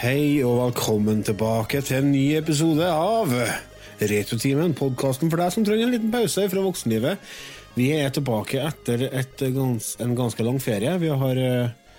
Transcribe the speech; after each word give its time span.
velkommen 0.00 1.18
tilbake 1.20 1.82
til 1.84 1.98
en 1.98 2.06
ny 2.08 2.32
episode 2.38 2.86
av 2.88 3.34
Retrotimen, 4.00 4.72
podkasten 4.72 5.28
for 5.28 5.36
deg 5.36 5.52
som 5.52 5.66
trenger 5.66 5.84
en 5.84 5.92
liten 5.92 6.12
pause 6.14 6.46
fra 6.48 6.62
voksenlivet. 6.64 7.20
Vi 7.74 7.90
er 7.92 8.08
tilbake 8.08 8.62
etter 8.64 9.04
et 9.10 9.44
gans, 9.52 9.90
en 10.00 10.14
ganske 10.16 10.40
lang 10.46 10.56
ferie. 10.56 10.94
Vi 11.02 11.10
har 11.12 11.36
uh, 11.36 11.98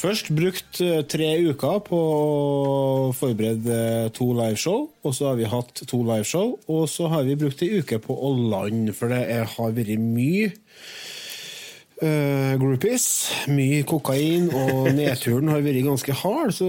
først 0.00 0.32
brukt 0.32 0.80
uh, 0.80 1.02
tre 1.04 1.28
uker 1.50 1.82
på 1.84 2.00
å 2.00 3.12
forberede 3.12 3.76
uh, 3.76 4.08
to 4.08 4.30
liveshow, 4.32 4.88
og 5.04 5.12
så 5.12 5.28
har 5.28 5.36
vi 5.36 5.52
hatt 5.52 5.84
to 5.84 6.00
liveshow, 6.00 6.56
og 6.64 6.88
så 6.88 7.12
har 7.12 7.28
vi 7.28 7.36
brukt 7.44 7.60
ei 7.60 7.82
uke 7.82 8.00
på 8.08 8.16
å 8.16 8.32
lande, 8.38 8.96
for 8.96 9.12
det 9.12 9.26
har 9.28 9.76
vært 9.76 10.00
mye 10.00 10.48
Uh, 11.98 12.54
groupies. 12.60 13.04
Mye 13.50 13.82
kokain, 13.88 14.46
og 14.54 14.90
nedturen 14.98 15.50
har 15.50 15.64
vært 15.64 15.82
ganske 15.86 16.14
hard. 16.20 16.52
Så 16.54 16.68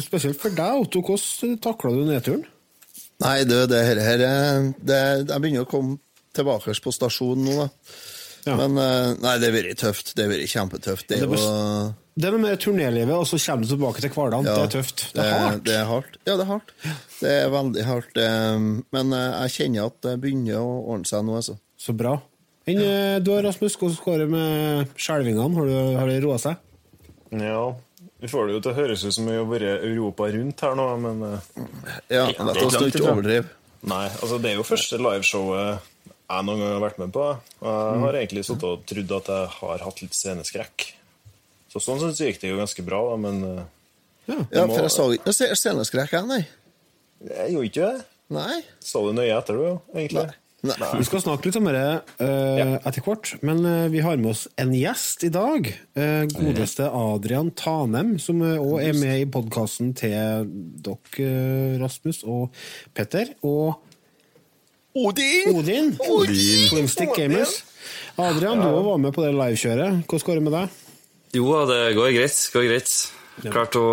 spesielt 0.00 0.40
for 0.40 0.56
deg, 0.56 0.86
Otto, 0.86 1.02
hvordan 1.04 1.58
takla 1.60 1.92
du 1.92 2.06
nedturen? 2.08 2.46
Nei, 3.20 3.42
du, 3.44 3.58
det 3.68 3.82
her, 3.84 3.98
her 4.00 4.22
det, 4.80 5.00
Jeg 5.28 5.42
begynner 5.42 5.66
å 5.66 5.68
komme 5.68 5.98
tilbake 6.32 6.72
på 6.80 6.94
stasjonen 6.96 7.44
nå, 7.44 7.58
da. 7.66 7.68
Ja. 8.46 8.54
Men 8.56 8.78
nei, 9.20 9.34
det 9.36 9.50
har 9.50 9.52
vært 9.52 9.82
tøft. 9.82 10.14
Det 10.16 10.24
har 10.24 10.32
vært 10.32 10.48
kjempetøft. 10.48 11.10
Det, 11.10 11.18
det, 11.20 11.28
var, 11.28 11.90
det 12.16 12.30
med 12.40 12.62
turnélivet, 12.64 13.12
og 13.12 13.28
så 13.28 13.36
kommer 13.36 13.68
du 13.68 13.74
tilbake 13.74 14.00
til 14.00 14.14
hverdagen. 14.14 14.48
Ja, 14.48 14.54
det 14.56 14.70
er 14.70 14.74
tøft. 14.78 15.04
Det 15.12 15.26
er 15.26 15.36
hardt. 15.44 15.62
Det 15.66 15.76
er 15.76 15.86
hardt. 15.90 16.16
Ja, 16.24 16.38
det 16.38 16.46
er 16.46 16.50
hardt. 16.54 16.72
Det 17.18 17.34
er 17.42 17.52
veldig 17.52 17.84
hardt. 17.90 18.24
Men 18.96 19.12
jeg 19.12 19.56
kjenner 19.58 19.92
at 19.92 20.00
det 20.08 20.16
begynner 20.24 20.64
å 20.64 20.72
ordne 20.94 21.12
seg 21.12 21.28
nå, 21.28 21.36
altså. 21.42 21.60
Så 21.76 21.92
bra. 21.96 22.16
Enn 22.70 23.24
du 23.26 23.30
Rasmus, 23.44 23.76
hvordan 23.80 24.02
går 24.04 24.24
det 24.24 24.26
med 24.32 24.96
skjelvingene? 24.96 25.54
Har, 25.58 25.70
du, 25.70 25.94
har 26.00 26.10
det 26.10 26.18
roa 26.24 26.40
seg? 26.42 26.58
Ja, 27.30 27.64
vi 28.20 28.28
får 28.28 28.48
det 28.48 28.56
jo 28.56 28.60
til 28.64 28.72
å 28.72 28.78
høres 28.80 29.04
ut 29.06 29.14
som 29.16 29.28
vi 29.30 29.38
har 29.38 29.46
vært 29.48 29.86
Europa 29.86 30.28
rundt 30.34 30.66
her 30.66 30.76
nå, 30.78 30.86
men 31.04 31.24
Ja, 32.10 32.26
la 32.36 32.52
oss 32.52 32.78
ikke 32.82 33.06
overdrive. 33.06 33.48
Nei, 33.80 34.06
altså 34.10 34.36
det 34.42 34.50
er 34.50 34.58
jo 34.58 34.66
første 34.68 34.98
liveshowet 35.00 35.88
jeg 36.30 36.46
noen 36.46 36.60
gang 36.62 36.74
har 36.76 36.82
vært 36.84 36.98
med 37.00 37.12
på. 37.14 37.26
Jeg 37.64 38.02
har 38.04 38.18
egentlig 38.20 38.44
sittet 38.46 38.66
og 38.68 38.82
trodd 38.86 39.14
at 39.16 39.30
jeg 39.32 39.52
har 39.56 39.84
hatt 39.86 40.02
litt 40.04 40.14
sceneskrekk. 40.14 40.84
Så 41.70 41.82
sånn 41.82 42.00
sett 42.02 42.20
gikk 42.22 42.40
det 42.42 42.52
jo 42.52 42.58
ganske 42.60 42.84
bra, 42.86 43.00
da, 43.12 43.16
men 43.24 43.40
Ja, 44.28 44.36
ja 44.36 44.66
for 44.68 44.84
jeg 44.84 44.94
så 44.94 45.08
ikke 45.16 45.32
noe 45.32 45.58
sceneskrekk, 45.58 46.14
jeg, 46.18 46.28
nei. 46.30 46.42
Jeg 47.30 47.54
gjorde 47.54 47.70
ikke 47.70 47.88
det. 47.88 48.06
Nei. 48.36 48.60
Så 48.84 49.02
du 49.06 49.10
nøye 49.16 49.34
etter, 49.34 49.58
du, 49.58 49.96
egentlig? 49.96 50.28
Nei. 50.30 50.38
Nei. 50.60 50.76
Vi 51.00 51.06
skal 51.08 51.22
snakke 51.24 51.48
litt 51.48 51.56
om 51.56 51.68
det 51.72 51.84
uh, 52.20 52.56
ja. 52.58 52.64
etter 52.84 53.04
hvert, 53.04 53.30
men 53.46 53.62
uh, 53.64 53.86
vi 53.92 54.02
har 54.04 54.18
med 54.20 54.34
oss 54.34 54.42
en 54.60 54.74
gjest 54.76 55.24
i 55.24 55.30
dag. 55.32 55.70
Uh, 55.96 56.26
godeste 56.34 56.88
Adrian 56.92 57.48
Tanem, 57.56 58.18
som 58.20 58.42
òg 58.44 58.76
er 58.82 58.98
med 58.98 59.22
i 59.22 59.28
podkasten 59.30 59.94
til 59.96 60.50
dere, 60.84 61.30
Rasmus 61.80 62.20
og 62.28 62.50
Petter. 62.96 63.32
Og 63.40 63.80
Odin! 65.00 65.54
Odin. 65.54 65.94
Odin. 66.10 66.68
Twinstick 66.68 67.16
Gamers. 67.16 67.60
Adrian, 68.20 68.60
du 68.60 68.68
var 68.84 69.00
med 69.00 69.14
på 69.16 69.24
det 69.24 69.32
livekjøret. 69.32 70.02
Hvordan 70.04 70.26
går 70.26 70.40
det 70.40 70.44
med 70.44 70.56
deg? 70.58 70.78
Jo, 71.40 71.50
det 71.70 71.82
går 71.96 72.14
greit. 72.18 72.40
Går 72.52 72.66
greit. 72.68 72.96
Klart 73.46 73.78
å 73.78 73.86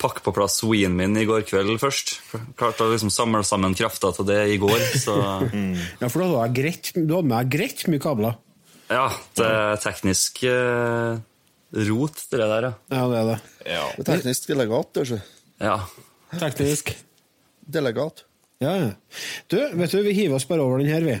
pakke 0.00 0.22
på 0.24 0.32
plass 0.34 0.60
Ween 0.64 0.96
min 0.98 1.16
i 1.20 1.26
går 1.28 1.44
kveld 1.48 1.76
først. 1.82 2.16
Klarte 2.58 2.86
å 2.86 2.92
liksom 2.92 3.12
samle 3.12 3.42
sammen 3.46 3.76
krafta 3.78 4.12
til 4.16 4.28
det 4.28 4.40
i 4.54 4.58
går. 4.60 4.78
Så. 5.02 5.16
ja, 6.02 6.08
For 6.08 6.22
da 6.22 6.30
hadde, 6.30 6.46
greit, 6.56 6.92
du 6.96 7.14
hadde 7.16 7.28
med 7.28 7.36
deg 7.36 7.52
greit 7.58 7.84
mye 7.92 8.02
kabler? 8.02 8.38
Ja, 8.90 9.06
det 9.38 9.46
er 9.46 9.76
teknisk 9.84 10.42
eh, 10.50 11.20
rot, 11.90 12.24
det 12.32 12.40
der, 12.40 12.70
ja. 12.70 12.72
Ja, 12.90 13.04
det 13.12 13.20
er 13.20 13.28
det. 13.28 13.38
Ja. 13.68 13.84
det 13.94 14.02
er 14.02 14.08
teknisk 14.16 14.50
delegat, 14.50 15.02
ikke? 15.04 15.20
Ja. 15.62 15.76
Teknisk. 16.40 16.92
Delegat. 17.70 18.24
Ja, 18.60 18.74
ja. 18.76 18.90
Du, 19.48 19.60
vet 19.78 19.94
du, 19.94 20.02
vi 20.04 20.16
hiver 20.16 20.40
oss 20.40 20.48
bare 20.48 20.66
over 20.66 20.82
den 20.82 20.90
her, 20.90 21.06
vi. 21.06 21.20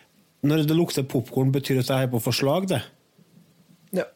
Når 0.41 0.65
det 0.65 0.77
lukter 0.77 1.05
popkorn, 1.05 1.51
betyr 1.53 1.79
det 1.79 1.85
at 1.85 1.93
jeg 1.93 2.07
er 2.07 2.11
på 2.11 2.21
forslag, 2.23 2.65
det? 2.71 2.81
Ja. 3.93 4.07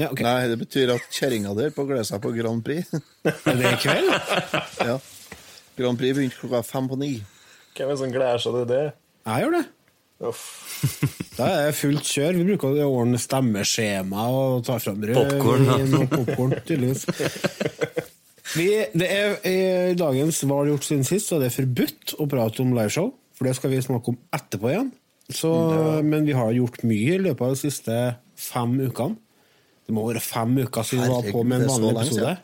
ja 0.00 0.08
okay. 0.08 0.24
Nei, 0.24 0.48
det 0.52 0.58
betyr 0.62 0.94
at 0.94 1.08
kjerringa 1.12 1.52
der 1.58 1.74
på 1.76 1.84
gleder 1.88 2.06
seg 2.08 2.22
på 2.24 2.32
Grand 2.36 2.64
Prix. 2.64 2.88
er 3.26 3.60
det 3.60 3.72
i 3.74 3.80
kveld? 3.84 4.12
ja. 4.88 4.98
Grand 5.76 6.00
Prix 6.00 6.16
begynte 6.16 6.40
klokka 6.40 6.62
fem 6.64 6.88
på 6.88 6.96
ni. 7.00 7.14
Hvem 7.76 7.90
er 7.90 7.92
det 7.92 8.00
som 8.00 8.14
gleder 8.14 8.40
seg 8.40 8.56
til 8.56 8.70
det? 8.72 8.84
Jeg 9.26 9.44
gjør 9.44 9.58
det. 9.58 9.66
Da 11.36 11.46
er 11.50 11.66
det 11.68 11.76
fullt 11.76 12.08
kjør. 12.08 12.38
Vi 12.38 12.44
bruker 12.48 12.78
å 12.80 12.88
ordne 13.02 13.20
stemmeskjema 13.20 14.28
og 14.32 14.62
ta 14.64 14.78
fram 14.80 15.02
popkorn. 15.04 16.06
popkorn. 16.08 16.56
Vi, 18.56 18.68
det 18.94 19.08
er 19.10 19.34
I 19.44 19.56
dagens 19.98 20.38
Hva 20.46 20.60
har 20.60 20.68
du 20.68 20.72
gjort 20.72 20.86
siden 20.86 21.04
sist, 21.04 21.28
så 21.28 21.40
er 21.42 21.52
forbudt 21.52 22.14
å 22.22 22.28
prate 22.30 22.62
om 22.64 22.72
liveshow. 22.76 23.10
For 23.36 23.48
det 23.48 23.58
skal 23.58 23.74
vi 23.74 23.82
snakke 23.84 24.14
om 24.14 24.20
etterpå 24.32 24.72
igjen. 24.72 24.88
Så, 25.26 25.50
men 26.06 26.26
vi 26.26 26.34
har 26.38 26.52
gjort 26.54 26.84
mye 26.86 27.16
i 27.16 27.22
løpet 27.22 27.42
av 27.42 27.54
de 27.54 27.58
siste 27.58 27.94
fem 28.38 28.76
ukene. 28.84 29.18
Det 29.86 29.94
må 29.94 30.04
være 30.08 30.22
fem 30.22 30.54
uker 30.58 30.86
siden 30.86 31.06
vi 31.06 31.14
var 31.14 31.26
på 31.34 31.42
med 31.46 31.62
en 31.62 31.70
vanlig 31.70 31.90
episode. 31.94 32.36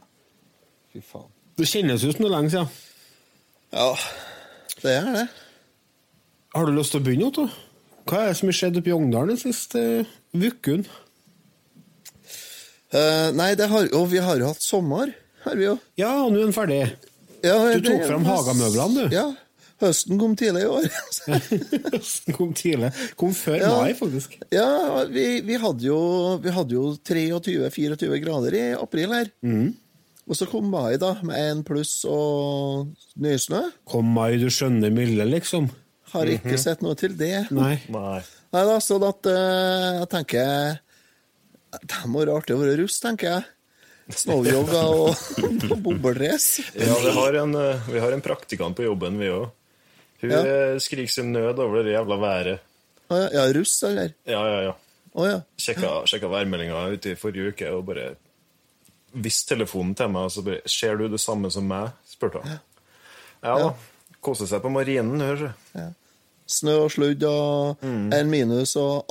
Fy 0.92 1.02
faen. 1.06 1.30
Det 1.58 1.68
kjennes 1.68 2.04
ut 2.04 2.14
som 2.14 2.24
det 2.24 2.28
er 2.28 2.34
lenge 2.36 2.52
siden. 2.54 2.68
Ja, 3.72 3.88
det 4.82 4.94
er 4.98 5.08
det. 5.16 5.26
Har 6.52 6.68
du 6.68 6.74
lyst 6.76 6.94
til 6.94 7.02
å 7.02 7.06
begynne, 7.06 7.30
Otto? 7.30 7.46
Hva 8.08 8.20
er 8.22 8.32
det 8.32 8.38
som 8.40 8.50
har 8.50 8.58
skjedd 8.58 8.78
oppe 8.78 8.90
i 8.90 8.94
Ongdalen 8.94 9.32
den 9.32 9.40
siste 9.40 9.82
uken? 10.34 10.84
Uh, 12.92 13.30
nei, 13.38 13.52
det 13.56 13.70
har, 13.72 13.88
og 13.96 14.10
vi 14.12 14.20
har 14.20 14.42
jo 14.42 14.50
hatt 14.50 14.62
sommer, 14.64 15.14
har 15.46 15.56
vi 15.58 15.64
jo. 15.64 15.78
Ja, 15.98 16.12
og 16.26 16.34
nå 16.34 16.42
er 16.42 16.50
den 16.50 16.56
ferdig. 16.56 16.82
Ja, 17.42 17.56
du 17.72 17.86
tok 17.88 18.04
fram 18.06 18.26
hagemøblene, 18.28 19.06
du. 19.06 19.16
Ja, 19.16 19.30
Høsten 19.82 20.18
kom 20.20 20.34
tidlig 20.38 20.62
i 20.62 20.70
år. 20.70 20.88
Høsten 21.96 22.36
kom 22.36 22.52
tidlig. 22.54 22.92
Kom 23.18 23.32
før 23.34 23.58
ja, 23.58 23.70
mai, 23.80 23.94
faktisk. 23.98 24.36
Ja, 24.54 25.02
vi, 25.10 25.26
vi, 25.46 25.58
hadde 25.58 25.88
jo, 25.88 26.00
vi 26.42 26.54
hadde 26.54 26.76
jo 26.76 26.92
23-24 27.02 28.20
grader 28.22 28.58
i 28.58 28.66
april 28.78 29.14
her. 29.16 29.32
Mm. 29.42 29.72
Og 30.30 30.38
så 30.38 30.46
kom 30.46 30.68
mai, 30.70 30.94
da, 31.02 31.16
med 31.26 31.34
én 31.34 31.64
pluss 31.66 32.04
og 32.06 32.92
nysnø. 33.18 33.64
Kom 33.90 34.12
mai, 34.14 34.38
du 34.38 34.46
skjønner 34.54 34.94
milde, 34.94 35.26
liksom? 35.26 35.66
Har 36.12 36.28
ikke 36.28 36.52
mm 36.52 36.54
-hmm. 36.54 36.62
sett 36.62 36.82
noe 36.82 36.94
til 36.94 37.16
det. 37.18 37.46
Nei. 37.50 37.80
Nei. 37.88 38.20
Nei 38.52 38.64
da, 38.68 38.78
så 38.80 39.00
at 39.08 39.26
uh, 39.26 40.00
jeg 40.00 40.08
tenker 40.12 40.78
Det 41.80 42.04
må 42.06 42.20
være 42.20 42.36
artig 42.36 42.54
å 42.54 42.60
være 42.60 42.76
russ, 42.82 43.00
tenker 43.00 43.30
jeg. 43.30 43.44
Snowyoga 44.12 44.82
og, 44.92 45.16
og 45.72 45.78
bobledrace. 45.80 46.62
Ja, 46.76 46.98
vi 47.00 47.10
har, 47.16 47.34
en, 47.34 47.54
eh, 47.54 47.88
vi 47.88 47.98
har 48.02 48.12
en 48.12 48.20
praktikant 48.20 48.76
på 48.76 48.84
jobben, 48.84 49.16
vi 49.18 49.30
òg. 49.32 49.48
Hun 50.22 50.30
ja. 50.30 50.40
Eh, 50.46 50.78
skriker 50.82 51.10
sin 51.10 51.32
nød 51.34 51.58
over 51.62 51.82
det 51.82 51.96
jævla 51.96 52.18
været. 52.22 52.68
Å 53.12 53.20
ja, 53.34 53.46
russ, 53.52 53.74
eller? 53.88 54.14
Ja, 54.28 54.42
ja, 54.48 54.60
ja. 54.68 54.74
Å, 55.12 55.24
ja. 55.28 55.38
Sjekka, 55.60 55.94
sjekka 56.08 56.30
værmeldinga 56.32 56.84
ute 56.94 57.12
i 57.12 57.18
forrige 57.18 57.52
uke 57.52 57.72
og 57.74 57.84
bare 57.90 58.12
viste 59.12 59.52
telefonen 59.52 59.96
til 59.98 60.08
meg, 60.12 60.28
og 60.28 60.32
så 60.32 60.44
bare 60.46 60.62
'Ser 60.64 60.96
du 60.96 61.08
det 61.08 61.20
samme 61.20 61.50
som 61.50 61.66
meg?' 61.68 61.92
spurte 62.08 62.40
hun. 62.40 62.60
Ja 63.42 63.58
da. 63.58 63.74
Kose 64.22 64.46
seg 64.46 64.62
på 64.62 64.70
marinen, 64.70 65.20
hører 65.20 65.36
du. 65.36 65.50
Ja. 65.74 65.88
Snø 66.46 66.84
og 66.84 66.90
sludd 66.94 67.22
og 67.26 67.82
mm. 67.82 68.12
en 68.12 68.30
minus 68.30 68.76
og 68.76 69.04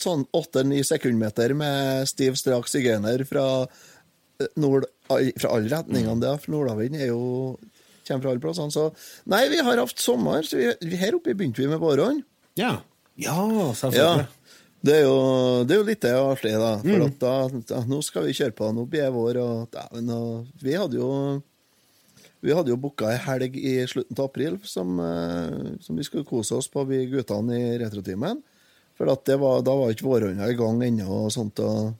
sånn 0.00 0.26
åtte-ni 0.32 0.82
sekundmeter 0.84 1.54
med 1.56 2.08
stiv, 2.08 2.36
strak 2.40 2.68
sigøyner 2.68 3.24
fra 3.28 3.46
eh, 3.64 4.48
nord, 4.56 4.86
fra 5.08 5.52
alle 5.56 5.72
retningene. 5.72 6.20
Mm. 6.20 6.40
For 6.42 6.54
nordavind 6.54 6.96
er 7.00 7.10
jo 7.12 7.58
kommer 8.08 8.24
fra 8.24 8.34
alle 8.34 8.42
plassene. 8.42 8.74
Så 8.74 8.88
nei, 9.30 9.44
vi 9.52 9.62
har 9.64 9.80
hatt 9.82 10.02
sommer. 10.02 10.46
så 10.46 10.60
vi, 10.60 10.96
Her 11.00 11.18
oppe 11.18 11.34
begynte 11.34 11.62
vi 11.62 11.70
med 11.70 11.82
vårene. 11.82 12.24
Ja. 12.58 12.76
ja, 13.20 13.40
selvfølgelig. 13.74 14.26
Ja. 14.26 14.60
Det 14.80 14.94
er, 14.96 15.02
jo, 15.04 15.16
det 15.68 15.74
er 15.74 15.78
jo 15.82 15.84
litt 15.84 16.04
artig, 16.08 16.54
da. 16.56 16.72
For 16.80 17.02
mm. 17.04 17.14
da, 17.20 17.32
da, 17.68 17.80
nå 17.84 18.00
skal 18.04 18.24
vi 18.24 18.36
kjøre 18.36 18.56
på. 18.56 18.70
Nå 18.72 18.86
blir 18.88 19.04
det 19.04 19.12
vår. 19.12 19.40
Og, 19.42 19.66
dæven, 19.74 20.12
og 20.16 20.64
vi 20.64 20.76
hadde 20.80 20.96
jo 20.96 21.10
vi 22.40 22.54
hadde 22.56 22.72
jo 22.72 22.78
booka 22.80 23.10
ei 23.12 23.18
helg 23.20 23.56
i 23.60 23.74
slutten 23.88 24.16
av 24.16 24.30
april 24.30 24.54
som, 24.64 24.94
eh, 25.04 25.74
som, 25.84 25.96
vi 25.96 26.06
skulle 26.06 26.24
kose 26.24 26.56
oss 26.56 26.70
på, 26.72 26.86
vi 26.88 27.02
guttene 27.10 27.58
i 27.58 27.74
Retrotimen. 27.82 28.40
For 28.96 29.08
var, 29.08 29.60
da 29.64 29.74
var 29.76 29.92
ikke 29.92 30.08
vårhånda 30.08 30.48
i 30.48 30.56
gang 30.56 30.80
ennå. 30.84 31.26
og 31.26 31.32
sånt. 31.32 31.60
Og 31.60 31.92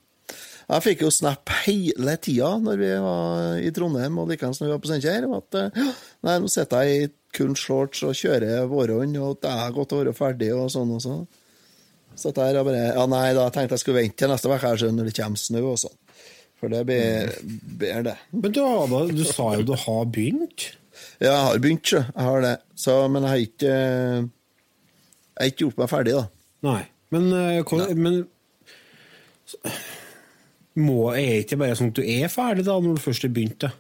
Jeg 0.71 0.85
fikk 0.85 1.01
jo 1.03 1.11
snap 1.11 1.51
hele 1.65 2.15
tida 2.23 2.53
når 2.63 2.77
vi 2.79 2.91
var 3.03 3.57
i 3.59 3.71
Trondheim 3.75 4.21
og 4.23 4.29
likeens 4.31 4.61
når 4.61 4.69
vi 4.69 4.75
var 4.75 4.83
på 4.83 4.91
Steinkjer. 4.91 5.27
At 5.35 5.59
nei, 6.27 6.37
nå 6.39 6.51
sitter 6.53 6.87
jeg 6.87 7.01
i 7.09 7.09
kun 7.35 7.57
shorts 7.59 8.03
og 8.07 8.15
kjører 8.19 8.69
vårhånd, 8.71 9.17
og 9.23 9.39
det 9.43 9.51
er 9.51 9.75
godt 9.75 9.95
å 9.95 10.01
være 10.01 10.15
ferdig 10.17 10.51
og 10.55 10.71
sånn 10.73 10.93
og 10.95 11.03
sånn. 11.03 11.25
Så 12.19 12.33
der 12.37 12.59
og 12.61 12.69
bare 12.69 12.91
Ja, 12.93 13.07
nei, 13.11 13.31
da 13.37 13.49
tenkte 13.55 13.77
jeg 13.77 13.85
skulle 13.85 14.03
vente 14.03 14.19
til 14.21 14.31
neste 14.31 14.51
uke 14.51 14.91
når 14.95 15.09
det 15.09 15.17
kommer 15.17 15.41
snø 15.41 15.63
og 15.73 15.79
sånn. 15.83 15.97
For 16.61 16.69
det 16.69 16.83
blir 16.85 17.31
bedre, 17.81 18.03
det. 18.11 18.17
Men 18.37 18.53
du, 18.53 18.61
har 18.61 19.15
du 19.15 19.25
sa 19.25 19.47
jo 19.57 19.65
du 19.65 19.73
har 19.81 20.05
begynt. 20.13 20.67
Ja, 21.23 21.31
jeg 21.31 21.45
har 21.47 21.63
begynt. 21.65 21.93
Jeg 21.95 22.27
har 22.27 22.45
det. 22.45 22.57
Så, 22.77 22.97
men 23.09 23.25
jeg 23.25 23.31
har 23.31 23.45
ikke 23.47 23.73
Jeg 23.73 25.41
har 25.41 25.53
ikke 25.55 25.65
gjort 25.65 25.81
meg 25.81 25.93
ferdig, 25.95 26.19
da. 26.19 26.27
Nei. 26.69 26.83
Men, 27.11 27.33
eh, 27.35 27.73
nei. 27.81 27.95
men 27.97 28.21
må, 30.79 31.13
Er 31.15 31.27
det 31.27 31.45
ikke 31.45 31.59
bare 31.61 31.77
sånn 31.79 31.91
at 31.91 31.99
du 31.99 32.05
er 32.07 32.31
ferdig 32.31 32.65
da, 32.67 32.77
når 32.79 32.99
du 32.99 33.03
først 33.03 33.27
har 33.27 33.33
begynt? 33.35 33.67
det? 33.67 33.73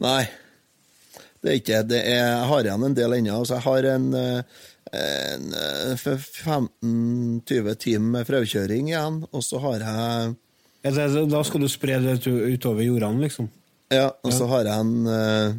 Nei. 0.00 0.24
Det 1.40 1.50
er 1.52 1.56
ikke 1.60 1.82
det. 1.88 2.00
Er, 2.04 2.18
jeg 2.20 2.48
har 2.50 2.66
igjen 2.66 2.84
en 2.84 2.96
del 2.96 3.16
ennå. 3.16 3.38
Altså, 3.40 3.56
jeg 3.56 3.64
har 3.64 3.88
en, 3.94 4.08
eh, 4.18 4.42
en 5.00 5.46
eh, 5.56 5.94
15-20 5.96 7.78
timer 7.80 8.10
med 8.18 8.28
fraukjøring 8.28 8.90
igjen, 8.92 9.22
og 9.30 9.44
så 9.46 9.62
har 9.64 9.86
jeg 9.86 10.36
Ja, 10.82 10.90
Da 11.28 11.42
skal 11.44 11.60
du 11.60 11.68
spre 11.68 11.98
det 12.00 12.18
utover 12.26 12.82
jordene, 12.84 13.20
liksom? 13.26 13.50
Ja, 13.92 14.10
og 14.22 14.32
så 14.32 14.46
har 14.48 14.68
jeg 14.68 14.80
en 14.80 15.06
eh, 15.06 15.54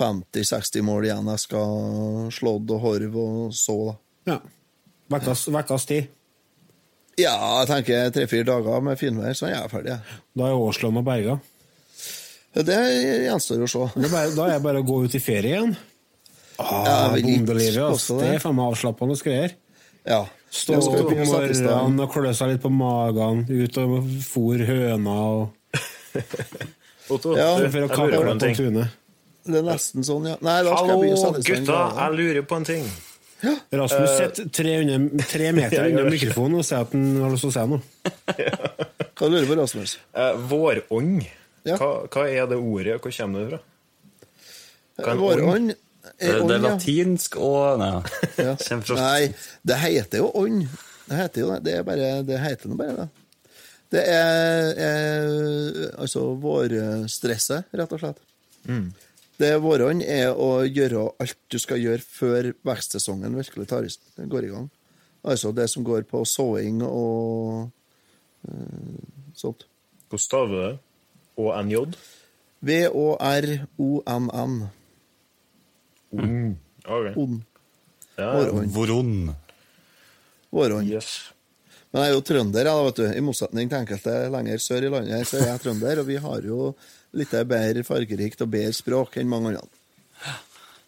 50-60 0.00 0.82
mål 0.86 1.08
igjen 1.08 1.28
jeg 1.32 1.42
skal 1.44 2.30
slådd 2.32 2.72
og 2.76 2.80
horv 2.84 3.16
og 3.20 3.54
så, 3.56 3.76
da. 3.90 4.32
Ja. 4.32 4.38
Vekkas 5.10 5.86
tid. 5.88 6.08
Ja, 7.20 7.36
jeg 7.60 7.70
tenker 7.70 8.10
tre-fire 8.14 8.46
dager 8.48 8.82
med 8.84 8.98
finvær, 9.00 9.36
så 9.36 9.48
er 9.48 9.56
jeg 9.56 9.72
ferdig. 9.72 9.96
Da 10.38 10.48
er 10.48 10.58
årslønna 10.58 11.02
berga. 11.06 11.38
Det 12.50 12.76
gjenstår 13.26 13.62
å 13.62 13.70
se. 13.70 13.86
Bare, 14.08 14.30
da 14.34 14.48
er 14.48 14.56
det 14.56 14.62
bare 14.64 14.82
å 14.82 14.86
gå 14.86 15.04
ut 15.06 15.14
i 15.14 15.22
ferie 15.22 15.54
igjen. 15.54 15.76
Ah, 16.60 17.14
Bondelivet, 17.14 17.80
altså. 17.86 18.18
Det 18.20 18.34
er 18.34 18.42
faen 18.42 18.56
meg 18.58 18.72
avslappende 18.72 19.16
greier. 19.24 19.54
Ja. 20.08 20.24
Stå 20.50 20.80
opp 20.80 21.12
om 21.12 21.20
morgenen 21.30 22.02
og 22.02 22.10
klø 22.10 22.32
seg 22.34 22.54
litt 22.54 22.64
på 22.64 22.72
magen, 22.74 23.44
ut 23.46 23.76
og 23.80 24.08
fôr 24.26 24.64
høna 24.66 25.14
og 25.36 25.78
Otto, 27.10 27.36
Ja, 27.38 27.52
du, 27.54 27.68
For 27.70 27.86
å 27.86 27.86
jeg 27.86 28.10
lurer 28.10 28.26
på 28.26 28.32
en 28.32 28.42
ting. 28.42 28.80
Det 29.46 29.60
er 29.60 29.66
nesten 29.66 30.04
sånn, 30.06 30.26
ja. 30.32 30.34
Nei, 30.42 30.58
da 30.66 30.74
skal 30.74 30.90
Hallo, 30.90 31.30
gutta! 31.38 31.78
Jeg 32.00 32.18
lurer 32.18 32.48
på 32.50 32.58
en 32.58 32.66
ting. 32.66 32.90
Rasmus 33.72 34.14
sitter 34.18 34.48
300 34.52 35.24
tre 35.30 35.50
meter 35.56 35.84
under 35.88 36.02
unna 36.04 36.12
mikrofonen 36.12 36.58
og 36.60 36.66
sier 36.68 36.82
at 36.84 36.92
han 36.96 37.06
har 37.22 37.32
lyst 37.34 37.46
til 37.46 37.52
å 37.52 37.56
si 37.56 37.66
noe. 37.70 37.80
Hva 39.20 39.28
lurer 39.28 39.44
du 39.46 39.50
på, 39.52 39.56
Rasmus? 39.60 39.94
Eh, 40.16 40.34
vårånd. 40.50 41.22
Ja. 41.68 41.76
Hva, 41.76 41.90
hva 42.08 42.24
er 42.32 42.46
det 42.50 42.56
ordet, 42.60 42.98
hvor 43.04 43.12
kommer 43.16 43.44
det 43.44 43.58
fra? 43.58 45.14
Vårånd 45.16 45.72
er 45.72 45.72
ånd, 45.72 45.72
Det, 46.20 46.28
er 46.28 46.38
ja. 46.54 46.60
latinsk 46.64 47.36
og 47.40 47.80
Nei. 47.80 47.90
Ja. 48.40 48.54
Fra- 48.88 48.96
Nei, 49.00 49.32
det 49.68 49.80
heter 49.84 50.22
jo 50.24 50.30
ånd. 50.40 50.64
Det 51.10 51.18
heter 51.20 51.42
jo 51.44 51.50
det. 51.52 51.60
Det, 51.66 51.74
er 51.80 51.84
bare, 51.88 52.10
det 52.28 52.40
heter 52.40 52.70
nå 52.72 52.78
bare 52.80 52.96
det. 53.02 53.08
Det 53.90 54.02
er, 54.06 54.68
er 54.86 55.94
altså 55.98 56.20
vårstresset, 56.38 57.72
rett 57.74 57.94
og 57.96 58.02
slett. 58.04 58.20
Det 59.40 59.54
vårånd 59.64 60.04
er 60.04 60.34
å 60.36 60.66
gjøre 60.68 61.06
alt 61.22 61.38
du 61.48 61.56
skal 61.62 61.80
gjøre 61.80 62.04
før 62.04 62.50
vekstsesongen 62.66 63.38
virkelig 63.38 63.68
tar, 63.70 63.88
går 64.20 64.46
i 64.46 64.52
gang. 64.52 64.68
Altså 65.24 65.52
det 65.56 65.68
som 65.72 65.84
går 65.84 66.04
på 66.08 66.22
såing 66.28 66.82
og 66.84 67.70
uh, 68.48 69.00
sånt. 69.36 69.64
Hvordan 70.08 70.24
staver 70.24 70.52
du 70.52 70.60
det? 70.60 70.74
ONJ? 71.40 71.76
V-å-r-o-n-n. 72.68 74.56
Mm. 76.10 76.56
Ok. 76.84 77.06
Ond. 77.16 77.42
Ja, 78.18 78.32
ja. 78.44 78.64
Vårånd. 78.74 79.30
Voron. 80.50 80.88
Yes. 80.88 81.30
Men 81.90 82.04
jeg 82.04 82.10
er 82.10 82.16
jo 82.16 82.24
trønder, 82.26 82.68
jeg, 82.68 82.86
vet 82.86 82.98
du. 83.00 83.04
I 83.08 83.22
motsetning 83.24 83.70
til 83.70 83.80
enkelte 83.80 84.16
lenger 84.34 84.62
sør 84.62 84.86
i 84.86 84.90
landet, 84.92 85.26
så 85.26 85.40
er 85.40 85.48
jeg 85.52 85.62
trønder, 85.64 86.02
og 86.02 86.06
vi 86.10 86.18
har 86.22 86.46
jo 86.46 86.72
litt 87.16 87.34
bedre 87.48 87.84
fargerikt 87.86 88.44
og 88.44 88.52
bedre 88.52 88.74
språk 88.76 89.18
enn 89.20 89.30
mange 89.30 89.54
andre. 89.56 89.80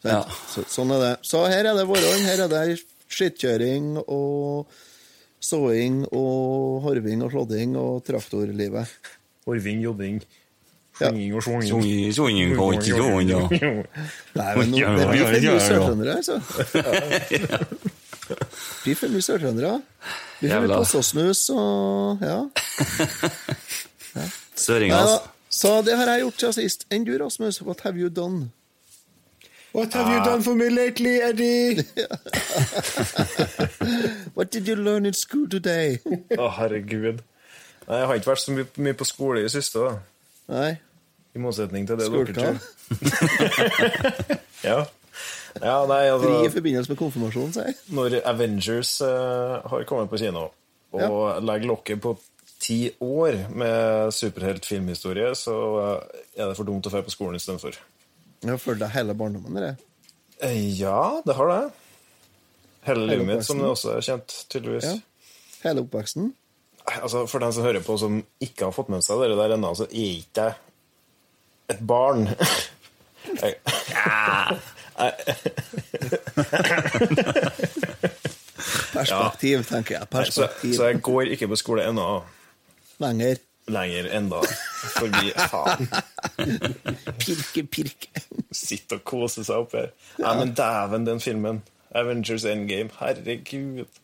Så, 0.03 0.09
Ja. 0.09 0.23
Så, 0.51 0.65
sånn 0.67 0.91
er 0.97 1.03
det. 1.03 1.13
Så 1.27 1.45
her 1.47 1.69
er 1.71 1.77
det 1.79 1.87
våren. 1.87 2.25
her 2.27 2.45
er 2.45 2.51
det 2.51 2.81
skittkjøring 3.13 3.97
og 4.03 4.67
såing 5.43 6.03
og 6.11 6.83
horving 6.87 7.23
og 7.23 7.31
slådding 7.35 7.77
og 7.79 8.05
traktorlivet. 8.07 8.91
Horving, 9.47 9.83
jobbing. 9.83 10.23
Ja. 11.01 11.09
og. 11.09 11.43
Sjunging 11.43 12.13
svinging, 12.15 12.59
og 12.61 12.75
ikke 12.77 12.99
svinging, 12.99 13.31
ja. 13.31 13.41
Nei, 14.39 14.51
men 14.59 14.71
nå, 14.71 14.77
Ja, 14.79 14.93
det 14.93 15.03
ja, 15.03 15.11
blir 15.11 15.25
for 15.25 15.35
ja, 15.35 15.55
mye 15.55 15.63
sørtrøndere, 15.67 16.17
altså. 16.21 16.37
Det 18.33 18.85
blir 18.85 18.99
for 19.01 19.15
mye 19.15 19.25
sørtrøndere. 19.27 19.73
Blir 20.41 20.53
for 20.53 20.67
mye 20.69 20.83
og 21.57 22.23
ja. 22.23 22.39
Altså. 24.93 25.32
Så 25.53 25.83
det 25.85 25.93
har 25.97 26.09
jeg 26.09 26.21
gjort 26.25 26.41
siden 26.41 26.53
sist. 26.57 26.87
Enn 26.91 27.05
du, 27.05 27.13
Rasmus? 27.21 27.63
What 27.63 27.81
have 27.85 27.99
you 28.01 28.09
done? 28.09 28.51
What 29.75 29.93
have 29.95 30.09
you 30.09 30.25
done 30.25 30.43
for 30.43 30.55
me 30.55 30.69
lately, 30.69 31.21
Eddie? 31.21 31.77
What 34.37 34.51
did 34.51 34.69
you 34.69 34.77
learn 34.77 35.07
in 35.07 35.13
school 35.13 35.49
today? 35.49 35.99
Å, 36.41 36.49
herregud. 36.59 37.23
Nei, 37.89 37.99
jeg 37.99 38.07
har 38.09 38.15
ikke 38.21 38.31
vært 38.33 38.45
så 38.45 38.53
mye, 38.57 38.67
mye 38.85 38.95
på 38.97 39.05
skole 39.09 39.41
i 39.41 39.43
det 39.47 39.53
siste, 39.53 39.79
da. 39.81 39.93
Nei, 40.53 40.73
I 41.33 41.39
motsetning 41.41 41.87
til 41.89 41.97
det 42.01 42.07
du 42.13 42.17
dere 42.19 42.35
tror. 42.37 42.57
Ja. 44.63 44.81
ja, 45.59 45.79
nei, 45.91 46.03
Fri 46.23 46.31
i 46.31 46.33
altså 46.37 46.55
forbindelse 46.55 46.91
med 46.93 46.99
konfirmasjon, 47.01 47.51
sier 47.57 47.67
jeg. 47.73 47.77
Når 47.97 48.09
Avengers 48.31 48.91
uh, 49.03 49.09
har 49.73 49.81
kommet 49.89 50.09
på 50.13 50.21
kino, 50.21 50.43
og 50.95 51.19
legger 51.43 51.67
lokket 51.73 51.99
på 52.05 52.11
ti 52.63 52.79
år 53.03 53.41
med 53.59 54.13
superheltfilmhistorie, 54.15 55.33
så 55.39 55.55
eh, 55.83 56.21
er 56.39 56.51
det 56.53 56.57
for 56.59 56.69
dumt 56.69 56.87
å 56.87 56.93
dra 56.93 57.03
på 57.05 57.13
skolen 57.15 57.39
istedenfor. 57.41 57.75
Har 58.47 58.59
fulgt 58.63 58.83
deg 58.83 58.91
hele 58.95 59.15
barndommen, 59.19 59.55
dere. 59.59 59.73
Eh, 60.43 60.59
Ja, 60.81 61.21
det 61.27 61.35
har 61.39 61.51
det. 61.51 61.63
Hele 62.87 63.07
livet 63.07 63.27
mitt, 63.29 63.45
som 63.47 63.59
det 63.63 63.69
også 63.71 63.97
er 63.97 64.07
kjent, 64.07 64.33
tydeligvis. 64.51 64.89
Ja. 64.89 64.97
Hele 65.63 65.85
oppveksten. 65.85 66.33
Altså, 66.97 67.27
For 67.31 67.39
den 67.39 67.53
som 67.55 67.63
hører 67.63 67.83
på 67.87 67.95
som 68.01 68.17
ikke 68.43 68.67
har 68.67 68.75
fått 68.75 68.89
med 68.91 69.05
seg 69.07 69.21
det 69.23 69.37
der 69.39 69.55
ennå, 69.55 69.71
så 69.79 69.87
er 69.87 70.09
ikke 70.19 70.49
jeg 70.49 70.55
et 71.77 71.83
barn. 71.87 72.27
Jeg, 73.23 73.55
Perspektiv, 78.93 79.63
tenker 79.69 79.95
jeg. 79.99 80.07
så, 80.33 80.49
så 80.77 80.89
jeg 80.91 81.01
går 81.03 81.31
ikke 81.35 81.49
på 81.53 81.57
skole 81.59 81.87
ennå. 81.89 82.07
Lenger. 83.03 83.41
Lenger 83.73 84.09
enda. 84.17 84.41
Forbi 84.97 85.33
faen. 85.51 85.91
Pirke, 87.23 87.65
pirke. 87.71 88.23
Sitte 88.55 88.99
og 88.99 89.05
kose 89.07 89.45
seg 89.47 89.65
opp 89.65 89.77
her. 89.79 89.93
Nei, 90.23 90.33
men 90.41 90.55
dæven, 90.59 91.07
den 91.07 91.23
filmen. 91.23 91.63
Avengers 91.95 92.47
Endgame. 92.49 92.91
Herregud. 92.99 94.01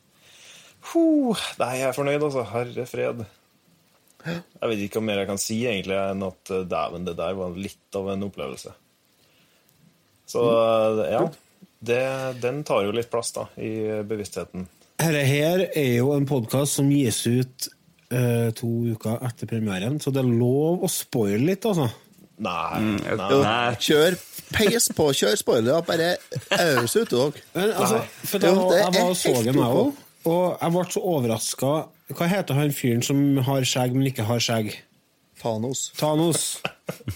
Huh. 0.92 1.48
Nei, 1.58 1.72
jeg 1.80 1.88
er 1.88 1.96
fornøyd, 1.96 2.22
altså. 2.22 2.44
Herre 2.52 2.86
fred. 2.88 3.24
Jeg 4.28 4.70
vet 4.70 4.84
ikke 4.84 5.00
hva 5.00 5.08
mer 5.08 5.22
jeg 5.22 5.30
kan 5.30 5.40
si, 5.40 5.58
egentlig, 5.66 5.96
enn 5.98 6.24
at 6.26 6.54
eh, 6.54 6.64
dæven, 6.68 7.06
det 7.06 7.16
der 7.18 7.36
var 7.38 7.58
litt 7.58 7.98
av 7.98 8.10
en 8.12 8.26
opplevelse. 8.26 8.72
Så 10.28 10.42
eh, 10.42 11.04
ja. 11.14 11.22
Det, 11.78 12.02
den 12.42 12.64
tar 12.66 12.82
jo 12.86 12.94
litt 12.94 13.10
plass, 13.10 13.30
da, 13.36 13.46
i 13.62 14.02
bevisstheten. 14.06 14.66
Dette 14.98 15.22
her 15.28 15.62
er 15.68 15.92
jo 16.00 16.10
en 16.16 16.26
podkast 16.26 16.80
som 16.80 16.88
gis 16.90 17.20
ut 17.30 17.68
eh, 18.14 18.50
to 18.56 18.68
uker 18.94 19.20
etter 19.28 19.50
premieren, 19.50 19.98
så 20.00 20.12
det 20.14 20.22
er 20.22 20.30
lov 20.30 20.84
å 20.84 20.90
spoile 20.92 21.42
litt, 21.50 21.66
altså. 21.68 21.88
Nei. 22.38 22.80
nei. 22.80 23.14
Nei. 23.18 23.76
kjør 23.82 24.14
peis 24.54 24.88
på, 24.94 25.08
kjør 25.20 25.38
spoiler, 25.40 25.80
bare 25.86 26.12
øs 26.54 26.94
ut 26.96 27.10
dere. 27.10 27.44
Men, 27.56 27.72
altså, 27.74 28.02
for 28.22 28.42
da, 28.42 28.52
Jo, 28.52 28.66
det 28.70 28.82
jeg 28.82 28.92
var 28.94 29.08
og 29.08 29.16
så 29.18 29.32
den, 29.42 29.58
jeg 29.58 29.78
òg, 29.82 30.02
og 30.28 30.44
jeg 30.52 30.74
ble 30.76 30.84
så 30.94 31.06
overraska. 31.14 31.72
Hva 32.18 32.28
heter 32.30 32.56
han 32.56 32.76
fyren 32.76 33.02
som 33.04 33.24
har 33.48 33.66
skjegg, 33.68 33.96
men 33.96 34.10
ikke 34.12 34.26
har 34.28 34.42
skjegg? 34.42 34.76
Thanos. 35.38 35.88
Thanos. 35.98 36.46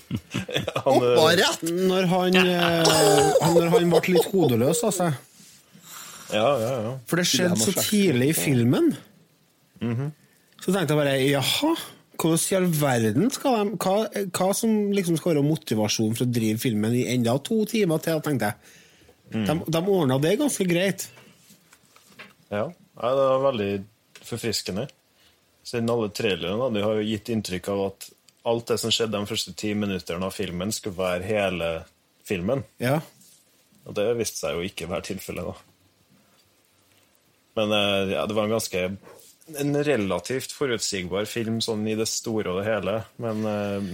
Han, 0.85 0.99
eh, 1.03 1.29
rett! 1.39 1.63
Når 1.63 2.07
han, 2.11 2.37
eh, 2.37 2.89
han, 3.41 3.55
når 3.57 3.69
han 3.73 3.91
ble 3.91 4.01
litt 4.15 4.27
hodeløs 4.31 4.83
av 4.87 4.93
seg. 4.95 5.15
ja, 6.35 6.49
ja, 6.61 6.73
ja. 6.85 6.93
For 7.09 7.19
det 7.19 7.25
skjedde 7.31 7.59
så 7.59 7.75
tidlig 7.79 8.29
i 8.33 8.37
filmen. 8.37 8.91
Så 10.63 10.71
tenkte 10.71 10.95
jeg 10.95 11.01
bare 11.01 11.17
jaha, 11.27 11.73
hvordan 12.23 12.45
i 12.45 12.57
all 12.59 12.69
verden 12.79 13.33
skal 13.35 13.57
de 13.57 13.79
Hva, 13.83 13.97
hva 14.31 14.49
som 14.55 14.93
liksom 14.95 15.19
skal 15.19 15.35
være 15.35 15.47
motivasjon 15.47 16.15
for 16.15 16.27
å 16.27 16.33
drive 16.33 16.63
filmen 16.63 16.95
i 16.95 17.09
enda 17.11 17.35
to 17.43 17.65
timer 17.67 18.03
til, 18.05 18.21
tenkte 18.23 18.53
jeg. 18.53 18.79
De, 19.33 19.57
de 19.65 19.81
ordna 19.81 20.19
det 20.23 20.37
ganske 20.41 20.67
greit. 20.69 21.09
ja. 22.53 22.69
Det 22.93 23.13
var 23.17 23.41
veldig 23.47 23.71
forfriskende. 24.23 24.85
Siden 25.65 25.89
alle 25.91 26.11
trailerne 26.13 26.69
de 26.75 26.83
har 26.85 26.99
jo 26.99 27.07
gitt 27.07 27.31
inntrykk 27.33 27.71
av 27.73 27.81
at 27.87 28.09
alt 28.53 28.69
det 28.69 28.77
som 28.83 28.93
skjedde 28.93 29.17
de 29.17 29.31
første 29.31 29.55
ti 29.59 29.73
minuttene 29.79 30.27
av 30.27 30.35
filmen, 30.37 30.73
skulle 30.75 30.99
være 30.99 31.27
hele 31.27 31.71
filmen. 32.27 32.65
Ja. 32.83 32.99
Og 33.87 33.97
det 33.97 34.07
viste 34.19 34.43
seg 34.43 34.59
jo 34.59 34.67
ikke 34.67 34.91
være 34.91 35.09
tilfellet, 35.09 35.49
da. 35.49 35.55
Men 37.59 37.75
eh, 37.77 38.13
ja, 38.15 38.27
det 38.29 38.37
var 38.37 38.49
en 38.49 38.57
ganske 38.57 38.85
En 39.61 39.77
relativt 39.85 40.55
forutsigbar 40.57 41.27
film 41.29 41.61
sånn 41.65 41.85
i 41.91 41.97
det 41.99 42.09
store 42.11 42.53
og 42.53 42.61
det 42.61 42.69
hele. 42.69 42.97
Men 43.23 43.45
uh, 43.45 43.93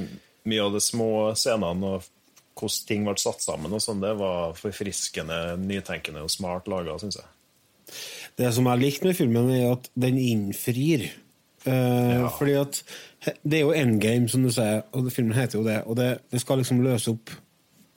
mye 0.49 0.65
av 0.65 0.77
de 0.77 0.83
små 0.85 1.11
scenene 1.39 1.97
og 1.97 2.07
hvordan 2.59 2.87
ting 2.89 3.05
ble 3.07 3.15
satt 3.21 3.45
sammen, 3.45 3.75
og 3.75 3.83
sånn, 3.83 4.03
det 4.03 4.15
var 4.19 4.57
forfriskende, 4.59 5.57
nytenkende 5.63 6.25
og 6.27 6.33
smart 6.33 6.67
laga, 6.71 6.97
syns 6.99 7.21
jeg. 7.21 7.29
Det 8.39 8.51
som 8.55 8.67
jeg 8.71 8.83
likte 8.83 9.09
med 9.09 9.19
filmen, 9.19 9.51
er 9.55 9.77
at 9.77 9.87
den 9.99 10.19
innfrir. 10.19 11.09
Eh, 11.67 12.25
Fordi 12.39 12.57
at 12.59 12.81
det 13.43 13.61
er 13.61 13.65
jo 13.65 13.77
endgame, 13.77 14.29
som 14.31 14.45
du 14.45 14.51
sier, 14.55 14.85
og 14.95 15.11
filmen 15.15 15.37
heter 15.39 15.61
jo 15.61 15.65
det. 15.67 15.81
Og 15.87 15.99
det, 15.99 16.11
det 16.33 16.43
skal 16.43 16.61
liksom 16.63 16.83
løse 16.85 17.15
opp 17.15 17.33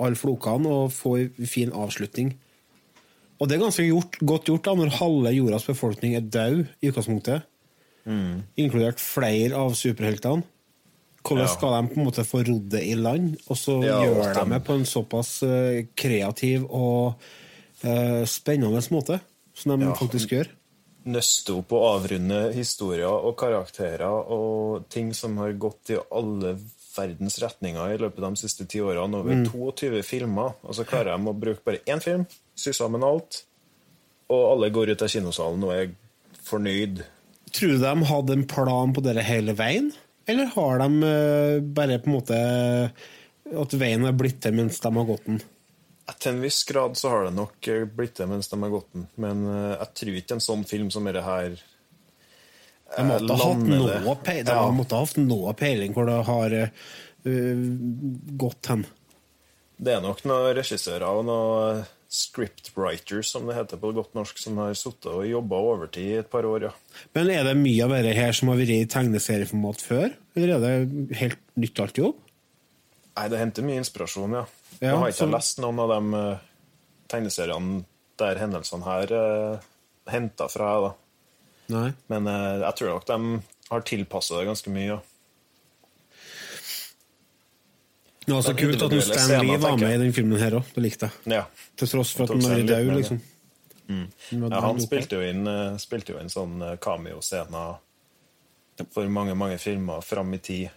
alle 0.02 0.18
flokene 0.18 0.70
og 0.70 0.94
få 0.96 1.18
en 1.22 1.50
fin 1.50 1.74
avslutning. 1.74 2.34
Og 3.42 3.50
det 3.50 3.58
er 3.58 3.64
ganske 3.64 3.86
gjort, 3.86 4.18
godt 4.22 4.50
gjort 4.50 4.68
da, 4.68 4.74
når 4.78 4.98
halve 5.00 5.34
jordas 5.34 5.66
befolkning 5.66 6.16
er 6.18 6.26
død 6.26 6.60
i 6.82 6.92
utgangspunktet. 6.92 7.48
Inkludert 8.06 9.00
flere 9.00 9.54
av 9.56 9.74
superheltene. 9.78 10.44
Hvordan 11.24 11.46
Ja. 11.46 11.54
skal 11.54 11.76
de 11.84 11.94
på 11.94 11.98
en 12.00 12.06
måte 12.08 12.24
få 12.26 12.42
rodd 12.48 12.70
det 12.70 12.82
i 12.84 12.96
land? 12.96 13.38
Og 13.48 13.56
så 13.58 13.84
Ja, 13.84 14.02
gjør 14.04 14.34
de 14.34 14.44
de- 14.46 14.50
det 14.56 14.64
på 14.66 14.74
en 14.74 14.86
såpass 14.86 15.44
eh, 15.44 15.86
kreativ 15.96 16.66
og 16.72 17.16
uh, 17.84 18.26
spennende 18.26 18.82
måte 18.92 19.20
som 19.54 19.80
de 19.80 19.86
Ja. 19.86 19.94
faktisk 19.94 20.30
gjør. 20.30 20.48
nøste 21.06 21.50
opp 21.58 21.72
og 21.74 22.02
avrunde 22.04 22.54
historier 22.54 23.08
og 23.10 23.36
karakterer 23.36 24.30
og 24.30 24.88
ting 24.90 25.14
som 25.14 25.36
har 25.38 25.52
gått 25.54 25.90
i 25.90 25.98
alle 26.12 26.60
verdens 26.96 27.40
retninger 27.40 27.94
i 27.94 27.98
løpet 27.98 28.24
av 28.24 28.34
de 28.36 28.42
siste 28.42 28.68
ti 28.68 28.78
årene. 28.80 29.16
Over 29.16 29.46
22 29.46 30.04
filmer. 30.04 30.54
Og 30.64 30.76
så 30.76 30.86
klarer 30.86 31.18
de 31.18 31.26
å 31.26 31.40
bruke 31.40 31.64
bare 31.66 31.80
én 31.88 32.00
film, 32.02 32.28
sy 32.56 32.72
sammen 32.72 33.02
alt, 33.04 33.44
og 34.30 34.52
alle 34.52 34.70
går 34.72 34.90
ut 34.92 35.02
av 35.02 35.08
kinosalen 35.10 35.64
og 35.64 35.72
er 35.72 35.90
fornøyd. 36.44 37.04
Tror 37.52 37.76
du 37.76 37.82
de 37.84 38.04
hadde 38.08 38.34
en 38.34 38.48
plan 38.48 38.94
på 38.96 39.04
dere 39.04 39.24
hele 39.26 39.56
veien? 39.58 39.92
Eller 40.30 40.52
har 40.54 40.80
de 40.80 41.04
eh, 41.04 41.62
bare 41.62 42.00
på 42.00 42.12
en 42.12 42.16
måte 42.16 42.38
at 43.62 43.74
veien 43.76 44.06
er 44.08 44.16
blitt 44.16 44.40
til 44.44 44.56
mens 44.56 44.80
de 44.80 44.92
har 44.96 45.08
gått 45.10 45.26
den? 45.28 45.42
Til 46.12 46.34
en 46.34 46.42
viss 46.44 46.62
grad 46.68 46.98
så 47.00 47.12
har 47.12 47.28
det 47.28 47.36
nok 47.36 47.68
eh, 47.72 47.84
blitt 47.90 48.20
det 48.20 48.28
mens 48.30 48.52
de 48.52 48.60
har 48.62 48.74
gått 48.74 48.90
den, 48.96 49.08
men 49.22 49.44
eh, 49.50 49.76
jeg 49.76 49.94
tror 50.00 50.18
ikke 50.22 50.38
en 50.38 50.46
sånn 50.48 50.66
film 50.70 50.92
som 50.94 51.08
dette 51.08 51.24
her 51.26 51.56
De 52.98 53.06
måtte 53.08 53.38
ha 53.40 53.50
hatt 53.52 53.66
noe, 53.66 54.00
det. 54.24 54.36
Ja. 54.48 54.64
måtte 54.76 55.00
ha 55.00 55.06
hatt 55.06 55.22
noe 55.22 55.56
peiling 55.58 55.96
hvor 55.96 56.10
det 56.10 56.18
har 56.28 56.56
uh, 56.58 57.62
gått 58.42 58.68
hen. 58.68 58.84
Det 59.82 59.96
er 59.96 60.04
nok 60.04 60.26
noen 60.28 60.52
regissører 60.58 61.08
og 61.08 61.24
noen 61.30 61.86
scriptwriters, 62.12 63.30
som 63.32 63.46
det 63.48 63.56
heter 63.56 63.80
på 63.80 63.94
godt 63.96 64.16
norsk, 64.18 64.40
som 64.42 64.58
har 64.60 64.74
sittet 64.76 65.08
og 65.14 65.24
jobba 65.30 65.60
overtid 65.64 66.10
i 66.10 66.18
et 66.20 66.32
par 66.32 66.44
år, 66.48 66.68
ja. 66.68 66.72
Men 67.16 67.32
er 67.32 67.46
det 67.48 67.56
mye 67.60 67.86
av 67.86 67.94
dette 67.96 68.16
her 68.18 68.36
som 68.36 68.52
har 68.52 68.60
vært 68.60 68.74
i 68.76 68.90
tegneserieformat 68.92 69.84
før? 69.86 70.10
Eller 70.36 70.58
er 70.58 70.66
det 70.66 71.20
helt 71.22 71.40
nytt 71.56 71.80
alt 71.80 72.02
jobb? 72.02 72.20
Nei, 73.16 73.28
det 73.32 73.40
henter 73.40 73.68
mye 73.68 73.80
inspirasjon, 73.80 74.36
ja. 74.42 74.44
Ja, 74.82 74.90
jeg 74.90 74.98
har 74.98 75.14
ikke 75.14 75.24
så- 75.24 75.32
lest 75.32 75.64
noen 75.64 75.80
av 75.80 75.94
de 75.94 76.20
eh, 76.20 76.44
tegneseriene 77.12 77.86
der 78.22 78.38
hendelsene 78.38 78.86
her 78.86 79.12
uh, 79.16 79.64
henta 80.12 80.48
fra, 80.52 80.74
da. 80.84 80.92
Nei. 81.74 81.88
Men 82.12 82.28
uh, 82.30 82.60
jeg 82.68 82.78
tror 82.78 82.94
nok 82.94 83.08
de 83.10 83.42
har 83.72 83.88
tilpassa 83.88 84.38
det 84.38 84.50
ganske 84.52 84.74
mye, 84.74 84.88
ja. 84.92 85.00
Det 88.26 88.34
var 88.36 88.44
så 88.46 88.54
kult 88.54 88.84
at 88.86 88.96
Stan 89.04 89.46
Lee 89.46 89.58
var 89.58 89.78
med 89.82 89.96
i 89.96 90.02
den 90.04 90.14
filmen 90.14 90.40
her 90.42 90.60
òg. 90.60 90.68
Det 90.76 90.84
likte 90.84 91.10
jeg. 91.10 91.34
ja. 91.40 91.46
Til 91.80 91.90
tross 91.90 92.12
for 92.14 92.28
at 92.28 92.36
han 92.36 92.60
litt 92.60 92.70
død, 92.70 92.92
liksom. 93.00 93.22
Mm. 93.92 94.06
Ja, 94.46 94.60
han 94.62 94.80
spilte 94.80 95.18
jo 95.18 95.26
inn, 95.26 95.42
eh, 95.50 95.80
spilte 95.82 96.14
jo 96.14 96.22
inn 96.22 96.30
sånn 96.32 96.62
eh, 96.64 96.78
cameo-scener 96.80 97.80
for 98.94 99.10
mange, 99.12 99.34
mange 99.38 99.58
filmer 99.62 100.06
fram 100.06 100.32
i 100.38 100.40
tid. 100.42 100.70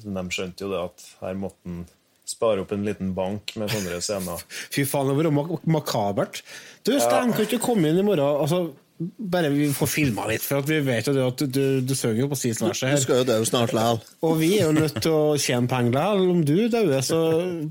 Så 0.00 0.14
de 0.14 0.24
skjønte 0.32 0.64
jo 0.64 0.70
det 0.72 0.80
at 0.80 1.04
her 1.20 1.36
måtte 1.38 1.60
han 1.68 1.84
spare 2.24 2.62
opp 2.64 2.72
en 2.72 2.86
liten 2.86 3.12
bank 3.16 3.52
med 3.60 3.70
sånne 3.74 4.00
scener. 4.06 4.46
Fy 4.72 4.86
faen, 4.88 5.10
det 5.10 5.18
var 5.18 5.34
mak 5.34 5.66
makabert. 5.68 6.40
Du, 6.86 6.94
Stan, 7.00 7.34
kan 7.34 7.44
ikke 7.44 7.60
komme 7.62 7.90
inn 7.90 8.00
i 8.00 8.06
morgen? 8.06 8.24
Altså, 8.46 8.62
bare 9.18 9.48
vi 9.50 9.66
får 9.74 9.88
filma 9.90 10.24
litt, 10.30 10.42
for 10.46 10.62
at 10.62 10.68
vi 10.70 10.76
vet 10.86 11.08
jo 11.10 11.12
det 11.16 11.22
at 11.26 11.40
du, 11.42 11.46
du, 11.50 11.62
du 11.82 11.94
synger 11.98 12.20
jo 12.22 12.28
på 12.30 12.38
sisverset 12.38 12.86
Du 12.86 12.92
her. 12.92 13.00
skal 13.02 13.20
jo 13.20 13.26
dø 13.28 13.38
snart 13.48 13.72
likevel. 13.74 13.98
Og 14.28 14.34
vi 14.38 14.50
er 14.60 14.68
jo 14.68 14.76
nødt 14.76 15.00
til 15.02 15.16
å 15.16 15.34
tjene 15.40 15.70
penger 15.70 15.96
likevel. 15.96 16.30
Om 16.34 16.42
du 16.46 16.54
dør, 16.70 16.92
så 17.02 17.20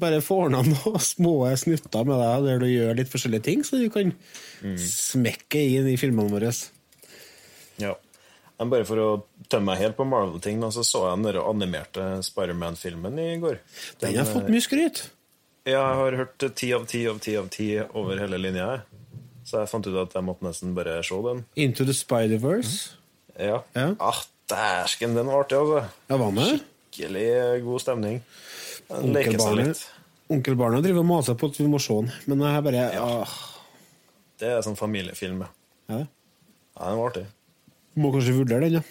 bare 0.01 0.19
få 0.25 0.41
ordna 0.49 0.61
noen 0.67 0.99
små 0.99 1.35
snutter 1.59 2.09
med 2.09 2.19
deg 2.25 2.47
der 2.49 2.59
du 2.65 2.67
gjør 2.67 2.99
litt 2.99 3.11
forskjellige 3.13 3.47
ting, 3.47 3.63
så 3.63 3.79
du 3.79 3.87
kan 3.93 4.11
smekke 4.83 5.63
inn 5.77 5.87
i 5.93 5.97
filmene 6.01 6.33
våre. 6.33 6.51
Ja. 7.81 7.95
Men 8.59 8.69
bare 8.69 8.85
for 8.87 8.99
å 9.01 9.09
tømme 9.49 9.71
meg 9.73 9.81
helt 9.81 9.97
på 9.97 10.05
Marvel-ting, 10.07 10.61
så 10.71 10.83
så 10.85 11.07
jeg 11.09 11.23
den 11.25 11.39
animerte 11.41 12.05
Spiderman-filmen 12.23 13.17
i 13.19 13.31
går. 13.41 13.57
Den 14.03 14.19
har 14.19 14.29
fått 14.29 14.51
mye 14.51 14.63
skryt. 14.63 15.05
Ja, 15.63 15.79
jeg 15.79 15.99
har 16.01 16.17
hørt 16.19 16.43
ti 16.59 16.69
av 16.75 16.83
ti 16.91 17.05
av 17.07 17.19
ti 17.23 17.33
av 17.39 17.47
ti 17.51 17.69
over 17.95 18.19
hele 18.19 18.35
linja. 18.39 18.67
Så 19.53 19.59
jeg 19.61 19.69
fant 19.69 19.85
ut 19.85 19.97
at 20.01 20.13
jeg 20.17 20.25
måtte 20.25 20.47
nesten 20.47 20.71
bare 20.73 20.95
se 21.05 21.17
den. 21.21 21.43
Into 21.61 21.85
the 21.85 21.93
Spider-Verse. 21.93 22.95
Ja. 23.37 23.59
Ja. 23.77 23.91
Ah, 24.01 24.23
dæsken, 24.49 25.13
den 25.13 25.29
var 25.29 25.43
artig, 25.43 25.59
altså. 25.59 25.83
Ja, 26.09 26.17
var 26.17 26.31
med? 26.33 26.63
Skikkelig 26.89 27.27
god 27.67 27.83
stemning. 27.83 28.17
Den 28.89 29.13
leker 29.13 29.37
seg 29.37 29.59
litt. 29.59 29.83
Onkel 30.33 30.57
Barna 30.57 30.79
driver 30.81 31.03
og 31.03 31.09
maser 31.11 31.37
på 31.37 31.51
at 31.51 31.59
vi 31.61 31.67
må 31.69 31.77
se 31.85 31.99
den, 31.99 32.09
men 32.31 32.41
jeg 32.47 32.65
bare 32.65 32.87
ah, 32.97 33.37
Det 34.41 34.49
er 34.49 34.65
sånn 34.65 34.79
familiefilm, 34.79 35.45
ja. 35.45 35.51
ja. 35.93 36.01
Ja, 36.73 36.89
den 36.89 36.97
var 37.03 37.11
artig. 37.11 37.25
Må 38.01 38.09
kanskje 38.15 38.35
vurdere 38.39 38.65
den, 38.65 38.79
ja. 38.79 38.83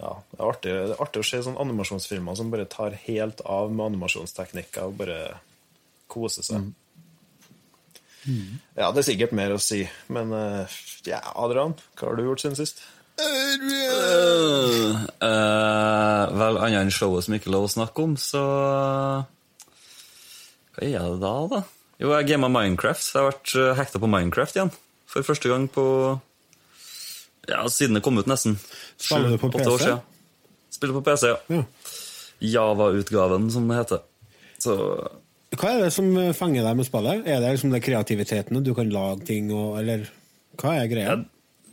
Ja, 0.00 0.14
det 0.32 0.40
er 0.40 0.46
artig, 0.48 0.72
det 0.72 0.96
er 0.96 1.04
artig 1.04 1.20
å 1.20 1.28
se 1.34 1.42
sånne 1.44 1.60
animasjonsfilmer 1.68 2.40
som 2.40 2.48
bare 2.52 2.64
tar 2.72 2.96
helt 3.04 3.44
av 3.44 3.68
med 3.76 3.90
animasjonsteknikker 3.90 4.88
og 4.88 4.96
bare 5.04 5.20
koser 6.08 6.48
seg. 6.48 6.72
Ja, 8.26 8.90
det 8.92 9.02
er 9.02 9.06
sikkert 9.06 9.32
mer 9.36 9.54
å 9.54 9.60
si, 9.62 9.84
men 10.12 10.32
eh, 10.34 10.76
ja, 11.06 11.20
Adrian, 11.38 11.76
hva 11.96 12.10
har 12.10 12.18
du 12.18 12.24
gjort 12.26 12.42
siden 12.42 12.58
sist? 12.58 12.82
Eh, 13.16 13.24
vel, 16.36 16.58
annet 16.60 16.82
enn 16.82 16.92
showet 16.92 17.24
som 17.26 17.36
ikke 17.36 17.48
er 17.48 17.54
lov 17.56 17.68
å 17.68 17.72
snakke 17.72 18.04
om, 18.04 18.16
så 18.20 18.42
Hva 20.76 20.84
er 20.84 21.00
det 21.00 21.20
da, 21.22 21.34
da? 21.54 21.60
Jo, 21.96 22.10
jeg 22.12 22.28
gama 22.28 22.48
Minecraft. 22.52 23.06
Jeg 23.08 23.16
har 23.22 23.30
vært 23.30 23.48
uh, 23.56 23.70
hekta 23.78 23.96
på 24.02 24.10
Minecraft 24.12 24.58
igjen. 24.58 24.72
For 25.08 25.24
første 25.24 25.48
gang 25.48 25.64
på 25.72 25.84
Ja, 27.48 27.62
siden 27.72 27.96
det 27.96 28.02
kom 28.04 28.20
ut, 28.20 28.28
nesten. 28.28 28.58
Spiller 29.00 29.32
du 29.32 29.38
på 29.40 29.48
Sju-åtte 29.48 29.70
år 29.70 29.78
PC? 29.78 29.86
siden. 29.86 30.00
Spiller 30.76 30.94
på 30.98 31.02
PC, 31.06 31.22
ja. 31.30 31.38
ja. 31.56 31.62
Java-utgaven, 32.44 33.46
som 33.54 33.64
det 33.70 33.78
heter. 33.78 34.00
Så 34.60 34.74
Hva 35.56 35.72
er 35.72 35.86
det 35.86 35.94
som 35.94 36.10
fenger 36.36 36.66
deg 36.66 36.76
med 36.78 36.88
spillet? 36.88 37.24
Er 37.24 37.40
det 37.42 37.54
liksom 37.54 37.72
det 37.72 37.84
kreativiteten, 37.84 38.62
du 38.64 38.74
kan 38.76 38.92
lage 38.92 39.26
ting, 39.28 39.48
og, 39.54 39.78
eller 39.80 40.06
hva 40.60 40.76
er 40.80 40.90
greia? 40.90 41.16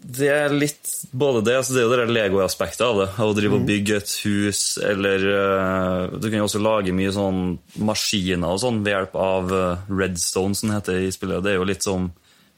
Det 0.04 0.28
er 0.28 0.52
litt 0.52 0.90
både 1.16 1.42
det. 1.48 1.54
altså 1.62 1.76
Det 1.76 1.80
er 1.80 1.86
jo 1.86 1.96
det 1.96 2.16
Lego-aspektet 2.16 2.84
av 2.84 2.98
det. 3.00 3.08
Av 3.16 3.32
å 3.32 3.36
drive 3.38 3.56
og 3.56 3.68
bygge 3.68 4.00
et 4.02 4.16
hus, 4.26 4.64
eller 4.84 5.24
uh, 5.32 6.18
Du 6.18 6.28
kan 6.28 6.42
jo 6.42 6.48
også 6.50 6.60
lage 6.60 6.96
mye 6.96 7.14
sånn 7.16 7.56
maskiner 7.88 8.52
og 8.52 8.60
sånn 8.66 8.82
ved 8.84 8.98
hjelp 8.98 9.16
av 9.16 9.54
uh, 9.54 9.86
redstone, 9.88 10.58
som 10.60 10.74
heter 10.76 11.06
i 11.06 11.14
spillet. 11.16 11.44
Det 11.46 11.54
er 11.54 11.60
jo 11.62 11.70
litt 11.70 11.88
som 11.88 12.12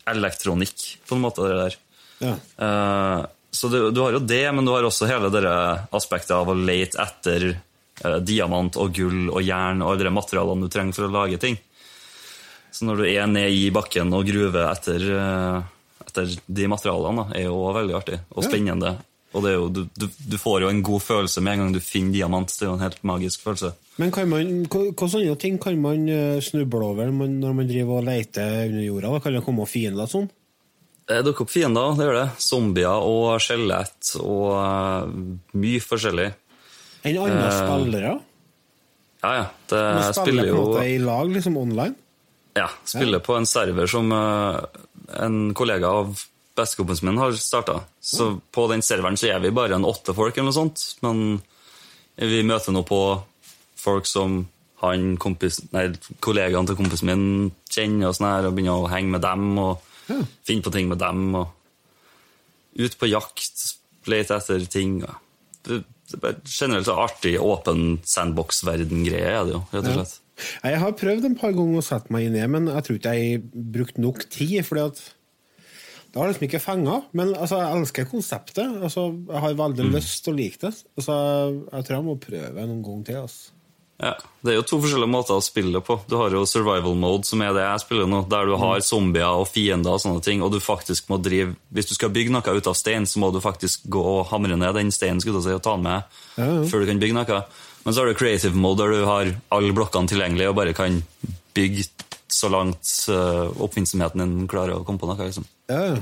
elektronikk, 0.10 0.88
på 1.06 1.18
en 1.18 1.22
måte, 1.22 1.46
det 1.46 1.62
der. 1.62 1.78
Ja. 2.26 2.34
Uh, 2.58 3.22
så 3.56 3.70
du, 3.72 3.78
du 3.94 4.02
har 4.02 4.18
jo 4.18 4.26
det, 4.26 4.44
men 4.52 4.66
du 4.66 4.74
har 4.74 4.86
også 4.86 5.08
hele 5.10 5.30
det 5.34 5.46
aspektet 5.96 6.34
av 6.36 6.50
å 6.50 6.58
lete 6.58 7.00
etter 7.02 7.52
diamant 8.26 8.76
og 8.82 8.92
gull 8.96 9.30
og 9.32 9.42
jern 9.46 9.82
og 9.82 9.94
alle 9.94 10.04
de 10.10 10.14
materialene 10.16 10.68
du 10.68 10.70
trenger 10.74 10.98
for 10.98 11.08
å 11.08 11.14
lage 11.16 11.40
ting. 11.42 11.58
Så 12.76 12.84
når 12.88 12.98
du 13.00 13.06
er 13.08 13.28
ned 13.32 13.56
i 13.56 13.70
bakken 13.72 14.12
og 14.14 14.26
gruver 14.28 14.66
etter, 14.68 15.00
eh, 15.16 15.60
etter 16.10 16.34
de 16.46 16.68
materialene, 16.68 17.24
da, 17.30 17.38
er 17.40 17.46
jo 17.48 17.56
også 17.62 17.78
veldig 17.80 17.96
artig 18.02 18.20
og 18.36 18.44
spennende. 18.44 18.98
Og 19.36 19.44
det 19.44 19.52
er 19.52 19.56
jo, 19.58 19.68
du, 19.72 19.82
du, 20.00 20.06
du 20.32 20.38
får 20.40 20.64
jo 20.64 20.70
en 20.72 20.82
god 20.84 21.02
følelse 21.04 21.42
med 21.44 21.54
en 21.54 21.60
gang 21.66 21.74
du 21.76 21.82
finner 21.84 22.14
diamant. 22.16 22.52
Det 22.52 22.64
er 22.64 22.70
jo 22.70 22.76
en 22.78 22.84
helt 22.86 23.02
magisk 23.04 23.42
følelse. 23.44 23.74
Men 24.00 24.12
kan 24.16 24.30
man, 24.32 24.52
hva, 24.72 24.84
hva 24.96 25.10
sånne 25.12 25.36
ting 25.40 25.58
kan 25.64 25.76
man 25.84 26.06
eh, 26.12 26.40
snuble 26.44 26.84
over 26.88 27.12
når 27.12 27.54
man- 27.56 27.68
driver 27.68 28.00
og 28.00 28.08
leter 28.08 28.68
under 28.70 28.84
jorda? 28.86 29.12
Da? 29.12 29.20
Kan 29.24 29.36
det 29.36 29.44
komme 29.48 29.68
fiender 29.68 30.04
og 30.08 30.12
sånn? 30.12 30.30
Det 31.06 31.20
dukker 31.28 31.46
opp 31.46 31.52
fiender, 31.52 31.92
det 32.00 32.08
gjør 32.08 32.16
det. 32.18 32.30
Zombier 32.42 33.04
og 33.08 33.36
skjelett 33.44 34.14
og 34.24 34.48
eh, 34.56 35.12
mye 35.64 35.84
forskjellig. 35.84 36.30
Enn 37.06 37.20
andre 37.22 37.50
uh, 37.50 37.58
spillere? 37.60 38.14
Ja, 39.22 39.34
ja. 39.36 39.46
Det 39.70 39.82
Man 39.82 40.08
spiller 40.14 40.22
spiller 40.22 40.50
på 40.50 40.56
en 40.56 40.70
måte 40.70 40.86
i 40.90 40.98
lag, 41.02 41.34
liksom 41.34 41.58
online? 41.58 41.96
Ja, 42.56 42.70
spiller 42.88 43.20
på 43.20 43.36
en 43.36 43.46
server 43.50 43.90
som 43.92 44.12
uh, 44.12 44.64
en 45.22 45.54
kollega 45.58 45.92
av 45.92 46.16
bestekompisen 46.56 47.10
min 47.10 47.20
har 47.20 47.36
starta. 47.38 47.82
Så 48.00 48.38
på 48.52 48.68
den 48.72 48.84
serveren 48.86 49.18
så 49.20 49.30
er 49.34 49.44
vi 49.44 49.54
bare 49.56 49.76
en 49.76 49.88
åtte 49.88 50.16
folk, 50.16 50.38
eller 50.38 50.50
noe 50.50 50.56
sånt. 50.56 50.86
Men 51.04 51.42
vi 52.16 52.44
møter 52.48 52.74
nå 52.74 52.86
på 52.88 53.02
folk 53.80 54.08
som 54.10 54.46
han 54.84 55.16
kompis, 55.22 55.60
nei, 55.74 55.90
kollegaen 56.24 56.68
til 56.68 56.78
kompisen 56.80 57.10
min 57.12 57.28
kjenner, 57.72 58.10
og 58.10 58.18
sånn 58.18 58.30
her, 58.30 58.48
og 58.48 58.56
begynner 58.56 58.86
å 58.86 58.92
henge 58.92 59.16
med 59.16 59.24
dem 59.26 59.60
og 59.62 59.84
finne 60.46 60.64
på 60.66 60.74
ting 60.74 60.90
med 60.92 61.02
dem. 61.02 61.28
og 61.42 62.80
Ut 62.80 62.98
på 63.00 63.10
jakt, 63.10 63.68
lete 64.12 64.40
etter 64.40 64.66
ting. 64.72 65.00
og 65.04 65.84
Er 66.16 66.38
generelt 66.48 66.88
så 66.88 66.96
artig, 67.06 67.36
åpen 67.42 68.00
sandbox-verden-greie 68.08 69.34
er 69.34 69.44
det 69.48 69.58
jo, 69.58 69.66
rett 69.74 69.90
og 69.90 70.00
slett. 70.00 70.16
Jeg 70.66 70.80
har 70.82 70.96
prøvd 71.00 71.30
en 71.30 71.38
par 71.40 71.54
ganger 71.56 71.80
å 71.80 71.86
sette 71.86 72.12
meg 72.12 72.28
inn 72.28 72.36
i 72.36 72.42
det, 72.42 72.50
men 72.52 72.68
jeg 72.68 72.88
tror 72.88 72.98
ikke 73.00 73.14
jeg 73.16 73.44
brukte 73.76 74.04
nok 74.04 74.26
tid. 74.28 74.58
fordi 74.68 74.84
at 74.90 75.04
det 76.16 76.22
har 76.22 76.30
liksom 76.32 76.46
ikke 76.48 76.64
fenga. 76.64 77.02
Men 77.12 77.34
altså, 77.36 77.60
jeg 77.60 77.80
elsker 77.82 78.06
konseptet. 78.08 78.78
Altså, 78.88 79.10
jeg 79.28 79.42
har 79.44 79.58
veldig 79.60 79.90
lyst 79.92 80.24
til 80.24 80.32
å 80.32 80.38
like 80.38 80.62
det. 80.62 80.72
Altså, 80.96 81.16
jeg 81.72 81.88
tror 81.88 81.98
jeg 81.98 82.06
må 82.08 82.16
prøve 82.24 82.68
noen 82.70 82.84
gang 82.86 83.02
til. 83.08 83.18
Altså. 83.26 83.55
Ja, 84.02 84.12
Det 84.44 84.52
er 84.52 84.58
jo 84.58 84.66
to 84.68 84.78
forskjellige 84.84 85.08
måter 85.10 85.38
å 85.38 85.44
spille 85.44 85.80
på. 85.82 85.96
Du 86.10 86.18
har 86.20 86.34
jo 86.36 86.42
survival 86.50 86.98
mode, 87.00 87.24
som 87.26 87.42
er 87.42 87.54
det 87.56 87.64
jeg 87.64 87.84
spiller 87.86 88.10
nå, 88.12 88.26
der 88.30 88.50
du 88.50 88.58
har 88.60 88.82
zombier 88.84 89.40
og 89.40 89.48
fiender 89.48 89.96
og 89.96 90.02
sånne 90.04 90.24
ting, 90.26 90.44
og 90.44 90.52
du 90.52 90.60
faktisk 90.60 91.08
må 91.10 91.18
drive 91.24 91.56
Hvis 91.72 91.88
du 91.90 91.96
skal 91.96 92.12
bygge 92.12 92.34
noe 92.36 92.58
ut 92.58 92.68
av 92.68 92.76
stein, 92.76 93.08
så 93.08 93.24
må 93.24 93.32
du 93.32 93.40
faktisk 93.44 93.88
gå 93.88 94.04
og 94.18 94.28
hamre 94.34 94.58
ned 94.60 94.76
den 94.76 94.92
steinen 94.92 95.24
skulle 95.24 95.42
si, 95.42 95.56
og 95.56 95.64
ta 95.64 95.78
den 95.78 95.88
med 95.88 96.04
Ja, 96.36 96.50
ja. 96.50 96.68
før 96.68 96.84
du 96.84 96.92
kan 96.92 97.00
bygge 97.00 97.16
noe. 97.16 97.40
Men 97.86 97.94
så 97.94 98.02
har 98.02 98.12
du 98.12 98.20
creative 98.20 98.58
mode, 98.58 98.84
der 98.84 98.92
du 99.00 99.08
har 99.08 99.32
alle 99.56 99.74
blokkene 99.78 100.12
tilgjengelig 100.12 100.50
og 100.50 100.60
bare 100.60 100.76
kan 100.76 101.00
bygge 101.56 101.88
så 102.28 102.50
langt 102.52 102.92
uh, 103.08 103.48
oppfinnsomheten 103.64 104.20
din 104.20 104.48
klarer 104.52 104.76
å 104.76 104.84
komme 104.84 105.00
på 105.00 105.08
noe. 105.08 105.30
liksom. 105.30 105.46
Ja. 105.72 105.96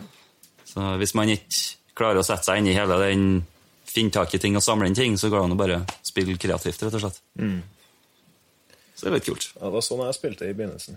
Så 0.65 0.95
hvis 0.97 1.13
man 1.13 1.29
ikke 1.29 1.75
klarer 1.93 2.23
å 2.23 2.25
sette 2.25 2.47
seg 2.47 2.62
inn 2.62 2.71
i 2.71 2.77
hele 2.77 2.97
den 3.03 3.25
finne 3.93 4.15
tak 4.15 4.33
i 4.33 4.39
ting 4.41 4.57
og 4.57 4.63
samle 4.65 4.89
inn 4.89 4.97
ting, 4.97 5.17
så 5.19 5.29
går 5.29 5.43
det 5.43 5.45
an 5.45 5.55
å 5.55 5.59
bare 5.59 5.79
spille 6.01 6.39
kreativt, 6.41 6.81
rett 6.81 6.97
og 6.97 7.03
slett. 7.03 7.21
Så 9.03 9.10
det 9.10 9.12
er 9.12 9.17
litt 9.17 9.27
kult. 9.27 9.50
Ja, 9.57 9.65
det 9.67 9.74
var 9.75 9.83
sånn 9.83 10.01
jeg 10.05 10.15
spilte 10.15 10.48
i 10.48 10.53
begynnelsen. 10.55 10.95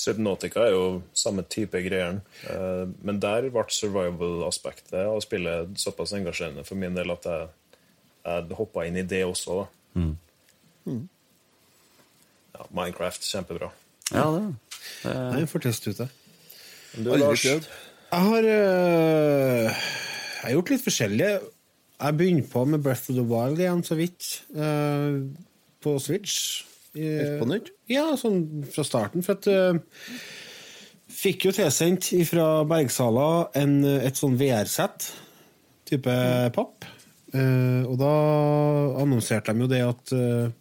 Subnautica 0.00 0.62
er 0.64 0.72
jo 0.74 0.84
samme 1.18 1.42
type 1.50 1.78
greier, 1.84 2.20
eh, 2.48 2.84
men 3.04 3.18
der 3.20 3.46
ble 3.52 3.62
survival-aspektet 3.74 4.94
av 5.02 5.18
spillet 5.22 5.74
såpass 5.78 6.14
engasjerende 6.16 6.64
for 6.64 6.78
min 6.80 6.94
del 6.96 7.10
at 7.12 7.26
jeg, 7.28 7.48
jeg 8.24 8.56
hoppa 8.58 8.86
inn 8.88 8.96
i 8.96 9.04
det 9.06 9.22
også. 9.28 9.60
da. 9.60 10.08
Ja, 12.56 12.66
Minecraft, 12.76 13.26
kjempebra. 13.28 13.70
Ja, 14.10 14.24
det. 14.34 14.42
er. 15.04 15.38
Jeg 15.38 15.48
får 15.52 15.64
teste 15.68 15.92
ut 15.92 16.00
det. 16.02 16.08
Du, 16.96 17.10
Aldri 17.12 17.20
Lars, 17.22 17.44
prøvd. 17.46 17.68
Jeg 18.10 18.26
har, 18.26 18.48
øh, 18.54 19.68
jeg 19.68 20.42
har 20.42 20.56
gjort 20.56 20.72
litt 20.74 20.82
forskjellig. 20.86 21.28
Jeg 22.00 22.16
begynte 22.16 22.50
på 22.50 22.64
med 22.66 22.82
Breath 22.82 23.10
of 23.12 23.18
the 23.20 23.22
Wild 23.28 23.60
igjen, 23.60 23.84
så 23.86 23.94
vidt. 24.00 24.30
øh, 24.54 25.20
på 25.82 25.96
Switch. 26.02 26.66
Helt 26.96 27.40
på 27.40 27.48
nytt? 27.50 27.72
Ja, 27.90 28.08
sånn 28.18 28.64
fra 28.70 28.84
starten. 28.86 29.24
For 29.26 29.38
at 29.38 29.50
øh, 29.50 29.78
Fikk 31.10 31.48
jo 31.48 31.52
tilsendt 31.52 32.12
fra 32.28 32.62
Bergsala 32.68 33.50
en, 33.58 33.80
et 33.82 34.18
sånn 34.18 34.38
VR-sett. 34.40 35.08
Type 35.90 36.14
papp. 36.54 36.86
Eh, 37.34 37.82
og 37.86 37.96
da 38.00 38.12
annonserte 39.02 39.54
de 39.54 39.64
jo 39.64 39.70
det 39.70 39.80
at 39.84 40.14
øh, 40.14 40.52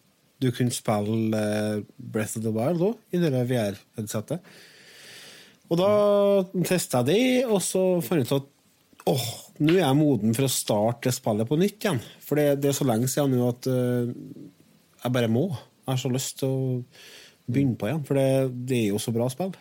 du 0.42 0.50
kunne 0.56 0.74
spille 0.74 1.38
øh, 1.38 1.84
Breath 1.98 2.40
of 2.40 2.46
the 2.46 2.54
Wild 2.54 2.84
òg, 2.90 2.98
i 3.14 3.22
det 3.22 3.32
VR-headsetet. 3.52 4.52
Og 5.70 5.78
da 5.78 5.90
testa 6.66 7.04
jeg 7.04 7.10
det, 7.12 7.46
og 7.46 7.62
så 7.62 7.84
fant 8.02 8.24
jeg 8.24 8.30
ut 8.30 8.38
at 8.40 9.10
åh, 9.10 9.28
nå 9.62 9.76
er 9.76 9.84
jeg 9.84 9.98
moden 10.00 10.34
for 10.38 10.48
å 10.48 10.52
starte 10.52 11.14
spillet 11.14 11.50
på 11.50 11.58
nytt 11.62 11.86
igjen. 11.86 12.02
For 12.26 12.42
det, 12.42 12.64
det 12.64 12.72
er 12.72 12.78
så 12.78 12.88
lenge 12.90 13.10
siden 13.12 13.38
nå 13.38 13.52
at 13.54 13.70
eh, 13.70 14.10
jeg 15.04 15.16
bare 15.16 15.32
må. 15.32 15.48
Jeg 15.86 15.92
har 15.94 16.00
så 16.02 16.12
lyst 16.14 16.40
til 16.42 16.54
å 16.54 16.78
begynne 17.50 17.78
på 17.80 17.90
igjen, 17.90 18.06
for 18.06 18.20
det, 18.20 18.30
det 18.70 18.80
er 18.84 18.90
jo 18.94 19.02
så 19.02 19.14
bra 19.16 19.28
spill. 19.32 19.54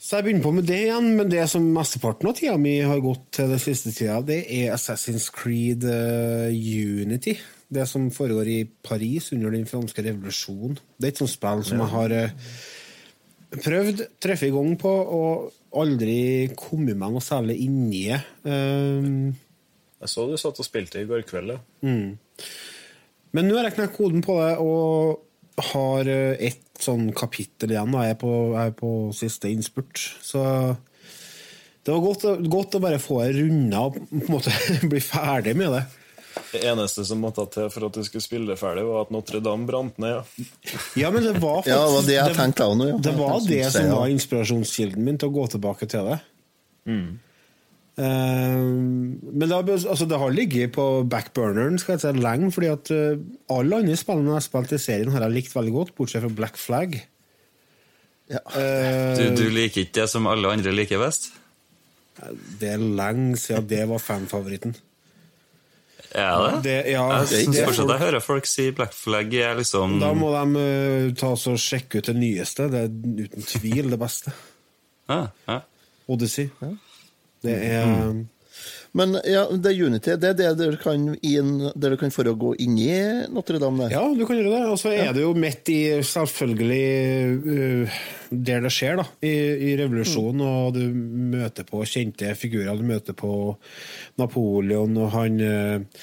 Så 0.00 0.16
jeg 0.16 0.24
begynner 0.24 0.44
på 0.46 0.52
med 0.56 0.68
det 0.68 0.78
igjen, 0.86 1.08
men 1.18 1.28
det 1.28 1.42
som 1.52 1.64
mesteparten 1.74 2.30
av 2.30 2.36
tida 2.38 2.56
mi 2.60 2.78
har 2.80 3.02
gått 3.04 3.26
til 3.36 3.50
den 3.52 3.60
siste 3.60 3.92
tida, 3.92 4.20
det 4.24 4.42
er 4.48 4.72
Assassin's 4.72 5.28
Creed 5.34 5.84
eh, 5.84 6.54
Unity. 6.54 7.34
Det 7.70 7.84
som 7.86 8.08
foregår 8.14 8.48
i 8.48 8.60
Paris 8.82 9.28
under 9.36 9.52
den 9.52 9.68
franske 9.68 10.02
revolusjonen. 10.06 10.78
Det 10.96 11.10
er 11.10 11.12
et 11.12 11.20
sånt 11.20 11.34
spill 11.34 11.66
som 11.66 11.82
jeg 11.84 11.92
har 11.92 12.16
Prøvd 12.16 12.70
prøvd, 13.50 14.02
treffet 14.22 14.46
i 14.46 14.54
gang 14.54 14.74
på, 14.78 14.90
og 14.90 15.78
aldri 15.80 16.50
kommet 16.58 16.98
meg 16.98 17.14
noe 17.14 17.24
særlig 17.24 17.56
inni 17.64 18.04
det. 18.06 18.20
Um, 18.46 19.32
jeg 20.00 20.12
så 20.12 20.26
du 20.30 20.36
satt 20.40 20.60
og 20.62 20.66
spilte 20.66 21.02
i 21.02 21.08
går 21.08 21.26
kveld. 21.28 21.56
ja. 21.56 21.58
Men 23.36 23.48
nå 23.48 23.58
har 23.58 23.68
jeg 23.68 23.76
knekt 23.78 23.96
koden 23.98 24.24
på 24.24 24.36
det, 24.40 24.54
og 24.62 25.64
har 25.70 26.08
eh, 26.10 26.40
ett 26.50 26.66
sånn 26.80 27.10
kapittel 27.16 27.74
igjen. 27.74 27.92
Da. 27.92 28.06
Jeg 28.08 28.16
er 28.16 28.20
på, 28.20 28.34
jeg 28.56 28.72
er 28.72 28.76
på 28.78 28.92
siste 29.16 29.50
innspurt. 29.52 30.00
Så 30.24 30.42
det 31.84 31.92
var 31.92 32.02
godt, 32.04 32.26
godt 32.52 32.76
å 32.76 32.82
bare 32.82 33.00
få 33.02 33.22
det 33.24 33.34
runda 33.38 33.86
og 33.88 33.96
på 34.00 34.20
en 34.20 34.28
måte 34.32 34.54
bli 34.92 35.02
ferdig 35.04 35.56
med 35.58 35.74
det. 35.76 35.86
Det 36.52 36.60
eneste 36.66 37.02
som 37.06 37.18
måtte 37.22 37.42
til 37.50 37.66
for 37.74 37.88
at 37.88 37.96
du 37.96 38.04
skulle 38.06 38.22
spille 38.22 38.56
ferdig, 38.58 38.84
var 38.86 39.06
at 39.06 39.14
Notre-Dame 39.14 39.66
brant 39.66 39.96
ned. 40.02 40.20
ja. 40.38 40.44
Ja, 40.98 41.10
men 41.10 41.26
det 41.26 41.36
var 41.42 41.62
faktisk 41.62 41.72
Ja, 41.74 41.80
det 41.86 41.94
var 41.96 42.06
det 42.06 42.18
jeg 42.18 42.36
tenkte 42.38 42.68
av 42.68 42.76
nå, 42.78 42.86
ja. 42.92 43.00
Det 43.02 43.14
var 43.18 43.40
det 43.46 43.64
som 43.74 43.90
var 43.94 44.12
inspirasjonskilden 44.14 45.04
min 45.06 45.18
til 45.18 45.30
å 45.30 45.36
gå 45.40 45.48
tilbake 45.56 45.90
til 45.90 46.12
det. 46.12 46.20
Eh, 46.90 47.10
men 47.98 49.42
det 49.42 49.50
har, 49.52 49.66
altså, 49.68 50.06
det 50.08 50.18
har 50.18 50.30
ligget 50.32 50.72
på 50.72 50.84
backburneren 51.10 51.78
skal 51.78 51.96
jeg 51.96 52.00
si, 52.04 52.12
lenge, 52.22 52.52
fordi 52.54 52.70
at 52.72 52.90
eh, 52.94 53.18
alle 53.52 53.80
andre 53.82 53.96
spillene 53.98 54.30
jeg 54.30 54.38
har 54.38 54.46
spilt 54.46 54.72
i 54.72 54.78
serien, 54.80 55.10
har 55.12 55.26
jeg 55.26 55.34
likt 55.36 55.56
veldig 55.56 55.72
godt, 55.74 55.94
bortsett 55.98 56.22
fra 56.24 56.30
Black 56.38 56.56
Flag. 56.60 56.96
Ja. 58.30 58.40
Eh, 58.56 59.16
Du, 59.18 59.24
du 59.42 59.48
liker 59.52 59.82
ikke 59.84 59.98
det 60.00 60.08
som 60.12 60.26
alle 60.30 60.52
andre 60.54 60.72
liker 60.76 61.02
best? 61.02 61.32
det 62.60 62.68
er 62.74 62.82
lenge 62.82 63.38
siden 63.40 63.64
det 63.70 63.84
var 63.88 63.98
fanfavoritten. 64.02 64.74
Er 66.10 66.42
det? 66.42 66.56
Det, 66.66 66.74
ja, 66.92 67.04
jeg 67.22 67.28
synes 67.30 67.56
er 67.56 67.68
fortsatt 67.70 67.86
folk- 67.86 67.92
jeg 67.94 68.00
hører 68.02 68.20
folk 68.24 68.48
si 68.50 68.64
Black 68.76 68.92
Flag 68.98 69.34
er 69.38 69.54
liksom 69.60 69.94
Da 70.02 70.10
må 70.18 70.32
de 70.34 70.42
uh, 70.58 71.14
ta 71.16 71.30
oss 71.36 71.46
og 71.48 71.56
sjekke 71.62 72.02
ut 72.02 72.10
det 72.10 72.16
nyeste. 72.18 72.66
Det 72.72 72.80
er 72.82 72.90
uten 73.24 73.46
tvil 73.46 73.88
det 73.94 73.98
beste. 74.02 74.32
ja, 75.08 75.20
ja. 75.48 75.60
Odyssey. 76.10 76.48
Det 77.44 77.56
er 77.70 78.14
Men 78.92 79.14
ja, 79.22 79.44
det 79.54 79.72
Unity, 79.78 80.16
det 80.18 80.32
er 80.32 80.38
det 80.38 80.48
dere 80.58 80.78
kan, 80.80 81.04
inn, 81.22 81.52
dere 81.78 81.98
kan 82.00 82.10
for 82.10 82.26
å 82.26 82.34
gå 82.34 82.56
inn 82.64 82.74
i 82.82 82.94
Notre-Dame? 83.30 83.86
Ja, 83.92 84.02
du 84.10 84.24
kan 84.26 84.40
gjøre 84.40 84.56
det. 84.56 84.62
Og 84.66 84.80
så 84.82 84.90
er 84.92 85.12
det 85.14 85.22
jo 85.22 85.30
midt 85.38 85.70
i 85.70 85.80
selvfølgelig 86.04 86.80
uh, 87.46 88.00
der 88.30 88.66
det 88.66 88.72
skjer, 88.74 88.98
da. 88.98 89.06
I, 89.22 89.34
i 89.70 89.76
revolusjonen, 89.78 90.42
og 90.42 90.74
du 90.74 90.82
møter 91.36 91.68
på 91.68 91.84
kjente 91.86 92.34
figurer. 92.38 92.74
Du 92.74 92.90
møter 92.90 93.14
på 93.14 93.54
Napoleon 94.18 94.98
og 94.98 95.14
han 95.14 95.38
uh, 95.38 96.02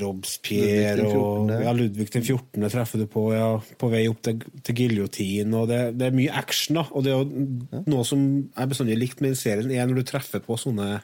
Robespierre 0.00 0.96
Ludvig 0.96 1.10
den 1.12 1.20
og 1.20 1.50
14.. 1.50 1.64
ja, 1.66 1.72
Ludvig 1.76 2.06
den 2.14 2.24
14. 2.24 2.68
treffer 2.72 3.02
du 3.02 3.06
på 3.12 3.24
ja, 3.34 3.48
på 3.78 3.90
vei 3.92 4.06
opp 4.08 4.22
til, 4.24 4.40
til 4.64 4.78
giljotin. 4.78 5.56
Det, 5.68 5.80
det 6.00 6.06
er 6.08 6.16
mye 6.16 6.36
action, 6.40 6.78
da. 6.80 6.86
Og 6.92 7.04
det 7.04 7.12
er 7.12 7.20
jo 7.20 7.82
noe 7.92 8.06
som 8.08 8.22
jeg 8.48 8.70
bestandig 8.72 8.96
likt 9.00 9.20
med 9.20 9.34
den 9.34 9.40
serien, 9.42 9.74
er 9.74 9.90
når 9.90 10.00
du 10.00 10.08
treffer 10.08 10.40
på 10.44 10.56
sånne 10.60 11.02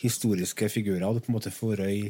historiske 0.00 0.70
figurer, 0.72 1.08
og 1.08 1.18
du 1.18 1.24
på 1.26 1.32
en 1.32 1.38
måte 1.40 1.54
får 1.54 1.82
i 1.88 2.02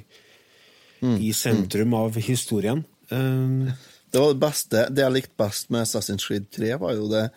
i 1.01 1.33
sentrum 1.33 1.95
av 1.97 2.19
historien. 2.21 2.85
Um, 3.09 3.71
Det 4.11 4.19
var 4.19 4.33
det 4.35 4.43
beste, 4.43 4.85
det 4.91 5.05
jeg 5.05 5.15
likte 5.15 5.39
best 5.39 5.71
med 5.71 5.85
Assassin's 5.87 6.27
Creed 6.27 6.49
3, 6.51 6.73
var 6.83 6.97
jo 6.99 7.07
det, 7.13 7.29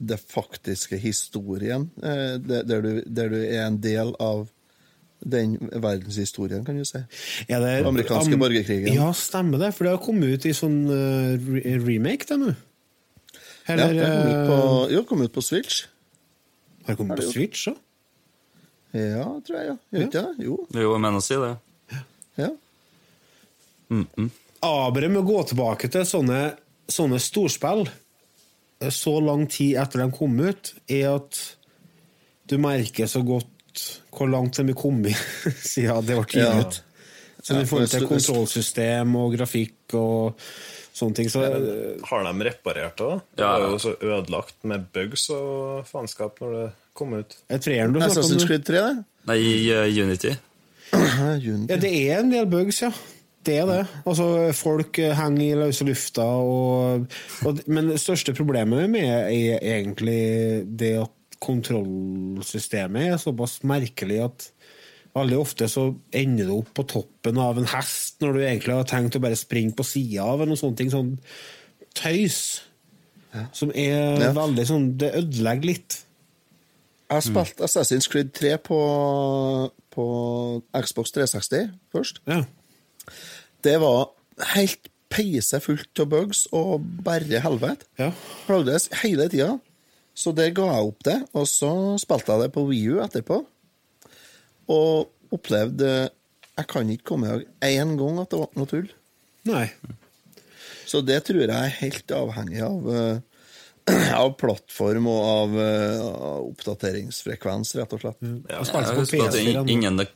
det 0.00 0.16
faktiske 0.18 0.96
historien, 0.96 1.90
eh, 2.02 2.38
der, 2.40 2.80
du, 2.80 3.02
der 3.04 3.28
du 3.28 3.36
er 3.42 3.66
en 3.66 3.76
del 3.84 4.14
av 4.16 4.46
den 5.24 5.56
verdenshistorien, 5.72 6.64
kan 6.66 6.76
du 6.78 6.84
si. 6.84 7.00
er 7.48 7.62
det, 7.62 7.72
Amerikanske 7.88 8.36
borgerkrigen. 8.40 8.92
Ja, 8.94 9.08
stemmer 9.16 9.62
det. 9.62 9.72
For 9.76 9.86
det 9.86 9.94
har 9.96 10.02
kommet 10.04 10.36
ut 10.36 10.46
i 10.48 10.52
sånn 10.56 10.84
uh, 10.90 11.34
remake, 11.86 12.28
det 12.28 12.38
nå. 12.40 12.52
Ja, 13.64 13.78
det 13.80 13.86
kom 13.88 14.04
kommet 14.04 14.48
på, 14.50 14.56
eh, 14.60 14.92
jo, 14.92 15.02
kom 15.08 15.24
ut 15.24 15.32
på 15.32 15.42
Switch. 15.44 15.84
Har 16.84 16.92
det 16.92 17.00
kommet 17.00 17.22
på. 17.22 17.30
Switch 17.32 17.68
òg? 17.72 17.80
Ja, 18.94 19.24
tror 19.46 19.56
jeg, 19.58 19.66
ja. 19.72 19.76
Gjør 19.90 20.04
ikke 20.06 20.20
det? 20.20 20.44
Jo. 20.44 20.58
Jo, 20.70 20.90
jeg 20.92 21.02
mener 21.02 21.18
å 21.18 21.24
si 21.24 21.38
det. 21.40 21.54
Ja. 22.38 22.50
Aberet 24.64 25.10
med 25.10 25.22
å 25.22 25.26
gå 25.26 25.40
tilbake 25.48 25.90
til 25.92 26.04
sånne, 26.08 26.42
sånne 26.92 27.18
storspill 27.22 27.86
eh, 27.88 28.92
så 28.92 29.16
lang 29.24 29.48
tid 29.50 29.80
etter 29.82 30.04
de 30.04 30.10
kom 30.14 30.36
ut, 30.38 30.74
er 30.86 31.08
at 31.16 31.40
du 32.52 32.58
merker 32.60 33.08
så 33.10 33.24
godt 33.26 33.50
hvor 34.14 34.30
langt 34.30 34.56
de 34.60 34.68
er 34.70 34.76
kommet 34.78 35.16
siden 35.62 36.04
det 36.06 36.16
ble 36.18 36.26
gitt 36.26 36.42
Ja. 36.42 36.60
ut. 36.60 36.82
Så 37.44 37.58
I 37.60 37.66
forhold 37.68 37.90
til 37.92 38.06
kontrollsystem 38.08 39.16
og 39.20 39.34
grafikk 39.36 39.92
og 40.00 40.38
sånne 40.96 41.14
ting. 41.18 41.28
Så 41.28 41.42
Har 42.08 42.24
de 42.24 42.44
reparert 42.48 42.96
det? 42.96 43.04
da? 43.04 43.18
Det 43.36 43.44
er 43.44 43.60
var 43.60 43.74
jo 43.74 43.78
så 43.82 43.92
ødelagt 44.00 44.54
med 44.64 44.86
bugs 44.94 45.26
og 45.34 45.84
faenskap 45.90 46.40
når 46.40 46.54
det 46.56 46.70
kom 46.94 47.12
ut. 47.18 47.36
er 47.50 47.58
du 47.92 47.98
om? 47.98 48.02
Assassin's? 48.06 48.46
Creed 48.46 48.64
3, 48.64 48.80
det? 48.80 49.04
Nei, 49.28 49.40
uh, 49.74 50.04
Unity. 50.04 50.32
Ja, 50.92 51.34
Unity. 51.52 51.68
Ja, 51.72 51.76
det 51.82 51.92
er 52.10 52.20
en 52.22 52.32
del 52.32 52.46
bugs, 52.46 52.80
ja. 52.82 52.92
Det 53.44 53.58
er 53.60 53.66
det. 53.68 53.80
Altså, 54.08 54.26
folk 54.56 54.96
henger 54.96 55.42
i 55.44 55.58
løse 55.66 55.84
lufta, 55.84 56.24
og, 56.24 57.04
og 57.44 57.58
Men 57.66 57.90
det 57.92 58.00
største 58.00 58.32
problemet 58.32 58.88
med 58.88 59.04
er 59.04 59.58
egentlig 59.60 60.64
det 60.80 60.94
at 61.02 61.10
kontrollsystemet 61.44 63.12
er 63.12 63.20
såpass 63.22 63.58
merkelig 63.66 64.20
at 64.24 64.46
veldig 65.14 65.38
ofte 65.38 65.68
så 65.70 65.86
ender 66.16 66.48
du 66.48 66.54
opp 66.56 66.72
på 66.74 66.84
toppen 66.90 67.38
av 67.38 67.58
en 67.60 67.68
hest 67.70 68.20
når 68.24 68.32
du 68.34 68.40
egentlig 68.42 68.74
har 68.78 68.88
tenkt 68.90 69.18
å 69.18 69.22
bare 69.22 69.38
springe 69.38 69.74
på 69.78 69.86
sida 69.86 70.24
av 70.26 70.40
eller 70.42 70.54
noe 70.54 70.60
sånt. 70.60 70.80
Sånn 70.90 71.12
tøys. 71.94 72.38
Som 73.54 73.70
er 73.74 74.20
Ja. 74.22 74.32
veldig 74.32 74.64
sånn 74.66 74.96
Det 74.98 75.12
ødelegger 75.14 75.64
litt. 75.66 76.00
Jeg 77.10 77.16
har 77.16 77.20
spilt 77.20 77.60
Assassin's 77.62 78.08
Creed 78.08 78.32
3 78.32 78.56
på, 78.58 78.78
på 79.90 80.04
Xbox 80.74 81.10
360 81.12 81.70
først. 81.94 82.18
Ja. 82.26 82.44
Det 83.62 83.78
var 83.80 84.10
helt 84.54 84.88
peise 85.10 85.60
fullt 85.62 86.00
av 86.00 86.08
bugs 86.10 86.46
og 86.52 86.82
bare 87.04 87.38
helvete. 87.44 87.84
ja. 87.98 88.10
Plagdes 88.46 88.88
hele 89.02 89.28
tida. 89.28 89.60
Så 90.14 90.30
der 90.36 90.52
ga 90.54 90.68
jeg 90.70 90.90
opp 90.92 91.04
det, 91.06 91.16
og 91.34 91.46
så 91.50 91.70
spilte 91.98 92.34
jeg 92.36 92.44
det 92.46 92.52
på 92.54 92.62
WiiU 92.68 93.00
etterpå. 93.02 93.40
Og 94.70 95.34
opplevde 95.34 95.88
Jeg 96.54 96.66
kan 96.70 96.90
ikke 96.94 97.08
komme 97.10 97.26
i 97.26 97.32
hug 97.32 97.46
én 97.66 97.96
gang 97.98 98.20
at 98.22 98.30
det 98.30 98.38
var 98.38 98.52
noe 98.54 98.70
tull. 98.70 98.86
Nei. 99.50 99.66
Så 100.86 101.00
det 101.02 101.24
tror 101.26 101.42
jeg 101.42 101.50
er 101.50 101.72
helt 101.80 102.12
avhengig 102.14 102.60
av, 102.62 102.84
eh, 102.94 103.96
av 104.22 104.36
plattform 104.38 105.08
og 105.10 105.24
av, 105.26 105.56
eh, 105.58 106.04
av 106.04 106.44
oppdateringsfrekvens, 106.52 107.74
rett 107.80 107.96
og 107.96 108.04
slett. 108.04 108.22
Ja, 108.52 108.62
spilte 108.62 108.94
Jeg 108.94 109.02
at 109.02 109.34
PS4. 109.34 109.56
nå. 109.58 109.64
innen 109.74 109.98
det, 109.98 110.06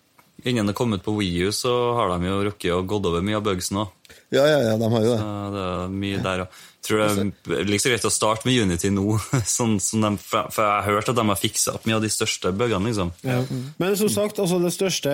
innen 0.47 0.71
det 0.71 0.77
kom 0.79 0.95
ut 0.95 1.03
på 1.03 1.17
Wii 1.19 1.49
U, 1.49 1.53
så 1.53 1.75
har 1.99 2.15
de 2.15 2.31
jo 2.31 2.39
rukket 2.47 2.77
å 2.77 2.85
gått 2.87 3.11
over 3.11 3.27
mye 3.27 3.41
av 3.41 3.49
bugsen 3.51 3.83
òg. 3.83 4.15
Ja, 4.31 4.47
ja, 4.47 4.61
ja, 4.63 4.77
de 4.79 4.93
har 4.95 5.05
jo 5.09 5.11
det. 5.17 5.21
Det 5.57 5.67
er 5.67 5.95
mye 5.99 6.23
der 6.29 6.45
òg. 6.47 6.63
Tror 6.88 7.03
det 7.05 7.59
er 7.59 7.68
like 7.68 7.83
så 7.85 7.92
greit 7.92 8.07
å 8.09 8.12
starte 8.12 8.48
med 8.48 8.62
Unity 8.64 8.90
nå, 8.94 9.18
sånn 9.59 9.77
sånn 9.83 10.07
de, 10.07 10.12
for 10.24 10.48
jeg 10.48 10.68
har 10.68 10.87
hørt 10.88 11.11
at 11.12 11.18
de 11.18 11.27
har 11.29 11.40
fiksa 11.40 11.77
opp 11.77 11.88
mye 11.88 11.98
av 11.98 12.07
de 12.07 12.12
største 12.12 12.53
bøggene. 12.57 12.88
liksom. 12.88 13.12
Ja. 13.29 13.42
Men 13.81 13.98
som 14.01 14.12
sagt, 14.12 14.40
altså 14.40 14.61
det 14.62 14.72
største 14.72 15.12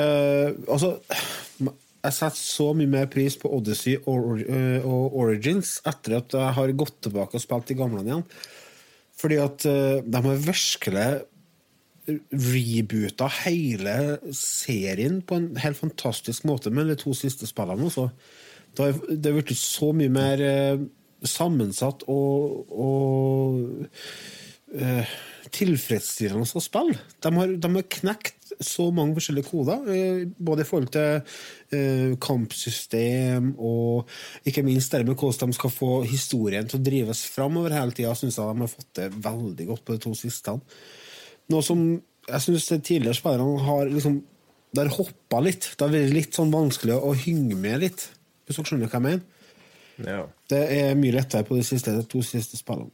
altså, 0.68 0.96
Jeg 1.58 2.16
setter 2.18 2.38
så 2.38 2.70
mye 2.78 2.90
mer 2.94 3.06
pris 3.10 3.36
på 3.40 3.50
Odyssey 3.58 3.96
og, 4.04 4.44
og 4.84 5.20
Origins 5.24 5.78
etter 5.88 6.18
at 6.20 6.36
jeg 6.36 6.56
har 6.58 6.74
gått 6.78 7.00
tilbake 7.08 7.40
og 7.40 7.42
spilt 7.42 7.70
de 7.70 7.78
gamle 7.78 8.04
igjen. 8.04 8.26
Fordi 9.18 9.38
at 9.40 9.64
eh, 9.70 10.02
de 10.04 10.20
har 10.26 10.42
virkelig 10.44 11.08
reboota 12.32 13.30
hele 13.46 13.94
serien 14.36 15.22
på 15.24 15.38
en 15.38 15.54
helt 15.62 15.78
fantastisk 15.78 16.44
måte 16.44 16.72
med 16.74 16.90
de 16.92 16.98
to 17.00 17.14
siste 17.16 17.48
spillene. 17.48 17.88
Også. 17.88 18.10
Det 18.76 18.90
har, 18.90 19.32
blitt 19.38 19.56
så 19.56 19.92
mye 19.96 20.12
mer 20.12 20.42
eh, 20.44 20.84
sammensatt 21.28 22.04
og, 22.12 22.72
og 22.74 23.86
uh, 24.76 25.14
tilfredsstillende 25.54 26.46
å 26.46 26.62
spille. 26.62 26.98
De 27.22 27.32
har, 27.36 27.52
de 27.60 27.70
har 27.76 27.86
knekt 27.98 28.54
så 28.62 28.88
mange 28.94 29.16
forskjellige 29.16 29.48
koder, 29.48 29.86
eh, 29.90 30.24
både 30.26 30.62
i 30.62 30.68
forhold 30.68 30.90
til 30.94 31.34
eh, 31.74 32.14
kampsystem 32.22 33.52
og 33.58 34.10
ikke 34.46 34.64
minst 34.66 34.94
det 34.94 35.02
med 35.06 35.18
hvordan 35.18 35.50
de 35.50 35.58
skal 35.58 35.72
få 35.74 35.90
historien 36.06 36.68
til 36.68 36.78
å 36.78 36.84
drives 36.86 37.24
framover 37.34 37.74
hele 37.74 37.94
tida, 37.96 38.14
syns 38.18 38.38
jeg 38.38 38.46
de 38.46 38.64
har 38.64 38.72
fått 38.72 38.92
det 39.00 39.08
veldig 39.26 39.68
godt 39.70 39.84
på 39.84 39.96
de 39.96 40.04
to 40.06 40.14
siste. 40.18 40.54
Noe 41.52 41.66
som 41.66 41.84
jeg 42.24 42.46
syns 42.46 42.70
tidligere 42.72 43.18
spillerne 43.18 43.66
har 43.66 43.90
liksom 43.90 44.22
hoppa 44.74 45.40
litt. 45.44 45.74
Det 45.74 45.84
har 45.84 45.92
vært 45.92 46.14
litt 46.14 46.34
sånn 46.34 46.54
vanskelig 46.54 46.96
å 46.96 47.12
hynge 47.14 47.58
med 47.58 47.84
litt, 47.84 48.08
hvis 48.46 48.58
dere 48.58 48.70
skjønner 48.70 48.90
hva 48.90 48.98
jeg 48.98 49.06
mener. 49.08 49.33
Ja. 50.02 50.24
Det 50.50 50.60
er 50.74 50.94
mye 50.98 51.14
lettere 51.14 51.46
på 51.46 51.56
de, 51.58 51.64
siste, 51.66 51.94
de 51.94 52.04
to 52.10 52.22
siste 52.26 52.58
spillene. 52.58 52.90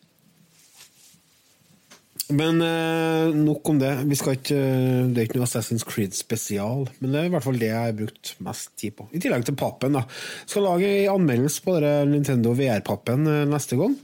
Men 2.30 2.60
eh, 2.62 3.34
nok 3.34 3.68
om 3.72 3.78
det. 3.80 3.90
Vi 4.06 4.16
skal 4.18 4.36
ikke, 4.36 4.54
eh, 4.56 5.06
det 5.10 5.18
er 5.22 5.26
ikke 5.26 5.40
noe 5.40 5.48
Assassin's 5.48 5.82
Creed 5.86 6.14
spesial, 6.14 6.84
men 7.00 7.10
det 7.14 7.22
er 7.22 7.30
i 7.30 7.32
hvert 7.32 7.46
fall 7.46 7.58
det 7.58 7.70
jeg 7.72 7.78
har 7.88 7.96
brukt 7.98 8.34
mest 8.46 8.70
tid 8.78 8.94
på. 9.00 9.08
I 9.10 9.22
tillegg 9.22 9.46
til 9.48 9.56
pappen. 9.58 9.96
da. 9.98 10.04
Skal 10.46 10.66
lage 10.68 10.90
en 11.00 11.16
anmeldelse 11.16 11.64
på 11.64 11.74
dere 11.78 12.04
Nintendo 12.10 12.54
VR-pappen 12.58 13.26
eh, 13.26 13.42
neste 13.50 13.80
gang. 13.80 13.96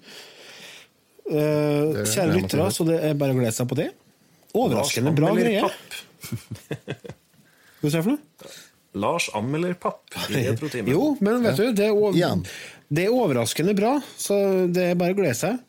Eh, 1.27 2.03
kjære 2.03 2.35
lyttere, 2.35 2.69
så 2.75 2.87
det 2.89 2.99
er 3.03 3.17
bare 3.19 3.35
å 3.35 3.39
glede 3.39 3.55
seg 3.55 3.71
på 3.71 3.79
det. 3.79 3.91
Overraskende 4.57 5.15
bra 5.15 5.33
greie. 5.37 5.63
papp. 5.63 6.01
Hva 7.83 7.91
sier 7.93 8.01
du 8.01 8.07
for 8.09 8.15
noe? 8.17 8.55
Lars 8.97 9.27
anmelder 9.37 9.75
papp 9.79 10.15
i 10.33 10.47
Retrotimen. 10.47 10.89
Jo, 10.89 11.11
men 11.21 11.43
vet 11.45 11.59
du, 11.61 11.67
det 11.77 11.91
er. 11.93 12.55
Det 12.89 13.07
er 13.07 13.15
overraskende 13.15 13.75
bra, 13.77 13.97
så 14.19 14.39
det 14.71 14.93
er 14.93 14.99
bare 14.99 15.17
å 15.17 15.19
glede 15.19 15.37
seg. 15.39 15.61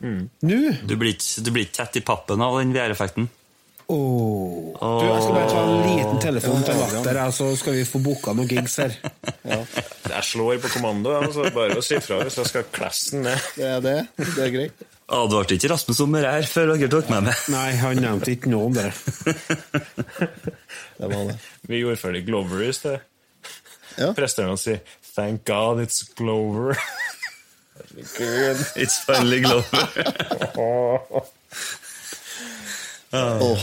Nå 0.00 0.56
Du 0.88 0.94
blir 0.96 1.12
ikke, 1.12 1.42
du 1.44 1.50
blir 1.52 1.66
ikke 1.66 1.82
tett 1.82 2.00
i 2.00 2.04
pappen 2.04 2.40
av 2.44 2.56
den 2.60 2.72
VR-effekten. 2.76 3.28
Oh. 3.90 4.70
Du, 4.78 5.02
jeg 5.02 5.22
skal 5.24 5.34
bare 5.34 5.48
ta 5.50 5.62
en 5.66 5.80
liten 5.82 6.20
telefon 6.22 6.60
til 6.62 6.76
Latter, 6.78 7.16
så 7.34 7.48
skal 7.58 7.74
vi 7.74 7.82
få 7.88 7.98
booka 8.04 8.30
noen 8.38 8.46
gigs 8.46 8.76
her. 8.78 8.94
Jeg 10.10 10.26
slår 10.26 10.58
på 10.62 10.68
kommando, 10.76 11.10
ja, 11.14 11.26
så 11.34 11.44
bare 11.54 11.76
å 11.78 11.82
si 11.84 11.98
fra 12.02 12.16
hvis 12.24 12.38
jeg 12.40 12.48
skal 12.50 12.64
klasse 12.74 13.12
den 13.14 13.22
ned. 13.28 13.44
Det 13.54 13.66
er 13.68 13.82
det. 13.84 13.98
Det 14.18 14.42
er 14.42 14.50
greit. 14.54 14.80
Advarte 15.10 15.54
ikke 15.54 15.70
Rasmus 15.70 16.00
om 16.02 16.16
det 16.16 16.22
her 16.26 16.48
før 16.50 16.72
dere 16.72 16.88
tok 16.90 17.10
meg 17.12 17.28
med? 17.28 17.44
Nei, 17.54 17.68
han 17.78 18.00
nevnte 18.02 18.32
ikke 18.34 18.50
noe 18.50 18.70
om 18.70 18.74
det. 18.74 18.88
Det 21.00 21.08
var 21.08 21.30
det. 21.30 21.36
Vi 21.70 21.78
gjorde 21.80 22.00
ferdig 22.00 22.24
Glover 22.26 22.64
i 22.66 22.72
sted. 22.74 22.98
Ja. 23.98 24.10
Presteren 24.18 24.58
sier 24.60 24.82
'Thank 25.14 25.44
God 25.44 25.80
it's 25.80 26.02
Glover'. 26.02 26.76
Herregud. 27.76 28.76
It's 28.82 28.98
finally 29.04 29.40
Glover. 29.40 29.88
Åh. 33.12 33.56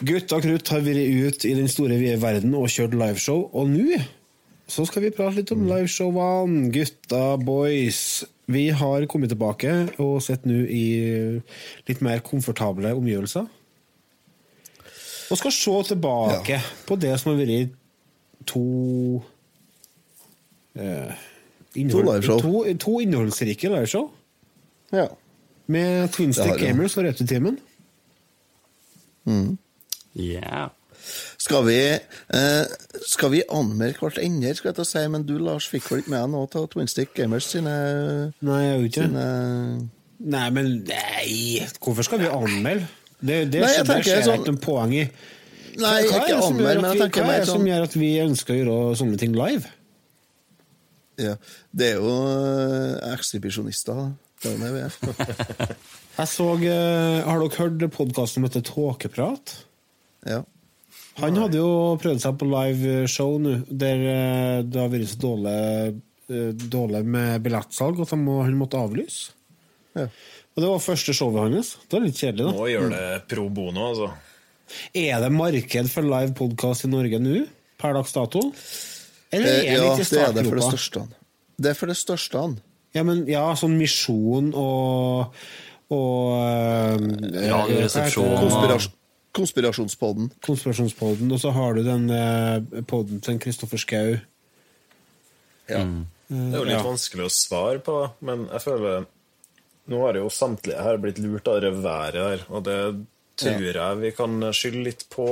Gutta 0.00 0.38
Krutt 0.40 0.70
har 0.72 0.80
vært 0.80 0.96
ut 0.96 1.44
i 1.44 1.52
den 1.52 1.68
store 1.68 1.98
vide 2.00 2.16
verden 2.22 2.54
og 2.56 2.70
kjørt 2.72 2.96
liveshow, 2.96 3.50
og 3.52 3.68
nå 3.68 3.98
så 4.70 4.84
skal 4.86 5.04
vi 5.04 5.12
prate 5.14 5.40
litt 5.40 5.50
om 5.54 5.64
liveshowene. 5.68 6.68
Gutta, 6.74 7.36
boys. 7.42 8.22
Vi 8.50 8.68
har 8.74 9.06
kommet 9.10 9.30
tilbake 9.32 9.72
og 10.02 10.20
sitter 10.24 10.50
nå 10.50 10.60
i 10.66 10.84
litt 11.88 12.02
mer 12.04 12.22
komfortable 12.26 12.92
omgivelser. 12.98 13.46
Og 15.30 15.38
skal 15.38 15.54
se 15.54 15.76
tilbake 15.92 16.58
på 16.88 16.98
det 16.98 17.12
som 17.22 17.32
har 17.32 17.38
vært 17.38 17.76
to 18.50 18.64
eh, 20.74 21.12
innhold, 21.78 22.08
liveshow. 22.08 22.42
To, 22.42 22.64
to 22.82 22.96
innholdsrike 23.04 23.70
liveshow. 23.70 24.08
Ja. 24.90 25.06
Med 25.70 26.10
Twin 26.10 26.34
Det 26.34 26.42
har 26.42 26.50
Stick 26.50 26.62
vi. 26.62 26.66
Gamers 26.66 26.96
og 26.98 27.06
Returtimen. 27.06 27.60
Yeah. 30.18 30.70
Skal 31.40 31.64
vi, 31.66 31.78
eh, 32.36 32.64
skal 33.08 33.30
vi 33.32 33.42
anmelde 33.50 33.98
hverandre, 34.00 34.54
skal 34.58 34.70
jeg 34.70 34.76
til 34.80 34.84
å 34.84 34.90
si, 34.90 35.02
men 35.08 35.24
du, 35.28 35.34
Lars, 35.38 35.66
fikk 35.70 35.88
vel 35.90 36.02
ikke 36.02 36.12
med 36.14 36.20
deg 36.24 36.30
noe 36.34 36.48
av 36.60 36.68
Twinstick 36.74 37.14
Gamers 37.16 37.48
sine, 37.54 37.74
Nei, 38.44 38.60
jeg 38.66 38.76
gjorde 38.76 38.90
ikke 38.90 39.04
sine 39.08 39.26
Nei, 40.20 40.46
men 40.52 40.66
nei, 40.84 41.66
hvorfor 41.80 42.04
skal 42.04 42.20
vi 42.20 42.26
anmelde? 42.28 42.88
Det, 43.20 43.38
det, 43.52 43.60
Nei, 43.64 43.72
jeg 43.72 43.86
skjer- 43.86 44.04
det 44.04 44.24
sånn- 44.26 44.40
ikke 44.42 44.52
noe 44.52 44.64
poeng 44.64 44.92
i. 44.96 45.04
Nei, 45.80 45.96
Hva 46.10 46.20
er 46.20 46.34
det 46.34 46.42
som 46.44 46.58
gjør 46.60 46.78
at 46.84 46.92
vi- 46.94 47.08
Hva 47.20 47.32
er 47.34 47.38
det 47.40 47.46
som 47.48 47.60
sånn 47.60 47.68
gjør 47.70 47.82
at 47.88 47.94
vi 47.96 48.10
ønsker 48.20 48.54
å 48.54 48.58
gjøre 48.60 48.96
sånne 49.00 49.18
ting 49.18 49.32
live? 49.36 49.66
ja, 51.20 51.34
Det 51.76 51.88
er 51.92 51.98
jo 52.00 52.12
eh, 52.16 53.12
ekshibisjonister, 53.14 54.12
det 54.42 54.52
er 54.54 54.60
det 54.62 54.70
vi 54.72 54.80
er. 54.80 55.74
Jeg 56.20 56.28
så, 56.28 56.46
eh, 56.64 57.22
Har 57.24 57.40
dere 57.40 57.56
hørt 57.56 57.84
podkasten 57.92 58.40
som 58.40 58.46
heter 58.48 58.64
Tåkeprat? 58.66 59.54
Ja. 60.26 60.42
Han 61.18 61.36
hadde 61.36 61.58
jo 61.58 61.70
prøvd 62.00 62.22
seg 62.22 62.36
på 62.40 62.46
liveshow 62.48 63.34
nå, 63.42 63.56
der 63.68 64.04
eh, 64.12 64.58
det 64.64 64.78
har 64.80 64.92
vært 64.92 65.10
så 65.10 65.18
dårlig, 65.24 65.54
eh, 66.30 66.50
dårlig 66.70 67.02
med 67.04 67.42
billettsalg 67.44 67.98
at 68.04 68.14
han, 68.14 68.22
må, 68.24 68.38
han 68.46 68.56
måtte 68.60 68.80
avlyse. 68.80 69.32
ja. 69.98 70.06
Og 70.56 70.64
Det 70.64 70.68
var 70.72 70.80
første 70.82 71.12
showet 71.14 71.44
hans. 71.44 71.68
Det 71.86 71.96
er 71.96 72.02
litt 72.02 72.18
kjedelig, 72.18 72.46
da. 72.48 72.52
Nå 72.56 72.64
gjør 72.72 72.88
det 72.90 73.04
pro 73.30 73.44
bono, 73.54 73.84
altså. 73.92 74.08
Er 74.98 75.22
det 75.22 75.28
marked 75.32 75.90
for 75.92 76.06
live 76.06 76.34
podkast 76.38 76.86
i 76.86 76.90
Norge 76.90 77.20
nå, 77.22 77.44
per 77.78 77.94
dags 77.94 78.12
dato? 78.16 78.42
Eller 79.30 79.46
Eh, 79.46 79.70
er 79.70 79.78
det 79.78 79.86
ja, 79.86 79.92
ikke 79.94 80.08
det 80.10 80.22
er 80.24 80.32
det 80.34 80.44
for 80.48 80.58
det 80.58 80.66
største. 80.66 81.04
Det 81.60 81.70
er 81.70 81.78
for 81.78 81.92
det 81.92 81.96
største. 82.00 82.42
Ja, 82.98 83.04
men 83.06 83.22
ja, 83.30 83.44
sånn 83.58 83.76
misjon 83.78 84.50
og 84.58 85.36
og 85.90 87.02
heter 87.30 87.86
det? 87.86 88.10
Konspirasjon, 88.14 88.92
konspirasjonspodden. 89.36 90.30
Konspirasjonspodden, 90.44 91.30
og 91.32 91.40
så 91.42 91.52
har 91.54 91.76
du 91.76 91.84
den 91.86 92.10
eh, 92.10 92.82
podden 92.90 93.20
til 93.24 93.38
Kristoffer 93.42 93.80
Schou. 93.80 94.18
Ja. 95.70 95.84
Det 96.30 96.38
er 96.54 96.58
jo 96.58 96.66
litt 96.66 96.76
Ja. 96.78 96.82
vanskelig 96.86 97.26
å 97.26 97.32
svare 97.34 97.80
på, 97.82 97.96
men 98.26 98.48
jeg 98.52 98.62
føler 98.66 99.06
Nå 99.90 99.98
har 100.04 100.14
jo 100.14 100.28
samtlige 100.30 100.78
her 100.84 100.98
blitt 101.02 101.18
lurt 101.18 101.48
av 101.50 101.56
det 101.64 101.70
været 101.82 102.14
her, 102.14 102.42
og 102.48 102.62
det 102.62 102.76
tror 103.40 103.64
jeg 103.74 103.96
vi 103.98 104.10
kan 104.14 104.36
skylde 104.54 104.84
litt 104.84 105.02
på 105.10 105.24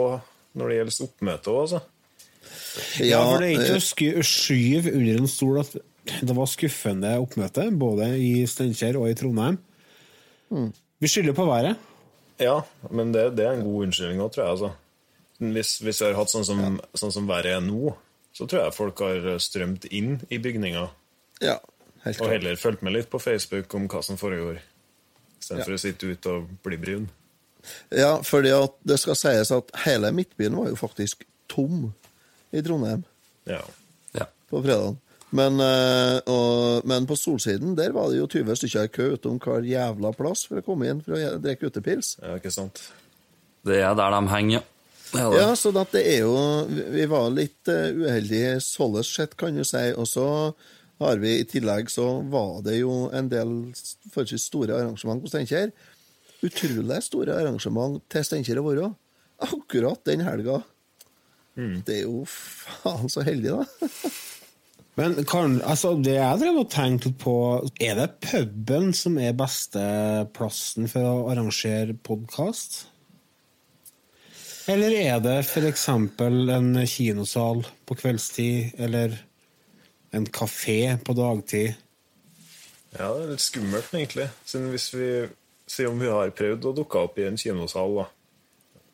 når 0.59 0.69
det 0.69 0.79
gjelder 0.79 1.05
oppmøte 1.05 1.53
òg, 1.53 1.61
altså. 1.61 1.81
Ja, 3.05 3.21
for 3.23 3.45
det 3.45 3.53
er 3.53 3.77
ikke 3.79 4.09
eh, 4.09 4.19
å 4.19 4.25
skyve 4.27 4.95
under 4.97 5.21
en 5.21 5.31
stol 5.31 5.61
at 5.61 5.77
det 6.25 6.35
var 6.35 6.51
skuffende 6.51 7.13
oppmøte, 7.21 7.69
både 7.79 8.09
i 8.19 8.33
Steinkjer 8.51 8.99
og 8.99 9.11
i 9.13 9.15
Trondheim. 9.21 9.61
Mm. 10.51 10.73
Vi 10.99 11.13
skylder 11.13 11.37
på 11.37 11.47
været. 11.47 11.79
Ja, 12.39 12.61
men 12.91 13.13
det, 13.13 13.25
det 13.39 13.47
er 13.47 13.57
en 13.57 13.65
god 13.67 13.87
unnskyldning 13.89 14.21
òg, 14.23 14.31
tror 14.35 14.45
jeg. 14.45 14.53
altså. 14.57 14.71
Hvis, 15.39 15.73
hvis 15.83 16.01
vi 16.03 16.07
har 16.09 16.17
hatt 16.19 16.31
sånn 16.33 16.45
som, 16.47 16.61
sånn 16.99 17.13
som 17.15 17.27
været 17.31 17.53
er 17.57 17.61
nå, 17.65 17.93
så 18.35 18.47
tror 18.47 18.65
jeg 18.65 18.75
folk 18.77 19.01
har 19.03 19.29
strømt 19.43 19.85
inn 19.95 20.17
i 20.31 20.39
bygninga 20.43 20.85
ja, 21.43 21.57
helt 22.05 22.19
klart. 22.19 22.25
og 22.27 22.33
heller 22.35 22.59
fulgt 22.59 22.83
med 22.87 22.95
litt 22.95 23.09
på 23.11 23.19
Facebook 23.23 23.75
om 23.79 23.87
hva 23.91 24.03
som 24.07 24.19
foregår, 24.21 24.61
istedenfor 25.41 25.75
Ja. 25.75 25.79
å 25.79 25.83
sitte 25.83 26.11
ute 26.13 26.35
og 26.37 26.49
bli 26.67 26.79
brun. 26.79 27.09
Ja, 27.95 28.17
fordi 28.23 28.51
at 28.55 28.75
det 28.87 28.99
skal 29.03 29.19
sies 29.19 29.51
at 29.55 29.71
hele 29.85 30.11
Midtbyen 30.15 30.55
var 30.59 30.71
jo 30.71 30.79
faktisk 30.79 31.25
tom 31.51 31.93
i 32.55 32.63
Trondheim 32.63 33.03
Ja. 33.51 33.63
Ja. 34.15 34.27
på 34.51 34.63
fredagen. 34.63 34.99
Men, 35.37 35.61
eh, 35.61 36.19
og, 36.31 36.87
men 36.89 37.05
på 37.09 37.17
Solsiden 37.19 37.75
der 37.77 37.93
var 37.93 38.09
det 38.09 38.23
jo 38.23 38.29
20 38.33 38.57
stykker 38.63 38.89
i 38.89 38.93
kø 38.93 39.11
utom 39.19 39.37
hver 39.43 39.67
jævla 39.67 40.15
plass 40.17 40.47
for 40.49 40.61
å 40.61 40.65
komme 40.65 40.89
inn 40.89 41.03
for 41.05 41.19
å 41.19 41.37
drikke 41.43 41.69
utepils. 41.69 42.17
ja, 42.23 42.39
ikke 42.41 42.53
sant? 42.55 42.81
Det 43.67 43.83
er 43.83 43.97
der 43.99 44.15
de 44.15 44.23
henger, 44.33 44.61
ja. 44.61 44.65
Det 45.09 45.25
det. 45.33 45.41
Ja, 45.41 45.53
så 45.57 45.73
at 45.81 45.93
det 45.97 46.03
er 46.05 46.19
jo 46.27 46.35
Vi 46.69 47.07
var 47.09 47.31
litt 47.33 47.69
eh, 47.73 47.97
uheldige 47.97 48.59
sånn 48.61 48.99
sett, 49.05 49.37
kan 49.41 49.57
du 49.57 49.65
si. 49.65 49.85
Og 49.97 50.09
så 50.09 50.27
har 51.01 51.21
vi 51.23 51.39
i 51.39 51.47
tillegg 51.49 51.89
så 51.93 52.21
var 52.29 52.61
det 52.67 52.81
jo 52.81 53.07
en 53.15 53.31
del 53.33 53.53
forholdsvis 54.13 54.49
store 54.51 54.77
arrangement 54.77 55.23
på 55.23 55.31
Steinkjer. 55.33 55.73
Utrolig 56.45 57.01
store 57.07 57.37
arrangement 57.41 58.03
til 58.13 58.27
Steinkjer 58.27 58.61
å 58.61 58.67
være. 58.69 58.91
Akkurat 59.49 60.03
den 60.09 60.25
helga. 60.27 60.61
Det 61.57 62.03
er 62.03 62.05
jo 62.05 62.23
faen 62.29 63.09
så 63.11 63.25
heldig, 63.27 63.57
da. 63.57 63.89
Men 64.99 65.15
kan, 65.31 65.61
altså, 65.63 65.93
det 66.03 66.17
jeg 66.17 66.41
drev 66.41 66.57
og 66.65 66.71
tenkte 66.73 67.13
på 67.15 67.35
Er 67.79 67.95
det 68.01 68.09
puben 68.25 68.91
som 68.97 69.19
er 69.23 69.37
beste 69.39 69.83
plassen 70.35 70.91
for 70.91 71.07
å 71.07 71.29
arrangere 71.31 71.95
podkast? 71.95 72.81
Eller 74.69 74.93
er 74.99 75.21
det 75.25 75.37
f.eks. 75.47 75.87
en 75.89 76.73
kinosal 76.85 77.63
på 77.89 77.97
kveldstid, 78.03 78.75
eller 78.77 79.15
en 80.13 80.27
kafé 80.27 80.99
på 81.01 81.15
dagtid? 81.17 81.79
Ja, 82.99 83.09
det 83.15 83.23
er 83.23 83.33
litt 83.33 83.45
skummelt, 83.47 83.95
egentlig. 83.95 84.29
Siden 84.45 84.69
hvis 84.75 84.91
vi 84.93 85.09
sier 85.69 85.89
om 85.89 86.03
vi 86.03 86.11
har 86.13 86.35
prøvd 86.37 86.69
å 86.69 86.75
dukke 86.83 87.07
opp 87.07 87.17
i 87.21 87.29
en 87.31 87.41
kinosal, 87.41 88.01
da. 88.03 88.07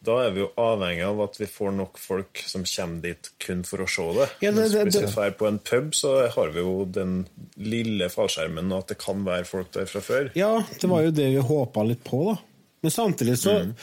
Da 0.05 0.19
er 0.27 0.31
vi 0.35 0.43
jo 0.43 0.51
avhengig 0.61 1.05
av 1.07 1.21
at 1.25 1.38
vi 1.40 1.47
får 1.49 1.73
nok 1.79 1.99
folk 2.03 2.43
som 2.47 2.64
kommer 2.69 3.01
dit 3.07 3.31
kun 3.40 3.62
for 3.64 3.79
å 3.85 3.88
se 3.88 4.07
det. 4.19 4.29
Ja, 4.45 4.51
det- 4.53 4.69
det- 4.71 4.73
det. 4.73 4.85
hvis 4.90 5.01
vi 5.01 5.12
drar 5.14 5.31
på 5.38 5.49
en 5.49 5.59
pub, 5.59 5.93
så 5.97 6.14
har 6.35 6.49
vi 6.53 6.61
jo 6.61 6.85
den 6.85 7.27
lille 7.57 8.09
fallskjermen, 8.12 8.73
og 8.73 8.79
at 8.85 8.88
det 8.88 8.99
kan 8.99 9.25
være 9.25 9.47
folk 9.49 9.71
der 9.73 9.87
fra 9.87 10.01
før. 10.01 10.31
Ja, 10.37 10.59
det 10.81 10.90
var 10.90 11.03
jo 11.07 11.11
det 11.11 11.31
vi 11.35 11.40
håpa 11.40 11.87
litt 11.88 12.05
på, 12.05 12.25
da. 12.35 12.40
Men 12.83 12.90
samtidig 12.93 13.38
så 13.40 13.75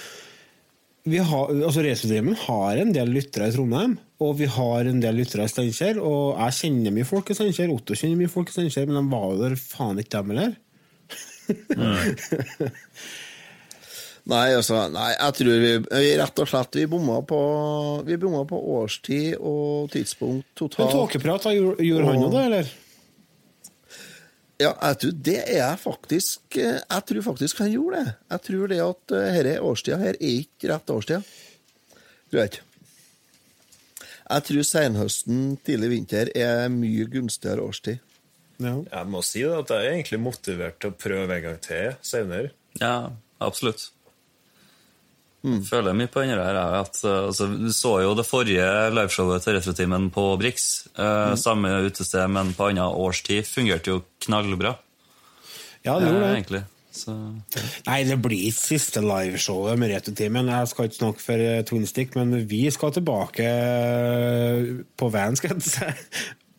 vi 1.03 1.17
har, 1.17 1.47
altså 1.49 1.81
Racerdreamen 1.81 2.35
har 2.35 2.77
en 2.77 2.91
del 2.93 3.07
lyttere 3.09 3.47
i 3.47 3.51
Trondheim, 3.55 3.97
og 4.21 4.37
vi 4.37 4.45
har 4.45 4.81
en 4.85 4.99
del 5.01 5.15
lyttere 5.15 5.47
i 5.47 5.47
Steinkjer. 5.49 5.97
Og 5.97 6.37
jeg 6.37 6.51
kjenner 6.59 6.91
mye 6.93 7.07
folk 7.09 7.31
i 7.31 7.33
Steinkjer, 7.33 7.73
Otto 7.73 7.95
kjenner 7.97 8.17
mye 8.21 8.29
folk 8.29 8.49
i 8.49 8.51
Steinkjer, 8.51 8.85
men 8.85 9.01
de 9.01 9.09
var 9.15 9.31
jo 9.33 9.41
der 9.41 9.55
faen 9.55 9.97
ikke, 9.97 10.09
dem 10.21 10.29
heller. 10.35 10.55
Nei, 14.29 14.51
altså, 14.53 14.83
nei, 14.93 15.09
jeg 15.15 15.33
tror 15.39 15.63
vi, 15.63 15.71
vi 15.81 16.09
rett 16.19 16.39
og 16.43 16.49
slett 16.49 16.77
vi 16.77 16.83
bomma 16.89 17.17
på 17.25 17.39
Vi 18.05 18.19
bomma 18.21 18.43
på 18.45 18.59
årstid 18.77 19.33
og 19.39 19.89
tidspunkt 19.93 20.45
Men 20.45 20.59
totalt. 20.61 20.93
Tåkeprat, 20.93 21.47
da, 21.47 21.53
gjorde, 21.57 21.85
gjorde 21.87 22.09
han 22.11 22.21
jo 22.21 22.29
det, 22.35 22.43
eller? 22.49 22.73
Ja, 24.61 24.75
jeg 24.75 24.97
tror 25.01 25.13
det 25.25 25.37
er 25.41 25.55
jeg 25.57 25.79
faktisk 25.81 26.57
Jeg 26.59 27.05
tror 27.09 27.25
faktisk 27.31 27.63
han 27.63 27.71
gjorde 27.73 28.03
det. 28.03 28.13
Jeg 28.35 28.45
tror 28.47 28.69
det 28.69 28.81
at 28.85 29.15
eh, 29.17 29.39
denne 29.39 29.55
årstida 29.71 29.97
her 30.03 30.19
er 30.19 30.35
ikke 30.43 30.69
rett 30.69 30.93
årstida. 30.93 31.23
Tror 32.29 32.43
jeg 32.43 32.51
ikke. 32.51 32.67
Jeg 34.31 34.45
tror 34.47 34.63
senhøsten, 34.63 35.39
tidlig 35.65 35.89
vinter 35.91 36.29
er 36.37 36.69
mye 36.71 37.07
gunstigere 37.11 37.65
årstid. 37.65 37.97
Ja. 38.61 38.75
Jeg 38.85 39.09
må 39.09 39.23
si 39.25 39.41
at 39.43 39.73
jeg 39.73 39.81
er 39.81 39.95
egentlig 39.95 40.21
motivert 40.21 40.77
til 40.79 40.93
å 40.93 40.99
prøve 41.01 41.35
en 41.35 41.43
gang 41.47 41.57
til 41.65 41.97
senere. 42.05 42.53
Ja, 42.79 43.09
absolutt. 43.41 43.89
Føler 45.41 45.95
mye 45.97 46.09
på 46.11 46.21
denne 46.21 46.37
her. 46.37 46.57
er 46.59 46.75
At, 46.83 46.99
uh, 47.01 47.27
altså, 47.31 47.47
du 47.49 47.71
så 47.73 47.95
jo 48.03 48.13
det 48.17 48.27
forrige 48.27 48.67
liveshowet 48.93 49.45
til 49.45 49.57
Retrotimen 49.57 50.11
på 50.13 50.27
Brix. 50.41 50.87
Uh, 50.97 51.33
Samme 51.39 51.73
utested, 51.87 52.27
men 52.29 52.53
på 52.57 52.69
annen 52.69 52.85
årstid. 52.85 53.47
Fungerte 53.49 53.95
jo 53.95 54.03
knallbra. 54.27 54.75
ja, 55.83 55.97
det 55.97 56.11
gjorde 56.11 56.21
det. 56.21 56.35
egentlig. 56.35 56.63
Så, 56.91 57.13
Nei, 57.87 58.01
det 58.03 58.17
blir 58.19 58.51
siste 58.51 59.01
liveshowet 59.03 59.79
med 59.79 59.93
Retrotimen. 59.93 60.51
Jeg 60.51 60.67
skal 60.67 60.89
ikke 60.89 60.99
snakke 60.99 61.23
for 61.23 61.43
eh, 61.45 61.63
Twinstick, 61.67 62.17
men 62.19 62.35
vi 62.51 62.65
skal 62.73 62.91
tilbake 62.97 63.47
eh, 63.47 64.71
på 64.99 65.09
veien, 65.13 65.39
skal 65.39 65.55
jeg 65.55 65.67
si. 65.69 65.91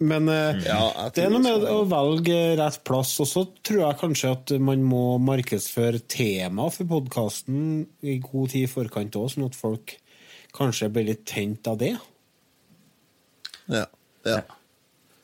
Men 0.02 0.28
eh, 0.32 0.62
Ja, 0.66 1.08
det 1.14 1.24
er 1.24 1.32
noe 1.32 1.42
med 1.42 1.66
å 1.70 1.82
velge 1.88 2.38
rett 2.58 2.80
plass. 2.86 3.14
Og 3.22 3.28
så 3.30 3.44
tror 3.64 3.84
jeg 3.84 4.00
kanskje 4.00 4.32
at 4.36 4.54
man 4.62 4.84
må 4.86 5.18
markedsføre 5.22 6.02
tema 6.10 6.68
for 6.74 6.88
podkasten 6.90 7.84
i 8.02 8.18
god 8.22 8.54
tid 8.54 8.66
i 8.66 8.72
forkant 8.72 9.18
òg, 9.18 9.30
sånn 9.34 9.48
at 9.48 9.58
folk 9.58 9.96
kanskje 10.56 10.90
blir 10.92 11.08
litt 11.12 11.24
tent 11.28 11.68
av 11.70 11.78
det. 11.80 11.94
Ja. 13.72 13.86
ja. 14.26 14.42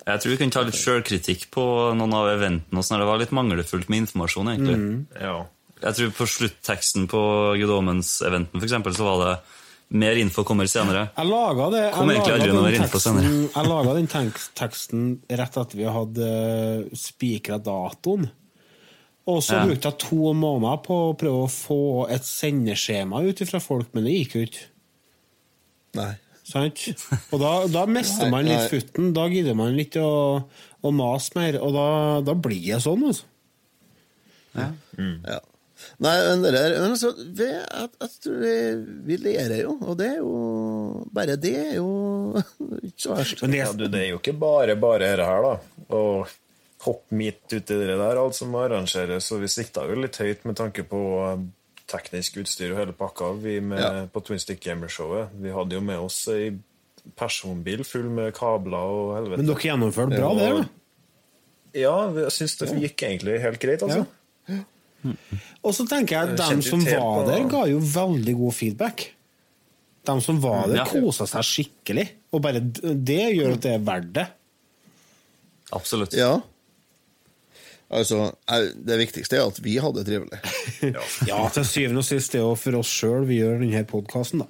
jeg 0.06 0.22
tror 0.22 0.32
vi 0.32 0.40
kan 0.40 0.54
ta 0.54 0.64
litt 0.64 0.78
sjølkritikk 0.78 1.48
på 1.52 1.64
noen 1.98 2.16
av 2.16 2.30
eventene. 2.32 2.82
sånn. 2.84 3.02
Det 3.02 3.10
var 3.10 3.20
litt 3.20 3.34
mangelfullt 3.36 3.90
med 3.92 4.06
informasjon, 4.06 4.52
egentlig. 4.54 4.80
Ja. 5.20 5.38
Jeg 5.78 5.94
tror 5.94 6.14
på 6.16 6.26
slutteksten 6.26 7.06
på 7.10 7.20
Guddommens-eventen 7.60 8.58
for 8.58 8.66
eksempel, 8.66 8.96
så 8.96 9.06
var 9.06 9.20
det 9.22 9.34
mer 9.90 10.16
info 10.20 10.44
kommer 10.44 10.66
senere. 10.68 11.06
Jeg 11.16 11.26
laga 11.30 11.70
det. 11.72 11.84
Kom 11.94 12.10
jeg 12.10 12.18
egentlig 12.18 12.34
aldri 12.34 12.48
den 12.50 12.58
noe 12.60 12.72
info 12.76 12.98
senere. 13.00 13.30
jeg 13.54 13.68
laga 13.70 13.94
den 13.96 14.08
teksten 14.54 15.06
rett 15.30 15.56
etter 15.62 15.76
vi 15.78 15.84
hadde 15.88 16.28
spikra 16.98 17.58
datoen. 17.62 18.28
Og 19.28 19.42
så 19.44 19.58
Ja. 19.58 19.66
brukte 19.66 19.90
jeg 19.90 19.98
to 19.98 20.32
måneder 20.32 20.82
på 20.84 20.94
å 21.10 21.16
prøve 21.16 21.44
å 21.44 21.50
få 21.52 22.08
et 22.10 22.22
sendeskjema 22.24 23.20
ut 23.28 23.38
fra 23.48 23.60
folk, 23.60 23.90
men 23.94 24.04
det 24.04 24.12
gikk 24.14 24.34
jo 24.38 24.40
ikke. 24.46 24.64
Nei. 25.94 26.14
Sant? 26.48 26.80
Og 27.32 27.40
da, 27.42 27.66
da 27.68 27.82
mister 27.86 28.30
man 28.32 28.46
litt 28.48 28.70
futten. 28.72 29.12
Da 29.12 29.26
gidder 29.28 29.54
man 29.54 29.74
litt 29.76 29.96
å, 30.00 30.44
å 30.82 30.92
mase 30.96 31.32
mer, 31.36 31.58
og 31.60 31.74
da, 31.76 31.86
da 32.24 32.32
blir 32.34 32.70
det 32.72 32.80
sånn, 32.84 33.04
altså. 33.04 33.24
Ja, 34.56 34.70
Ja. 34.98 35.40
Nei, 36.02 36.14
men 36.26 36.42
det 36.42 36.50
der 36.56 36.74
men 36.80 36.90
altså, 36.96 37.12
vi, 37.18 37.44
jeg, 37.46 37.88
jeg 38.00 38.10
tror 38.24 38.38
vi, 38.42 38.54
vi 39.08 39.16
lærer 39.22 39.60
jo, 39.62 39.76
og 39.86 39.96
det 40.00 40.08
er 40.10 40.18
jo 40.18 40.32
Bare 41.14 41.36
det 41.40 41.52
er 41.60 41.74
jo 41.78 41.88
ikke 42.88 43.02
så 43.04 43.14
verst. 43.14 43.42
Men 43.44 43.54
det, 43.54 43.60
Ja, 43.62 43.68
du, 43.72 43.84
det 43.88 44.00
er 44.04 44.08
jo 44.12 44.18
ikke 44.20 44.34
bare 44.40 44.76
bare 44.80 45.04
dette 45.06 45.26
her, 45.28 45.44
da. 45.46 45.84
Å 45.94 46.02
hoppe 46.84 47.16
midt 47.18 47.46
uti 47.50 47.74
det 47.78 47.94
der, 47.98 48.18
alt 48.20 48.36
som 48.38 48.52
arrangeres. 48.58 49.30
Og 49.34 49.40
vi 49.42 49.48
sikta 49.50 49.86
jo 49.88 49.96
litt 49.98 50.18
høyt 50.22 50.44
med 50.46 50.58
tanke 50.60 50.84
på 50.86 51.00
eh, 51.26 51.46
teknisk 51.90 52.36
utstyr 52.42 52.74
og 52.74 52.78
hele 52.82 52.94
pakka 52.94 53.32
vi 53.42 53.56
med, 53.64 53.80
Ja. 53.82 53.92
på 54.12 54.20
Twin 54.26 54.38
Stick 54.42 54.60
Gamer-showet. 54.66 55.32
Vi 55.42 55.50
hadde 55.54 55.74
jo 55.78 55.82
med 55.84 55.98
oss 56.04 56.20
ei 56.34 56.52
personbil 57.18 57.82
full 57.88 58.10
med 58.12 58.34
kabler 58.36 58.92
og 58.92 59.14
helvete. 59.16 59.40
men 59.40 59.48
dere 59.48 59.64
gjennomførte 59.70 60.18
bra, 60.18 60.32
det, 60.36 60.48
da. 60.58 60.66
Ja, 61.78 61.94
jeg 62.18 62.34
syns 62.34 62.58
det 62.60 62.68
gikk 62.82 63.04
egentlig 63.08 63.38
helt 63.46 63.62
greit, 63.62 63.82
altså. 63.86 64.04
Og 65.62 65.74
så 65.76 65.84
tenker 65.88 66.16
jeg 66.16 66.28
at 66.32 66.36
de 66.36 66.48
dem 66.56 66.62
som 66.62 66.80
var 66.84 67.24
på- 67.24 67.26
der, 67.30 67.44
ga 67.48 67.64
jo 67.70 67.78
veldig 67.78 68.34
god 68.36 68.54
feedback. 68.54 69.04
De 70.08 70.20
som 70.24 70.40
var 70.40 70.66
der, 70.68 70.76
Ja. 70.82 70.84
kosa 70.84 71.26
seg 71.26 71.44
skikkelig. 71.44 72.08
Og 72.32 72.42
bare 72.42 72.60
det 72.60 73.34
gjør 73.36 73.52
at 73.54 73.60
det 73.60 73.72
er 73.74 73.78
verdt 73.78 74.12
det. 74.12 74.26
Absolutt. 75.72 76.12
Ja. 76.16 76.40
Altså, 77.90 78.34
det 78.84 78.98
viktigste 79.00 79.36
er 79.38 79.46
at 79.48 79.58
vi 79.64 79.78
hadde 79.80 80.02
det 80.04 80.06
trivelig. 80.10 80.40
Ja, 81.28 81.48
til 81.48 81.64
syvende 81.64 82.02
og 82.02 82.04
sist 82.04 82.32
det 82.32 82.40
er 82.42 82.44
jo 82.44 82.54
for 82.60 82.76
oss 82.82 82.88
sjøl 82.92 83.24
vi 83.28 83.38
gjør 83.40 83.60
denne 83.62 83.84
podkasten, 83.88 84.42
da. 84.44 84.46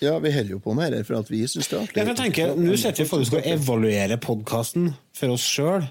Ja, 0.00 0.12
vi 0.22 0.30
holder 0.30 0.50
jo 0.52 0.58
på 0.62 0.74
med 0.78 0.92
dette 0.92 1.06
for 1.08 1.16
at 1.18 1.30
vi 1.32 1.40
syns 1.50 1.66
det 1.70 1.74
er 1.78 1.86
artig. 1.86 1.96
Jeg 1.96 2.06
kan 2.06 2.18
tenke, 2.20 2.44
Nå 2.54 2.76
sitter 2.78 3.02
vi 3.02 3.08
faktisk 3.10 3.32
og 3.40 3.48
evaluerer 3.50 4.20
podkasten 4.22 4.92
for 5.16 5.32
oss 5.34 5.42
sjøl. 5.42 5.88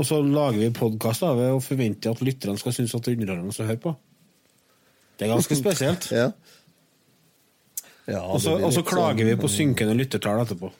Og 0.00 0.06
så 0.08 0.18
lager 0.24 0.58
vi 0.62 0.70
podkast 0.76 1.22
av 1.28 1.38
det 1.40 1.50
og 1.54 1.62
forventer 1.64 2.14
at 2.14 2.22
lytterne 2.24 2.58
skal 2.60 2.74
synes 2.76 2.94
at 2.96 3.04
det 3.04 3.12
er 3.12 3.20
underholdende 3.20 3.52
å 3.52 3.68
høre 3.68 3.82
på. 3.84 3.92
Det 5.20 5.26
er 5.28 5.34
ganske 5.36 5.58
spesielt. 5.60 6.10
Ja. 6.20 6.30
Ja, 8.10 8.24
Og 8.26 8.40
så 8.42 8.82
klager 8.82 9.22
vi 9.22 9.34
sånn- 9.36 9.42
på 9.44 9.48
synkende 9.52 9.94
lyttertall 9.94 10.40
etterpå. 10.42 10.70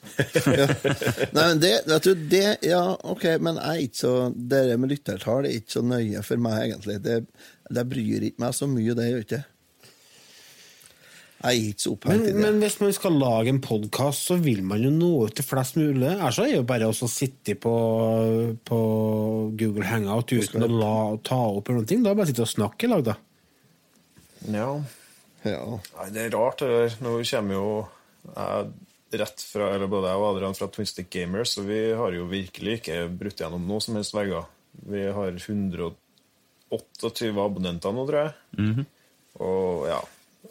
Nei, 1.36 1.42
men 1.44 1.60
det, 1.60 1.70
vet 1.86 2.06
du, 2.08 2.14
det 2.32 2.56
Ja, 2.64 2.80
ok, 3.04 3.26
men 3.44 3.58
jeg 3.60 3.68
er 3.68 3.82
ikke 3.84 4.00
så 4.00 4.12
det 4.32 4.62
med 4.80 4.90
lyttertall 4.94 5.44
er 5.46 5.58
ikke 5.58 5.74
så 5.76 5.82
nøye 5.84 6.22
for 6.26 6.40
meg, 6.42 6.62
egentlig. 6.70 6.96
Det, 7.04 7.18
det 7.70 7.84
bryr 7.92 8.26
ikke 8.30 8.42
meg 8.42 8.56
så 8.56 8.66
mye, 8.66 8.96
det 8.98 9.06
gjør 9.10 9.26
ikke. 9.26 9.42
Jeg 9.42 9.44
er 9.44 9.44
ikke 9.44 9.44
så 9.44 11.29
Men, 11.40 11.94
opphengt 11.94 12.26
i 12.26 12.32
det. 12.34 12.40
men 12.42 12.58
hvis 12.60 12.76
man 12.82 12.92
skal 12.92 13.14
lage 13.16 13.48
en 13.48 13.62
podkast, 13.64 14.26
så 14.28 14.36
vil 14.36 14.60
man 14.66 14.82
jo 14.84 14.90
nå 14.92 15.10
ut 15.24 15.36
til 15.38 15.46
flest 15.46 15.78
mulig. 15.80 16.10
Ellers 16.10 16.36
så 16.36 16.44
er 16.44 16.50
det 16.50 16.58
jo 16.58 16.66
bare 16.68 16.90
å 16.90 17.08
sitte 17.08 17.56
på, 17.56 17.74
på 18.68 18.80
Google 19.56 19.88
Hangout 19.88 20.34
uten 20.34 20.66
å 20.66 20.68
la, 20.68 20.96
ta 21.24 21.40
opp 21.48 21.70
eller 21.70 21.80
noen 21.80 21.88
ting. 21.88 22.04
Da 22.04 22.10
er 22.10 22.14
det 22.14 22.20
bare 22.20 22.28
å 22.28 22.32
sitte 22.34 22.44
og 22.44 22.52
snakke 22.52 22.84
i 22.84 22.92
lag, 22.92 23.06
da. 23.08 23.16
Ja. 24.52 24.68
Ja. 25.48 25.64
Nei, 25.96 26.10
det 26.12 26.26
er 26.26 26.36
rart, 26.36 26.60
det 26.60 26.68
der. 26.68 27.00
Nå 27.00 27.16
kommer 27.24 27.54
jo 27.56 27.66
jeg 28.34 29.20
rett 29.20 29.40
fra, 29.42 29.72
eller 29.74 29.88
både 29.90 30.12
jeg 30.12 30.20
og 30.20 30.28
Adrian 30.28 30.54
fra 30.54 30.68
Twin 30.70 30.86
Stick 30.86 31.08
Gamers, 31.10 31.56
så 31.56 31.60
vi 31.66 31.80
har 31.96 32.10
jo 32.14 32.28
virkelig 32.30 32.72
ikke 32.78 33.08
brutt 33.08 33.40
gjennom 33.40 33.64
noe 33.66 33.80
som 33.82 33.96
helst 33.98 34.14
vegger. 34.14 34.44
Vi 34.86 35.02
har 35.16 35.32
128 35.34 37.32
abonnenter 37.32 37.92
nå, 37.96 38.02
tror 38.06 38.20
jeg. 38.20 38.32
Og 39.40 39.88
ja, 39.88 40.00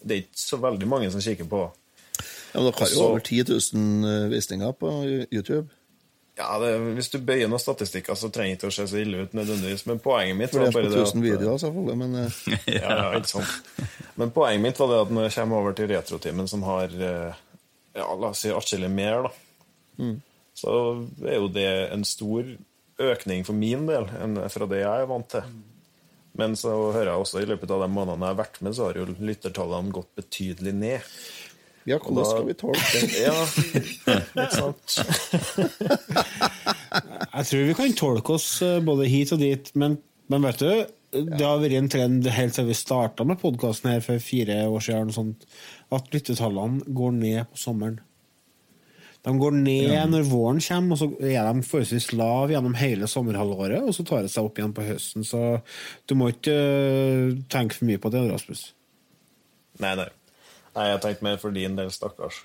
det 0.01 0.15
er 0.15 0.23
ikke 0.23 0.41
så 0.41 0.59
veldig 0.61 0.87
mange 0.89 1.11
som 1.11 1.23
kikker 1.23 1.49
på. 1.49 1.65
ja, 2.19 2.55
men 2.59 2.69
dere 2.69 2.79
har 2.79 2.93
jo 2.93 3.03
over 3.07 3.19
10 3.19 3.43
000 3.49 4.29
visninger 4.33 4.71
på 4.79 4.95
YouTube. 5.31 5.67
Ja, 6.39 6.55
det, 6.59 6.77
Hvis 6.95 7.09
du 7.11 7.17
bøyer 7.19 7.49
noen 7.51 7.59
statistikker, 7.59 8.15
så 8.15 8.29
trenger 8.31 8.55
det 8.55 8.59
ikke 8.61 8.69
å 8.71 8.75
se 8.77 8.85
så 8.87 8.99
ille 9.01 9.25
ut 9.25 9.33
nødvendigvis. 9.35 9.83
Men 9.89 9.99
poenget 9.99 10.37
mitt 10.39 10.53
var 10.55 10.69
bare 10.69 10.75
på 10.77 10.83
det 10.85 11.01
1000 11.01 11.19
at 11.19 11.25
videoer, 11.25 11.59
selvfølgelig, 11.65 11.97
men 11.99 12.15
eh, 12.21 12.37
ja, 12.77 12.93
ja, 12.93 13.09
ikke 13.17 13.31
sant. 13.33 13.91
Men 14.15 14.31
poenget 14.35 14.63
mitt 14.63 14.79
var 14.79 14.93
det 14.93 15.01
at 15.03 15.11
når 15.17 15.27
jeg 15.27 15.35
kommer 15.35 15.59
over 15.59 15.75
til 15.75 15.91
retrotimen, 15.91 16.47
som 16.47 16.63
har 16.63 16.95
eh, 16.95 17.41
ja, 17.99 18.07
la 18.07 18.31
oss 18.31 18.45
si 18.45 18.53
atskillig 18.55 18.91
mer, 18.93 19.27
da, 19.27 20.13
så 20.55 20.77
er 21.27 21.35
jo 21.41 21.51
det 21.51 21.67
en 21.91 22.07
stor 22.07 22.55
økning 22.99 23.43
for 23.47 23.55
min 23.55 23.85
del 23.87 24.07
enn 24.19 24.39
fra 24.51 24.67
det 24.71 24.81
jeg 24.81 25.03
er 25.03 25.11
vant 25.11 25.27
til. 25.35 25.51
Men 26.39 26.55
så 26.59 26.71
hører 26.93 27.11
jeg 27.11 27.25
også 27.25 27.43
i 27.43 27.47
løpet 27.49 27.71
av 27.75 27.83
de 27.83 27.91
månedene 27.91 28.27
jeg 28.27 28.35
har 28.35 28.41
vært 28.41 28.59
med, 28.63 28.75
så 28.77 28.89
har 28.89 28.99
jo 28.99 29.07
lyttertallene 29.17 29.95
gått 29.95 30.11
betydelig 30.19 30.75
ned. 30.77 31.09
ja, 31.89 31.97
hvordan 31.99 32.29
skal 32.29 32.45
vi 32.47 32.55
tolke 32.59 33.01
det? 33.03 33.09
Ja, 33.27 33.37
ikke 34.29 34.51
sant? 34.55 34.99
Jeg 37.29 37.45
tror 37.49 37.67
vi 37.67 37.75
kan 37.77 37.97
tolke 37.97 38.33
oss 38.35 38.47
eh, 38.65 38.79
både 38.83 39.07
hit 39.09 39.33
og 39.35 39.41
dit, 39.43 39.69
men, 39.79 39.99
men 40.31 40.47
vet 40.47 40.63
du 40.63 40.71
det 41.09 41.41
har 41.41 41.57
vært 41.57 41.73
en 41.77 41.89
trend 41.89 42.27
helt 42.29 42.53
siden 42.53 42.69
vi 42.69 42.75
starta 42.77 43.25
med 43.25 43.39
podkasten 43.41 43.89
her 43.89 44.03
for 44.05 44.21
fire 44.21 44.61
år 44.69 44.83
siden, 44.85 45.13
sånt, 45.13 45.47
at 45.93 46.09
lyttetallene 46.13 46.85
går 46.85 47.15
ned 47.17 47.49
på 47.49 47.61
sommeren. 47.63 47.97
De 49.27 49.33
går 49.35 49.51
ned 49.51 50.13
når 50.13 50.23
våren 50.29 50.61
kommer, 50.63 50.95
og 50.95 50.99
så 51.01 51.07
er 51.27 51.43
de 51.49 51.63
forholdsvis 51.67 52.13
lave 52.15 52.53
gjennom 52.53 52.77
hele 52.79 53.07
sommerhalvåret, 53.11 53.83
og 53.83 53.91
så 53.95 54.05
tar 54.07 54.23
det 54.23 54.31
seg 54.31 54.47
opp 54.47 54.61
igjen 54.61 54.71
på 54.77 54.85
høsten. 54.87 55.25
Så 55.27 55.41
du 56.07 56.15
må 56.15 56.29
ikke 56.31 56.55
eh, 56.55 57.33
tenke 57.51 57.75
for 57.75 57.89
mye 57.89 57.99
på 57.99 58.11
det, 58.13 58.23
Rasmus. 58.31 58.61
Nei, 59.83 59.91
nei. 59.99 60.07
Nei, 60.77 60.87
Jeg 60.93 61.01
tenkte 61.03 61.25
mer 61.27 61.37
for 61.41 61.51
din 61.55 61.75
del, 61.75 61.91
stakkars. 61.91 62.39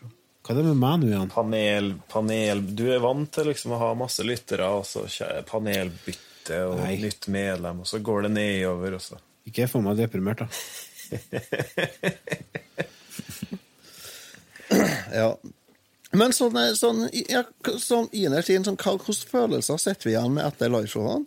Hva 0.44 0.52
er 0.52 0.58
det 0.60 0.66
med 0.66 0.80
meg 0.82 0.98
nå 1.00 1.06
igjen? 1.12 1.30
Panel, 1.32 1.86
panel 2.10 2.60
Du 2.76 2.84
er 2.92 3.00
vant 3.00 3.30
til 3.32 3.46
liksom 3.48 3.72
å 3.76 3.80
ha 3.80 3.92
masse 3.96 4.26
lyttere, 4.26 4.66
og 4.74 4.84
så 4.88 5.06
panelbytte 5.48 6.58
og 6.68 6.82
Nei. 6.82 6.98
nytt 7.00 7.30
medlem, 7.32 7.80
og 7.80 7.88
så 7.88 8.02
går 8.04 8.26
det 8.26 8.32
nedover, 8.34 8.98
og 8.98 9.02
så 9.04 9.16
Ikke 9.48 9.70
få 9.70 9.80
meg 9.84 9.96
deprimert, 10.02 10.42
da. 10.42 10.48
Ja. 15.14 15.28
Men 16.14 16.34
sånn, 16.36 16.56
eh, 16.60 16.74
sånn, 16.78 17.06
ja, 17.30 17.42
sånn 17.82 18.08
innerst 18.14 18.52
inne, 18.54 18.66
sånn, 18.68 18.78
hvilke 18.78 19.14
følelser 19.30 19.80
sitter 19.82 20.08
vi 20.08 20.14
igjen 20.14 20.36
med 20.36 20.46
etter 20.46 20.70
liveshowene? 20.72 21.24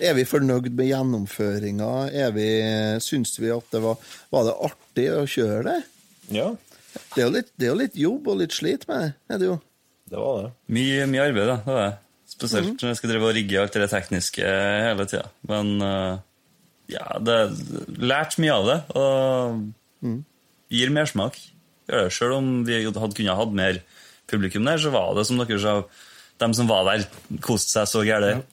Er 0.00 0.14
vi 0.16 0.24
fornøyd 0.24 0.70
med 0.72 0.88
gjennomføringa? 0.88 1.90
Er 2.16 2.30
vi, 2.32 2.46
syns 3.04 3.34
vi 3.38 3.50
at 3.52 3.66
det 3.74 3.82
var, 3.84 3.98
var 4.32 4.46
det 4.48 4.54
artig 4.70 5.08
å 5.12 5.26
kjøre 5.28 5.64
det? 5.68 5.80
Ja, 6.32 6.50
Det 7.14 7.20
er, 7.20 7.26
jo 7.28 7.32
litt, 7.36 7.50
det 7.54 7.66
er 7.66 7.70
jo 7.70 7.78
litt 7.78 7.98
jobb 7.98 8.28
og 8.32 8.40
litt 8.40 8.54
slit 8.56 8.86
med 8.88 9.02
det. 9.04 9.10
Er 9.30 9.38
det 9.38 9.46
jo. 9.46 9.58
det 10.10 10.18
var 10.18 10.40
det. 10.42 10.48
Mye, 10.74 11.04
mye 11.06 11.26
arbeid, 11.28 11.46
da. 11.46 11.56
Det 11.62 11.74
var 11.76 11.84
det. 11.84 11.92
Spesielt 12.30 12.82
når 12.82 12.88
jeg 12.90 12.98
skal 12.98 13.10
drive 13.12 13.28
og 13.28 13.36
rigge 13.36 13.60
alt 13.60 13.76
det 13.78 13.90
tekniske 13.92 14.50
hele 14.86 15.06
tida. 15.10 15.28
Men 15.50 15.70
eh, 15.86 16.18
ja, 16.96 17.04
det 17.22 17.38
lært 18.00 18.38
mye 18.42 18.56
av 18.56 18.66
det, 18.66 18.78
og 18.98 20.10
gir 20.70 20.92
mersmak. 20.94 21.38
Gjør 21.90 22.06
det. 22.06 22.14
Selv 22.14 22.36
om 22.38 22.50
vi 22.66 22.80
hadde 22.86 23.14
kunnet 23.16 23.40
hatt 23.40 23.56
mer 23.56 23.80
publikum 24.30 24.66
der, 24.68 24.78
så 24.78 24.92
var 24.94 25.14
det 25.18 25.26
som 25.26 25.40
dere 25.40 25.60
sa, 25.62 25.76
de 26.40 26.50
som 26.56 26.70
var 26.70 26.86
der, 26.86 27.06
koste 27.42 27.74
seg 27.74 27.90
så 27.90 28.04
gærent. 28.06 28.46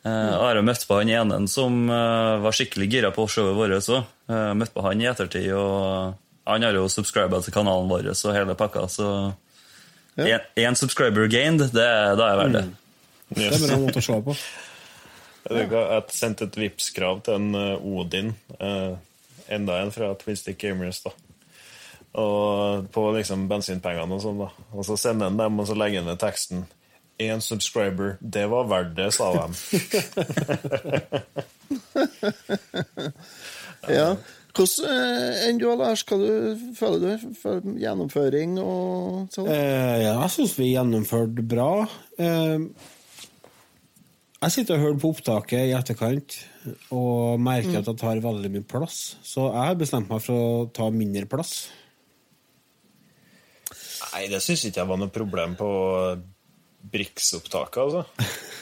Eh, 0.00 0.32
og 0.32 0.44
jeg 0.46 0.56
har 0.56 0.64
møtt 0.64 0.86
på 0.88 0.96
han 0.96 1.10
ene 1.12 1.38
som 1.52 1.82
uh, 1.92 2.40
var 2.40 2.56
skikkelig 2.56 2.86
gira 2.88 3.10
på 3.12 3.26
showet 3.28 3.56
vårt 3.58 3.76
òg. 3.80 4.06
Uh, 4.30 4.52
møtt 4.56 4.72
på 4.72 4.84
han 4.84 5.02
i 5.02 5.08
ettertid, 5.10 5.50
og 5.52 6.14
han 6.48 6.64
har 6.64 6.76
jo 6.76 6.86
subscriba 6.88 7.40
til 7.44 7.52
kanalen 7.54 7.90
vår 7.90 8.08
og 8.12 8.36
hele 8.36 8.56
pakka, 8.56 8.88
så 8.88 9.34
Ja. 10.18 10.40
subscriber 10.74 11.28
gained, 11.28 11.60
det, 11.60 11.72
da 11.72 12.26
er 12.26 12.30
jeg 12.30 12.38
verdt 12.40 12.52
det. 12.52 12.64
Det 13.30 13.46
er 13.46 13.74
en 13.74 13.84
måte 13.86 14.00
å 14.00 14.04
se 14.04 14.18
på. 14.26 14.34
Jeg 15.50 15.70
Jeg 15.70 16.02
sendte 16.12 16.44
et 16.44 16.56
Vipps-krav 16.56 17.22
til 17.24 17.34
en 17.34 17.54
eh, 17.54 17.86
Odin, 17.86 18.34
eh, 18.58 18.96
enda 19.48 19.80
en 19.80 19.90
fra 19.90 20.14
Twin 20.14 20.36
Stick 20.36 20.58
Gamers, 20.58 21.00
da. 21.02 21.10
Og 22.18 22.88
på 22.90 23.02
liksom 23.14 23.46
bensinpengene 23.50 24.16
og 24.16 24.22
sånn, 24.24 24.40
da. 24.42 24.50
Og 24.74 24.82
så 24.86 24.96
sender 24.98 25.30
han 25.30 25.38
dem, 25.38 25.60
og 25.62 25.66
så 25.68 25.74
legger 25.78 26.02
han 26.02 26.10
ned 26.10 26.20
teksten. 26.22 26.66
Én 27.20 27.40
subscriber, 27.44 28.16
det 28.20 28.46
var 28.50 28.64
verdt 28.70 28.96
det, 28.96 29.12
sa 29.14 29.30
de. 29.36 29.46
Ja. 33.88 34.12
Hvordan 34.50 34.90
eh, 34.90 35.42
enn 35.48 35.60
du, 35.60 35.68
Lars? 35.78 36.02
Hva 36.04 36.18
du 36.20 36.62
føler 36.76 37.00
du 37.04 37.34
for 37.38 37.62
gjennomføring 37.80 38.58
og 38.60 39.30
sånn? 39.32 39.46
Eh, 39.48 40.00
ja, 40.02 40.16
jeg 40.24 40.32
syns 40.34 40.56
vi 40.58 40.72
gjennomførte 40.72 41.44
bra. 41.46 41.70
Eh, 42.20 42.66
jeg 44.40 44.54
sitter 44.56 44.76
og 44.76 44.86
hører 44.86 45.00
på 45.00 45.12
opptaket 45.14 45.68
i 45.68 45.74
etterkant 45.76 46.38
og 46.96 47.40
merker 47.44 47.78
at 47.80 47.88
det 47.88 47.96
tar 48.00 48.22
veldig 48.24 48.50
mye 48.56 48.66
plass. 48.66 48.98
Så 49.22 49.46
jeg 49.46 49.68
har 49.70 49.78
bestemt 49.80 50.10
meg 50.10 50.24
for 50.24 50.34
å 50.34 50.66
ta 50.74 50.88
mindre 50.92 51.28
plass. 51.30 51.68
Nei, 54.10 54.26
det 54.30 54.40
syns 54.42 54.64
ikke 54.66 54.82
jeg 54.82 54.90
var 54.90 54.98
noe 55.00 55.12
problem 55.14 55.56
på 55.58 55.70
Brix-opptaket, 56.90 57.82
altså. 57.82 58.04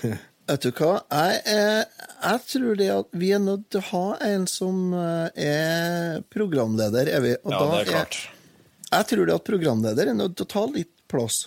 Vet 0.48 0.64
du 0.64 0.70
hva? 0.72 0.94
Jeg, 1.12 1.40
eh, 1.52 2.06
jeg 2.22 2.44
tror 2.48 2.78
det 2.80 2.88
at 2.94 3.10
vi 3.20 3.28
er 3.36 3.42
nødt 3.44 3.66
til 3.68 3.82
å 3.82 3.88
ha 3.90 4.04
en 4.30 4.46
som 4.48 4.94
eh, 4.96 5.44
er 5.44 6.22
programleder. 6.32 7.10
Er 7.18 7.24
vi? 7.24 7.34
Og 7.42 7.52
Ja, 7.52 7.60
det 7.60 7.80
er 7.82 7.90
klart. 7.90 8.18
Jeg 8.88 9.08
tror 9.10 9.28
det 9.28 9.36
at 9.36 9.44
programleder 9.44 10.08
er 10.08 10.16
nødt 10.16 10.38
til 10.38 10.48
å 10.48 10.52
ta 10.54 10.64
litt 10.72 10.94
plass. 11.10 11.42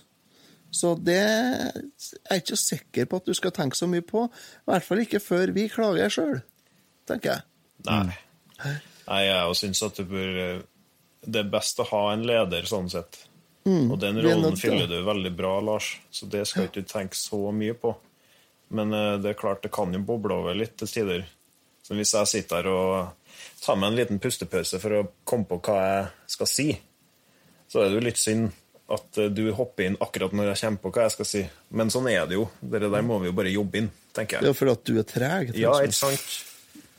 Så 0.72 0.94
det 1.02 1.18
er 1.18 1.80
jeg 1.82 2.44
ikke 2.44 2.60
sikker 2.62 3.10
på 3.10 3.20
at 3.20 3.28
du 3.28 3.34
skal 3.36 3.54
tenke 3.56 3.80
så 3.80 3.90
mye 3.90 4.06
på. 4.06 4.28
I 4.30 4.70
hvert 4.70 4.86
fall 4.86 5.02
ikke 5.04 5.24
før 5.24 5.52
vi 5.56 5.66
klager 5.72 6.14
sjøl, 6.14 6.38
tenker 7.10 7.34
jeg. 7.34 7.48
Nei. 7.90 8.20
Nei, 8.62 9.24
jeg 9.26 9.58
syns 9.58 9.82
at 9.84 9.98
det, 9.98 10.06
bør 10.08 10.62
Det 11.26 11.42
er 11.42 11.50
best 11.52 11.82
å 11.82 11.90
ha 11.90 12.04
en 12.14 12.24
leder, 12.30 12.70
sånn 12.70 12.94
sett. 12.94 13.24
Og 13.66 13.98
den 14.02 14.18
rollen 14.26 14.58
fyller 14.58 14.88
du 14.90 15.02
veldig 15.06 15.32
bra, 15.38 15.60
Lars, 15.62 15.94
så 16.10 16.26
det 16.26 16.48
skal 16.50 16.66
ikke 16.66 16.82
du 16.82 16.90
tenke 16.90 17.18
så 17.18 17.44
mye 17.54 17.76
på. 17.78 17.94
Men 18.74 18.94
eh, 18.96 19.18
det 19.22 19.34
er 19.34 19.40
klart, 19.42 19.62
det 19.64 19.74
kan 19.76 19.94
jo 19.94 20.02
boble 20.06 20.40
over 20.42 20.58
litt 20.58 20.78
til 20.80 20.90
tider. 20.90 21.28
Så 21.86 21.98
hvis 21.98 22.14
jeg 22.16 22.30
sitter 22.30 22.62
her 22.62 22.72
og 22.72 23.36
tar 23.62 23.78
meg 23.78 23.92
en 23.92 24.00
liten 24.00 24.22
pustepause 24.22 24.80
for 24.82 24.98
å 24.98 25.06
komme 25.28 25.50
på 25.50 25.60
hva 25.68 25.78
jeg 25.82 26.36
skal 26.38 26.50
si, 26.50 26.68
så 27.72 27.82
er 27.82 27.90
det 27.90 28.00
jo 28.00 28.06
litt 28.06 28.22
synd 28.22 28.50
at 28.92 29.20
eh, 29.22 29.32
du 29.32 29.46
hopper 29.56 29.90
inn 29.90 30.00
akkurat 30.04 30.34
når 30.36 30.52
jeg 30.52 30.64
kommer 30.64 30.86
på 30.86 30.94
hva 30.96 31.08
jeg 31.08 31.16
skal 31.18 31.30
si. 31.30 31.44
Men 31.78 31.94
sånn 31.94 32.10
er 32.12 32.26
det 32.30 32.40
jo. 32.40 32.48
Det 32.62 32.82
der 32.88 33.06
må 33.06 33.20
vi 33.22 33.30
jo 33.30 33.36
bare 33.38 33.54
jobbe 33.54 33.84
inn, 33.84 33.92
tenker 34.16 34.40
er 34.40 34.48
jeg. 34.48 34.52
Ja, 34.52 34.58
fordi 34.58 34.76
at 34.78 34.88
du 34.88 34.94
er 34.98 35.08
treg. 35.08 35.54
Ja, 35.60 35.76
ikke 35.84 36.00
sant? 36.02 36.40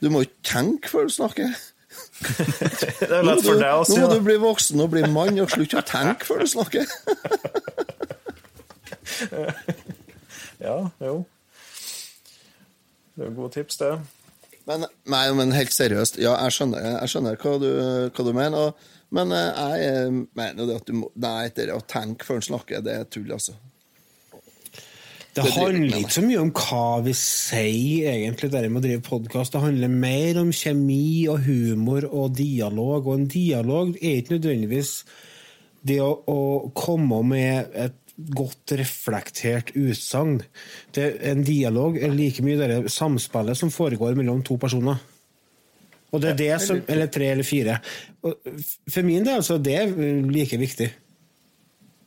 Du 0.03 0.09
må 0.11 0.23
jo 0.23 0.31
tenke 0.45 0.91
før 0.91 1.07
du 1.07 1.13
snakker. 1.15 1.53
Det 2.99 3.09
er 3.09 3.25
lett 3.25 3.41
du, 3.41 3.47
for 3.49 3.59
deg 3.59 3.73
å 3.73 3.83
nå 3.87 3.99
må 3.99 4.09
du 4.13 4.21
bli 4.25 4.37
voksen 4.41 4.83
og 4.83 4.93
bli 4.93 5.03
mann 5.11 5.39
og 5.43 5.51
slutte 5.51 5.81
å 5.81 5.85
tenke 5.87 6.27
før 6.29 6.43
du 6.43 6.49
snakker. 6.53 6.87
Ja, 10.63 10.77
jo. 11.03 11.23
Det 13.13 13.25
er 13.27 13.33
gode 13.35 13.51
tips, 13.53 13.77
det. 13.81 13.91
Men, 14.69 14.85
nei, 15.11 15.25
men 15.35 15.51
helt 15.51 15.75
seriøst, 15.75 16.17
ja, 16.23 16.37
jeg 16.45 16.55
skjønner, 16.55 16.85
jeg 17.01 17.11
skjønner 17.11 17.39
hva, 17.41 17.53
du, 17.59 17.69
hva 18.15 18.25
du 18.25 18.31
mener. 18.31 18.69
Og, 18.69 18.93
men 19.13 19.33
eh, 19.35 19.49
jeg 19.59 19.89
eh, 19.89 20.15
mener 20.39 20.69
det 20.69 20.79
at 20.79 20.87
du 20.87 20.95
må 21.01 21.11
Nei, 21.19 21.51
det 21.55 21.67
å 21.75 21.83
tenke 21.83 22.27
før 22.27 22.39
en 22.39 22.47
snakker, 22.47 22.85
det 22.85 22.95
er 23.01 23.09
tull, 23.11 23.27
altså. 23.35 23.57
Det 25.33 25.41
Det 25.41 25.51
handler 25.55 25.97
ikke 25.97 26.13
så 26.13 26.21
mye 26.21 26.41
om 26.43 26.49
hva 26.53 26.87
vi 27.01 27.13
sier, 27.17 28.11
egentlig, 28.11 28.51
det 28.53 28.67
med 28.69 28.83
å 28.83 28.85
drive 28.85 29.01
podkast. 29.01 29.55
Det 29.55 29.63
handler 29.63 29.89
mer 29.89 30.37
om 30.43 30.51
kjemi 30.53 31.25
og 31.31 31.39
humor 31.47 32.05
og 32.05 32.35
dialog. 32.37 33.07
Og 33.07 33.15
en 33.15 33.25
dialog 33.27 33.95
er 33.97 34.19
ikke 34.19 34.35
nødvendigvis 34.35 34.91
det 35.81 35.97
å, 36.05 36.11
å 36.29 36.69
komme 36.77 37.23
med 37.25 37.73
et 37.73 37.97
godt 38.37 38.75
reflektert 38.77 39.73
utsagn. 39.73 40.43
En 41.01 41.41
dialog 41.47 41.97
er 41.97 42.13
like 42.13 42.45
mye 42.45 42.59
det 42.61 42.93
samspillet 42.93 43.57
som 43.57 43.73
foregår 43.73 44.13
mellom 44.19 44.45
to 44.45 44.59
personer. 44.61 45.01
Og 46.13 46.21
det 46.21 46.35
er 46.35 46.41
det 46.43 46.55
som, 46.61 46.81
Eller 46.87 47.09
tre 47.09 47.31
eller 47.33 47.47
fire. 47.47 47.79
Og 48.21 48.37
For 48.85 49.01
min 49.01 49.25
del 49.25 49.41
så 49.41 49.57
er 49.57 49.65
det 49.65 50.29
like 50.29 50.61
viktig. 50.61 50.93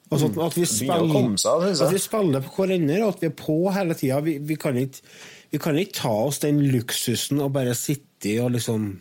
Altså 0.07 0.29
at, 0.31 0.37
at, 0.39 0.55
vi 0.55 0.67
spiller, 0.71 1.33
seg, 1.41 1.65
at 1.83 1.91
vi 1.91 1.99
spiller 1.99 2.45
på 2.45 2.53
hverandre, 2.61 3.01
og 3.03 3.17
at 3.17 3.25
vi 3.25 3.27
er 3.27 3.35
på 3.41 3.57
hele 3.75 3.97
tida. 3.99 4.21
Vi, 4.23 4.37
vi, 4.39 4.57
kan 4.61 4.79
ikke, 4.79 5.03
vi 5.51 5.59
kan 5.63 5.79
ikke 5.81 5.99
ta 5.99 6.13
oss 6.29 6.39
den 6.45 6.61
luksusen 6.71 7.43
og 7.43 7.51
bare 7.57 7.75
sitte 7.79 8.37
og 8.45 8.55
liksom 8.55 8.95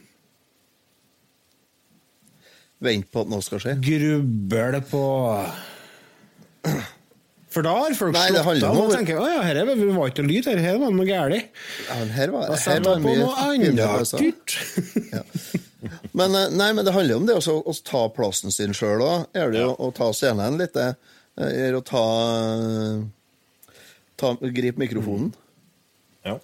Vente 2.85 3.07
på 3.07 3.21
at 3.23 3.29
noe 3.31 3.41
skal 3.41 3.61
skje. 3.63 3.73
gruble 3.81 4.81
på 4.89 5.03
For 7.55 7.63
da 7.63 7.71
har 7.77 7.93
folk 7.95 8.17
Nei, 8.17 8.25
slått 8.33 8.65
av 8.67 8.81
og 8.81 8.91
tenker 8.91 9.21
at 9.21 9.31
ja, 9.31 9.45
her 9.47 9.61
er, 9.61 9.71
vi 9.79 9.87
var 9.95 10.11
ikke 10.11 10.25
noe 10.25 10.33
lyd 10.33 10.49
her, 10.51 10.59
her 10.65 10.81
var 10.81 10.91
det 10.91 10.97
noe 10.99 11.07
galt. 11.07 11.63
Ja, 11.87 12.01
her 12.17 12.33
var, 12.33 12.51
her 12.51 12.59
var 12.59 12.75
jeg 12.75 12.83
på 12.83 12.97
mye 13.05 13.21
noe 13.21 13.37
finere 13.53 13.87
annet 13.93 14.17
dyrt. 14.19 14.57
Men, 16.13 16.35
eh, 16.35 16.49
nei, 16.55 16.69
men 16.73 16.85
det 16.87 16.93
handler 16.95 17.15
jo 17.15 17.19
om 17.21 17.27
det 17.29 17.35
også, 17.39 17.55
å 17.63 17.73
ta 17.85 18.01
plassen 18.15 18.51
sin 18.53 18.73
sjøl 18.77 19.03
òg. 19.05 19.25
Er 19.37 19.51
det 19.53 19.61
jo 19.63 19.73
å 19.77 19.91
ta 19.95 20.11
scenen 20.15 20.57
litt. 20.61 20.73
Det 20.75 20.95
er 21.65 21.75
å 21.75 21.81
ta, 21.85 22.03
ta 24.19 24.33
Gripe 24.41 24.79
mikrofonen, 24.79 25.33
Ja. 26.25 26.37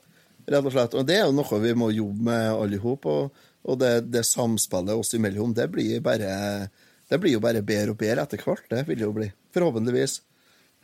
rett 0.48 0.66
og 0.66 0.74
slett. 0.74 0.96
Og 1.00 1.06
det 1.08 1.20
er 1.20 1.26
jo 1.28 1.36
noe 1.38 1.60
vi 1.64 1.74
må 1.78 1.92
jobbe 1.96 2.26
med 2.28 2.50
alle 2.52 2.76
i 2.80 2.82
hop. 2.84 3.06
Og, 3.06 3.32
og 3.64 3.80
det, 3.80 3.94
det 4.12 4.26
samspillet 4.28 4.96
oss 4.98 5.14
imellom, 5.18 5.54
det 5.58 5.70
blir 5.72 6.02
bare 6.04 6.70
Det 7.12 7.20
blir 7.20 7.34
jo 7.36 7.42
bare 7.44 7.60
bedre 7.62 7.92
og 7.92 7.98
bedre 8.00 8.24
etter 8.24 8.40
hvert. 8.40 8.68
Det 8.72 8.86
vil 8.88 9.00
det 9.02 9.04
jo 9.04 9.12
bli. 9.16 9.26
Forhåpentligvis. 9.52 10.22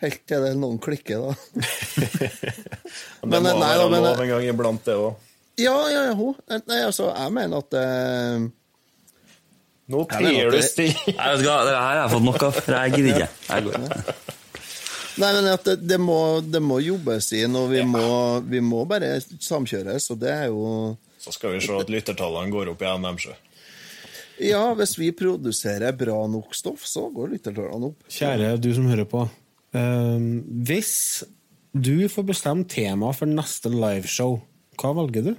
Helt 0.04 0.26
til 0.28 0.44
det 0.44 0.50
noen 0.60 0.76
klikker, 0.84 1.24
da. 1.24 1.32
Men 3.24 3.32
Men, 3.32 3.44
det 3.48 3.54
må 3.56 3.62
være 3.64 3.86
lov 3.88 4.22
en 4.22 4.30
gang 4.34 4.44
iblant, 4.46 4.84
det 4.86 4.94
òg. 5.00 5.16
Ja, 5.58 5.76
ja, 5.90 6.06
ja. 6.10 6.14
Hun. 6.18 6.38
Nei, 6.70 6.80
altså, 6.86 7.10
jeg 7.12 7.34
mener 7.34 7.64
at 7.64 7.78
eh, 7.80 8.48
Nå 9.88 10.04
at 10.04 10.18
du. 10.20 10.28
Vet 10.28 10.78
du 10.78 11.46
det 11.48 11.50
her 11.50 11.78
har 11.80 12.02
jeg 12.04 12.12
fått 12.14 12.26
nok 12.28 12.44
av, 12.44 12.58
for 12.60 12.76
jeg 12.76 12.98
gidder 12.98 13.14
ikke. 13.16 13.30
Jeg 13.48 13.68
går. 13.68 14.26
Nei, 15.18 15.30
men 15.34 15.48
at 15.50 15.66
det, 15.66 15.78
det, 15.90 15.98
må, 15.98 16.20
det 16.46 16.62
må 16.62 16.78
jobbes 16.84 17.32
inn, 17.34 17.56
og 17.58 17.72
vi, 17.72 17.82
må, 17.88 18.06
vi 18.46 18.62
må 18.62 18.84
bare 18.90 19.16
samkjøres, 19.24 20.12
og 20.14 20.20
det 20.22 20.30
er 20.34 20.52
jo 20.52 20.68
Så 21.24 21.34
skal 21.34 21.56
vi 21.56 21.62
se 21.66 21.74
at 21.74 21.90
lyttertallene 21.90 22.54
går 22.54 22.74
opp 22.74 22.84
igjen, 22.86 23.08
dem 23.08 23.18
sjø. 23.24 23.34
Ja, 24.46 24.62
hvis 24.78 24.94
vi 25.00 25.10
produserer 25.18 25.96
bra 25.98 26.20
nok 26.30 26.54
stoff, 26.54 26.86
så 26.86 27.08
går 27.10 27.34
lyttertallene 27.34 27.90
opp. 27.90 28.06
Kjære 28.14 28.54
du 28.62 28.70
som 28.78 28.86
hører 28.92 29.10
på. 29.10 29.24
Eh, 29.74 30.28
hvis 30.70 30.94
du 31.74 32.06
får 32.12 32.30
bestemt 32.30 32.70
tema 32.76 33.10
for 33.16 33.30
neste 33.30 33.72
liveshow, 33.74 34.38
hva 34.78 34.94
velger 35.00 35.32
du? 35.32 35.34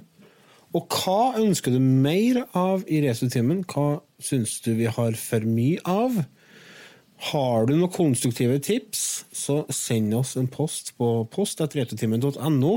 Og 0.77 0.85
hva 0.99 1.39
ønsker 1.41 1.73
du 1.73 1.79
mer 1.81 2.43
av 2.57 2.83
i 2.85 3.01
Resutimen? 3.01 3.63
Hva 3.69 4.01
syns 4.21 4.59
du 4.65 4.75
vi 4.77 4.89
har 4.89 5.17
for 5.17 5.45
mye 5.47 5.81
av? 5.89 6.19
Har 7.31 7.65
du 7.67 7.73
noen 7.75 7.91
konstruktive 7.91 8.59
tips, 8.63 9.25
så 9.35 9.63
send 9.73 10.13
oss 10.15 10.35
en 10.39 10.47
post 10.51 10.93
på 10.99 11.09
post.retutimen.no. 11.33 12.73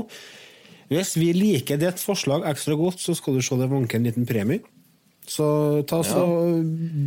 Hvis 0.91 1.13
vi 1.15 1.29
liker 1.37 1.79
ditt 1.79 2.01
forslag 2.03 2.43
ekstra 2.49 2.75
godt, 2.77 2.99
så 2.99 3.15
skal 3.15 3.37
du 3.37 3.45
se 3.45 3.57
det 3.61 3.69
vanker 3.71 4.01
en 4.01 4.09
liten 4.09 4.27
premie. 4.27 4.65
Så 5.23 5.45
ta 5.87 6.01
så 6.03 6.25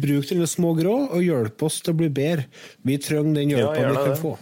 bruk 0.00 0.24
dine 0.30 0.46
små 0.48 0.72
grå 0.78 0.94
og 1.10 1.20
hjelp 1.20 1.66
oss 1.66 1.82
til 1.84 1.92
å 1.92 1.98
bli 1.98 2.08
bedre. 2.08 2.46
Vi 2.86 2.96
trenger 3.02 3.42
den 3.42 3.52
hjelpa 3.52 3.82
Ja, 3.82 3.90
vi 3.90 4.04
kan 4.06 4.22
få. 4.22 4.36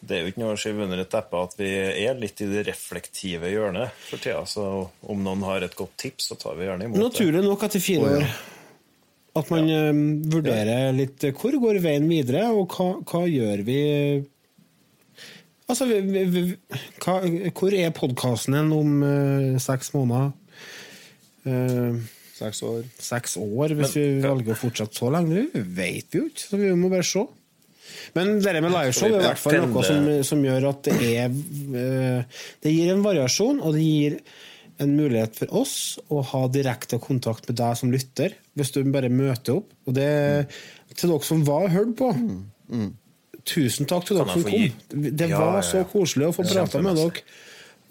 Det 0.00 0.16
er 0.16 0.22
jo 0.24 0.30
ikke 0.32 0.40
noe 0.40 0.54
å 0.56 0.60
skyve 0.60 0.86
under 0.86 1.02
et 1.02 1.10
teppe 1.12 1.40
at 1.44 1.58
vi 1.58 1.68
er 2.06 2.16
litt 2.16 2.40
i 2.40 2.48
det 2.48 2.62
reflektive 2.70 3.50
hjørnet 3.52 3.92
for 4.06 4.22
tida, 4.22 4.46
så 4.48 4.64
om 5.12 5.20
noen 5.26 5.44
har 5.44 5.66
et 5.66 5.76
godt 5.76 5.92
tips, 6.00 6.30
så 6.30 6.38
tar 6.40 6.56
vi 6.56 6.64
gjerne 6.68 6.88
imot 6.88 6.96
det. 6.96 7.02
Naturlig 7.04 7.42
nok 7.44 7.66
etter 7.68 7.84
fire 7.84 8.14
år. 8.16 8.30
At 9.40 9.50
man 9.52 9.68
ja. 9.68 9.82
vurderer 10.32 10.94
litt 10.96 11.22
eh, 11.28 11.34
hvor 11.36 11.54
går 11.62 11.78
veien 11.84 12.08
videre, 12.10 12.48
og 12.50 12.72
hva, 12.74 12.88
hva 13.06 13.24
gjør 13.30 13.64
vi 13.68 13.80
Altså, 15.70 15.86
vi, 15.86 16.00
vi, 16.02 16.22
vi, 16.34 16.40
hva, 16.98 17.20
hvor 17.54 17.74
er 17.78 17.92
podkasten 17.94 18.56
hen 18.58 18.72
om 18.74 19.04
uh, 19.06 19.58
seks 19.62 19.92
måneder? 19.94 20.32
Uh, 21.46 22.00
Seks 22.40 22.62
år. 22.66 22.80
seks 22.98 23.36
år, 23.38 23.76
hvis 23.76 23.92
Men- 23.94 23.94
vi 23.94 24.24
velger 24.24 24.56
å 24.56 24.58
fortsette 24.58 24.98
så 24.98 25.12
lenge. 25.14 25.44
Det 25.52 25.62
vet 25.76 26.10
vi 26.10 26.18
jo 26.18 26.26
ikke, 26.26 26.42
så 26.42 26.58
vi 26.58 26.72
må 26.74 26.90
bare 26.90 27.06
se. 27.06 27.22
Men 28.16 28.38
det 28.42 28.54
med 28.60 28.74
liveshow 28.74 29.08
er 29.10 29.18
i 29.18 29.26
hvert 29.28 29.42
fall 29.42 29.58
noe 29.64 29.86
som, 29.86 30.06
som 30.26 30.44
gjør 30.44 30.70
at 30.72 30.86
det 30.88 31.10
er 31.10 31.26
eh, 31.30 32.38
Det 32.62 32.72
gir 32.74 32.94
en 32.94 33.04
variasjon, 33.04 33.60
og 33.62 33.76
det 33.76 33.84
gir 33.84 34.20
en 34.80 34.94
mulighet 34.96 35.36
for 35.36 35.60
oss 35.60 35.74
å 36.08 36.22
ha 36.30 36.46
direkte 36.52 36.96
kontakt 37.02 37.48
med 37.50 37.58
deg 37.60 37.76
som 37.76 37.92
lytter, 37.92 38.34
hvis 38.56 38.72
du 38.72 38.80
bare 38.88 39.12
møter 39.12 39.60
opp. 39.60 39.68
Og 39.84 39.96
det 39.96 40.08
til 40.96 41.12
dere 41.12 41.26
som 41.26 41.44
var 41.46 41.68
hørt 41.72 41.94
på. 41.98 42.10
Tusen 43.50 43.88
takk 43.88 44.08
til 44.08 44.20
dere 44.20 44.34
som 44.34 44.44
kom. 44.46 45.06
Det 45.20 45.30
var 45.32 45.62
så 45.66 45.84
koselig 45.90 46.30
å 46.30 46.34
få 46.36 46.46
prata 46.48 46.82
med 46.84 46.98
dere. 47.00 47.24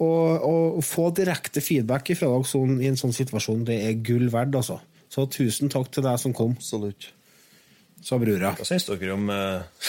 Og, 0.00 0.44
og 0.48 0.84
få 0.86 1.10
direkte 1.12 1.60
feedback 1.60 2.12
fra 2.16 2.30
dere 2.32 2.48
sånn, 2.48 2.78
i 2.80 2.88
en 2.88 2.96
sånn 2.96 3.12
situasjon, 3.12 3.66
det 3.68 3.76
er 3.84 3.98
gull 4.06 4.30
verdt, 4.32 4.56
altså. 4.56 4.78
Så 5.10 5.26
tusen 5.28 5.70
takk 5.72 5.90
til 5.92 6.06
deg 6.06 6.20
som 6.22 6.32
kom, 6.36 6.54
Absolutt. 6.56 7.10
Sa 8.04 8.18
brura. 8.20 8.54
Hva 8.58 8.66
syns 8.66 8.86
dere 8.88 9.12
om 9.14 9.28
eh, 9.34 9.84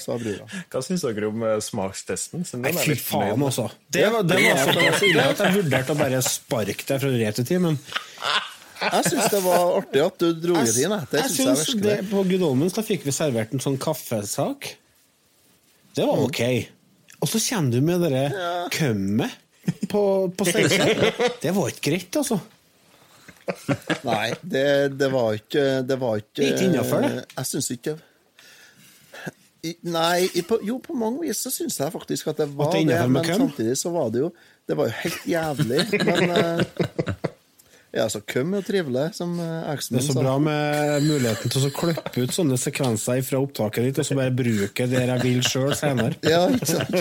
Sa 0.00 0.16
brura. 0.20 0.46
Hva 0.72 0.82
syns 0.84 1.04
dere 1.06 1.30
om 1.30 1.44
eh, 1.46 1.56
smakstesten? 1.64 2.44
Så 2.48 2.60
Nei, 2.60 2.74
fy 2.76 2.96
faen, 2.98 3.40
altså. 3.40 3.70
Det 3.88 4.06
var, 4.12 4.26
det 4.28 4.40
var 4.44 4.62
så 4.64 5.08
ille 5.08 5.26
at 5.32 5.42
jeg 5.44 5.58
vurderte 5.60 5.96
å 5.96 6.00
bare 6.00 6.22
sparke 6.26 6.88
deg 6.88 7.02
fra 7.02 7.12
returtimen. 7.14 7.80
Jeg 8.80 9.08
syns 9.10 9.32
det 9.32 9.40
var 9.44 9.74
artig 9.76 10.02
at 10.04 10.22
du 10.22 10.28
dro 10.40 10.60
det 10.60 10.76
inn. 10.80 10.94
Det 11.10 11.24
Jeg 11.24 11.32
synes, 11.34 11.66
jeg 11.68 11.82
det. 11.84 11.96
På 12.12 12.24
Gudolmens 12.28 12.76
da 12.76 12.84
fikk 12.84 13.04
vi 13.08 13.14
servert 13.14 13.52
en 13.56 13.62
sånn 13.62 13.76
kaffesak. 13.80 14.70
Det 15.96 16.06
var 16.06 16.22
ok. 16.24 16.40
Og 17.20 17.28
så 17.28 17.40
kommer 17.50 17.74
du 17.74 17.84
med 17.84 18.06
det 18.08 18.26
ja. 18.32 18.52
kømmet 18.72 19.36
på, 19.90 20.02
på 20.32 20.46
Steinkjer. 20.48 21.12
Det 21.42 21.52
var 21.56 21.72
ikke 21.72 21.90
greit, 21.90 22.16
altså. 22.16 22.40
Nei, 24.10 24.30
det, 24.42 24.64
det 25.00 25.08
var 25.12 25.34
ikke 25.38 25.64
Det 25.88 25.96
var 26.00 26.20
ikke 26.22 26.44
Litt 26.46 26.62
innafor, 26.68 27.02
det? 27.06 27.24
Jeg 27.36 27.48
syns 27.50 27.70
ikke 27.76 27.96
I- 29.66 29.76
Nei, 29.92 30.28
i- 30.34 30.42
på, 30.46 30.60
jo, 30.64 30.78
på 30.80 30.94
mange 30.96 31.26
vis 31.26 31.42
så 31.44 31.50
syns 31.52 31.76
jeg 31.82 31.92
faktisk 31.92 32.30
at 32.32 32.38
det 32.44 32.48
var 32.56 32.70
At 32.70 32.78
det 32.78 32.86
det, 32.94 33.02
men 33.12 33.24
køm? 33.26 33.42
samtidig 33.46 33.76
så 33.80 33.90
var 33.92 34.08
det 34.14 34.22
jo 34.26 34.30
Det 34.68 34.76
var 34.78 34.88
jo 34.88 34.94
helt 35.02 35.26
jævlig, 35.28 35.84
men 36.06 36.30
eh, 36.30 36.64
Ja, 37.90 38.04
så 38.06 38.20
køm 38.22 38.52
er 38.54 38.60
jo 38.60 38.66
trivelig, 38.68 39.04
som 39.18 39.32
eh, 39.42 39.64
Det 39.90 39.98
er 39.98 40.04
så 40.06 40.14
bra 40.14 40.36
med 40.38 41.02
muligheten 41.08 41.50
til 41.50 41.64
å 41.66 41.70
klippe 41.74 42.22
ut 42.22 42.30
sånne 42.36 42.54
sekvenser 42.62 43.18
fra 43.26 43.40
opptaket 43.42 43.88
ditt, 43.88 43.98
og 43.98 44.06
så 44.06 44.14
bare 44.14 44.30
bruke 44.30 44.86
det 44.86 45.00
jeg 45.08 45.24
vil 45.24 45.40
sjøl 45.42 45.74
senere. 45.74 46.14
Ja, 46.30 46.44
ikke 46.54 46.68
sant? 46.70 46.94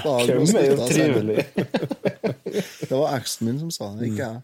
Køm 0.00 0.56
er 0.56 0.70
jo 0.70 0.88
trivelig. 0.88 1.44
Det 2.80 2.88
var 2.96 3.18
eksen 3.18 3.50
min 3.50 3.60
som 3.60 3.74
sa 3.76 3.90
det, 4.00 4.08
ikke 4.08 4.30
jeg. 4.30 4.40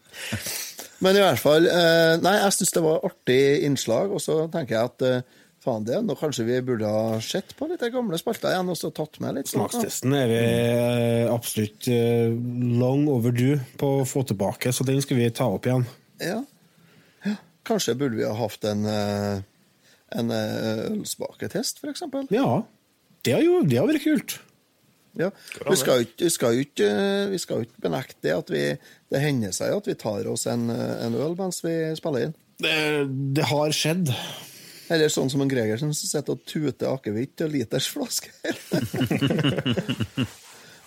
Men 1.05 1.19
i 1.19 1.23
hvert 1.23 1.43
fall 1.43 1.67
eh, 1.71 2.15
Nei, 2.23 2.39
jeg 2.41 2.55
syns 2.57 2.75
det 2.75 2.85
var 2.85 3.05
artig 3.07 3.43
innslag, 3.67 4.15
og 4.15 4.23
så 4.23 4.41
tenker 4.53 4.77
jeg 4.77 4.91
at 4.91 5.05
eh, 5.07 5.37
faen 5.63 5.87
det, 5.87 6.01
nå 6.07 6.17
kanskje 6.19 6.47
vi 6.49 6.59
burde 6.65 6.91
ha 6.91 7.19
sett 7.23 7.55
på 7.59 7.69
litt 7.71 7.83
gamle 7.95 8.19
spalter 8.21 8.55
igjen, 8.55 8.71
og 8.73 8.79
så 8.79 8.91
tatt 8.95 9.21
med 9.23 9.39
litt. 9.39 9.51
Smakstesten 9.51 10.15
er 10.19 10.31
vi 10.31 10.41
eh, 10.41 11.25
absolutt 11.31 11.91
long 12.83 13.07
overdue 13.11 13.61
på 13.79 13.99
å 14.01 14.09
få 14.09 14.25
tilbake, 14.29 14.75
så 14.75 14.87
den 14.87 15.03
skal 15.05 15.21
vi 15.21 15.31
ta 15.35 15.51
opp 15.55 15.69
igjen. 15.69 15.87
Ja. 16.23 16.41
ja. 17.27 17.37
Kanskje 17.69 17.99
burde 17.99 18.19
vi 18.19 18.27
ha 18.27 18.35
hatt 18.39 18.67
en 18.71 18.87
en 20.09 20.31
ølsmaketest, 20.33 21.83
eksempel. 21.85 22.31
Ja, 22.33 22.63
det 23.27 23.35
har 23.37 23.43
jo 23.45 23.59
det 23.69 23.77
har 23.77 23.91
vært 23.91 24.07
kult. 24.07 24.39
Ja. 25.19 25.31
Vi 25.65 26.31
skal 26.31 26.55
jo 26.55 26.67
ikke, 26.67 27.63
benekte 27.83 28.27
det 28.27 28.35
at 28.37 28.51
vi 28.53 28.63
Det 29.09 29.23
hender 29.23 29.55
seg 29.57 29.73
at 29.73 29.89
vi 29.89 29.97
tar 29.99 30.29
oss 30.29 30.45
en, 30.51 30.69
en 30.71 31.17
øl 31.17 31.35
mens 31.39 31.63
vi 31.65 31.75
spiller 31.99 32.29
inn. 32.29 32.37
Det, 32.59 32.77
det 33.39 33.47
har 33.49 33.75
skjedd. 33.75 34.13
Eller 34.89 35.13
sånn 35.13 35.31
som 35.33 35.43
en 35.45 35.51
Gregersen 35.51 35.95
som 35.97 36.11
sitter 36.11 36.37
og 36.37 36.45
tuter 36.49 36.91
akevitt 36.91 37.35
til 37.39 37.53
litersflasker. 37.53 38.59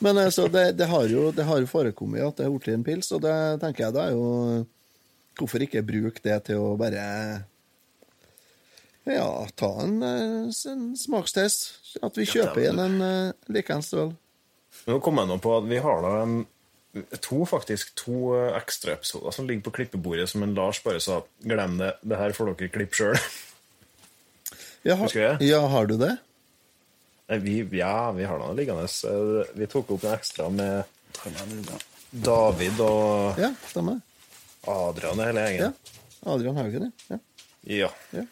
Men 0.02 0.18
altså, 0.18 0.48
det, 0.50 0.72
det, 0.80 0.88
har 0.90 1.06
jo, 1.10 1.30
det 1.36 1.46
har 1.46 1.66
forekommet 1.70 2.26
at 2.26 2.40
det 2.40 2.48
er 2.48 2.54
blitt 2.54 2.72
en 2.74 2.86
pils, 2.86 3.12
og 3.14 3.22
det 3.22 3.36
tenker 3.62 3.88
jeg 3.88 3.98
da 3.98 4.10
er 4.10 4.18
jo 4.18 4.68
Hvorfor 5.40 5.64
ikke 5.64 5.86
bruke 5.88 6.20
det 6.26 6.36
til 6.50 6.60
å 6.60 6.74
bare 6.78 7.04
Ja, 9.08 9.30
ta 9.58 9.70
en, 9.86 10.02
eh, 10.04 10.50
en 10.74 10.90
smakstest? 11.00 11.70
At 12.04 12.16
vi 12.18 12.26
kjøper 12.30 12.62
igjen 12.64 12.80
en 12.80 12.98
uh, 13.04 13.52
likeens 13.52 13.92
øl. 14.00 14.14
Nå 14.88 15.00
kom 15.04 15.20
jeg 15.20 15.28
nå 15.28 15.38
på 15.44 15.52
at 15.58 15.66
vi 15.68 15.80
har 15.84 16.02
da 16.06 16.12
en, 16.24 16.36
to 17.24 17.44
faktisk 17.48 17.92
to 18.00 18.34
eh, 18.38 18.56
ekstraepisoder 18.58 19.32
som 19.36 19.48
ligger 19.48 19.66
på 19.68 19.74
klippebordet, 19.76 20.30
som 20.32 20.44
en 20.44 20.54
Lars 20.56 20.80
bare 20.84 21.00
sa 21.04 21.22
glem 21.44 21.78
det, 21.80 21.94
det 22.08 22.18
her 22.20 22.34
får 22.36 22.54
dere 22.54 22.72
klippe 22.74 22.96
sjøl. 23.00 23.20
Ja, 24.82 24.96
har, 24.96 25.06
Husker 25.06 25.22
jeg? 25.22 25.46
ja, 25.46 25.60
har 25.70 25.86
du 25.86 25.92
det? 26.02 26.16
Vi, 27.44 27.60
ja, 27.78 28.10
vi 28.18 28.26
har 28.26 28.40
det 28.42 28.48
liggende. 28.58 28.88
Eh, 28.90 29.52
Vi 29.60 29.68
tok 29.70 29.92
opp 29.94 30.08
en 30.08 30.16
ekstra 30.16 30.48
med 30.50 30.90
David 32.10 32.82
og 32.82 33.38
Ja, 33.40 33.52
stemmer. 33.70 34.00
Adrian 34.66 35.22
og 35.22 35.28
hele 35.30 35.44
Ja. 35.60 35.70
Adrian 36.34 36.58
Haugen, 36.58 36.90
ja. 37.12 37.20
Ja. 37.70 37.92
Ja. 38.18 38.24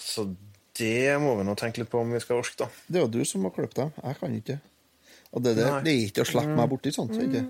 Så 0.00 0.24
det 0.78 1.18
må 1.22 1.34
vi 1.38 1.44
nå 1.48 1.54
tenke 1.58 1.82
litt 1.82 1.90
på 1.90 2.00
om 2.00 2.12
vi 2.14 2.20
skal 2.22 2.40
orke, 2.42 2.54
da. 2.60 2.68
Det 2.86 3.00
er 3.00 3.04
jo 3.06 3.12
du 3.18 3.24
som 3.28 3.44
har 3.48 3.54
klippet 3.56 3.80
dem. 3.82 3.92
Jeg 4.04 4.18
kan 4.20 4.36
ikke. 4.38 4.58
Og 5.32 5.42
det, 5.44 5.56
det, 5.58 5.66
det 5.84 5.92
er 5.92 6.04
ikke 6.08 6.24
å 6.24 6.28
slippe 6.30 6.54
meg 6.56 6.70
borti 6.70 6.92
sånt. 6.94 7.16
Ikke? 7.20 7.44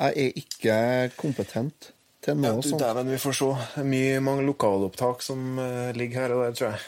Jeg 0.00 0.12
er 0.16 0.38
ikke 0.40 0.76
kompetent 1.20 1.90
til 2.20 2.34
Ja, 2.34 2.38
noe 2.40 2.60
du, 2.62 2.68
sånt. 2.68 2.82
dæven, 2.82 3.08
vi 3.14 3.18
får 3.20 3.36
se. 3.38 3.50
Det 3.74 3.82
er 3.84 3.88
mye, 3.88 4.20
mange 4.24 4.44
lokalopptak 4.48 5.22
som 5.24 5.44
uh, 5.60 5.90
ligger 5.96 6.24
her 6.26 6.34
og 6.36 6.42
der, 6.44 6.56
tror 6.58 6.72
jeg. 6.74 6.80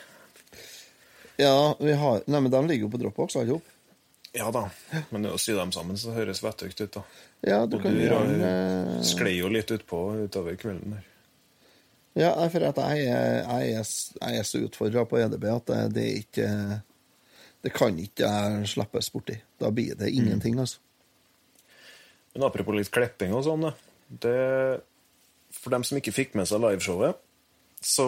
Ja, 1.40 1.54
vi 1.80 1.94
har 1.96 2.20
Nei, 2.28 2.40
men 2.44 2.52
de 2.52 2.60
ligger 2.68 2.86
jo 2.86 2.92
på 2.92 3.00
Dropbox, 3.00 3.36
alle 3.40 3.54
sammen. 3.56 3.68
Ja 4.32 4.46
da. 4.52 4.62
Men 5.12 5.26
å 5.28 5.36
sy 5.40 5.52
dem 5.56 5.72
sammen, 5.74 5.96
så 6.00 6.12
høres 6.16 6.40
vettugt 6.44 6.78
ut, 6.80 6.92
da. 6.94 7.02
Ja, 7.44 7.62
du 7.68 7.76
Og 7.76 7.82
kan 7.84 7.96
du 7.96 8.04
har- 8.08 8.24
en, 8.24 8.40
eh, 8.40 9.02
sklei 9.04 9.34
jo 9.38 9.48
litt 9.52 9.68
utpå 9.74 9.98
utover 10.24 10.56
kvelden 10.56 10.94
der. 10.96 11.08
Ja, 12.18 12.32
for 12.52 12.64
at 12.68 12.76
jeg, 12.76 13.04
jeg, 13.08 13.72
er, 13.72 13.86
jeg 14.20 14.38
er 14.38 14.44
så 14.44 14.60
utfordra 14.66 15.06
på 15.08 15.16
EDB 15.22 15.46
at 15.48 15.70
det, 15.70 15.82
det 15.96 16.08
ikke 16.20 16.48
Det 17.64 17.72
kan 17.72 17.96
ikke 17.98 18.28
jeg 18.28 18.68
slippes 18.68 19.08
borti. 19.14 19.36
Da 19.62 19.70
blir 19.72 19.94
det 19.96 20.10
ingenting, 20.12 20.58
altså. 20.60 20.80
Men 22.34 22.44
apropos 22.48 22.74
litt 22.76 22.90
klipping 22.92 23.32
og 23.36 23.44
sånn, 23.46 23.68
det 24.22 24.80
For 25.56 25.72
dem 25.72 25.84
som 25.84 25.98
ikke 26.00 26.14
fikk 26.16 26.34
med 26.38 26.48
seg 26.48 26.62
liveshowet, 26.64 27.16
så 27.82 28.06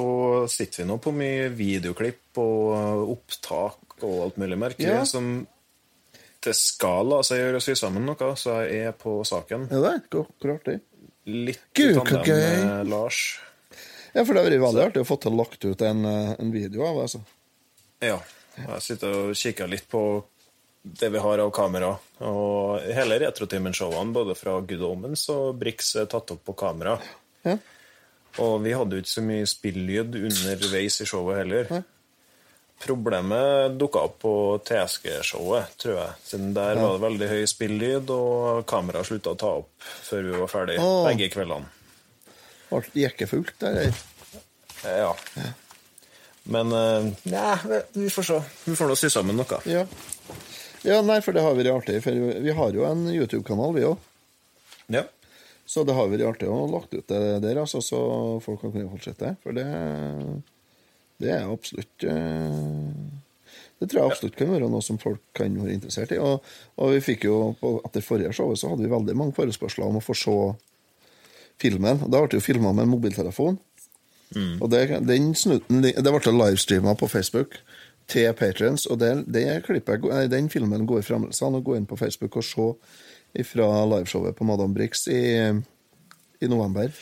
sitter 0.53 0.83
vi 0.83 0.89
nå 0.89 0.97
på 1.03 1.11
mye 1.15 1.49
videoklipp 1.55 2.39
og 2.39 3.09
opptak 3.17 3.97
og 4.07 4.21
alt 4.27 4.37
mulig 4.39 4.59
merkelig 4.61 4.93
Ja. 4.93 5.05
som 5.09 5.47
det 6.45 6.53
skal 6.57 7.09
la 7.09 7.23
seg 7.25 7.41
gjøre 7.41 7.57
å 7.59 7.65
sy 7.65 7.73
sammen 7.79 8.05
noe, 8.05 8.29
så 8.37 8.59
jeg 8.69 8.91
er 8.91 8.93
på 8.93 9.17
saken. 9.25 9.65
Ja, 9.73 9.81
det 9.81 9.93
er 9.95 10.01
hvor 10.13 10.27
hvor 10.41 10.53
artig. 10.59 10.77
Litt 11.25 11.81
i 11.81 11.87
tandem 11.97 12.27
med 12.69 12.91
Lars. 12.93 13.21
Ja, 14.15 14.23
for 14.23 14.35
det 14.35 14.45
har 14.45 14.47
vært 14.47 14.63
veldig 14.63 14.85
artig 14.85 15.03
å 15.03 15.09
få 15.09 15.19
til 15.23 15.35
lagt 15.35 15.65
ut 15.67 15.83
en, 15.83 16.05
eh, 16.07 16.35
en 16.39 16.55
video 16.55 16.87
av 16.87 17.01
det, 17.01 17.09
altså. 17.09 17.21
Ja. 18.05 18.21
Jeg 18.55 18.83
sitter 18.87 19.15
og 19.19 19.35
kikker 19.35 19.67
litt 19.67 19.89
på 19.91 20.01
det 20.85 21.09
vi 21.11 21.19
har 21.19 21.41
av 21.43 21.51
kamera. 21.51 21.97
Og 22.29 22.85
hele 22.95 23.19
Retrotimen-showene, 23.19 24.15
både 24.15 24.37
fra 24.39 24.61
Good 24.61 24.85
Omens 24.87 25.27
og 25.33 25.57
Brix, 25.59 25.95
er 25.97 26.07
tatt 26.07 26.31
opp 26.31 26.45
på 26.47 26.55
kamera. 26.61 26.99
Ja. 27.43 27.57
Og 28.45 28.61
vi 28.63 28.75
hadde 28.75 28.99
jo 28.99 29.03
ikke 29.03 29.15
så 29.15 29.25
mye 29.25 29.49
spillyd 29.49 30.17
underveis 30.21 31.01
i 31.01 31.09
showet 31.09 31.41
heller. 31.43 31.67
Ja. 31.71 31.83
Problemet 32.85 33.79
dukka 33.79 34.03
opp 34.09 34.19
på 34.25 34.35
TSG-showet, 34.67 35.77
tror 35.81 35.97
jeg. 36.01 36.17
Siden 36.27 36.53
der 36.57 36.77
var 36.79 36.99
det 36.99 37.05
veldig 37.07 37.29
høy 37.31 37.45
spillyd, 37.49 38.11
og 38.13 38.67
kameraet 38.69 39.09
slutta 39.09 39.33
å 39.33 39.41
ta 39.41 39.53
opp 39.63 39.89
før 40.05 40.27
vi 40.27 40.43
var 40.43 40.53
ferdig 40.53 40.79
oh. 40.83 41.07
begge 41.09 41.31
kveldene. 41.33 41.71
Alt 42.75 42.97
jekkefullt 42.99 43.55
der. 43.63 43.85
eller? 43.85 44.03
Ja. 44.85 45.13
Men 46.45 46.73
eh, 46.73 47.13
ja, 47.23 47.59
vi 47.93 48.11
får 48.11 48.23
se. 48.23 48.41
Vi 48.65 48.77
får 48.77 48.91
nå 48.91 48.97
sy 49.01 49.11
sammen 49.13 49.39
noe. 49.41 49.61
Ja. 49.69 49.85
ja, 50.85 51.01
nei, 51.07 51.21
for 51.25 51.37
det 51.37 51.45
har 51.45 51.57
vært 51.57 51.73
artig. 51.73 52.01
For 52.05 52.41
vi 52.45 52.57
har 52.59 52.77
jo 52.77 52.85
en 52.89 53.07
YouTube-kanal, 53.09 53.73
vi 53.77 53.87
òg. 53.89 54.11
Ja. 54.93 55.07
Så 55.65 55.87
det 55.89 55.97
har 55.97 56.11
vært 56.13 56.27
artig 56.29 56.51
å 56.53 56.67
lagt 56.69 56.93
ut 56.93 57.09
det 57.09 57.23
der, 57.41 57.63
altså, 57.63 57.81
så 57.81 58.01
folk 58.45 58.61
kan 58.61 58.75
kunne 58.75 58.93
fortsette. 58.93 59.35
For 59.45 59.57
det, 59.57 59.65
det 61.25 61.33
er 61.33 61.49
absolutt 61.49 62.05
eh, 62.05 62.93
Det 63.81 63.89
tror 63.89 64.03
jeg 64.03 64.13
absolutt 64.13 64.37
kan 64.37 64.53
være 64.53 64.69
noe 64.69 64.85
som 64.85 65.01
folk 65.01 65.25
kan 65.37 65.57
være 65.63 65.79
interessert 65.79 66.13
i. 66.13 66.21
Og, 66.21 66.45
og 66.77 66.93
vi 66.93 67.01
fikk 67.09 67.25
jo, 67.31 67.39
på, 67.61 67.79
etter 67.89 68.05
forrige 68.05 68.37
showet 68.37 68.61
så 68.61 68.75
hadde 68.75 68.85
vi 68.85 68.93
veldig 68.93 69.17
mange 69.17 69.37
forespørsler 69.39 69.89
om 69.89 70.03
å 70.03 70.05
få 70.05 70.19
se 70.21 70.37
filmen. 71.65 72.05
Da 72.05 72.21
ble 72.21 72.29
det 72.31 72.43
jo 72.43 72.45
filma 72.45 72.75
med 72.77 72.87
en 72.87 72.93
mobiltelefon. 72.93 73.59
Og 74.35 74.71
det, 74.71 74.89
den 75.07 75.33
snutten, 75.39 75.83
det 75.85 76.03
ble 76.03 76.33
livestreama 76.35 76.97
på 76.99 77.09
Facebook 77.11 77.59
til 78.11 78.33
patrons, 78.37 78.85
og 78.91 78.99
det, 79.01 79.13
det 79.33 79.47
klippet, 79.65 80.05
den 80.29 80.51
filmen 80.53 80.85
går 80.89 81.05
fremdeles 81.07 81.41
an 81.45 81.57
å 81.57 81.63
gå 81.65 81.77
inn 81.79 81.87
på 81.89 81.97
Facebook 81.97 82.37
og 82.37 82.45
se 82.45 83.45
fra 83.49 83.69
liveshowet 83.89 84.37
på 84.37 84.47
Madame 84.47 84.77
Brix 84.77 85.07
i, 85.09 85.23
i 86.45 86.51
november. 86.51 86.93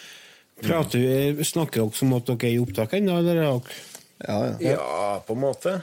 Prater 0.62 1.02
vi, 1.02 1.44
Snakker 1.44 1.82
dere 1.82 2.06
om 2.06 2.14
at 2.20 2.28
dere 2.30 2.52
er 2.52 2.54
i 2.54 2.60
opptak 2.62 2.94
ennå, 3.00 3.18
eller? 3.18 3.42
er 3.42 3.50
Ja, 4.22 4.38
ja. 4.46 4.76
Ja, 4.76 5.18
på 5.26 5.34
en 5.34 5.42
måte. 5.42 5.80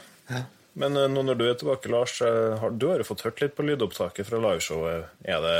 Men 0.79 0.95
eh, 0.95 1.09
nå 1.11 1.25
når 1.27 1.35
du 1.35 1.45
er 1.49 1.59
tilbake, 1.59 1.91
Lars, 1.91 2.21
eh, 2.23 2.55
har, 2.61 2.71
du 2.71 2.87
har 2.87 3.01
jo 3.01 3.09
fått 3.09 3.25
hørt 3.27 3.41
litt 3.43 3.57
på 3.57 3.65
lydopptaket 3.67 4.27
fra 4.29 4.39
liveshowet. 4.39 5.09
Er 5.27 5.43
det 5.43 5.59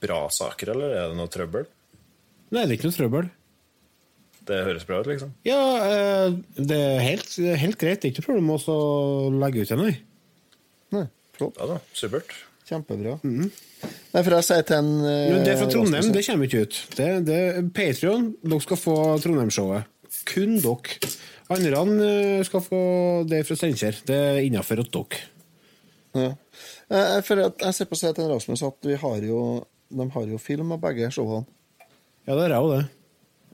bra 0.00 0.22
saker, 0.30 0.76
eller 0.76 0.94
er 0.94 1.10
det 1.10 1.18
noe 1.18 1.32
trøbbel? 1.32 1.66
Nei, 2.50 2.64
det 2.66 2.74
er 2.74 2.76
ikke 2.78 2.88
noe 2.90 2.96
trøbbel. 2.98 3.30
Det 4.50 4.58
høres 4.66 4.86
bra 4.88 4.98
ut, 5.02 5.06
liksom. 5.10 5.32
Ja, 5.46 5.58
eh, 5.86 6.32
det 6.58 6.76
er 6.80 7.02
helt, 7.04 7.34
helt 7.60 7.78
greit. 7.78 8.00
Det 8.02 8.08
er 8.08 8.12
ikke 8.14 8.22
noe 8.24 8.28
problem 8.30 8.50
å 8.56 8.78
legge 9.44 9.62
ut 9.66 9.74
ennå. 9.76 9.90
nei. 10.96 11.04
Flott. 11.36 11.56
Ja 11.60 11.66
da, 11.70 11.76
supert. 11.96 12.32
Kjempebra. 12.68 13.16
Nei, 13.24 14.20
for 14.22 14.34
jeg 14.36 14.46
sier 14.46 14.64
til 14.66 14.76
en 14.76 14.90
eh, 15.06 15.30
Men 15.32 15.44
det 15.46 15.54
fra 15.58 15.68
Trondheim, 15.70 15.94
Rasmussen- 16.02 16.16
det 16.16 16.24
kommer 16.26 16.50
ikke 16.50 16.64
ut. 16.66 16.80
Det, 16.98 17.08
det 17.26 17.38
Patrion, 17.74 18.26
dere 18.42 18.60
skal 18.66 18.80
få 18.80 18.96
Trondheim-showet. 19.24 19.88
Kun 20.28 20.58
dere. 20.62 20.98
Andre 21.50 21.80
eh, 22.10 22.42
skal 22.46 22.62
få 22.62 22.80
det 23.30 23.40
fra 23.48 23.56
Steinkjer. 23.58 24.02
Det 24.06 24.18
er 24.18 24.42
innafor 24.46 24.82
hos 24.82 24.90
dere. 24.94 25.22
Ja. 26.18 26.28
Jeg, 26.90 27.24
For 27.26 27.44
at 27.46 27.62
jeg 27.62 27.74
ser 27.78 27.88
på 27.90 27.98
seg 27.98 28.14
til 28.18 28.28
Rasmus 28.30 28.62
at 28.66 28.86
vi 28.90 28.98
har 28.98 29.22
jo 29.26 29.40
de 29.90 30.06
har 30.14 30.26
jo 30.30 30.38
film 30.38 30.70
av 30.76 30.80
begge 30.82 31.08
showene. 31.14 31.46
Ja, 32.30 32.36
det 32.38 32.44
er 32.46 32.52
jeg 32.54 32.62
òg, 32.62 32.72
det. 32.76 32.82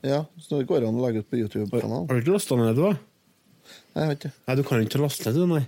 Ja, 0.07 0.19
så 0.39 0.59
det 0.61 0.67
går 0.69 0.85
an 0.85 0.99
å 1.01 1.05
legge 1.07 1.23
ut 1.25 1.31
på 1.33 1.39
YouTube-kanalen. 1.41 2.05
Har 2.11 2.19
du 2.19 2.21
ikke 2.21 2.35
lasta 2.37 2.59
ned 2.61 2.77
det, 2.77 2.91
da? 2.91 2.91
Nei, 3.97 4.03
Jeg 4.03 4.11
vet 4.11 4.19
ikke. 4.27 4.33
Nei, 4.47 4.57
du 4.59 4.63
kan 4.69 4.83
ikke 4.85 5.01
laste 5.01 5.31
ned 5.31 5.39
det, 5.41 5.47
nei. 5.55 5.63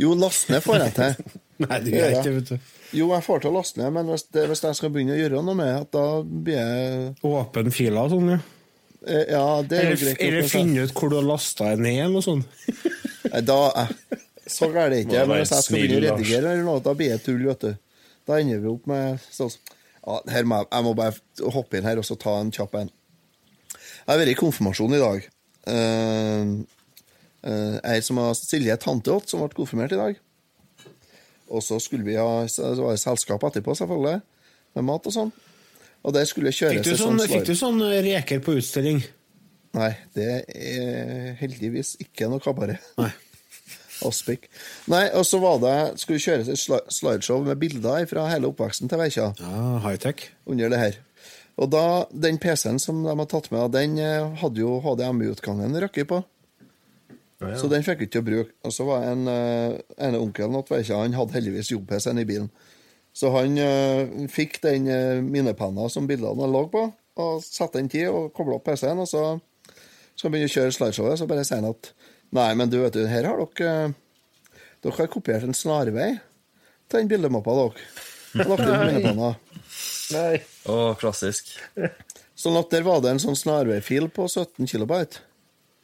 Jo, 0.00 0.12
laste 0.16 0.54
ned 0.54 0.62
får 0.64 0.78
jeg 0.84 0.94
til. 0.96 1.40
Nei, 1.66 1.78
du 1.84 1.90
gjør 1.92 2.14
ikke 2.20 2.30
vet 2.38 2.52
du. 2.54 2.70
Jo, 2.96 3.08
jeg 3.12 3.24
får 3.26 3.42
til 3.42 3.50
å 3.50 3.54
laste 3.58 3.82
ned, 3.82 3.90
men 3.98 4.08
hvis, 4.14 4.24
det, 4.32 4.46
hvis 4.48 4.62
jeg 4.64 4.78
skal 4.78 4.92
begynne 4.94 5.12
å 5.12 5.18
gjøre 5.18 5.42
noe 5.44 5.58
med 5.58 5.90
da 5.92 6.04
blir 6.24 6.56
jeg 6.56 7.10
Åpen 7.28 7.68
filer 7.74 8.00
og 8.06 8.14
sånn, 8.14 8.30
ja. 8.32 8.38
eh, 9.04 9.26
Ja, 9.34 9.42
det 9.66 9.82
er 9.82 9.90
jo 9.92 9.98
greit. 10.00 10.22
eller 10.24 10.48
finne 10.54 10.86
ut 10.86 10.94
hvor 10.96 11.12
du 11.12 11.18
har 11.18 11.26
lasta 11.28 11.68
den 11.74 11.84
ned, 11.84 12.00
eller 12.06 12.24
sånt. 12.24 12.48
Nei, 13.26 13.42
da 13.50 13.58
eh, 13.82 13.92
Så 14.46 14.70
gærent 14.72 14.86
er 14.86 14.94
det 14.94 15.02
ikke. 15.04 15.26
Men 15.28 15.42
hvis 15.42 15.52
jeg 15.58 15.66
skal 15.66 15.76
begynne 15.82 16.00
å 16.00 16.06
redigere, 16.06 16.54
eller 16.54 16.66
noe, 16.70 16.82
da 16.88 16.96
blir 17.02 17.12
det 17.12 17.20
tull, 17.26 17.44
vet 17.50 17.66
du. 17.68 17.74
Da 18.30 18.40
ender 18.40 18.64
vi 18.64 18.72
opp 18.72 18.88
med 18.90 19.20
så, 19.28 19.50
ja, 20.06 20.16
her 20.32 20.48
må 20.48 20.60
jeg, 20.60 20.70
jeg 20.70 20.86
må 20.86 20.94
bare 20.98 21.50
hoppe 21.54 21.78
inn 21.78 21.88
her 21.88 22.00
og 22.00 22.06
så 22.08 22.16
ta 22.20 22.38
en 22.40 22.52
kjapp 22.54 22.76
en. 22.80 22.90
Jeg 23.70 24.08
har 24.08 24.20
vært 24.20 24.32
i 24.32 24.38
konfirmasjon 24.38 24.96
i 24.96 25.02
dag. 25.02 25.28
Uh, 25.70 26.54
ei 27.88 28.00
som 28.04 28.18
har 28.20 28.34
Silje 28.36 28.76
tante 28.80 29.12
åt, 29.12 29.28
som 29.30 29.44
ble 29.44 29.56
konfirmert 29.56 29.94
i 29.96 30.00
dag. 30.00 30.18
Og 31.50 31.64
så 31.64 31.80
skulle 31.82 32.06
vi 32.06 32.18
ha 32.18 32.46
så 32.50 32.72
var 32.78 32.94
det 32.94 33.02
selskap 33.02 33.44
etterpå, 33.48 33.74
selvfølgelig, 33.78 34.20
med 34.78 34.86
mat 34.86 35.08
og 35.10 35.14
sånn. 35.14 35.32
Og 36.00 36.14
der 36.16 36.28
skulle 36.28 36.52
Fikk 36.54 36.62
kjøres 36.62 36.86
du 36.86 36.94
sånn, 36.96 37.20
fikk 37.28 37.48
du 37.48 37.56
sånn 37.58 37.82
reker 38.06 38.40
på 38.44 38.54
utstilling? 38.60 39.02
Nei, 39.76 39.90
det 40.16 40.30
er 40.48 41.34
heldigvis 41.38 41.96
ikke 42.02 42.30
noe 42.30 42.42
kabaret. 42.42 42.80
Nei. 42.98 43.10
Aspik. 44.06 44.48
Nei, 44.90 45.04
og 45.16 45.26
så 45.28 45.40
var 45.42 45.60
det 45.62 45.76
skulle 46.02 46.22
kjøres 46.22 46.50
et 46.52 46.60
slideshow 46.94 47.44
med 47.46 47.60
bilder 47.60 48.06
fra 48.10 48.26
hele 48.30 48.50
oppveksten 48.50 48.90
til 48.90 49.00
Veikja 49.00 49.30
Ja, 49.40 49.78
high-tech. 49.84 50.30
under 50.46 50.72
det 50.72 50.80
her. 50.80 50.98
Og 51.60 51.68
da, 51.72 51.84
den 52.10 52.38
PC-en 52.40 52.80
som 52.80 53.02
de 53.04 53.12
har 53.12 53.28
tatt 53.28 53.50
med, 53.52 53.72
den 53.74 53.98
eh, 54.00 54.30
hadde 54.40 54.62
jo 54.62 54.78
HDMI-utgangen 54.84 55.76
røkket 55.84 56.08
på. 56.08 56.22
Så 57.56 57.70
den 57.72 57.84
fikk 57.84 58.02
vi 58.02 58.08
ikke 58.08 58.20
å 58.20 58.26
bruke. 58.26 58.52
Og 58.68 58.72
så 58.74 58.84
var 58.84 59.06
en 59.08 59.24
uh, 59.24 59.76
ene 59.96 60.20
onkelen 60.20 60.60
til 60.60 60.76
Veikja, 60.76 61.00
han 61.00 61.16
hadde 61.16 61.36
heldigvis 61.38 61.72
jobb-PC-en 61.72 62.20
i 62.20 62.26
bilen. 62.28 62.50
Så 63.16 63.30
han 63.32 63.56
uh, 63.56 64.26
fikk 64.30 64.58
den 64.64 64.88
uh, 64.92 65.22
minnepenna 65.24 65.88
som 65.92 66.08
bildene 66.08 66.48
lå 66.50 66.66
på, 66.72 66.84
og 67.20 67.40
satte 67.44 67.80
den 67.80 67.88
til 67.92 68.12
og 68.12 68.34
kobla 68.36 68.58
opp 68.58 68.68
PC-en. 68.68 69.00
Og 69.00 69.08
så 69.08 69.24
skal 70.12 70.28
han 70.28 70.36
begynne 70.36 70.50
å 70.50 70.54
kjøre 70.56 70.76
slideshowet, 70.76 71.20
så 71.20 71.28
bare 71.30 71.46
sier 71.48 71.62
han 71.62 71.72
at 71.72 71.92
Nei, 72.36 72.50
men 72.58 72.70
du 72.70 72.78
vet 72.82 72.94
du, 72.94 73.02
her 73.10 73.26
har 73.26 73.40
dere 73.40 73.70
eh, 73.88 73.96
Dere 74.80 74.96
har 74.96 75.10
kopiert 75.12 75.44
en 75.44 75.56
snarvei 75.56 76.14
til 76.90 77.02
den 77.02 77.10
bildemappa, 77.10 77.56
dere. 77.58 77.88
Lagt 78.46 78.62
inn 78.64 78.78
minnepenna. 78.86 79.32
Nei. 80.14 80.38
Å, 80.70 80.76
klassisk. 80.98 81.50
Sånn 82.38 82.56
at 82.58 82.70
der 82.72 82.86
var 82.86 83.02
det 83.04 83.12
en 83.12 83.20
sånn 83.22 83.36
snarveifil 83.38 84.08
på 84.14 84.24
17 84.30 84.70
kilobyte. 84.70 85.20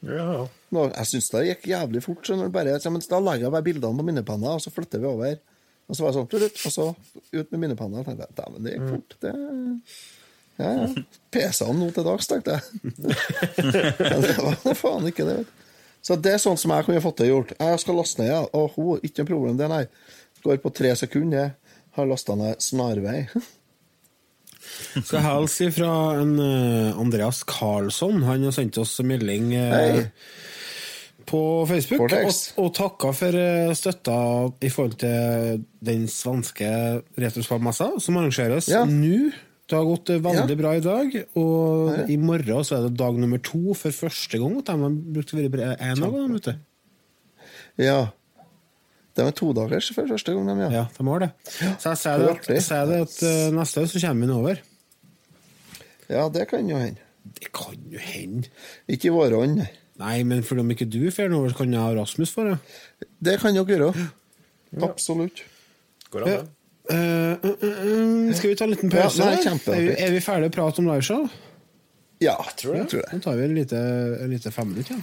Ja. 0.06 0.46
Nå, 0.72 0.86
jeg 0.92 1.10
syns 1.10 1.28
det 1.34 1.42
gikk 1.50 1.68
jævlig 1.70 2.02
fort. 2.04 2.22
Så 2.26 2.38
når 2.38 2.54
bare, 2.54 2.78
så, 2.80 2.92
men 2.94 3.04
da 3.04 3.20
legger 3.22 3.48
jeg 3.48 3.54
bare 3.54 3.66
bildene 3.66 4.00
på 4.00 4.06
minnepanna, 4.08 4.56
og 4.56 4.64
så 4.64 4.72
flytter 4.74 5.02
vi 5.02 5.10
over. 5.10 5.36
Og 5.86 5.98
så 5.98 6.02
var 6.02 6.14
jeg 6.14 6.18
sånn, 6.18 6.46
og 6.70 6.74
så 6.74 6.88
ut 7.36 7.52
med 7.52 7.60
minnepanna. 7.62 8.00
Og 8.00 8.08
tenkte 8.08 8.26
jeg, 8.26 8.38
dæven, 8.40 8.64
det 8.64 8.74
gikk 8.76 8.88
fort. 8.94 9.18
Det... 9.26 9.36
Ja, 10.56 10.72
ja. 10.72 11.04
PC-ene 11.36 11.76
nå 11.82 11.90
til 11.92 12.06
dags, 12.06 12.30
tenkte 12.30 12.56
jeg. 12.56 12.62
Men 14.00 14.24
det 14.24 14.36
var 14.40 14.78
faen 14.78 15.10
ikke 15.10 15.28
det. 15.28 15.40
vet 15.42 15.52
du. 15.52 15.65
Så 16.06 16.14
det 16.22 16.36
er 16.36 16.42
sånn 16.42 16.58
som 16.60 16.70
jeg 16.74 16.86
kunne 16.86 17.02
fått 17.02 17.18
det 17.24 17.30
gjort. 17.32 17.52
Jeg 17.58 17.82
skal 17.82 17.96
laste 17.98 18.20
ned, 18.22 18.30
ja. 18.30 18.42
Åh, 18.54 18.76
ikke 19.02 19.24
noe 19.24 19.30
problem, 19.32 19.56
det, 19.58 19.68
nei. 19.72 19.84
Går 20.46 20.60
på 20.62 20.70
tre 20.78 20.92
sekunder. 20.98 21.48
jeg 21.48 21.78
Har 21.98 22.06
lasta 22.06 22.36
ned 22.38 22.60
snarvei. 22.62 23.24
Skal 25.06 25.22
hilse 25.24 25.68
fra 25.74 25.90
en 26.20 26.34
eh, 26.42 26.98
Andreas 26.98 27.42
Karlsson. 27.48 28.22
Han 28.26 28.44
har 28.46 28.54
sendt 28.54 28.78
oss 28.82 28.96
melding 29.06 29.52
eh, 29.54 29.72
Hei. 29.74 30.04
på 31.26 31.40
Facebook 31.70 32.06
og, 32.12 32.30
og 32.62 32.70
takka 32.76 33.12
for 33.16 33.38
eh, 33.40 33.72
støtta 33.78 34.16
i 34.66 34.70
forhold 34.72 34.98
til 35.02 35.62
den 35.86 36.06
svenske 36.10 36.68
retrospillmessa 37.18 37.92
som 38.02 38.18
arrangeres 38.20 38.68
Ja. 38.72 38.84
nå. 38.86 39.30
Det 39.66 39.74
har 39.74 39.84
gått 39.88 40.10
eh, 40.14 40.20
veldig 40.22 40.54
Ja. 40.54 40.58
bra 40.60 40.74
i 40.76 40.80
dag, 40.84 41.14
og 41.34 42.10
i 42.10 42.16
morgen 42.22 42.62
så 42.64 42.76
er 42.78 42.84
det 42.88 42.96
dag 43.00 43.16
nummer 43.18 43.38
to 43.42 43.74
for 43.74 43.90
første 43.90 44.38
gang. 44.38 44.60
De 44.62 44.72
har 44.78 44.90
brukt 45.16 45.32
å 45.34 45.40
være 45.42 45.72
én 45.82 45.98
dag. 45.98 46.12
vet. 46.36 46.56
Ja. 47.82 48.10
Det 49.16 49.24
var 49.24 49.32
to 49.32 49.52
dager 49.56 49.80
for 49.94 50.06
første 50.06 50.34
gang, 50.36 50.46
de, 50.46 50.54
ja. 50.62 50.70
Ja, 50.70 50.84
de 50.96 51.06
har 51.08 51.18
det. 51.24 51.30
Så 51.80 51.90
jeg 51.90 51.98
sier 51.98 52.18
det, 52.20 52.30
at, 52.36 52.62
sier 52.62 52.86
det 52.86 53.00
at 53.08 53.16
eh, 53.24 53.50
neste 53.56 53.80
år 53.82 53.86
så 53.90 54.02
kommer 54.06 54.26
vi 54.26 54.32
over. 54.38 54.60
Ja, 56.12 56.28
det 56.28 56.46
kan 56.48 56.68
jo 56.68 56.76
hende. 56.78 57.00
Det 57.40 57.50
kan 57.56 57.74
jo 57.90 57.98
hende. 57.98 58.46
Ikke 58.88 59.08
i 59.10 59.14
vår 59.16 59.34
ånd, 59.34 59.64
nei. 59.98 60.22
Men 60.22 60.44
for 60.46 60.60
om 60.62 60.70
ikke 60.70 60.86
du 60.88 61.00
drar 61.10 61.32
over, 61.34 61.48
så 61.50 61.56
kan 61.64 61.72
jeg 61.74 61.80
ha 61.82 61.94
Rasmus 61.96 62.30
for 62.30 62.44
det. 62.52 62.58
Det 63.24 63.40
kan 63.42 63.56
dere 63.56 63.66
gjøre. 63.66 64.10
Absolutt. 64.86 65.42
Går 66.12 66.22
an, 66.22 66.28
Ja. 66.30 66.36
det? 66.42 66.48
Eh, 66.90 67.32
eh, 67.32 67.50
eh, 67.50 68.34
skal 68.36 68.50
vi 68.50 68.56
ta 68.56 68.64
en 68.64 68.70
liten 68.70 68.90
Ja, 68.90 69.02
pause? 69.02 69.24
nei, 69.24 69.38
er, 69.42 69.80
vi, 69.82 69.94
er 70.06 70.12
vi 70.14 70.20
ferdige 70.22 70.52
å 70.52 70.54
prate 70.54 70.82
om 70.82 70.90
liveshow? 70.90 71.26
Ja, 72.22 72.36
Tror 72.56 72.76
jeg. 72.76 72.84
Ja, 72.84 72.90
tror 72.90 73.02
jeg. 73.02 73.08
Da 73.12 73.24
tar 73.26 73.40
vi 73.40 73.44
en 73.44 73.56
lite, 73.56 73.80
en 74.22 74.30
lite 74.32 74.52
femminutt 74.54 74.92
igjen. 74.92 75.02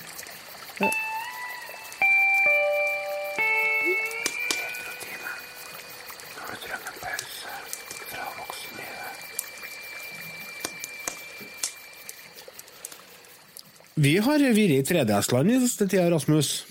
Vi 14.04 14.16
har 14.18 14.42
vært 14.42 14.58
i 14.74 14.82
3DS-land 14.84 15.52
i 15.54 15.60
siste 15.62 15.86
tida, 15.88 16.08
Rasmus. 16.12 16.64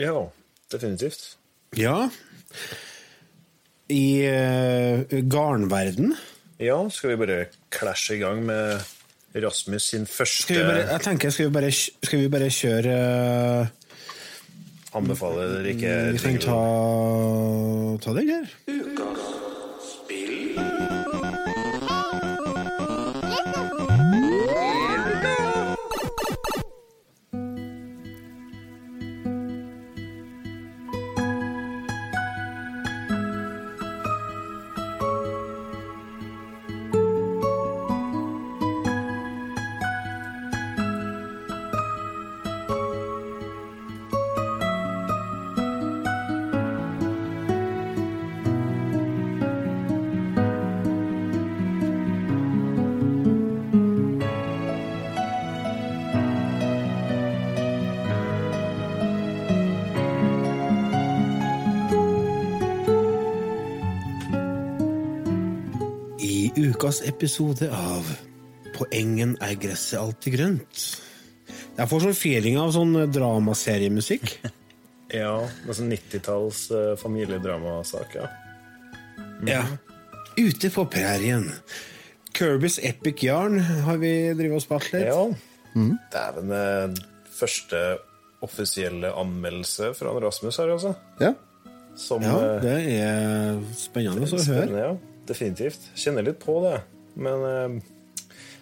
Ja, 0.00 0.28
definitivt. 0.72 1.34
Ja. 1.76 2.08
I 3.90 4.06
uh, 4.30 5.18
garnverden. 5.30 6.14
Ja, 6.60 6.78
skal 6.92 7.14
vi 7.14 7.20
bare 7.24 7.42
klasje 7.72 8.18
i 8.18 8.22
gang 8.22 8.42
med 8.46 8.80
Rasmus 9.34 9.90
sin 9.92 10.06
første 10.10 10.42
Skal 10.42 10.58
vi 10.58 10.64
bare, 10.66 10.86
jeg 10.90 11.00
tenker, 11.06 11.30
skal 11.30 11.46
vi 11.46 11.52
bare, 11.54 11.70
skal 11.72 12.18
vi 12.18 12.30
bare 12.32 12.50
kjøre 12.50 12.96
uh, 13.62 13.76
Anbefaler 14.98 15.52
dere 15.54 15.70
ikke 15.70 15.94
Vi 16.16 16.22
kan 16.24 16.38
ta, 16.42 16.56
ta 18.02 18.14
den 18.16 18.32
her. 18.34 18.56
Ukas 66.80 67.02
episode 67.04 67.66
av 67.68 68.06
På 68.72 68.86
engen 68.96 69.34
er 69.44 69.52
gresset 69.60 69.98
alltid 70.00 70.32
grønt. 70.32 70.84
Jeg 71.76 71.88
får 71.90 72.04
sånn 72.06 72.14
feeling 72.16 72.56
av 72.56 72.70
sånn 72.72 72.96
dramaseriemusikk. 73.12 74.38
Ja, 75.10 75.42
med 75.66 75.74
sånn 75.74 75.88
90-talls 75.90 76.60
eh, 76.70 76.92
familiedramasak, 76.94 78.12
ja. 78.14 78.28
Ja. 79.42 79.64
Ute 80.38 80.70
på 80.70 80.84
prærien. 80.86 81.48
Kirbys 82.30 82.78
Epic 82.86 83.24
Yarn 83.26 83.58
har 83.88 83.98
vi 83.98 84.12
drevet 84.38 84.60
og 84.60 84.62
spart 84.62 84.86
litt. 84.94 85.08
Ja. 85.10 85.26
det 85.74 86.22
er 86.22 86.38
den 86.38 86.94
første 87.40 87.82
offisielle 88.46 89.10
anmeldelse 89.18 89.90
fra 89.98 90.14
Rasmus 90.22 90.62
her, 90.62 90.76
altså. 90.78 90.94
Ja. 91.18 91.34
Som 91.98 92.22
Ja, 92.22 92.38
eh, 92.38 92.62
det 92.62 92.78
er 93.02 93.64
spennende 93.74 94.30
å 94.30 94.30
høre. 94.30 94.46
Spennende, 94.46 94.86
ja. 94.86 95.09
Definitivt. 95.30 95.90
Kjenner 95.98 96.26
litt 96.26 96.40
på 96.42 96.58
det. 96.64 96.76
Men 97.20 97.44
eh, 97.46 97.76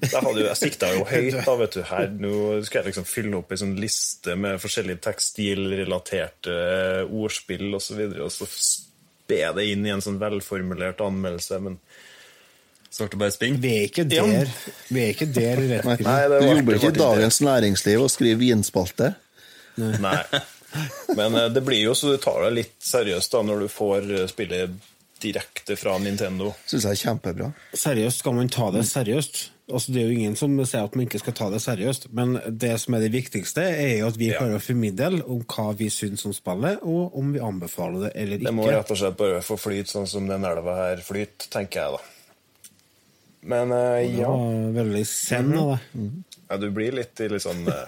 jeg, 0.05 0.21
hadde 0.21 0.41
jo, 0.41 0.47
jeg 0.47 0.59
sikta 0.61 0.91
jo 0.95 1.07
høyt. 1.09 1.39
da, 1.47 1.55
vet 1.61 1.79
du. 1.79 1.81
Her, 1.89 2.11
nå 2.25 2.35
skal 2.67 2.81
jeg 2.81 2.91
liksom 2.91 3.09
fylle 3.09 3.39
opp 3.41 3.55
en 3.55 3.63
sånn 3.63 3.79
liste 3.81 4.37
med 4.39 4.61
forskjellige 4.63 5.03
tekstilrelaterte 5.09 6.59
eh, 6.59 7.01
ordspill 7.09 7.71
osv., 7.71 7.79
og, 7.79 7.83
så 7.85 7.99
videre, 7.99 8.27
og 8.29 8.35
så 8.35 8.49
spe 8.49 9.41
det 9.57 9.67
inn 9.73 9.87
i 9.87 9.95
en 9.95 10.05
sånn 10.05 10.21
velformulert 10.21 11.03
anmeldelse. 11.05 11.61
Men 11.65 11.81
Svarte 12.89 13.19
bare 13.21 13.35
spinn. 13.35 13.59
Vi 13.61 13.73
er 13.83 13.89
ikke 13.91 14.07
der. 14.09 14.49
Vi 14.89 15.03
er 15.03 15.11
ikke 15.13 15.27
der 15.29 15.59
rett 15.61 15.85
og 15.85 15.99
slett. 15.99 16.37
Du 16.41 16.47
jobber 16.49 16.79
ikke 16.79 16.93
i 16.95 16.97
Dagens 16.97 17.41
Næringsliv 17.45 18.05
og 18.07 18.13
skriver 18.13 18.41
vinspalte. 18.41 19.11
Nei. 19.79 20.23
Men 21.17 21.35
eh, 21.37 21.51
det 21.53 21.65
blir 21.65 21.81
jo 21.81 21.97
så 21.97 22.15
du 22.15 22.21
tar 22.21 22.43
deg 22.47 22.57
litt 22.63 22.79
seriøst 22.85 23.35
da 23.35 23.43
når 23.45 23.65
du 23.65 23.69
får 23.73 24.01
spille 24.05 24.31
spillet 24.33 24.95
direkte 25.23 25.77
fra 25.77 25.97
Nintendo. 26.03 26.53
Syns 26.67 26.85
jeg 26.87 26.97
er 26.97 27.01
kjempebra. 27.03 27.53
Seriøst 27.77 28.23
skal 28.23 28.37
man 28.37 28.51
ta 28.53 28.71
det 28.75 28.85
seriøst. 28.89 29.41
Altså, 29.69 29.93
det 29.93 30.01
er 30.01 30.07
jo 30.09 30.17
ingen 30.17 30.37
som 30.41 30.55
sier 30.65 30.87
at 30.87 30.95
man 30.97 31.05
ikke 31.05 31.19
skal 31.21 31.35
ta 31.37 31.51
det 31.53 31.59
seriøst, 31.61 32.07
men 32.17 32.39
det 32.49 32.71
som 32.81 32.95
er 32.97 33.03
det 33.05 33.11
viktigste, 33.13 33.61
er 33.61 33.99
jo 33.99 34.07
at 34.09 34.17
vi 34.17 34.31
Ja. 34.31 34.39
klarer 34.39 34.57
å 34.57 34.65
formidle 34.65 35.23
om 35.29 35.43
hva 35.45 35.67
vi 35.77 35.91
syns 35.93 36.25
om 36.25 36.33
spillet, 36.33 36.81
og 36.83 37.17
om 37.19 37.35
vi 37.35 37.43
anbefaler 37.45 38.07
det 38.07 38.13
eller 38.15 38.39
ikke. 38.39 38.47
Det 38.49 38.55
må 38.57 38.69
rett 38.71 38.91
og 38.95 38.97
slett 39.03 39.19
bare 39.19 39.43
få 39.45 39.59
flyte 39.61 39.93
sånn 39.93 40.09
som 40.09 40.27
den 40.31 40.45
elva 40.49 40.75
her 40.75 41.03
flyter, 41.05 41.51
tenker 41.53 41.83
jeg 41.83 41.99
da. 41.99 42.01
Men 43.49 43.71
uh, 43.73 44.01
ja. 44.03 44.33
Veldig 44.75 45.05
zen 45.07 45.53
av 45.59 45.77
det. 45.77 46.11
ja, 46.49 46.57
du 46.57 46.71
blir 46.75 46.93
litt 46.97 47.21
i 47.21 47.29
litt 47.29 47.45
sånn 47.45 47.69
uh, 47.69 47.85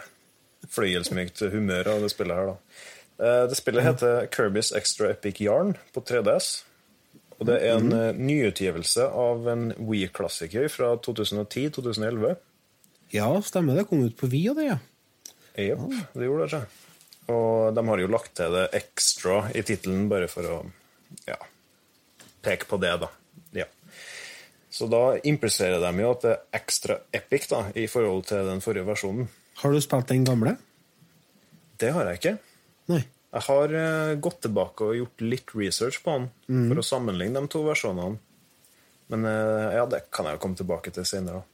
fløyelsmykt 0.70 1.40
humør 1.52 1.94
av 1.94 2.04
det 2.04 2.10
spillet 2.12 2.36
her, 2.36 2.52
da. 2.52 2.56
Uh, 3.20 3.46
det 3.48 3.56
spillet 3.58 3.84
heter 3.84 4.28
Kirby's 4.32 4.70
Extra 4.76 5.10
Epic 5.10 5.40
Yarn 5.40 5.74
på 5.94 6.04
3DS. 6.04 6.62
Og 7.40 7.48
det 7.48 7.56
er 7.64 7.78
en 7.78 7.92
eh, 7.96 8.18
nyutgivelse 8.20 9.06
av 9.16 9.48
en 9.48 9.70
Wii-klassiker 9.80 10.68
fra 10.72 10.92
2010-2011. 11.00 12.36
Ja, 13.16 13.30
stemmer 13.42 13.78
det. 13.78 13.86
Kom 13.88 14.04
ut 14.04 14.16
på 14.20 14.28
Vi 14.30 14.44
og 14.52 14.60
det, 14.60 14.68
ja. 14.68 14.78
Jepp, 15.60 15.88
det 16.14 16.28
gjorde 16.28 16.46
det. 16.46 16.60
ikke? 16.60 16.90
Og 17.32 17.74
de 17.74 17.84
har 17.88 18.02
jo 18.02 18.10
lagt 18.10 18.34
til 18.38 18.54
det 18.54 18.66
ekstra 18.76 19.40
i 19.56 19.64
tittelen, 19.66 20.06
bare 20.10 20.28
for 20.30 20.46
å 20.46 20.58
ja, 21.26 21.36
peke 22.44 22.68
på 22.70 22.78
det, 22.82 22.92
da. 23.02 23.10
Ja. 23.56 23.66
Så 24.70 24.86
da 24.90 25.16
impliserer 25.26 25.82
de 25.82 26.04
jo 26.04 26.12
at 26.14 26.26
det 26.26 26.34
er 26.36 26.60
ekstra 26.60 27.00
epic 27.16 27.48
da, 27.50 27.64
i 27.74 27.86
forhold 27.90 28.28
til 28.30 28.46
den 28.46 28.62
forrige 28.64 28.86
versjonen. 28.88 29.30
Har 29.62 29.74
du 29.74 29.80
spilt 29.82 30.12
den 30.12 30.26
gamle? 30.28 30.54
Det 31.80 31.90
har 31.96 32.08
jeg 32.10 32.20
ikke. 32.20 32.36
Nei. 32.92 33.02
Jeg 33.30 33.46
har 33.46 33.74
eh, 33.78 34.16
gått 34.18 34.40
tilbake 34.46 34.86
og 34.88 34.98
gjort 34.98 35.22
litt 35.22 35.54
research 35.54 36.00
på 36.02 36.16
den 36.16 36.70
for 36.70 36.82
å 36.82 36.86
sammenligne 36.86 37.38
de 37.38 37.50
to 37.52 37.62
versjonene. 37.66 38.18
Men 39.10 39.26
eh, 39.26 39.76
ja, 39.78 39.84
det 39.90 40.04
kan 40.14 40.26
jeg 40.26 40.38
jo 40.38 40.42
komme 40.42 40.58
tilbake 40.58 40.92
til 40.94 41.06
senere. 41.06 41.44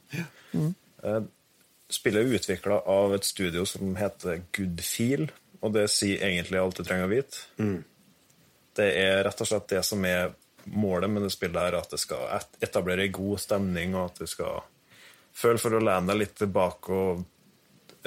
Mm. 0.57 0.71
spillet 1.91 2.23
er 2.23 2.39
utvikla 2.39 2.79
av 2.89 3.13
et 3.13 3.27
studio 3.27 3.65
som 3.69 3.93
heter 3.99 4.41
Goodfeel, 4.55 5.27
og 5.61 5.75
det 5.75 5.85
sier 5.93 6.23
egentlig 6.25 6.59
alt 6.61 6.79
du 6.79 6.83
trenger 6.85 7.05
å 7.05 7.11
vite. 7.11 7.43
Det 8.77 8.87
er 8.97 9.23
rett 9.25 9.41
og 9.41 9.49
slett 9.49 9.69
det 9.69 9.83
som 9.85 10.03
er 10.05 10.33
målet 10.73 11.09
med 11.09 11.23
det 11.25 11.31
spillet, 11.33 11.59
her, 11.61 11.77
at 11.79 11.93
det 11.93 11.99
skal 12.01 12.25
etablere 12.63 13.07
god 13.13 13.41
stemning, 13.41 13.95
og 13.95 14.11
at 14.11 14.21
du 14.23 14.29
skal 14.29 14.65
føle 15.37 15.61
for 15.61 15.77
å 15.77 15.81
lene 15.83 16.09
deg 16.11 16.21
litt 16.23 16.35
tilbake 16.39 16.93
og 16.93 17.23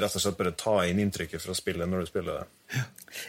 rett 0.03 0.17
og 0.17 0.23
slett 0.23 0.39
bare 0.39 0.53
ta 0.59 0.77
inn 0.89 1.01
inntrykket 1.03 1.43
fra 1.43 1.55
spillet 1.57 1.89
når 1.89 2.05
du 2.05 2.11
spiller 2.11 2.41
det. 2.41 2.85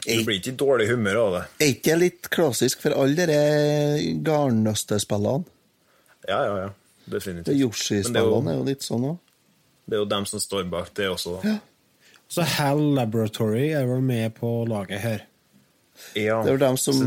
Du 0.05 0.23
blir 0.27 0.37
ikke 0.37 0.53
i 0.53 0.59
dårlig 0.59 0.87
humør 0.91 1.19
av 1.23 1.33
det. 1.35 1.41
Er 1.59 1.73
ikke 1.73 1.89
det 1.89 1.97
litt 2.03 2.29
klassisk 2.33 2.83
for 2.83 2.95
alle 2.97 3.25
de 3.29 3.39
garnnøstespillene? 4.25 5.49
Ja, 6.29 6.39
ja, 6.45 6.55
ja. 6.67 6.69
Definitivt. 7.11 7.49
Det 7.49 7.55
er, 7.55 7.59
Yoshi-spillene 7.63 8.53
er 8.53 8.59
jo, 8.59 8.65
litt 8.67 8.85
sånn 8.85 9.07
òg. 9.09 9.17
det 9.89 9.97
er 9.97 10.03
jo 10.03 10.09
dem 10.11 10.27
som 10.29 10.43
står 10.43 10.67
bak 10.71 10.91
det 10.97 11.09
også, 11.09 11.39
da. 11.41 11.55
Så 12.31 12.45
Hal 12.47 12.79
Laboratory 12.95 13.71
er 13.75 13.89
vel 13.89 14.03
med 14.05 14.37
på 14.37 14.61
laget 14.69 15.01
her. 15.03 15.25
Ja, 16.15 16.39
Det 16.43 16.53
er 16.53 16.55
vel 16.55 16.61
dem 16.61 16.77
som 16.79 17.01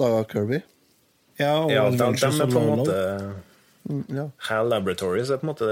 laga 0.00 0.24
Kirby. 0.32 0.62
Ja, 1.38 1.52
og 1.60 1.70
ja 1.70 1.84
de, 1.90 1.98
de, 2.00 2.08
de 2.16 2.30
er 2.32 2.50
på 2.50 2.62
en 2.62 2.80
måte 2.80 2.96
ja. 4.08 4.26
HAL 4.48 4.68
Laboratories 4.72 5.30
er 5.30 5.40
på 5.40 5.46
en 5.46 5.52
måte 5.52 5.68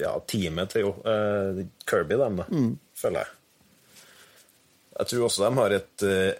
ja, 0.00 0.12
teamet 0.30 0.74
til 0.76 0.90
uh, 0.90 1.60
Kirby, 1.88 2.18
dem, 2.20 2.38
da, 2.42 2.46
føler 2.98 3.24
jeg. 3.24 3.36
Jeg 5.00 5.10
tror 5.10 5.26
også 5.26 5.46
de 5.46 5.50
har 5.58 5.74
et 5.78 6.06
uh, 6.06 6.30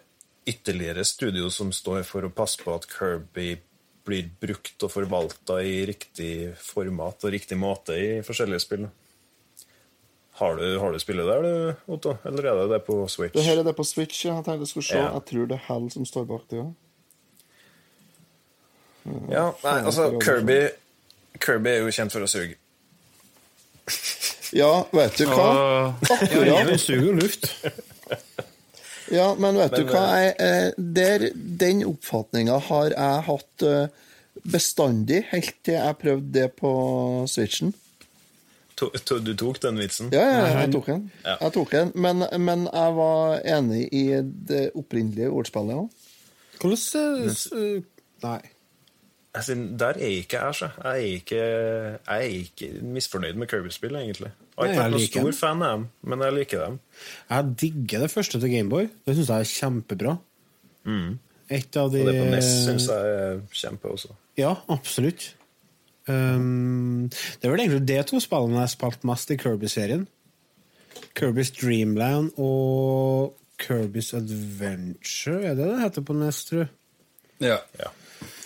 ytterligere 0.50 1.04
studio 1.08 1.50
som 1.52 1.72
står 1.74 2.04
for 2.08 2.26
å 2.26 2.32
passe 2.34 2.60
på 2.62 2.74
at 2.74 2.88
Kirby 2.90 3.54
blir 4.06 4.30
brukt 4.40 4.86
og 4.86 4.92
forvalta 4.92 5.60
i 5.62 5.84
riktig 5.88 6.32
format 6.62 7.26
og 7.26 7.34
riktig 7.34 7.58
måte 7.60 7.96
i 7.98 8.10
forskjellige 8.26 8.64
spill. 8.64 8.88
Har 10.40 10.56
du, 10.56 10.78
har 10.80 10.92
du 10.92 10.98
spillet 11.02 11.26
der, 11.28 11.42
du, 11.44 11.92
Otto? 11.92 12.14
Eller 12.24 12.46
er 12.48 12.62
det 12.62 12.68
det 12.72 12.84
på 12.86 13.02
Switch? 13.12 13.34
Det 13.34 13.44
her 13.44 13.60
er 13.60 13.66
det 13.66 13.74
på 13.76 13.84
Switch. 13.84 14.22
ja. 14.24 14.38
Jeg 14.38 14.46
tenkte 14.46 14.64
jeg 14.64 14.72
skulle 14.72 14.88
se. 14.88 14.96
Ja. 14.96 15.10
Jeg 15.18 15.26
tror 15.28 15.50
det 15.50 15.58
er 15.58 15.66
Hal 15.66 15.90
som 15.92 16.06
står 16.08 16.24
bak 16.30 16.46
det. 16.48 16.62
Ja. 16.62 16.70
Ja, 19.30 19.44
nei, 19.64 19.76
altså, 19.88 20.06
Kirby 20.20 20.58
Kirby 21.38 21.70
er 21.74 21.84
jo 21.84 21.94
kjent 21.94 22.14
for 22.14 22.26
å 22.26 22.30
suge. 22.30 22.56
ja, 24.60 24.70
vet 24.92 25.18
du 25.18 25.26
hva? 25.30 25.48
Akkurat. 26.04 26.70
Ja, 26.70 26.78
suger 26.78 27.16
luft. 27.16 27.50
Ja, 29.10 29.32
men 29.38 29.58
vet 29.58 29.74
du 29.74 29.84
hva? 29.88 30.04
Jeg, 30.22 30.34
eh, 30.38 30.68
der, 30.78 31.30
den 31.34 31.82
oppfatninga 31.88 32.60
har 32.68 32.92
jeg 32.94 33.24
hatt 33.26 33.64
eh, 33.66 34.10
bestandig, 34.46 35.24
helt 35.32 35.56
til 35.66 35.78
jeg 35.80 35.96
prøvde 35.98 36.34
det 36.36 36.50
på 36.60 36.70
Switchen. 37.30 37.72
To, 38.80 38.88
to, 39.04 39.18
du 39.20 39.34
tok 39.36 39.58
den 39.60 39.76
vitsen? 39.76 40.08
Ja, 40.14 40.22
ja, 40.24 40.44
jeg 40.62 40.70
tok 40.72 40.86
den. 40.88 41.02
Ja. 41.24 41.34
Jeg 41.42 41.52
tok 41.52 41.74
den. 41.74 41.90
Men, 42.00 42.24
men 42.40 42.64
jeg 42.70 42.94
var 42.96 43.42
enig 43.58 43.82
i 43.92 44.04
det 44.22 44.70
opprinnelige 44.78 45.28
ordspillet 45.28 45.82
òg. 45.82 46.06
Hvordan 46.60 47.26
eh, 47.26 47.42
eh, 47.60 47.82
Nei. 48.24 48.40
Altså, 49.34 49.54
der 49.78 49.86
er 49.94 50.06
ikke 50.10 50.40
jeg, 50.42 50.54
så. 50.58 50.68
Jeg 50.82 50.90
er 50.90 50.94
ikke, 51.14 51.36
jeg 51.36 51.98
er 52.06 52.20
ikke 52.20 52.68
misfornøyd 52.82 53.36
med 53.38 53.46
Kirby-spill, 53.46 53.94
egentlig. 53.94 54.30
Jeg 54.58 54.58
har 54.58 54.64
Nei, 54.66 54.70
ikke 54.72 54.80
jeg 54.82 54.82
vært 54.82 54.96
noen 54.96 55.06
stor 55.06 55.22
dem. 55.30 55.32
fan 55.38 55.62
av 55.62 55.76
dem, 55.76 55.84
men 56.10 56.24
jeg 56.26 56.34
liker 56.34 56.64
dem. 56.64 56.78
Jeg 57.30 57.52
digger 57.60 58.02
det 58.04 58.10
første 58.10 58.40
til 58.42 58.50
Gameboy. 58.50 58.88
Det 59.06 59.14
syns 59.16 59.30
jeg 59.30 59.44
er 59.46 59.52
kjempebra. 59.52 60.16
Et 61.50 61.76
av 61.76 61.90
de 61.92 62.00
Og 62.02 62.08
det 62.10 62.16
på 62.18 62.24
NES 62.30 62.48
syns 62.64 62.88
jeg 62.90 63.14
er 63.20 63.40
kjempe 63.62 63.92
også. 63.94 64.12
Ja, 64.38 64.54
absolutt. 64.68 65.36
Um, 66.10 67.06
det 67.10 67.46
er 67.46 67.52
vel 67.52 67.60
egentlig 67.62 67.84
de 67.88 68.00
to 68.10 68.18
spillene 68.22 68.58
jeg 68.58 68.64
har 68.66 68.72
spilt 68.74 69.04
mest 69.06 69.30
i 69.30 69.36
Kirby-serien. 69.38 70.06
Kirby's 71.18 71.50
Dreamland 71.54 72.32
og 72.38 73.36
Kirby's 73.62 74.10
Adventure, 74.16 75.42
er 75.44 75.54
det 75.54 75.66
det 75.70 75.80
heter 75.82 76.02
på 76.06 76.12
NES, 76.18 76.44
tror 76.50 76.58
jeg? 76.64 76.68
ja. 77.40 77.56
Ja. 77.78 77.90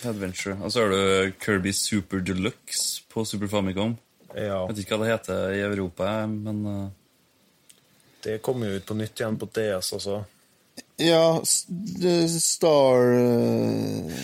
Adventure. 0.05 0.57
Og 0.63 0.71
så 0.71 0.83
har 0.83 0.93
du 0.93 1.31
Kirby 1.41 1.73
Super 1.73 2.19
Deluxe 2.19 3.03
på 3.11 3.25
Super 3.25 3.47
Famicom. 3.51 3.97
ja. 4.35 4.61
Jeg 4.65 4.69
vet 4.69 4.83
ikke 4.83 4.97
hva 4.97 5.05
det 5.05 5.11
heter 5.13 5.57
i 5.57 5.65
Europa, 5.65 6.13
men 6.27 6.65
uh, 6.65 6.87
Det 8.25 8.41
kommer 8.41 8.67
jo 8.67 8.79
ut 8.79 8.85
på 8.85 8.97
nytt 8.97 9.19
igjen 9.19 9.37
på 9.37 9.49
DS 9.53 9.93
også. 9.99 10.23
Ja, 10.99 11.41
Star 11.45 13.11
uh... 13.15 14.15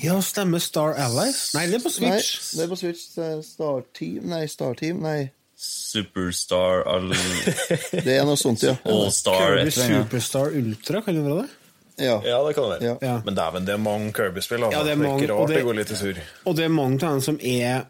Ja, 0.00 0.20
stemmer 0.22 0.62
Star 0.62 0.94
Allies? 0.94 1.50
Nei, 1.56 1.66
det 1.66 1.80
er 1.80 1.82
på 1.82 1.90
Switch. 1.90 2.36
Nei, 2.38 2.58
det 2.58 2.64
er 2.64 2.70
på 2.70 2.78
Switch. 2.78 3.08
Star 3.48 3.82
Team 3.98 4.30
Nei, 4.30 4.44
Star 4.46 4.78
Team. 4.78 5.02
Nei, 5.02 5.30
Superstar 5.58 6.84
All, 6.86 7.10
det 8.06 8.12
er 8.14 8.22
noe 8.28 8.38
sånt, 8.38 8.62
ja. 8.62 8.76
All-Star 8.86 9.56
Kirby. 9.56 9.72
Superstar 9.74 10.54
Ultra, 10.54 11.02
kan 11.02 11.18
det 11.18 11.24
være 11.24 11.40
det? 11.42 11.57
Ja. 11.98 12.16
Ja, 12.24 12.38
det 12.46 12.54
kan 12.54 12.64
det 12.70 12.78
være. 12.78 12.88
Ja. 12.88 12.96
Ja. 13.02 13.14
Men 13.26 13.34
dæven, 13.38 13.64
det 13.66 13.74
er 13.74 13.82
mange 13.82 14.12
Kirby-spill. 14.14 14.64
Altså. 14.64 14.78
Ja, 14.78 14.84
det 14.86 14.92
er 14.92 15.00
det, 15.02 15.06
er 15.10 15.18
ikke 15.22 15.34
rart 15.34 15.48
det, 15.48 15.56
det- 15.56 15.64
går 15.66 15.78
litt 15.80 15.90
i 15.90 15.98
surr. 15.98 16.20
Og 16.46 16.56
det 16.56 16.64
er 16.64 16.74
mange 16.74 16.98
av 17.02 17.16
dem 17.18 17.20
som 17.28 17.38
er 17.42 17.86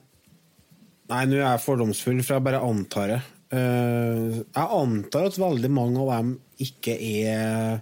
Nei, 1.09 1.23
nå 1.25 1.39
er 1.39 1.47
jeg 1.47 1.61
fordomsfull, 1.65 2.19
for 2.23 2.35
jeg 2.37 2.45
bare 2.45 2.59
antar 2.61 3.07
det. 3.09 3.21
Uh, 3.49 4.35
jeg 4.45 4.67
antar 4.77 5.25
at 5.31 5.39
veldig 5.41 5.71
mange 5.73 6.03
av 6.03 6.11
dem 6.19 6.35
ikke 6.61 6.99
er 7.01 7.79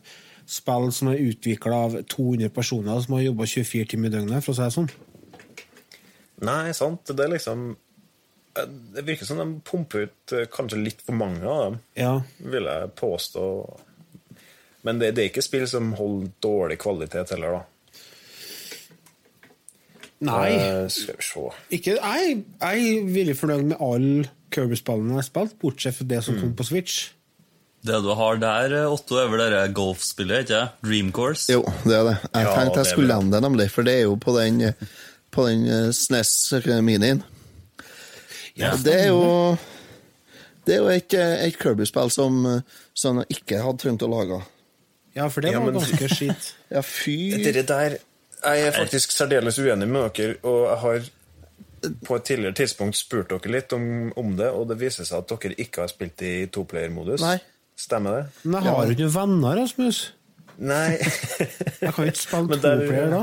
spill 0.46 0.92
som 0.94 1.08
er 1.10 1.18
utvikla 1.24 1.80
av 1.88 1.96
200 2.06 2.52
personer 2.54 3.00
som 3.02 3.16
har 3.16 3.24
jobba 3.24 3.48
24 3.50 3.88
timer 3.90 4.12
i 4.12 4.14
døgnet, 4.14 4.44
for 4.46 4.54
å 4.54 4.58
si 4.60 4.62
det 4.62 4.76
sånn. 4.76 4.90
Nei, 6.46 6.70
sant. 6.76 7.02
Det 7.16 7.24
er 7.24 7.32
liksom 7.32 7.64
eh, 7.72 8.68
Det 8.94 9.04
virker 9.08 9.26
som 9.26 9.40
de 9.42 9.46
pumper 9.66 10.06
ut 10.06 10.32
eh, 10.36 10.46
kanskje 10.52 10.78
litt 10.84 11.02
for 11.02 11.16
mange 11.18 11.42
av 11.50 11.64
dem, 11.64 11.80
Ja. 11.98 12.12
vil 12.38 12.68
jeg 12.70 12.92
påstå. 13.00 13.46
Men 14.87 15.01
det, 15.03 15.14
det 15.16 15.24
er 15.24 15.30
ikke 15.32 15.45
spill 15.45 15.66
som 15.70 15.91
holder 15.99 16.30
dårlig 16.45 16.78
kvalitet 16.82 17.32
heller, 17.34 17.59
da. 17.59 17.64
Nei. 20.26 20.55
Uh, 20.57 20.87
skal 20.89 21.18
vi 21.18 21.24
se 21.26 21.43
Ikke, 21.76 21.97
jeg, 21.99 22.39
jeg 22.62 22.84
er 22.89 23.11
veldig 23.18 23.34
fornøyd 23.37 23.66
med 23.74 23.82
alle 23.84 24.30
Kirby-spillene 24.55 25.12
jeg 25.12 25.20
har 25.20 25.26
spilt, 25.26 25.57
bortsett 25.61 25.99
fra 25.99 26.07
det 26.09 26.22
som 26.24 26.39
kom 26.41 26.55
på 26.57 26.64
Switch. 26.64 27.11
Det 27.87 27.99
du 28.03 28.09
har 28.18 28.39
der, 28.41 28.72
Otto, 28.89 29.18
er 29.20 29.28
vel 29.30 29.43
det 29.53 29.74
golfspillet, 29.76 30.47
ikke 30.47 30.62
Dream 30.87 31.12
Course? 31.14 31.51
Jo, 31.53 31.61
det 31.84 31.95
er 31.99 32.09
det. 32.09 32.14
Jeg 32.32 32.47
Ja, 32.47 32.55
tenkte 32.57 32.80
jeg 32.80 32.87
er 32.87 32.91
skulle 32.95 33.12
nevne 33.14 33.34
det, 33.34 33.43
nemlig, 33.45 33.68
for 33.74 33.87
det 33.87 33.95
er 33.99 34.07
jo 34.07 34.16
på 34.22 34.34
den, 34.39 34.62
på 35.34 35.47
den 35.51 35.66
eh, 35.68 35.91
SNES 35.95 36.32
Minien. 36.87 37.22
Ja, 38.57 38.72
det 38.80 38.95
er 39.05 39.09
jo 39.12 39.57
Det 40.66 40.74
er 40.74 40.80
jo 40.80 40.89
et, 40.91 41.14
eh, 41.14 41.45
et 41.47 41.59
Kirby-spill 41.61 42.11
som, 42.11 42.41
eh, 42.47 42.62
som 42.97 43.20
jeg 43.22 43.39
ikke 43.39 43.61
hadde 43.62 43.82
trengt 43.84 44.03
å 44.03 44.11
lage. 44.11 44.41
Ja, 45.16 45.28
for 45.32 45.40
det 45.44 45.52
Ja, 45.54 45.60
var 45.60 45.72
men- 45.72 45.80
ganske 45.80 46.08
skitt. 46.12 46.52
Ja, 46.70 46.82
fy 46.84 47.16
Dere 47.42 47.62
der 47.66 47.98
Jeg 48.44 48.66
er 48.68 48.72
faktisk 48.76 49.10
særdeles 49.16 49.58
uenig 49.58 49.88
med 49.88 50.10
dere, 50.14 50.36
og 50.44 50.66
jeg 50.68 50.78
har 50.82 51.06
på 52.04 52.16
et 52.16 52.24
tidligere 52.24 52.54
tidspunkt 52.54 52.96
spurt 52.98 53.28
dere 53.32 53.50
litt 53.52 53.72
om, 53.72 54.12
om 54.16 54.36
det, 54.36 54.48
og 54.52 54.68
det 54.68 54.78
viser 54.78 55.06
seg 55.08 55.18
at 55.24 55.28
dere 55.32 55.56
ikke 55.58 55.82
har 55.84 55.88
spilt 55.88 56.22
i 56.22 56.46
toplayer-modus. 56.52 57.24
Stemmer 57.76 58.16
det? 58.16 58.24
Men 58.44 58.62
jeg 58.62 58.72
har 58.72 58.86
jo 58.86 58.96
ikke 58.96 59.10
venner, 59.14 59.56
Rasmus. 59.60 60.12
Nei. 60.58 60.96
Jeg 61.82 61.92
kan 61.92 62.06
ikke 62.08 62.22
spille 62.22 62.56
toplayer 62.56 63.10
da. 63.12 63.22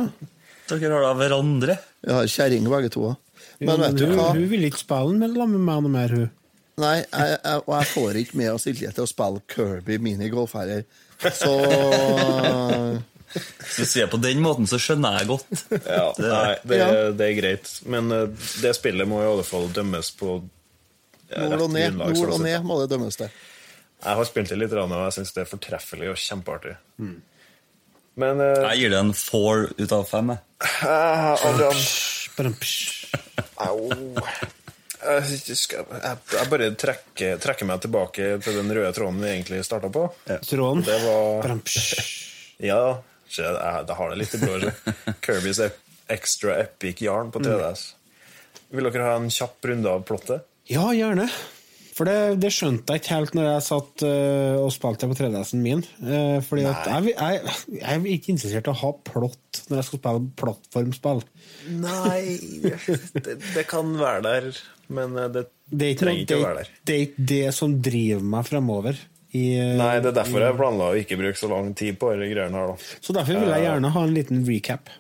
Dere 0.69 0.91
har 0.93 1.01
da 1.07 1.13
hverandre. 1.17 1.77
Jeg 2.05 2.13
har 2.13 2.29
kjerring 2.29 2.69
begge 2.69 2.91
to. 2.93 3.15
Men 3.63 3.79
vet 3.81 3.97
du 3.97 4.05
hva? 4.13 4.31
hun 4.35 4.45
vil 4.51 4.67
ikke 4.67 4.83
spille 4.83 5.17
med 5.17 5.33
meg 5.37 5.81
noe 5.81 5.89
mer, 5.93 6.13
hun. 6.13 6.29
Nei, 6.81 6.95
jeg, 7.05 7.37
jeg, 7.37 7.61
og 7.67 7.73
jeg 7.77 7.89
får 7.91 8.19
ikke 8.23 8.37
med 8.39 8.49
oss 8.49 8.63
Silje 8.65 8.89
til 8.95 9.05
å 9.05 9.09
spille 9.09 9.41
Kirby 9.53 9.99
minigolf 10.01 10.55
heller. 10.57 10.85
Så 11.31 11.53
Hvis 13.33 13.77
du 13.79 13.85
sier 13.89 14.09
på 14.11 14.19
den 14.21 14.41
måten, 14.43 14.67
så 14.69 14.77
skjønner 14.81 15.15
jeg 15.21 15.29
godt. 15.31 15.63
Ja, 15.87 16.09
nei, 16.21 16.51
det, 16.69 16.77
Ja. 16.81 16.89
det 17.17 17.29
er 17.29 17.37
greit. 17.39 17.71
Men 17.89 18.11
eh, 18.13 18.27
det 18.61 18.75
spillet 18.77 19.09
må 19.09 19.23
i 19.23 19.29
alle 19.29 19.45
fall 19.47 19.65
dømmes 19.73 20.11
på 20.19 20.35
eh, 21.31 21.47
nord 21.47 21.63
og 21.67 21.71
ned, 21.73 21.95
grunnlag, 21.95 22.13
nord 22.19 22.35
og 22.37 22.43
ned 22.45 22.67
må 22.69 22.77
det 22.83 22.91
dømmes 22.93 23.17
til. 23.17 23.31
Jeg 24.03 24.19
har 24.19 24.27
spilt 24.27 24.49
det 24.51 24.57
litt, 24.59 24.73
og 24.75 24.91
jeg 24.91 25.15
syns 25.15 25.31
det 25.33 25.41
er 25.45 25.49
fortreffelig 25.49 26.09
og 26.11 26.17
kjempeartig. 26.19 26.73
Men 28.19 28.41
uh, 28.43 28.65
Jeg 28.67 28.81
gir 28.83 28.91
det 28.93 28.99
en 28.99 29.13
four 29.17 29.69
ut 29.79 29.93
av 29.95 30.03
fem. 30.05 30.33
Bare 32.37 32.51
psh. 32.59 33.07
Au. 33.63 33.87
Jeg, 35.03 36.47
bare 36.51 36.69
trekker, 36.79 37.39
trekker 37.43 37.67
meg 37.69 37.81
tilbake 37.83 38.29
til 38.43 38.59
den 38.59 38.71
røde 38.75 38.91
tråden 38.95 39.19
vi 39.23 39.31
egentlig 39.31 39.63
starta 39.67 39.89
på. 39.93 40.05
Tråden. 40.47 40.83
Det 40.87 40.99
var 41.05 41.41
Ja, 42.63 42.83
jeg, 43.33 43.55
jeg 43.57 43.97
har 43.99 44.13
det 44.13 44.21
litt 44.21 44.37
i 44.37 44.41
blodet. 44.43 44.73
Kirby's 45.25 45.61
Extra 46.13 46.57
Epic 46.61 47.01
Yarn 47.03 47.31
på 47.33 47.41
3DS. 47.43 47.87
Vil 48.73 48.89
dere 48.89 49.09
ha 49.09 49.17
en 49.19 49.29
kjapp 49.33 49.65
runde 49.69 49.89
av 49.89 50.05
plottet? 50.07 50.45
Ja, 50.71 50.87
gjerne. 50.95 51.27
For 51.93 52.09
det, 52.09 52.39
det 52.41 52.49
skjønte 52.53 52.95
jeg 52.95 53.03
ikke 53.03 53.13
helt 53.13 53.35
når 53.37 53.47
jeg 53.47 53.65
satt 53.67 54.03
uh, 54.07 54.63
og 54.63 54.71
spilte 54.73 55.09
på 55.09 55.17
3DS-en 55.19 55.61
min. 55.61 55.83
Uh, 56.01 56.39
fordi 56.45 56.65
jeg, 56.65 57.13
jeg, 57.13 57.55
jeg 57.77 57.83
er 57.93 58.07
ikke 58.15 58.31
interessert 58.33 58.69
i 58.69 58.73
å 58.73 58.79
ha 58.81 58.91
plott 59.09 59.61
når 59.69 59.79
jeg 59.79 59.87
skal 59.89 60.01
spille 60.01 60.23
plattformspill. 60.41 61.21
Nei 61.83 62.21
det, 62.63 63.37
det 63.53 63.65
kan 63.69 63.93
være 63.99 64.23
der, 64.25 64.47
men 64.93 65.17
eh, 65.19 65.29
det, 65.31 65.43
Det 65.69 65.85
er 65.85 65.93
ikke, 65.93 66.01
trenger 66.01 66.23
ikke 66.25 66.39
å 66.39 66.43
være 66.43 66.63
der. 66.63 66.71
det 66.83 66.95
er 66.95 67.05
ikke 67.05 67.27
det 67.33 67.43
som 67.55 67.75
driver 67.85 68.25
meg 68.33 68.49
fremover. 68.49 69.03
I, 69.33 69.43
Nei, 69.79 69.93
det 70.03 70.11
er 70.11 70.17
derfor 70.19 70.43
jeg 70.45 70.57
planla 70.59 70.91
å 70.91 70.97
ikke 70.99 71.17
bruke 71.17 71.39
så 71.39 71.49
lang 71.49 71.71
tid 71.77 71.97
på 72.01 72.11
disse 72.13 72.29
greiene 72.33 72.59
her, 72.59 72.73
da. 72.73 72.89
Så 73.01 73.15
derfor 73.17 73.39
vil 73.39 73.53
jeg 73.53 73.65
gjerne 73.65 73.93
ha 73.95 74.03
en 74.05 74.13
liten 74.17 74.43
recap. 74.49 74.91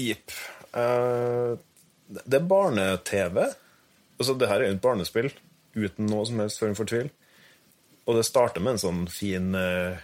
Jepp. 0.00 0.34
Uh, 0.74 1.54
det 2.14 2.38
er 2.38 2.48
barne-TV. 2.50 3.44
Altså, 4.18 4.34
det 4.38 4.50
her 4.50 4.62
er 4.62 4.70
jo 4.70 4.78
et 4.78 4.82
barnespill 4.82 5.30
uten 5.74 6.08
noe 6.10 6.24
som 6.28 6.40
helst 6.42 6.62
form 6.62 6.74
for 6.78 6.88
tvil. 6.88 7.10
Og 8.04 8.18
det 8.18 8.26
starter 8.28 8.62
med 8.64 8.76
en 8.76 8.82
sånn 8.82 9.04
fin 9.12 9.54
uh, 9.56 9.96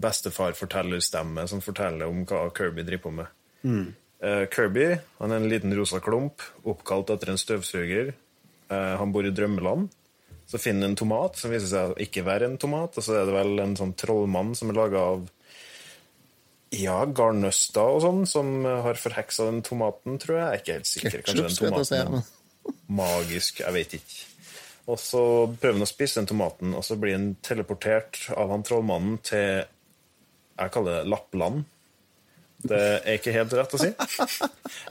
bestefar-fortellerstemme 0.00 1.44
som 1.50 1.62
forteller 1.64 2.08
om 2.10 2.24
hva 2.28 2.46
Kirby 2.56 2.84
driver 2.86 3.04
på 3.04 3.14
med. 3.20 3.34
Eh, 4.24 4.46
Kirby 4.52 4.86
han 5.18 5.32
er 5.32 5.42
en 5.42 5.50
liten 5.50 5.74
rosa 5.76 6.00
klump, 6.02 6.42
oppkalt 6.64 7.12
etter 7.12 7.32
en 7.32 7.40
støvsuger. 7.40 8.14
Uh, 8.72 8.96
han 9.00 9.12
bor 9.12 9.26
i 9.26 9.34
drømmeland. 9.34 9.92
Så 10.48 10.60
finner 10.60 10.88
han 10.88 10.92
en 10.92 10.98
tomat 10.98 11.38
som 11.40 11.52
viser 11.52 11.70
seg 11.70 11.92
å 11.92 12.00
ikke 12.00 12.24
være 12.26 12.48
en 12.50 12.58
tomat. 12.60 12.96
Og 12.96 13.04
så 13.04 13.20
er 13.20 13.28
det 13.28 13.36
vel 13.36 13.60
en 13.62 13.76
sånn 13.78 13.94
trollmann 14.00 14.52
som 14.56 14.72
er 14.72 14.80
laga 14.80 15.04
av 15.14 15.24
ja, 16.74 16.98
garnnøster 17.06 17.96
og 17.96 18.02
sånn, 18.02 18.22
som 18.26 18.48
har 18.66 18.98
forheksa 18.98 19.46
den 19.46 19.62
tomaten, 19.64 20.18
tror 20.18 20.40
jeg. 20.40 20.44
Jeg 20.44 20.54
er 20.54 20.62
ikke 20.62 20.78
helt 20.78 20.90
sikker. 20.90 21.18
Kanskje 21.28 21.44
den 21.46 21.58
tomaten 21.60 22.00
er 22.00 22.88
magisk, 22.90 23.60
jeg 23.62 23.76
vet 23.76 23.98
ikke. 24.00 24.16
Og 24.84 24.98
så 25.00 25.22
prøver 25.48 25.78
han 25.78 25.86
å 25.86 25.88
spise 25.88 26.20
den 26.20 26.28
tomaten, 26.28 26.74
og 26.76 26.84
så 26.84 26.96
blir 27.00 27.16
han 27.16 27.30
teleportert 27.44 28.26
av 28.36 28.52
han 28.52 28.64
trollmannen 28.66 29.16
til 29.24 29.64
Jeg 29.64 30.74
kaller 30.74 31.00
det 31.00 31.10
Lappland. 31.10 31.64
Det 32.64 32.82
er 33.00 33.16
ikke 33.18 33.32
helt 33.34 33.54
rett 33.56 33.74
å 33.76 33.80
si. 33.80 33.90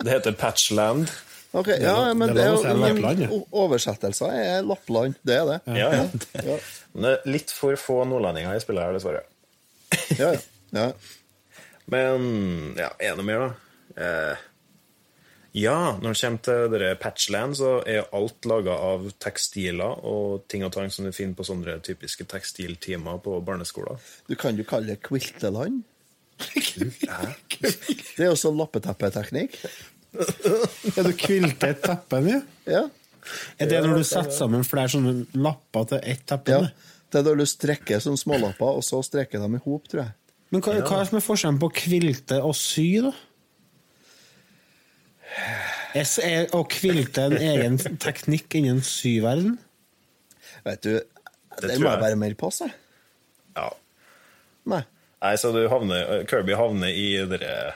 Det 0.04 0.10
heter 0.12 0.36
Patchland. 0.38 1.08
Ok, 1.54 1.70
ja, 1.78 2.14
men 2.18 2.34
det 2.34 2.41
det 2.41 2.46
er 2.50 3.22
jo 3.28 3.39
Oversettelser 3.64 4.34
er 4.34 4.66
Lappland. 4.66 5.20
Det 5.22 5.38
er 5.38 5.50
det. 5.52 5.60
Ja, 5.78 5.91
ja. 5.94 6.06
Ja, 6.41 6.58
Men 6.94 7.06
det 7.06 7.12
er 7.14 7.30
litt 7.36 7.54
for 7.54 7.78
få 7.78 8.00
nordlendinger 8.10 8.58
i 8.58 8.64
spillet 8.64 8.88
her, 8.88 8.98
dessverre. 8.98 9.24
ja. 10.18 10.34
ja. 10.34 10.88
ja. 10.88 10.88
Men 11.94 12.76
ja, 12.80 12.89
er 12.96 13.12
det 13.14 13.20
noe 13.20 13.28
mer, 13.28 13.41
da? 13.44 14.04
Eh, 14.04 14.44
ja, 15.54 15.99
når 16.01 16.16
det 16.16 16.20
kommer 16.20 16.41
til 16.47 16.72
dere 16.74 16.95
Patchland, 16.97 17.56
så 17.60 17.76
er 17.86 18.08
alt 18.16 18.47
laga 18.49 18.74
av 18.74 19.06
tekstiler 19.22 19.99
og 20.01 20.47
ting 20.49 20.66
og 20.66 20.72
tang 20.74 20.89
som 20.89 21.06
du 21.06 21.14
finner 21.14 21.38
på 21.38 21.45
sånne 21.45 21.76
typiske 21.86 22.26
tekstiltimer 22.30 23.20
på 23.22 23.36
barneskoler. 23.45 24.01
Du 24.26 24.34
kan 24.39 24.58
jo 24.58 24.66
kalle 24.66 24.95
det 24.95 25.04
quilteland. 25.06 25.84
Det 28.14 28.26
er 28.26 28.32
også 28.32 28.49
lappeteppeteknikk. 28.54 29.60
Er 30.97 31.06
du 31.06 31.14
kvilte 31.18 31.70
et 31.70 31.84
teppe 31.86 32.20
med? 32.26 32.49
Ja. 32.70 32.88
Er 33.62 33.70
det 33.70 33.84
når 33.86 34.01
du 34.01 34.08
setter 34.08 34.34
sammen 34.36 34.66
flere 34.68 34.89
sånne 34.91 35.14
lapper 35.38 35.86
til 35.93 36.01
ett 36.01 36.26
teppe? 36.30 36.58
ja. 36.58 36.89
Det 37.14 37.22
er 37.22 37.28
da 37.28 37.36
du 37.38 37.45
strekker 37.45 37.99
som 38.01 38.16
smålapper, 38.18 38.80
og 38.80 38.82
så 38.82 39.04
strekker 39.06 39.38
dem 39.38 39.60
i 39.60 39.62
hop, 39.62 39.86
tror 39.86 40.01
jeg. 40.01 40.16
Men 40.49 40.64
hva, 40.66 40.74
hva 40.82 41.04
er 41.04 41.22
forskjellen 41.22 41.60
på 41.62 41.70
kvilte 41.78 42.39
og 42.41 42.56
sy, 42.58 42.88
da? 43.06 43.12
Er, 45.94 46.06
s- 46.06 46.20
å 46.54 46.64
kvilte 46.70 47.28
en 47.30 47.38
egen 47.38 47.78
teknikk 48.02 48.56
innen 48.60 48.82
syverden? 48.86 49.58
Vet 50.66 50.82
du, 50.86 50.94
der 51.62 51.78
må 51.82 51.90
jeg 51.94 52.02
være 52.06 52.20
mer 52.22 52.36
på, 52.40 52.50
seg. 52.54 52.72
Ja. 53.58 53.70
Nei. 54.70 54.84
Nei, 55.24 55.34
så 55.40 55.52
du 55.56 55.62
havner, 55.72 56.24
Kirby 56.30 56.56
havner 56.60 56.92
i 56.94 57.08
dere 57.30 57.74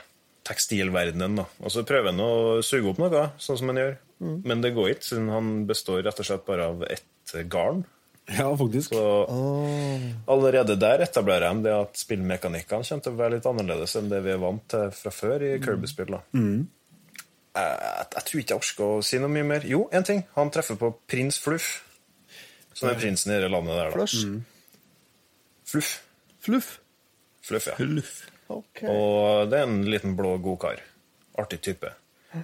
tekstilverdenen, 0.48 1.36
da. 1.42 1.46
Og 1.64 1.72
så 1.74 1.84
prøver 1.88 2.12
han 2.14 2.22
å 2.24 2.62
suge 2.66 2.90
opp 2.94 3.00
noe, 3.02 3.26
sånn 3.42 3.60
som 3.60 3.72
han 3.74 3.82
gjør. 3.82 3.96
Men 4.48 4.64
det 4.64 4.72
går 4.74 4.96
ikke, 4.96 5.06
siden 5.12 5.28
han 5.30 5.52
består 5.70 6.02
rett 6.08 6.20
og 6.24 6.26
slett 6.26 6.46
bare 6.48 6.72
av 6.72 6.84
ett 6.90 7.36
garn. 7.52 7.84
Ja, 8.28 8.50
faktisk. 8.60 8.92
Så 8.92 9.04
allerede 10.28 10.76
der 10.80 11.04
etablerer 11.06 11.54
de 11.54 11.68
det 11.70 11.76
at 11.78 12.00
spillmekanikkene 12.02 12.84
kommer 12.84 13.04
til 13.06 13.14
å 13.14 13.20
være 13.22 13.38
litt 13.38 13.46
annerledes 13.48 13.94
enn 14.00 14.10
det 14.12 14.20
vi 14.26 14.34
er 14.34 14.42
vant 14.42 14.66
til 14.74 14.90
fra 14.98 15.14
før 15.16 15.46
i 15.48 15.54
Kirby-spill. 15.64 16.12
da. 16.18 16.22
Jeg, 17.58 18.08
jeg, 18.14 18.24
tror 18.28 18.42
ikke 18.42 18.54
jeg 18.54 18.62
orker 18.62 18.86
å 18.88 19.04
si 19.06 19.20
noe 19.22 19.34
mye 19.34 19.48
mer. 19.56 19.68
Jo, 19.68 19.86
én 19.96 20.06
ting. 20.06 20.24
Han 20.38 20.52
treffer 20.54 20.78
på 20.80 20.92
prins 21.10 21.40
Fluff. 21.42 21.70
Som 22.78 22.92
er 22.92 23.00
prinsen 23.00 23.34
i 23.34 23.40
det 23.42 23.50
landet 23.50 23.74
der, 23.74 23.96
da. 23.98 24.06
Mm. 24.06 24.42
Fluff. 25.66 25.94
Fluff. 26.46 26.74
Fluff, 27.48 27.72
ja. 27.72 27.78
Ok. 28.54 28.84
Og 28.86 29.50
det 29.50 29.58
er 29.58 29.66
en 29.66 29.82
liten 29.90 30.14
blå 30.20 30.36
godkar. 30.44 30.84
Artig 31.42 31.64
type. 31.66 31.90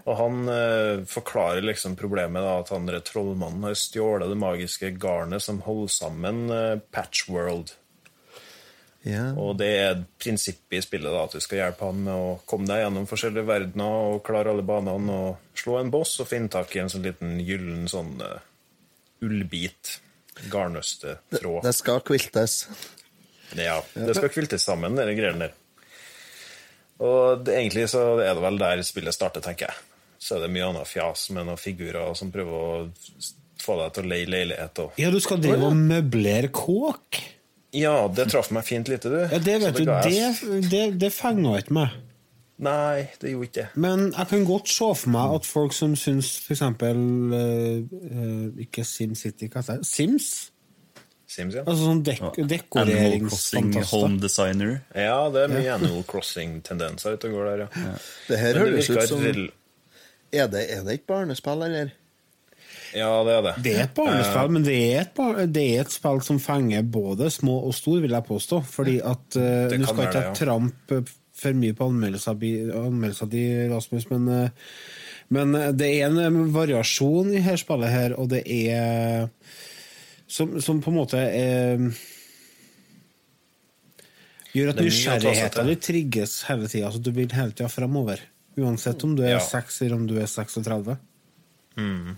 Og 0.03 0.16
han 0.18 0.49
eh, 0.49 1.03
forklarer 1.09 1.66
liksom 1.66 1.97
problemet 1.99 2.43
da, 2.43 2.55
at 2.64 2.72
han 2.74 2.89
trollmannen 3.05 3.68
har 3.68 3.78
stjålet 3.78 4.32
det 4.32 4.39
magiske 4.39 4.93
garnet 4.97 5.43
som 5.43 5.61
holder 5.66 5.93
sammen 5.93 6.43
eh, 6.49 6.78
Patchworld. 6.95 7.76
Ja. 9.03 9.25
Og 9.35 9.57
det 9.59 9.69
er 9.81 10.03
prinsippet 10.21 10.77
i 10.77 10.83
spillet, 10.83 11.11
da, 11.11 11.25
at 11.25 11.35
du 11.35 11.43
skal 11.43 11.59
hjelpe 11.59 11.89
han 11.89 11.99
med 12.05 12.13
å 12.15 12.35
komme 12.47 12.69
deg 12.69 12.85
gjennom 12.85 13.07
forskjellige 13.09 13.49
verdener 13.49 14.13
og 14.13 14.21
klare 14.23 14.53
alle 14.53 14.63
banene 14.63 15.17
og 15.27 15.57
slå 15.59 15.75
en 15.81 15.91
boss 15.91 16.15
og 16.23 16.29
finne 16.29 16.51
tak 16.51 16.71
i 16.77 16.83
en 16.83 16.91
sånn 16.91 17.03
liten 17.03 17.35
gyllen 17.43 17.83
sånn 17.91 18.15
uh, 18.23 18.37
ullbit. 19.27 19.97
Garnnøstetråd. 20.49 21.59
Det 21.67 21.75
skal 21.77 21.99
kviltes. 22.07 22.63
Ja, 23.59 23.75
det 23.93 24.15
skal 24.17 24.31
kviltes 24.33 24.63
sammen, 24.65 24.95
de 24.97 25.13
greiene 25.13 25.49
der. 25.49 25.59
Og 27.03 27.43
det, 27.43 27.57
egentlig 27.59 27.89
så 27.91 28.05
er 28.23 28.31
det 28.33 28.41
vel 28.43 28.57
der 28.61 28.81
spillet 28.87 29.15
starter, 29.15 29.43
tenker 29.43 29.67
jeg. 29.69 29.77
Så 30.23 30.37
er 30.37 30.45
det 30.45 30.53
mye 30.55 30.71
annet 30.71 30.87
fjas 30.87 31.27
med 31.35 31.49
noen 31.49 31.59
figurer 31.59 32.15
som 32.15 32.31
prøver 32.31 32.55
å 32.55 32.83
få 33.63 33.77
deg 33.79 33.95
til 33.95 34.05
å 34.05 34.11
leie 34.13 34.29
leilighet. 34.29 34.83
Og... 34.85 34.99
Ja, 35.01 35.11
du 35.11 35.19
skal 35.23 35.41
drive 35.43 35.69
og 35.69 35.75
møblere 35.77 36.49
kåk? 36.55 37.19
Ja, 37.74 38.07
det 38.13 38.28
traff 38.30 38.51
meg 38.53 38.65
fint 38.67 38.89
lite, 38.91 39.09
du. 39.09 39.19
Ja, 39.21 39.39
det 39.41 39.55
vet 39.63 39.80
vet 39.80 39.82
du, 39.82 40.09
det, 40.09 40.59
det, 40.69 40.84
det 41.01 41.09
fenga 41.13 41.55
ikke 41.61 41.74
meg. 41.80 41.89
Nei, 42.63 43.07
det 43.19 43.32
gjorde 43.34 43.47
ikke 43.49 43.59
det. 43.59 43.67
Men 43.82 44.03
jeg 44.11 44.30
kan 44.30 44.43
godt 44.45 44.69
se 44.69 44.89
for 45.01 45.13
meg 45.15 45.32
at 45.39 45.47
folk 45.49 45.74
som 45.76 45.95
syns 45.99 46.36
f.eks. 46.45 46.61
Uh, 46.61 48.61
ikke 48.61 48.86
SimCity, 48.88 49.49
hva 49.49 49.63
heter 49.63 49.82
det? 49.82 49.89
Sims? 49.89 50.30
Sims, 51.34 51.57
ja. 51.57 51.63
Altså 51.65 51.88
sånn 51.88 52.03
dek 52.05 52.21
Crossing 52.21 52.45
Home 52.45 52.51
dekoreringsfantaster. 52.51 54.17
Designer. 54.21 54.76
Ja, 54.93 55.17
det 55.34 55.47
er 55.47 55.55
mye 55.55 55.74
Animal 55.80 56.05
Crossing-tendenser 56.09 57.17
ute 57.17 57.32
og 57.32 57.39
går 57.39 57.49
der, 57.49 57.65
ja. 57.65 57.97
Det 58.30 58.38
her 58.43 58.61
høres 58.61 58.91
ut 58.93 59.01
som 59.09 59.26
Er 59.26 60.47
det, 60.53 60.61
er 60.69 60.86
det 60.86 60.99
ikke 60.99 61.09
barnespill, 61.15 61.65
eller? 61.65 61.89
Ja, 62.93 63.09
det 63.26 63.34
er 63.34 63.45
det. 63.45 63.53
Det 63.65 63.74
er 63.74 63.84
et 63.88 63.95
barnespill, 63.97 64.53
men 64.53 64.65
det 64.65 64.78
er 64.78 65.01
et, 65.01 65.21
det 65.53 65.63
er 65.74 65.84
et 65.84 65.93
spill 65.93 66.21
som 66.26 66.39
fenger 66.41 66.86
både 66.86 67.30
små 67.34 67.57
og 67.67 67.74
stor, 67.78 67.99
vil 68.03 68.13
jeg 68.13 68.28
påstå. 68.28 68.61
Fordi 68.69 68.99
at 69.01 69.38
uh, 69.39 69.74
Du 69.74 69.86
skal 69.88 70.07
ikke 70.07 70.26
ja. 70.28 70.34
trampe 70.38 71.03
for 71.43 71.57
mye 71.57 71.76
på 71.76 71.88
anmeldelser 71.89 72.38
di, 72.38 73.45
Rasmus, 73.71 74.07
men, 74.11 74.30
uh, 74.30 74.74
men 75.34 75.55
eh, 75.57 75.71
det 75.74 75.88
er 75.97 76.11
en 76.11 76.19
eh, 76.21 76.41
variasjon 76.53 77.32
i 77.34 77.41
her 77.41 77.57
spillet 77.57 77.89
her, 77.89 78.13
og 78.19 78.30
det 78.30 78.43
er 78.45 79.32
som, 80.30 80.59
som 80.61 80.82
på 80.82 80.91
en 80.91 80.99
måte 80.99 81.19
er 81.19 81.88
Gjør 84.53 84.69
at 84.69 84.82
er 84.82 84.86
nysgjerrigheten 84.86 85.69
din 85.71 85.82
trigges 85.82 86.36
hele 86.45 86.67
tida. 86.69 86.91
Altså, 86.91 87.01
du 87.01 87.09
vil 87.15 87.32
hele 87.34 87.55
tida 87.55 87.69
framover. 87.74 88.21
Uansett 88.61 89.01
om 89.05 89.15
du 89.17 89.24
er 89.26 89.39
Ja. 89.39 89.41
6 89.41 89.82
eller 89.82 89.95
om 89.97 90.05
du 90.05 90.13
er 90.21 90.30
36. 90.30 90.97
Eh, 91.78 92.13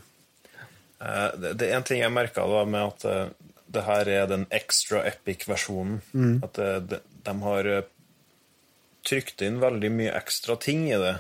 Det 0.99 1.53
det 1.59 1.69
er 1.69 1.77
en 1.77 1.83
ting 1.83 2.01
jeg 2.01 2.13
merka 2.13 2.45
med 2.65 2.81
at 2.81 3.05
eh, 3.05 3.27
det 3.75 3.83
her 3.83 4.07
er 4.07 4.27
den 4.31 4.45
extra 4.53 5.03
epic-versjonen. 5.09 6.01
At 6.45 6.59
eh, 6.61 6.79
de, 6.79 6.99
de 7.25 7.35
har 7.43 7.69
eh, 7.71 7.87
trykt 9.05 9.41
inn 9.45 9.59
veldig 9.61 9.91
mye 9.91 10.13
ekstra 10.17 10.55
ting 10.55 10.87
i 10.89 10.99
det. 11.01 11.15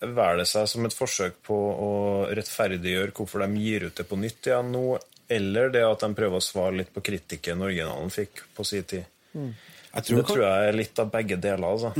Vær 0.00 0.38
det 0.38 0.46
seg 0.48 0.68
som 0.70 0.86
et 0.86 0.94
forsøk 0.94 1.40
på 1.44 1.56
å 1.58 1.90
rettferdiggjøre 2.32 3.12
hvorfor 3.16 3.42
de 3.44 3.60
gir 3.60 3.88
ut 3.88 3.96
det 3.98 4.06
på 4.08 4.16
nytt 4.16 4.46
igjen 4.48 4.70
nå, 4.72 4.84
eller 5.28 5.72
det 5.74 5.82
at 5.84 6.04
de 6.04 6.08
prøver 6.16 6.38
å 6.38 6.44
svare 6.44 6.78
litt 6.78 6.92
på 6.94 7.02
kritikken 7.04 7.60
originalen 7.66 8.08
fikk 8.14 8.46
på 8.56 8.64
sin 8.64 8.86
tid. 8.88 9.04
Jeg 9.34 10.06
Det 10.06 10.24
tror 10.24 10.44
jeg 10.44 10.68
er 10.70 10.78
litt 10.78 11.02
av 11.02 11.10
begge 11.12 11.36
deler. 11.36 11.66
altså. 11.68 11.92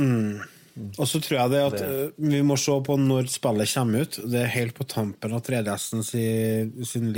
Og 0.99 1.07
så 1.09 1.19
tror 1.23 1.37
jeg 1.39 1.51
det 1.53 1.61
at 1.65 1.77
det. 1.81 2.13
vi 2.31 2.39
må 2.45 2.55
se 2.59 2.75
på 2.85 2.95
når 2.99 3.27
spillet 3.31 3.73
kommer 3.73 4.05
ut. 4.05 4.13
Det 4.31 4.39
er 4.43 4.53
helt 4.53 4.75
på 4.77 4.85
tampen 4.89 5.33
av 5.35 5.41
3DS-en 5.45 6.03
sin, 6.07 6.71
sin 6.87 7.09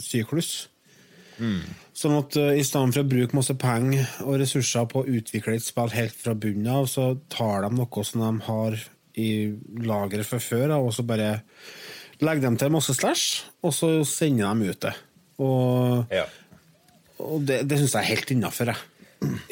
livssyklus. 0.00 0.50
Sånn 1.96 2.14
at 2.16 2.36
uh, 2.40 2.52
i 2.56 2.64
stedet 2.64 2.94
for 2.94 3.02
å 3.02 3.08
bruke 3.10 3.36
masse 3.36 3.54
penger 3.60 4.06
og 4.24 4.38
ressurser 4.40 4.86
på 4.88 5.02
å 5.02 5.08
utvikle 5.18 5.56
et 5.58 5.64
spill 5.64 5.92
helt 5.92 6.16
fra 6.16 6.32
bunnen 6.32 6.70
av, 6.72 6.86
så 6.88 7.10
tar 7.32 7.66
de 7.66 7.70
noe 7.76 8.04
som 8.08 8.24
de 8.24 8.30
har 8.46 8.78
i 9.16 9.28
lageret 9.84 10.28
fra 10.28 10.40
før, 10.40 10.74
og 10.80 10.90
så 10.96 11.04
bare 11.08 11.40
legger 12.24 12.42
de 12.48 12.56
til 12.60 12.72
masse 12.72 12.92
slash, 12.96 13.44
og 13.64 13.72
så 13.76 13.88
sender 14.08 14.48
de 14.48 14.72
ut 14.72 14.80
det. 14.86 14.94
Og, 15.44 16.12
Ja. 16.16 16.24
og 17.20 17.44
det, 17.48 17.62
det 17.68 17.78
syns 17.82 17.94
jeg 17.96 18.02
er 18.02 18.12
helt 18.14 18.32
innafor, 18.32 18.72
jeg. 18.72 18.80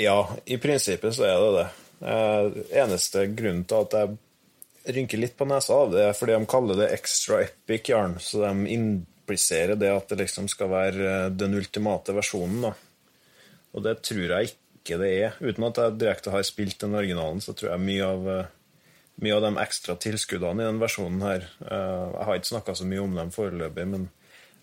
Ja, 0.04 0.18
i 0.48 0.56
prinsippet 0.60 1.16
så 1.16 1.24
er 1.28 1.36
det 1.40 1.52
det. 1.58 1.68
Eh, 2.04 2.46
eneste 2.82 3.26
grunnen 3.32 3.64
til 3.68 3.84
at 3.86 3.96
jeg 3.96 4.94
rynker 4.96 5.20
litt 5.20 5.36
på 5.38 5.46
nesa 5.48 5.78
av 5.84 5.94
det, 5.94 6.02
er 6.04 6.16
fordi 6.16 6.36
de 6.36 6.50
kaller 6.50 6.80
det 6.82 6.90
extra 6.92 7.40
epic 7.46 7.88
yarn, 7.88 8.18
så 8.20 8.42
de 8.44 8.74
impliserer 8.74 9.78
det 9.80 9.92
at 9.92 10.12
det 10.12 10.20
liksom 10.20 10.50
skal 10.52 10.72
være 10.72 11.06
eh, 11.12 11.30
den 11.32 11.56
ultimate 11.56 12.16
versjonen, 12.16 12.66
da. 12.68 12.74
Og 13.74 13.86
det 13.86 13.96
tror 14.06 14.36
jeg 14.36 14.52
ikke 14.52 14.98
det 15.00 15.14
er. 15.14 15.38
Uten 15.40 15.64
at 15.66 15.80
jeg 15.80 15.96
direkte 16.02 16.34
har 16.34 16.44
spilt 16.46 16.84
den 16.84 16.94
originalen, 16.98 17.40
så 17.42 17.56
tror 17.56 17.72
jeg 17.72 17.86
mye 17.86 18.10
av, 18.10 18.28
eh, 18.34 18.52
mye 19.24 19.38
av 19.38 19.46
de 19.46 19.54
ekstra 19.64 19.96
tilskuddene 19.98 20.62
i 20.62 20.68
den 20.68 20.80
versjonen 20.82 21.20
her 21.22 21.44
Jeg 21.62 22.24
har 22.26 22.34
ikke 22.34 22.48
snakka 22.50 22.74
så 22.74 22.86
mye 22.90 23.02
om 23.04 23.12
dem 23.14 23.28
foreløpig, 23.30 23.84
men 23.86 24.08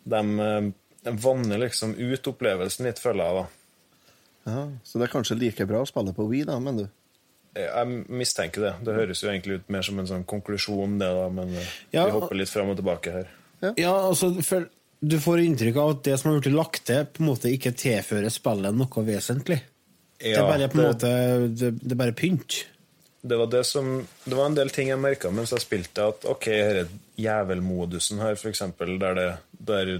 de 0.03 0.73
de 1.01 1.17
vanner 1.17 1.57
liksom 1.57 1.95
ut 1.97 2.27
opplevelsen 2.29 2.85
litt, 2.85 2.99
føler 3.01 3.25
jeg, 3.25 3.37
da. 3.37 3.45
Ja, 4.51 4.63
så 4.85 4.99
det 4.99 5.07
er 5.07 5.13
kanskje 5.15 5.37
like 5.39 5.65
bra 5.69 5.81
å 5.81 5.87
spille 5.89 6.13
på 6.13 6.27
Wii, 6.29 6.45
da, 6.49 6.59
men 6.61 6.83
du. 6.83 6.83
Jeg 7.55 7.87
mistenker 8.07 8.63
det. 8.63 8.73
Det 8.87 8.93
høres 8.95 9.21
jo 9.23 9.29
egentlig 9.31 9.57
ut 9.59 9.71
mer 9.73 9.83
som 9.83 9.97
en 9.99 10.07
sånn 10.07 10.23
konklusjon, 10.29 10.93
det, 11.01 11.09
da, 11.17 11.25
men 11.35 11.49
eh, 11.59 11.71
Ja. 11.91 12.05
vi 12.07 12.13
hopper 12.15 12.37
litt 12.39 12.49
fram 12.51 12.69
og 12.71 12.77
tilbake 12.79 13.11
her. 13.11 13.31
Ja, 13.77 13.91
altså, 14.07 14.31
for 14.45 14.69
du 15.01 15.17
får 15.21 15.41
inntrykk 15.43 15.77
av 15.81 15.89
at 15.97 16.03
det 16.07 16.15
som 16.21 16.31
har 16.31 16.39
blitt 16.39 16.55
lagt 16.55 16.85
til, 16.87 17.03
på 17.05 17.23
en 17.23 17.27
måte 17.31 17.51
ikke 17.51 17.73
tilfører 17.77 18.31
spillet 18.33 18.77
noe 18.77 19.03
vesentlig. 19.05 19.59
det 20.21 20.35
er 20.37 20.45
bare 20.47 20.69
på 20.69 20.77
en 20.79 20.87
måte 20.87 21.11
det, 21.57 21.71
det 21.81 21.91
er 21.95 21.99
bare 21.99 22.15
pynt. 22.17 22.61
Det 23.21 23.37
var, 23.37 23.49
det, 23.53 23.65
som, 23.69 24.07
det 24.25 24.33
var 24.37 24.47
en 24.49 24.55
del 24.57 24.71
ting 24.73 24.87
jeg 24.89 24.97
merka 24.97 25.29
mens 25.29 25.51
jeg 25.53 25.61
spilte, 25.61 26.07
at 26.09 26.23
ok, 26.25 26.47
denne 26.47 27.01
jævelmodusen 27.21 28.21
her, 28.21 28.33
for 28.39 28.49
eksempel, 28.49 28.95
der, 29.01 29.13
det, 29.19 29.27
der 29.67 29.91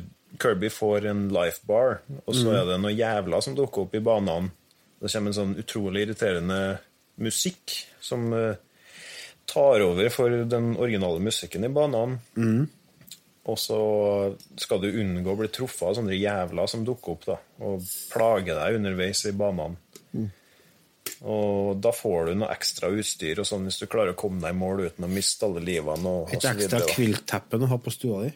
Kirby 0.41 0.71
får 0.73 1.05
en 1.11 1.27
life 1.29 1.61
bar, 1.69 1.99
og 2.25 2.33
så 2.33 2.55
er 2.55 2.65
det 2.71 2.79
noe 2.81 2.93
jævla 2.95 3.41
som 3.45 3.53
dukker 3.57 3.83
opp 3.85 3.93
i 3.97 4.01
banene. 4.01 4.49
Det 5.01 5.11
kommer 5.11 5.33
en 5.33 5.37
sånn 5.37 5.53
utrolig 5.61 6.07
irriterende 6.07 6.57
musikk 7.15 7.75
som 8.01 8.31
eh, 8.33 8.59
tar 9.45 9.83
over 9.83 10.09
for 10.13 10.43
den 10.47 10.75
originale 10.77 11.19
musikken 11.19 11.65
i 11.67 11.71
banene. 11.73 12.21
Og 13.51 13.57
så 13.57 13.79
skal 14.61 14.83
du 14.83 14.91
unngå 15.01 15.33
å 15.33 15.39
bli 15.39 15.49
truffet 15.49 15.87
av 15.87 15.95
sånne 15.97 16.13
jævler 16.13 16.69
som 16.69 16.83
dukker 16.85 17.15
opp 17.15 17.25
da, 17.25 17.39
og 17.65 17.87
plager 18.11 18.59
deg 18.59 18.77
underveis 18.77 19.25
i 19.25 19.33
banene. 19.33 19.79
Og 21.21 21.77
da 21.81 21.91
får 21.93 22.31
du 22.31 22.37
noe 22.41 22.53
ekstra 22.53 22.89
utstyr 22.93 23.41
og 23.41 23.47
sånn 23.49 23.67
hvis 23.67 23.81
du 23.81 23.87
klarer 23.89 24.15
å 24.15 24.17
komme 24.17 24.41
deg 24.41 24.55
i 24.55 24.57
mål 24.57 24.85
uten 24.87 25.05
å 25.05 25.09
miste 25.11 25.45
alle 25.45 25.61
livene. 25.65 26.09
Og, 26.09 26.31
Et 26.33 26.41
og 26.41 26.63
ekstra 26.63 26.81
kviltteppe 26.89 27.59
å 27.61 27.69
ha 27.69 27.77
på 27.81 27.93
stua 27.93 28.23
di. 28.25 28.31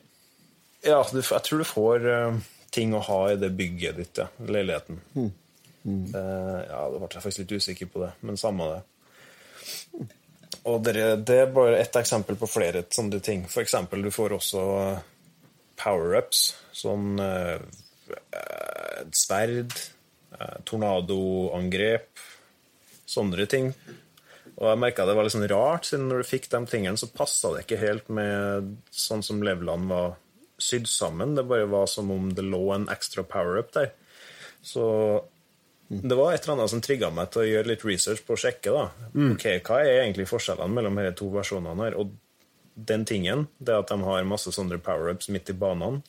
Ja, 0.86 1.00
jeg 1.02 1.42
tror 1.48 1.62
du 1.62 1.66
får 1.66 2.06
eh, 2.12 2.38
ting 2.74 2.94
å 2.94 3.02
ha 3.08 3.20
i 3.32 3.40
det 3.42 3.50
bygget 3.58 3.98
ditt, 4.02 4.22
ja. 4.22 4.28
Leiligheten. 4.46 5.00
Eh, 5.86 6.60
ja, 6.66 6.84
da 6.90 7.00
ble 7.00 7.10
jeg 7.12 7.24
faktisk 7.24 7.44
litt 7.44 7.58
usikker 7.62 7.90
på 7.94 8.04
det, 8.06 8.12
men 8.26 8.40
samme 8.42 8.70
det. 8.72 8.84
Og 10.66 10.80
dere, 10.86 11.12
det 11.22 11.42
er 11.44 11.52
bare 11.54 11.78
ett 11.78 11.98
eksempel 12.00 12.38
på 12.42 12.50
flere 12.50 12.86
sånne 12.94 13.20
ting. 13.24 13.44
For 13.50 13.62
eksempel, 13.62 14.02
du 14.02 14.10
får 14.14 14.34
også 14.40 14.64
power-ups, 15.82 16.48
sånn 16.74 17.20
eh, 17.22 17.60
sverd, 19.14 19.76
eh, 20.40 20.58
tornadoangrep, 20.66 22.10
sånne 23.06 23.46
ting. 23.52 23.70
Og 24.56 24.70
jeg 24.72 24.80
merka 24.80 25.06
det 25.06 25.16
var 25.18 25.28
litt 25.28 25.36
sånn 25.36 25.50
rart, 25.52 25.86
siden 25.86 26.08
når 26.10 26.24
du 26.24 26.30
fikk 26.32 26.48
de 26.54 26.64
tingene, 26.72 26.98
så 26.98 27.12
passa 27.12 27.52
det 27.54 27.66
ikke 27.66 27.82
helt 27.82 28.10
med 28.10 28.78
sånn 28.96 29.24
som 29.26 29.44
levelene 29.44 29.92
var 29.92 30.16
sydd 30.62 30.88
sammen. 30.90 31.36
Det 31.36 31.44
bare 31.46 31.68
var 31.70 31.90
som 31.92 32.10
om 32.14 32.30
det 32.34 32.46
lå 32.48 32.64
en 32.74 32.88
ekstra 32.94 33.26
power-up 33.28 33.74
der. 33.76 33.92
Så 34.66 34.86
det 35.88 36.16
var 36.18 36.34
et 36.34 36.44
eller 36.44 36.56
annet 36.56 36.72
som 36.72 36.82
trigga 36.82 37.12
meg 37.14 37.30
til 37.34 37.44
å 37.44 37.48
gjøre 37.50 37.70
litt 37.70 37.84
research 37.86 38.24
på 38.26 38.34
å 38.34 38.40
sjekke. 38.42 38.72
da. 38.74 38.86
Ok, 39.34 39.46
Hva 39.68 39.82
er 39.84 40.02
egentlig 40.04 40.28
forskjellene 40.30 40.74
mellom 40.74 40.98
disse 40.98 41.18
to 41.20 41.30
versjonene? 41.34 41.84
her? 41.84 41.98
Og 42.02 42.14
den 42.76 43.06
tingen, 43.06 43.48
det 43.60 43.76
at 43.76 43.92
de 43.94 44.00
har 44.04 44.24
masse 44.28 44.52
sånne 44.52 44.80
power-ups 44.84 45.30
midt 45.30 45.50
i 45.54 45.54
banene, 45.54 46.02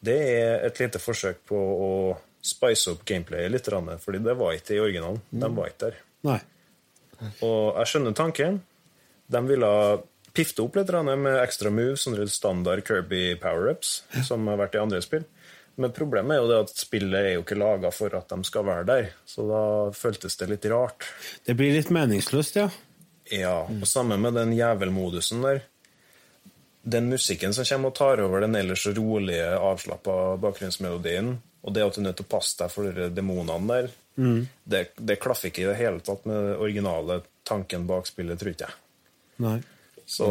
det 0.00 0.16
er 0.16 0.64
et 0.64 0.78
lite 0.80 1.00
forsøk 1.02 1.42
på 1.50 1.58
å 1.58 1.90
spice 2.40 2.94
opp 2.94 3.02
gameplayet 3.04 3.52
litt, 3.52 3.66
fordi 4.00 4.22
det 4.24 4.36
var 4.38 4.54
ikke 4.56 4.78
i 4.78 4.80
originalen. 4.80 5.20
De 5.30 5.50
var 5.56 5.68
ikke 5.68 5.90
der. 5.90 5.98
Nei. 6.24 6.38
Og 7.44 7.76
jeg 7.76 7.90
skjønner 7.90 8.16
tanken. 8.16 8.62
De 9.30 9.42
ville 9.46 9.72
pifte 10.32 10.62
opp 10.64 10.78
litt 10.78 10.90
med 11.04 11.36
ekstra 11.42 11.70
moves, 11.74 12.06
sånne 12.06 12.26
standard 12.32 12.86
Kirby 12.86 13.34
power-ups, 13.42 14.04
som 14.24 14.46
har 14.48 14.56
vært 14.56 14.78
i 14.78 14.82
andre 14.82 15.02
spill. 15.04 15.26
Men 15.80 15.94
problemet 15.96 16.34
er 16.34 16.42
jo 16.42 16.48
det 16.50 16.60
at 16.66 16.76
spillet 16.76 17.16
er 17.16 17.34
jo 17.38 17.44
ikke 17.44 17.56
laga 17.56 17.90
for 17.94 18.12
at 18.18 18.28
de 18.28 18.44
skal 18.44 18.66
være 18.66 18.86
der. 18.88 19.10
Så 19.24 19.46
da 19.48 19.62
føltes 19.96 20.36
det 20.36 20.50
litt 20.50 20.66
rart. 20.68 21.06
Det 21.46 21.56
blir 21.56 21.72
litt 21.72 21.92
meningsløst, 21.94 22.58
ja. 22.60 22.68
Ja, 23.30 23.62
og 23.64 23.86
samme 23.88 24.18
med 24.20 24.36
den 24.36 24.52
jævelmodusen 24.56 25.44
der. 25.46 25.62
Den 26.82 27.08
musikken 27.12 27.54
som 27.54 27.64
kommer 27.68 27.92
og 27.92 27.96
tar 27.96 28.20
over 28.24 28.44
den 28.44 28.58
ellers 28.58 28.84
så 28.84 28.92
rolige, 28.96 29.46
avslappa 29.56 30.36
bakgrunnsmelodien, 30.42 31.34
og 31.60 31.74
det 31.76 31.84
at 31.84 31.96
du 31.96 32.00
er 32.02 32.08
nødt 32.08 32.20
til 32.20 32.28
å 32.28 32.32
passe 32.32 32.56
deg 32.60 32.72
for 32.72 32.88
de 32.96 33.08
demonene 33.14 33.68
der, 33.72 33.90
det, 34.64 34.84
det 34.96 35.20
klaffer 35.22 35.48
ikke 35.50 35.64
i 35.64 35.68
det 35.70 35.78
hele 35.78 36.00
tatt 36.04 36.26
med 36.28 36.36
den 36.36 36.60
originale 36.60 37.20
tanken 37.48 37.86
bak 37.88 38.08
spillet, 38.08 38.40
tror 38.40 38.52
jeg. 38.52 38.78
Nei. 39.40 39.58
Så 40.10 40.28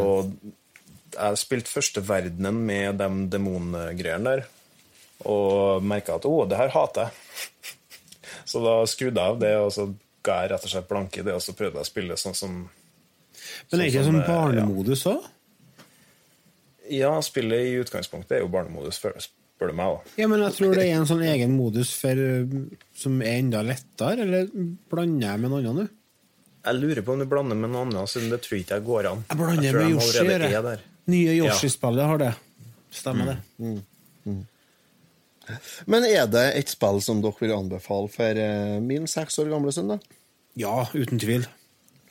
jeg 1.16 1.40
spilte 1.42 1.72
første 1.72 2.04
verdenen 2.06 2.60
med 2.68 3.00
de 3.00 3.10
demongreiene 3.34 4.36
der, 4.36 4.44
og 5.26 5.84
merka 5.84 6.16
at 6.16 6.26
'å, 6.26 6.48
det 6.50 6.58
her 6.58 6.70
hater 6.70 7.10
jeg'. 7.10 7.74
Så 8.50 8.62
da 8.64 8.86
skrudde 8.90 9.22
jeg 9.22 9.36
av 9.36 9.40
det, 9.40 9.56
og 9.62 9.72
så 9.74 9.90
ga 10.26 10.42
jeg 10.42 10.52
rett 10.54 10.64
og 10.66 10.72
slett 10.72 10.88
blanke 10.90 11.22
i 11.22 11.26
det, 11.26 11.34
og 11.36 11.44
så 11.44 11.56
prøvde 11.58 11.80
jeg 11.80 11.88
å 11.88 11.90
spille 11.90 12.18
sånn 12.20 12.38
som 12.38 12.56
Men 13.70 13.76
er 13.80 13.84
det 13.84 13.92
ikke 13.92 14.04
Sånn 14.04 14.16
som, 14.16 14.16
sånn 14.16 14.24
eh, 14.24 14.30
barnemodus 14.30 15.06
òg? 15.10 15.28
Ja, 16.90 17.12
spillet 17.22 17.68
i 17.68 17.76
utgangspunktet 17.84 18.40
er 18.40 18.42
jo 18.42 18.50
barnemodus, 18.50 18.98
spør 18.98 19.70
du 19.70 19.76
meg, 19.78 19.94
da. 19.94 20.16
Ja, 20.24 20.28
men 20.32 20.42
jeg 20.42 20.56
tror 20.58 20.74
det 20.80 20.88
er 20.88 20.98
en 20.98 21.08
sånn 21.10 21.22
egen 21.28 21.54
modus 21.54 21.94
for, 21.94 22.18
uh, 22.18 22.58
som 22.98 23.22
er 23.22 23.38
enda 23.44 23.62
lettere, 23.66 24.26
eller 24.26 24.50
blander 24.90 25.28
jeg 25.30 25.44
med 25.44 25.54
noe 25.54 25.62
annet 25.62 25.82
nå? 25.84 25.88
Jeg 26.60 26.76
lurer 26.76 27.06
på 27.06 27.14
om 27.14 27.22
du 27.22 27.28
blander 27.30 27.60
med 27.60 27.72
noe 27.72 27.86
annet, 27.86 28.10
siden 28.12 28.34
det 28.34 28.42
tror 28.46 28.58
ikke 28.60 28.80
jeg 28.80 28.88
går 28.90 29.12
an. 29.12 29.26
Jeg 29.30 29.40
blander 29.40 29.68
jeg 29.70 29.78
med 29.78 29.94
Yoshi. 29.94 30.26
jeg. 30.26 30.64
er. 30.74 30.88
Nye 31.10 31.36
Yoshi-spillet 31.38 32.10
har 32.10 32.24
det. 32.26 32.34
Stemmer 32.98 33.36
det. 33.36 33.38
Men 35.90 36.06
er 36.08 36.28
det 36.32 36.46
et 36.60 36.72
spill 36.72 37.02
som 37.04 37.24
dere 37.24 37.42
vil 37.42 37.56
anbefale 37.56 38.12
for 38.14 38.42
eh, 38.44 38.78
min 38.84 39.08
seks 39.10 39.40
år 39.42 39.52
gamle 39.54 39.74
sønn? 39.76 39.96
da? 39.96 40.00
Ja, 40.60 40.84
uten 40.94 41.22
tvil. 41.22 41.48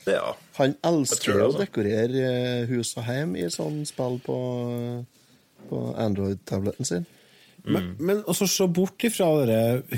Ja. 0.09 0.33
Han 0.57 0.75
elsker 0.87 1.35
det, 1.35 1.43
å 1.43 1.47
altså. 1.51 1.63
dekorere 1.67 2.25
eh, 2.25 2.71
hus 2.71 2.95
og 2.97 3.09
hjem 3.09 3.37
i 3.39 3.47
sånn 3.53 3.83
spill 3.89 4.19
på, 4.25 4.39
på 5.69 5.85
Android-tabletten 6.01 6.89
sin. 6.89 7.09
Men, 7.69 7.91
men 8.01 8.23
også 8.31 8.47
se 8.49 8.67
bort 8.71 9.03
ifra 9.05 9.27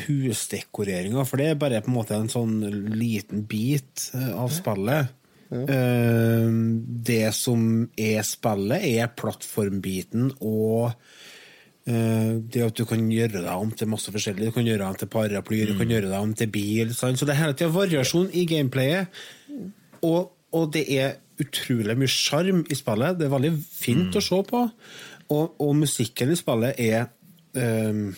husdekoreringa, 0.09 1.23
for 1.29 1.39
det 1.39 1.51
er 1.53 1.61
bare 1.61 1.83
på 1.85 1.93
en 1.93 1.97
måte 2.01 2.17
en 2.19 2.31
sånn 2.33 2.57
liten 2.97 3.45
bit 3.49 4.09
eh, 4.17 4.33
av 4.35 4.51
spillet. 4.55 5.13
Eh, 5.51 6.49
det 7.11 7.27
som 7.37 7.63
er 7.99 8.25
spillet, 8.27 8.87
er 9.03 9.13
plattformbiten 9.19 10.33
og 10.41 10.91
det 11.85 12.61
at 12.63 12.77
du 12.77 12.85
kan 12.87 13.07
gjøre 13.11 13.41
deg 13.41 13.51
om 13.51 13.71
til 13.75 13.89
masse 13.91 14.13
forskjellig. 14.13 14.51
Du 14.51 14.55
kan 14.55 14.67
gjøre 14.69 14.83
deg 14.83 14.91
om 14.93 14.99
til 15.01 15.09
paraply, 15.11 15.63
du 15.67 15.73
kan 15.79 15.91
gjøre 15.91 16.11
deg 16.11 16.19
om 16.21 16.35
til 16.37 16.51
bil. 16.53 16.93
Sant? 16.95 17.19
Så 17.19 17.27
det 17.27 17.35
er 17.35 17.41
hele 17.41 17.57
tida 17.57 17.71
variasjon 17.75 18.29
i 18.37 18.45
gameplayet. 18.47 19.23
Og, 20.07 20.31
og 20.55 20.69
det 20.77 20.85
er 20.93 21.17
utrolig 21.41 21.97
mye 21.99 22.13
sjarm 22.13 22.65
i 22.69 22.77
spillet. 22.79 23.19
Det 23.19 23.27
er 23.27 23.33
veldig 23.33 23.53
fint 23.65 24.17
å 24.17 24.25
se 24.25 24.43
på. 24.51 24.65
Og, 25.31 25.57
og 25.63 25.73
musikken 25.79 26.33
i 26.35 26.39
spillet 26.39 26.81
er 26.83 27.07
um, 27.55 28.11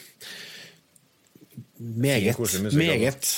meget, 1.78 2.34
koselig 2.38 2.72
meget, 2.72 3.28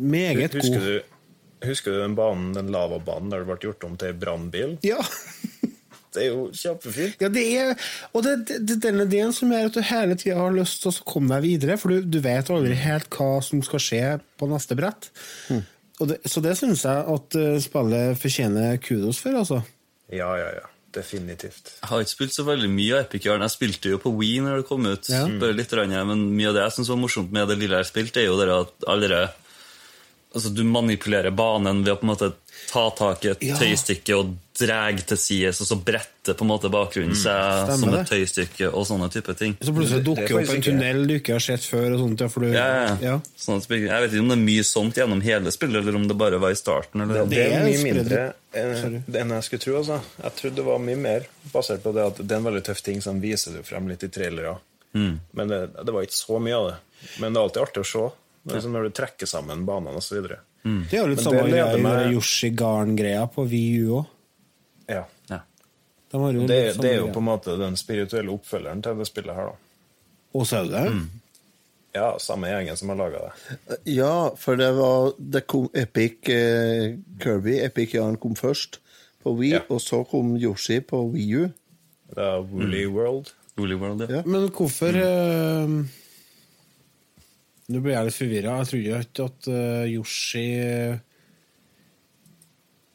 meget 0.00 0.54
Husker 0.54 0.78
god. 0.78 0.86
du, 0.86 1.68
husker 1.68 1.94
du 1.94 2.00
den 2.02 2.16
banen, 2.18 2.52
den 2.56 2.70
lavabanen 2.72 3.32
der 3.32 3.42
det 3.42 3.50
ble 3.50 3.58
gjort 3.68 3.88
om 3.88 3.96
til 4.00 4.16
brannbil? 4.20 4.76
Ja. 4.86 5.00
Det 6.14 6.22
er 6.22 6.30
jo 6.30 6.48
kjempefint. 6.54 7.20
Ja, 7.22 7.30
det 7.32 7.44
er, 7.58 7.86
og 8.12 8.24
det, 8.26 8.34
det, 8.48 8.58
det 8.68 8.76
er 8.78 8.82
denne 8.88 9.06
ideen 9.08 9.34
som 9.34 9.52
gjør 9.52 9.70
at 9.70 9.78
du 9.78 9.82
hele 9.88 10.18
tida 10.20 10.38
har 10.40 10.54
lyst 10.54 10.82
til 10.84 10.92
å 10.92 11.06
komme 11.08 11.34
deg 11.34 11.46
videre, 11.46 11.78
for 11.80 11.94
du, 11.94 12.06
du 12.06 12.20
vet 12.24 12.50
aldri 12.54 12.76
helt 12.78 13.10
hva 13.18 13.38
som 13.44 13.62
skal 13.66 13.82
skje 13.82 14.02
på 14.40 14.50
neste 14.50 14.78
brett. 14.78 15.10
Og 16.02 16.10
det, 16.10 16.20
så 16.26 16.42
det 16.44 16.56
syns 16.58 16.84
jeg 16.86 17.02
at 17.16 17.36
eh, 17.38 17.58
spillet 17.62 18.18
fortjener 18.18 18.78
kudos 18.82 19.20
for, 19.22 19.36
altså. 19.42 19.60
Ja, 20.12 20.30
ja, 20.38 20.54
ja. 20.60 20.70
Definitivt. 20.94 21.72
Jeg 21.80 21.90
har 21.90 22.02
ikke 22.04 22.12
spilt 22.12 22.34
så 22.36 22.44
veldig 22.46 22.68
mye 22.70 22.92
av 22.94 23.06
Epic 23.08 23.24
Yarn. 23.26 23.42
Jeg 23.42 23.54
spilte 23.56 23.90
jo 23.90 23.96
på 23.98 24.12
Wii 24.14 24.44
når 24.44 24.60
det 24.60 24.66
kom 24.68 24.84
ut. 24.86 25.08
Ja. 25.10 25.24
Bare 25.40 25.56
litt, 25.56 25.72
grann, 25.74 25.94
men 26.06 26.28
mye 26.36 26.52
av 26.52 26.54
det 26.54 26.68
jeg 26.68 26.76
synes 26.76 26.90
var 26.92 27.00
morsomt 27.02 27.34
med 27.34 27.50
det 27.50 27.56
lille 27.58 27.74
jeg 27.74 27.82
har 27.82 27.88
spilt, 27.88 28.20
er 28.20 28.28
jo 28.28 28.36
det 28.38 28.52
at 28.54 28.86
alle 28.92 29.24
Altså, 30.34 30.50
du 30.50 30.64
manipulerer 30.66 31.30
banen 31.30 31.84
ved 31.84 31.92
å 31.92 31.98
på 32.00 32.02
en 32.02 32.10
måte 32.10 32.32
ta 32.70 32.90
tak 32.90 33.24
i 33.24 33.28
et 33.34 33.42
Ja. 33.42 33.56
tøystykke 33.60 34.16
og 34.18 34.34
dra 34.54 34.92
til 34.94 35.16
sides, 35.18 35.60
og 35.60 35.66
så 35.66 35.76
bretter 35.82 36.34
på 36.38 36.44
en 36.44 36.50
måte 36.52 36.70
bakgrunnen 36.70 37.16
seg 37.18 37.34
Stemmer 37.66 37.78
som 37.80 37.90
det. 37.90 38.00
et 38.00 38.08
tøystykke 38.12 38.68
og 38.72 38.86
sånne 38.86 39.08
type 39.10 39.34
ting. 39.36 39.56
Så 39.60 39.74
plutselig 39.74 40.04
dukker 40.06 40.28
det 40.28 40.36
opp 40.48 40.54
en 40.54 40.62
tunnel 40.62 41.06
du 41.10 41.14
ikke 41.18 41.32
har 41.34 41.40
sett 41.42 41.60
før. 41.66 41.94
og 41.94 41.98
sånt, 42.04 42.20
ja, 42.20 42.28
for 42.28 42.40
du, 42.40 42.52
Ja, 42.52 42.66
ja. 42.86 42.96
ja. 43.02 43.20
Sånn 43.36 43.56
at, 43.58 43.66
jeg 43.68 43.88
vet 43.88 44.12
ikke 44.12 44.20
om 44.20 44.28
det 44.28 44.38
er 44.38 44.44
mye 44.46 44.64
sånt 44.64 44.94
gjennom 44.94 45.20
hele 45.22 45.50
spillet, 45.50 45.82
eller 45.82 45.96
om 45.96 46.06
det 46.08 46.16
bare 46.16 46.38
var 46.38 46.50
i 46.50 46.54
starten. 46.60 47.00
Eller? 47.02 47.26
Det 47.26 47.38
er 47.38 47.58
er 47.58 47.66
mye 47.66 47.82
mindre 47.82 48.34
enn 48.54 49.02
enn 49.12 49.30
jeg 49.34 49.42
skulle 49.48 49.60
tro. 49.66 49.76
Altså. 49.82 50.00
Jeg 50.22 50.34
trodde 50.36 50.54
det 50.56 50.64
var 50.64 50.78
mye 50.78 50.96
mer, 50.96 51.26
basert 51.52 51.82
på 51.82 51.92
det 51.92 52.06
at 52.06 52.16
det 52.22 52.30
er 52.30 52.36
en 52.38 52.44
veldig 52.52 52.62
tøff 52.64 52.82
ting 52.82 53.02
som 53.02 53.20
viser 53.20 53.52
du 53.58 53.62
frem 53.66 53.88
litt 53.88 54.04
i 54.04 54.08
trailere. 54.08 54.56
Men 54.94 55.48
det, 55.48 55.74
det 55.84 55.90
var 55.92 56.02
ikke 56.06 56.14
så 56.22 56.38
mye 56.40 56.54
av 56.54 56.68
det. 56.70 56.76
Men 57.18 57.32
det 57.34 57.40
er 57.40 57.44
alltid 57.48 57.62
artig 57.62 57.82
å 57.82 57.90
se 57.90 58.04
det 58.44 58.52
er 58.52 58.56
liksom 58.60 58.72
når 58.76 58.82
du 58.84 58.90
trekker 58.90 59.26
sammen 59.26 59.64
banene 59.66 59.96
osv. 59.98 60.28
Det 60.64 60.96
er 60.96 61.02
jo 61.02 61.10
litt 61.12 61.20
samme 61.20 61.42
greia 61.48 61.66
med 61.76 61.82
meg- 61.84 61.98
den 62.06 62.14
Yoshi 62.14 62.50
Garn-greia 62.56 63.26
på 63.30 63.44
VU 63.50 63.98
òg. 64.00 64.06
Ja. 64.88 65.02
Ja. 65.30 65.40
De 66.10 66.18
jo 66.32 66.46
Det, 66.46 66.76
det 66.80 66.90
er 66.90 66.96
jo 66.96 67.04
greia. 67.06 67.12
på 67.12 67.20
en 67.20 67.28
måte 67.28 67.58
den 67.60 67.76
spirituelle 67.76 68.32
oppfølgeren 68.32 68.82
til 68.82 68.96
det 68.96 69.06
spillet 69.06 69.34
her, 69.36 69.50
da. 69.52 69.56
Og 70.34 70.46
så 70.46 70.62
er 70.64 70.70
det 70.72 71.08
Ja, 71.94 72.16
samme 72.18 72.48
gjengen 72.48 72.76
som 72.76 72.88
har 72.88 72.96
laga 72.96 73.18
det. 73.28 73.78
Ja, 73.86 74.30
for 74.36 74.56
det 74.56 74.72
var 74.74 75.12
det 75.18 75.46
kom 75.46 75.68
Epic 75.74 76.28
eh, 76.28 76.96
Kirby, 77.20 77.60
Epic 77.62 77.92
Yarn 77.94 78.16
kom 78.16 78.34
først 78.34 78.80
på 79.22 79.36
Wii, 79.38 79.52
Ja. 79.52 79.60
og 79.70 79.80
så 79.80 80.00
kom 80.08 80.36
Yoshi 80.36 80.80
på 80.80 81.04
Wii 81.12 81.34
U. 81.44 81.52
Det 82.14 82.18
er 82.24 82.40
Woolly 82.42 82.86
World. 82.86 83.32
Woolly 83.56 83.74
World, 83.78 84.00
ja. 84.10 84.16
Ja. 84.16 84.22
Men 84.26 84.48
hvorfor 84.50 84.88
eh, 84.96 85.84
Nå 87.72 87.80
ble 87.80 87.94
jeg 87.94 88.08
litt 88.08 88.16
forvirra. 88.18 88.58
Jeg 88.60 88.70
trodde 88.70 89.00
ikke 89.06 89.26
at 89.30 89.48
uh, 89.48 89.84
Yoshi 89.88 90.44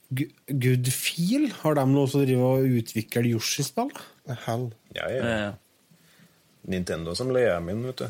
G 0.09 0.25
Good 0.49 0.89
Feel 0.93 1.47
Har 1.61 1.77
de 1.77 1.85
noe 1.89 2.09
som 2.09 2.23
driver 2.25 2.59
og 2.59 2.77
utvikler 2.79 3.29
Yoshi-spill? 3.31 3.91
Hell. 4.45 4.69
Ja, 4.97 5.09
Ja. 5.09 5.49
Nintendo 6.69 7.15
som 7.17 7.31
leier 7.33 7.61
min, 7.63 7.81
vet 7.87 8.03
du. 8.03 8.09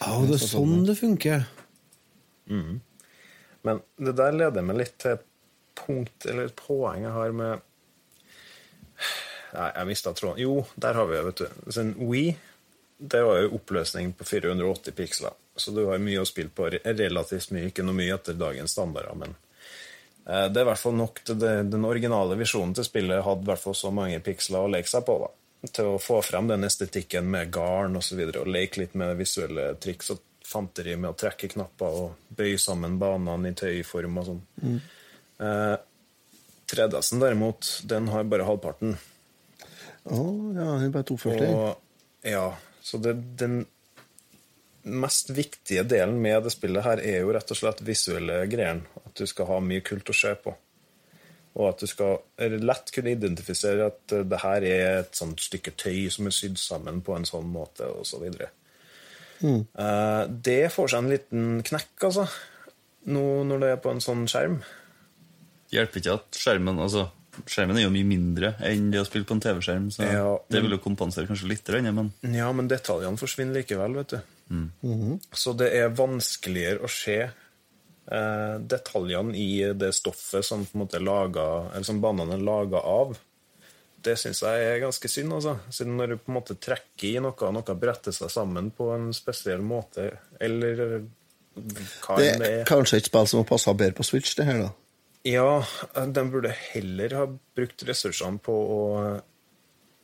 Ja, 0.00 0.14
det 0.26 0.38
er 0.38 0.42
sånn 0.42 0.80
det 0.88 0.96
funker. 0.98 1.44
Men 3.66 3.82
det 4.00 4.14
der 4.18 4.34
leder 4.34 4.64
meg 4.64 4.80
litt 4.80 4.96
til 5.02 5.14
et 5.18 5.26
punkt, 5.78 6.26
eller 6.26 6.48
et 6.48 6.56
poeng 6.58 7.04
jeg 7.04 7.14
har 7.14 7.34
med 7.36 7.64
Nei, 9.48 9.68
jeg 9.72 9.88
mista 9.88 10.12
tråden. 10.12 10.40
Jo, 10.42 10.58
der 10.76 10.96
har 10.98 11.06
vi 11.08 11.16
det, 11.16 11.24
vet 11.28 11.40
du. 11.40 11.70
Så 11.72 11.84
We, 11.86 12.08
Wii, 12.10 12.32
det 12.98 13.20
var 13.24 13.38
jo 13.40 13.54
oppløsning 13.56 14.10
på 14.18 14.26
480 14.28 14.96
piksler. 14.98 15.36
Så 15.58 15.74
du 15.74 15.84
har 15.88 16.00
mye 16.02 16.22
å 16.22 16.28
spille 16.28 16.52
på. 16.54 16.70
Relativt 16.84 17.52
mye, 17.54 17.68
ikke 17.70 17.84
noe 17.86 17.98
mye 17.98 18.14
etter 18.14 18.38
dagens 18.38 18.74
standarder, 18.76 19.16
men 19.18 19.34
eh, 20.26 20.46
det 20.48 20.60
er 20.60 20.64
i 20.64 20.70
hvert 20.70 20.84
fall 20.84 20.96
nok 20.98 21.24
til 21.26 21.40
det, 21.42 21.56
den 21.72 21.88
originale 21.88 22.38
visjonen 22.38 22.76
til 22.78 22.86
spillet 22.86 23.24
hadde 23.26 23.46
i 23.46 23.50
hvert 23.50 23.64
fall 23.64 23.76
så 23.78 23.92
mange 23.94 24.22
piksler 24.24 24.64
å 24.64 24.72
leke 24.72 24.90
seg 24.90 25.04
på, 25.08 25.18
da. 25.24 25.34
Til 25.74 25.96
å 25.96 25.98
få 25.98 26.20
frem 26.22 26.46
den 26.46 26.62
estetikken 26.68 27.26
med 27.30 27.50
garn 27.50 27.98
og 27.98 28.04
så 28.06 28.14
videre, 28.18 28.44
og 28.44 28.52
leke 28.54 28.84
litt 28.84 28.94
med 28.98 29.16
visuelle 29.18 29.72
triks 29.82 30.14
og 30.14 30.22
fanteri 30.48 30.94
med 30.96 31.10
å 31.12 31.18
trekke 31.18 31.50
knapper 31.52 31.98
og 32.02 32.32
bøye 32.38 32.58
sammen 32.62 32.96
banene 33.00 33.50
i 33.50 33.56
tøyform 33.58 34.20
og 34.22 34.28
sånn. 34.30 34.42
Eh, 35.44 35.76
3DS-en 36.68 37.20
derimot, 37.20 37.68
den 37.88 38.08
har 38.12 38.26
bare 38.28 38.46
halvparten. 38.48 38.94
Å, 40.08 40.20
ja, 40.56 40.66
den 40.78 40.86
er 40.88 40.94
bare 40.94 41.08
240. 41.08 41.52
Og 41.52 42.28
ja, 42.28 42.46
så 42.84 43.00
det, 43.02 43.14
den 43.40 43.62
mest 44.82 45.30
viktige 45.30 45.82
delen 45.88 46.20
med 46.22 46.42
det 46.46 46.52
spillet 46.54 46.84
her 46.84 47.02
er 47.02 47.20
jo 47.22 47.32
rett 47.34 47.50
og 47.52 47.58
slett 47.58 47.82
visuelle 47.86 48.44
greiene. 48.50 48.86
At 49.04 49.14
du 49.18 49.26
skal 49.28 49.50
ha 49.50 49.58
mye 49.64 49.84
kult 49.84 50.10
å 50.10 50.16
se 50.16 50.34
på. 50.42 50.54
Og 51.58 51.64
at 51.72 51.82
du 51.82 51.90
skal 51.90 52.20
lett 52.62 52.92
kunne 52.94 53.14
identifisere 53.16 53.88
at 53.90 54.14
eh, 54.14 54.26
det 54.28 54.42
her 54.44 54.66
er 54.68 54.86
et 55.00 55.18
sånt 55.18 55.40
stykke 55.42 55.74
tøy 55.80 56.06
som 56.14 56.28
er 56.28 56.36
sydd 56.36 56.58
sammen 56.60 57.02
på 57.02 57.16
en 57.16 57.26
sånn 57.28 57.48
måte, 57.50 57.88
og 57.90 58.06
så 58.06 58.20
videre. 58.22 58.52
Eh, 59.42 60.22
Det 60.28 60.60
får 60.74 60.92
seg 60.92 61.02
en 61.02 61.12
liten 61.12 61.48
knekk, 61.66 61.94
altså, 62.10 62.28
nå 63.10 63.24
når 63.48 63.64
det 63.64 63.70
er 63.72 63.82
på 63.82 63.94
en 63.94 64.04
sånn 64.04 64.26
skjerm. 64.30 64.60
Hjelper 65.72 66.00
ikke 66.00 66.18
at 66.20 66.38
skjermen 66.38 66.78
altså, 66.80 67.08
Skjermen 67.46 67.78
er 67.78 67.84
jo 67.86 67.92
mye 67.94 68.08
mindre 68.08 68.54
enn 68.66 68.88
det 68.92 69.02
å 69.02 69.06
spille 69.06 69.28
på 69.28 69.36
en 69.36 69.42
TV-skjerm, 69.44 69.90
så 69.94 70.06
Ja, 70.08 70.30
det 70.50 70.62
vil 70.64 70.74
jo 70.76 70.80
kompensere 70.82 71.28
kanskje 71.28 71.50
litt, 71.50 71.68
men 71.92 72.12
Ja, 72.34 72.50
men 72.52 72.70
detaljene 72.70 73.20
forsvinner 73.20 73.60
likevel, 73.60 73.98
vet 74.00 74.16
du. 74.16 74.18
Så 75.36 75.54
det 75.58 75.70
er 75.76 75.94
vanskeligere 75.94 76.84
å 76.84 76.90
se 76.92 77.18
eh, 77.28 78.54
detaljene 78.74 79.36
i 79.36 79.72
det 79.76 79.92
stoffet 79.96 80.44
som 80.44 80.64
på 80.64 80.76
en 80.76 80.84
måte 80.84 80.98
er 81.00 81.06
laget, 81.06 81.72
eller 81.74 81.88
som 81.88 82.00
banene 82.00 82.38
er 82.38 82.44
laga 82.44 82.80
av. 82.80 83.16
Det 83.98 84.14
syns 84.16 84.40
jeg 84.44 84.64
er 84.64 84.80
ganske 84.80 85.10
synd, 85.10 85.34
altså. 85.34 85.56
Siden 85.74 85.96
når 85.98 86.14
du 86.14 86.18
på 86.22 86.32
en 86.32 86.38
måte 86.38 86.56
trekker 86.56 87.08
i 87.10 87.22
noe, 87.22 87.34
og 87.34 87.54
noe 87.54 87.78
bretter 87.78 88.14
seg 88.14 88.30
sammen 88.32 88.70
på 88.74 88.92
en 88.94 89.10
spesiell 89.16 89.64
måte, 89.64 90.10
eller 90.40 91.02
hva 91.58 92.18
Det 92.18 92.28
enn 92.32 92.42
det 92.42 92.48
er 92.48 92.60
er 92.62 92.68
kanskje 92.68 93.00
et 93.00 93.08
spill 93.10 93.26
som 93.26 93.42
har 93.42 93.48
passa 93.48 93.74
bedre 93.74 93.96
på 93.98 94.06
Switch, 94.06 94.36
det 94.38 94.46
her, 94.46 94.62
da. 94.68 94.70
Ja, 95.26 95.64
de 95.94 96.22
burde 96.30 96.52
heller 96.72 97.14
ha 97.18 97.24
brukt 97.56 97.82
ressursene 97.88 98.38
på 98.40 98.54
å 98.54 98.82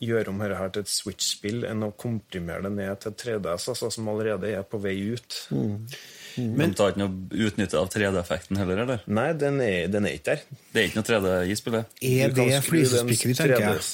gjøre 0.05 0.29
om 0.29 0.41
dette 0.43 0.67
til 0.75 0.83
et 0.85 0.91
Switch-spill 0.91 1.63
enn 1.69 1.85
å 1.87 1.93
komprimere 1.97 2.67
det 2.67 2.73
ned 2.75 2.99
til 3.01 3.15
3DS, 3.23 3.69
altså, 3.73 3.89
som 3.95 4.09
allerede 4.11 4.51
er 4.51 4.65
på 4.69 4.81
vei 4.83 4.97
ut. 5.15 5.37
Men 6.37 6.75
tar 6.77 6.93
ikke 6.93 7.01
noe 7.05 7.45
utnytte 7.47 7.79
av 7.79 7.89
3D-effekten 7.95 8.59
heller, 8.59 8.83
eller? 8.85 9.05
Nei, 9.07 9.29
den 9.39 9.61
er, 9.65 9.87
den 9.89 10.09
er 10.11 10.17
ikke 10.19 10.35
der. 10.35 10.43
Det 10.75 10.83
er 10.83 10.89
ikke 10.91 10.99
noe 11.01 11.09
3D 11.09 11.35
i 11.47 11.57
spillet. 11.61 11.95
Er 12.11 12.35
det 12.35 12.49
flisespikkeri, 12.67 13.37
tenker 13.39 13.65
jeg? 13.69 13.87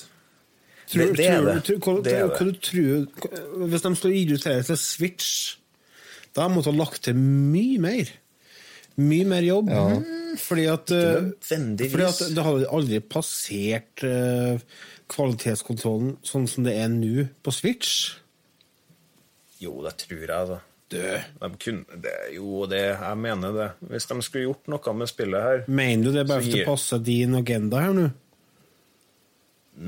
Tror, 0.90 1.04
Det- 1.06 1.16
det 1.20 1.26
er 1.30 1.44
det. 1.44 1.64
tror, 1.68 2.02
Det 2.02 2.12
er 2.16 3.66
Hvis 3.68 3.82
de 3.82 3.94
skal 3.94 4.10
illustrere 4.10 4.62
til 4.66 4.76
Switch, 4.76 5.56
da 6.34 6.48
måtte 6.48 6.64
de 6.72 6.78
ha 6.78 6.84
lagt 6.84 7.02
til 7.02 7.14
mye 7.14 7.78
mer. 7.78 8.08
Mye 9.00 9.26
mer 9.28 9.46
jobb. 9.46 9.70
Ja. 9.72 9.84
Fordi 10.40 10.64
at, 10.70 10.90
eh, 10.94 11.30
fordi 11.42 12.06
at 12.06 12.20
det 12.36 12.44
hadde 12.46 12.68
aldri 12.70 13.00
passert 13.02 14.04
eh, 14.06 14.60
kvalitetskontrollen 15.10 16.16
sånn 16.26 16.46
som 16.50 16.66
det 16.66 16.76
er 16.78 16.90
nå 16.92 17.26
på 17.42 17.54
Switch. 17.54 17.94
Jo, 19.60 19.74
det 19.84 19.96
tror 20.04 20.20
jeg, 20.22 20.30
altså. 20.36 20.60
De 20.90 21.50
kunne, 21.62 21.98
det, 22.02 22.12
jo, 22.34 22.64
det, 22.70 22.80
jeg 22.96 23.18
mener 23.22 23.52
det. 23.54 23.68
Hvis 23.92 24.08
de 24.10 24.16
skulle 24.26 24.48
gjort 24.48 24.70
noe 24.72 24.94
med 24.98 25.10
spillet 25.10 25.44
her 25.44 25.60
mener 25.70 26.08
du 26.08 26.16
det 26.16 26.24
bare 26.26 26.42
for 26.42 26.62
å 26.64 26.68
passe 26.72 26.98
din 27.06 27.36
agenda 27.38 27.82
her 27.84 27.92
nå? 27.94 28.06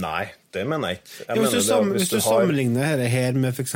Nei, 0.03 0.29
det 0.55 0.63
mener 0.71 0.93
jeg 0.93 1.01
ikke. 1.01 1.17
Jeg 1.27 1.37
jo, 1.37 1.43
hvis, 1.43 1.51
du 1.51 1.57
mener 1.57 1.59
det, 1.59 1.67
sam, 1.67 1.89
at 1.91 1.99
hvis 1.99 2.13
du 2.13 2.19
har- 2.19 2.27
sammenligner 2.29 2.93
dette 2.97 3.09
her 3.13 3.33
med 3.43 3.51
f.eks. 3.53 3.75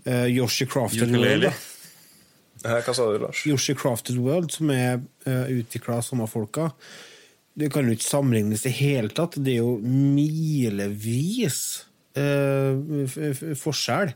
Uh, 0.00 0.26
Yoshi 0.32 0.64
Crafted 0.66 1.06
World, 1.12 1.14
Ukulele. 1.20 1.50
da. 1.52 1.52
Hva 2.62 2.92
sa 2.94 3.06
du, 3.08 3.18
Lars? 3.22 3.44
Yoshi 3.48 3.74
Crafted 3.78 4.18
World, 4.20 4.50
som 4.52 4.70
er 4.74 4.98
uh, 5.26 5.46
utvikla 5.54 5.96
av 6.00 6.04
samme 6.04 6.26
folka, 6.28 6.70
det 7.60 7.70
kan 7.72 7.86
jo 7.88 7.94
ikke 7.96 8.06
sammenlignes 8.06 8.62
i 8.64 8.68
det 8.68 8.76
hele 8.78 9.10
tatt. 9.16 9.34
Det 9.42 9.56
er 9.56 9.62
jo 9.64 9.78
milevis 9.82 11.56
eh, 12.16 12.76
f- 13.04 13.42
forskjell. 13.58 14.12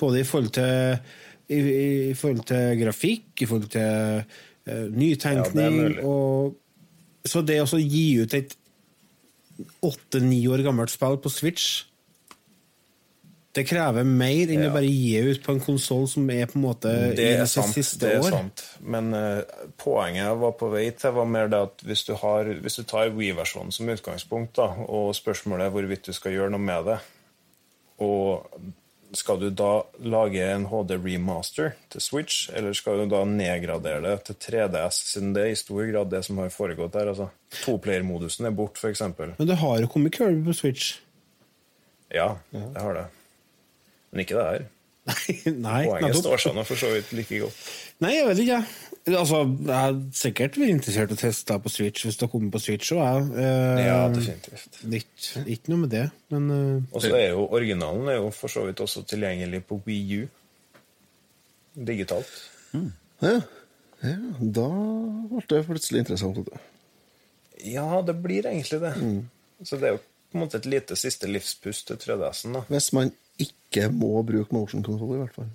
Både 0.00 0.22
i 0.22 0.24
forhold 0.26 0.54
til 0.56 0.96
i, 1.52 1.58
i 2.10 2.14
forhold 2.16 2.46
til 2.48 2.72
grafikk, 2.80 3.44
i 3.44 3.46
forhold 3.50 3.68
til 3.74 4.22
uh, 4.24 4.86
nytenkning 4.96 5.76
mulig. 5.76 6.00
og 6.06 6.56
Så 7.28 7.42
det 7.46 7.60
å 7.62 7.78
gi 7.78 8.06
ut 8.24 8.34
et 8.40 8.56
åtte-ni 9.84 10.40
år 10.50 10.64
gammelt 10.64 10.90
spill 10.90 11.20
på 11.22 11.30
Switch 11.30 11.84
det 13.52 13.66
krever 13.68 14.04
mer 14.08 14.48
enn 14.48 14.62
Ja. 14.64 14.70
å 14.70 14.72
bare 14.72 14.88
gi 14.88 15.18
ut 15.28 15.42
på 15.44 15.52
en 15.52 15.60
konsoll 15.60 16.06
som 16.08 16.30
er 16.32 16.46
på 16.48 16.56
en 16.56 16.62
måte 16.64 16.92
Det 17.16 17.26
i 17.34 17.46
sitt 17.46 17.58
sant. 17.64 17.74
siste 17.74 17.98
det 18.06 18.14
er 18.16 18.20
år. 18.24 18.30
sant. 18.30 18.62
Men 18.80 19.12
uh, 19.12 19.42
poenget 19.76 20.24
jeg 20.24 20.38
var 20.40 20.52
på 20.56 20.70
vei 20.72 20.86
til, 20.90 21.12
var 21.12 21.26
mer 21.28 21.48
det 21.52 21.60
at 21.68 21.84
hvis 21.84 22.04
du, 22.08 22.14
har, 22.14 22.44
hvis 22.64 22.76
du 22.80 22.82
tar 22.88 23.10
Wii-versjonen 23.12 23.72
som 23.72 23.88
utgangspunkt, 23.92 24.54
da, 24.56 24.70
og 24.88 25.12
spørsmålet 25.14 25.66
er 25.66 25.74
hvorvidt 25.74 26.08
du 26.08 26.12
skal 26.16 26.32
gjøre 26.32 26.50
noe 26.54 26.64
med 26.64 26.86
det, 26.88 26.98
og 28.00 28.48
skal 29.12 29.36
du 29.42 29.50
da 29.52 29.82
lage 30.00 30.40
en 30.54 30.64
HD 30.70 30.94
remaster 31.04 31.74
til 31.92 32.00
Switch, 32.00 32.46
eller 32.56 32.72
skal 32.72 33.02
du 33.02 33.10
da 33.12 33.20
nedgradere 33.28 34.00
det 34.06 34.14
til 34.30 34.38
3DS, 34.48 35.02
siden 35.12 35.34
det 35.36 35.42
er 35.44 35.52
i 35.52 35.58
stor 35.60 35.84
grad 35.92 36.08
det 36.10 36.22
som 36.24 36.38
har 36.40 36.48
foregått 36.48 36.94
der? 36.96 37.10
altså. 37.12 37.28
Toplayer-modusen 37.66 38.48
er 38.48 38.56
bort, 38.56 38.80
f.eks. 38.80 39.02
Men 39.18 39.36
det 39.50 39.58
har 39.60 39.82
jo 39.84 39.90
kommet 39.92 40.16
Kirby 40.16 40.40
på 40.48 40.54
Switch. 40.56 40.94
Ja, 42.08 42.38
det 42.50 42.80
har 42.80 42.96
det. 42.96 43.04
Men 44.12 44.24
ikke 44.24 44.38
det 44.38 44.46
her. 44.50 44.64
Nei, 45.02 45.34
nei 45.58 45.78
Poenget 45.88 46.20
står 46.20 46.38
seg 46.44 46.52
nå 46.54 46.62
for 46.68 46.78
så 46.78 46.92
vidt 46.92 47.08
like 47.16 47.38
godt. 47.42 47.62
Nei, 48.04 48.12
jeg 48.20 48.26
vet 48.28 48.40
ikke. 48.44 48.58
jeg. 48.60 49.16
Altså, 49.18 49.40
jeg 49.66 49.74
er 49.74 49.96
sikkert 50.14 50.58
vært 50.60 50.70
interessert 50.76 51.10
i 51.10 51.16
å 51.16 51.18
teste 51.18 51.48
det 51.56 51.62
på 51.64 51.72
Switch 51.74 52.04
hvis 52.06 52.18
det 52.20 52.28
kommer 52.30 52.52
på 52.54 52.60
Switch 52.62 52.92
òg, 52.94 53.00
jeg. 53.02 53.24
Eh, 53.42 53.80
Ja, 53.82 53.96
definitivt. 54.14 54.78
det 54.84 55.00
er 55.00 55.48
ikke, 55.56 55.72
noe 55.72 55.80
med 55.82 55.90
det, 55.90 56.04
men 56.30 56.46
eh, 56.54 56.84
Og 56.94 57.02
så 57.02 57.10
er 57.18 57.32
jo 57.32 57.48
originalen 57.50 58.12
er 58.12 58.20
jo 58.20 58.28
for 58.36 58.52
så 58.52 58.62
vidt 58.68 58.82
også 58.84 59.02
tilgjengelig 59.10 59.64
på 59.66 59.80
Wii 59.88 60.20
U. 60.20 60.28
Digitalt. 61.74 62.30
Ja. 63.22 63.34
ja, 64.02 64.14
da 64.38 64.68
ble 65.32 65.42
det 65.50 65.64
plutselig 65.66 66.04
interessant. 66.04 66.38
Ja, 67.64 67.88
det 68.06 68.16
blir 68.22 68.46
egentlig 68.50 68.80
det. 68.82 68.94
Så 69.66 69.78
det 69.82 69.88
er 69.88 69.96
jo 69.96 70.02
på 70.02 70.38
en 70.38 70.44
måte 70.44 70.58
et 70.62 70.66
lite 70.70 70.96
siste 70.96 71.28
livspust 71.28 71.90
til 71.90 71.98
3DS-en, 72.00 72.54
da. 72.56 72.62
Hvis 72.70 72.92
man 72.96 73.10
ikke 73.44 73.88
må 73.94 74.22
bruke 74.26 74.54
motion 74.54 74.84
control, 74.84 75.16
i 75.16 75.20
hvert 75.22 75.36
fall. 75.36 75.50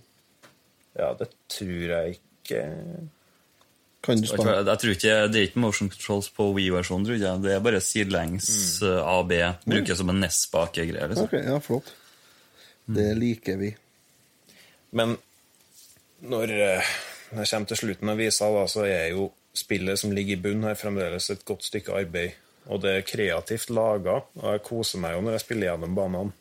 Ja, 0.97 1.11
det 1.17 1.29
tror 1.53 1.91
jeg 1.93 2.15
ikke 2.17 2.61
Kan 4.01 4.17
du 4.17 4.25
spille 4.25 4.55
jeg 4.55 4.79
tror 4.81 4.93
ikke 4.95 5.17
Det 5.29 5.37
er 5.37 5.45
ikke 5.45 5.61
motion 5.61 5.91
controls 5.93 6.29
på 6.33 6.47
Wii-versjonen, 6.55 7.05
tror 7.05 7.19
jeg. 7.19 7.43
Det 7.43 7.53
er 7.53 7.65
bare 7.65 7.81
sidelengs 7.83 8.49
mm. 8.81 8.95
AB. 9.13 9.33
Brukes 9.67 10.01
som 10.01 10.13
en 10.13 10.23
NES-bakegreie. 10.23 11.11
Liksom. 11.11 11.29
Okay, 11.29 11.43
ja, 11.45 11.59
flott. 11.61 11.91
Det 12.87 13.11
liker 13.19 13.59
vi. 13.61 13.73
Men 14.97 15.17
når 16.25 16.53
det 16.53 16.71
når 17.31 17.43
jeg 17.43 17.51
kommer 17.51 17.67
til 17.71 17.79
slutten 17.81 18.11
av 18.11 18.19
visa, 18.21 18.49
da, 18.53 18.65
så 18.71 18.83
er 18.87 19.09
jo 19.11 19.29
spillet 19.57 19.99
som 19.99 20.13
ligger 20.15 20.37
i 20.37 20.41
bunnen 20.41 20.69
her, 20.69 20.77
fremdeles 20.79 21.31
et 21.33 21.43
godt 21.47 21.65
stykke 21.67 21.95
arbeid. 21.97 22.37
Og 22.71 22.81
det 22.83 22.93
er 22.93 23.07
kreativt 23.07 23.71
laga, 23.71 24.21
og 24.39 24.47
jeg 24.53 24.63
koser 24.65 25.01
meg 25.03 25.15
jo 25.15 25.23
når 25.23 25.37
jeg 25.37 25.43
spiller 25.43 25.71
gjennom 25.71 25.95
banene. 25.97 26.33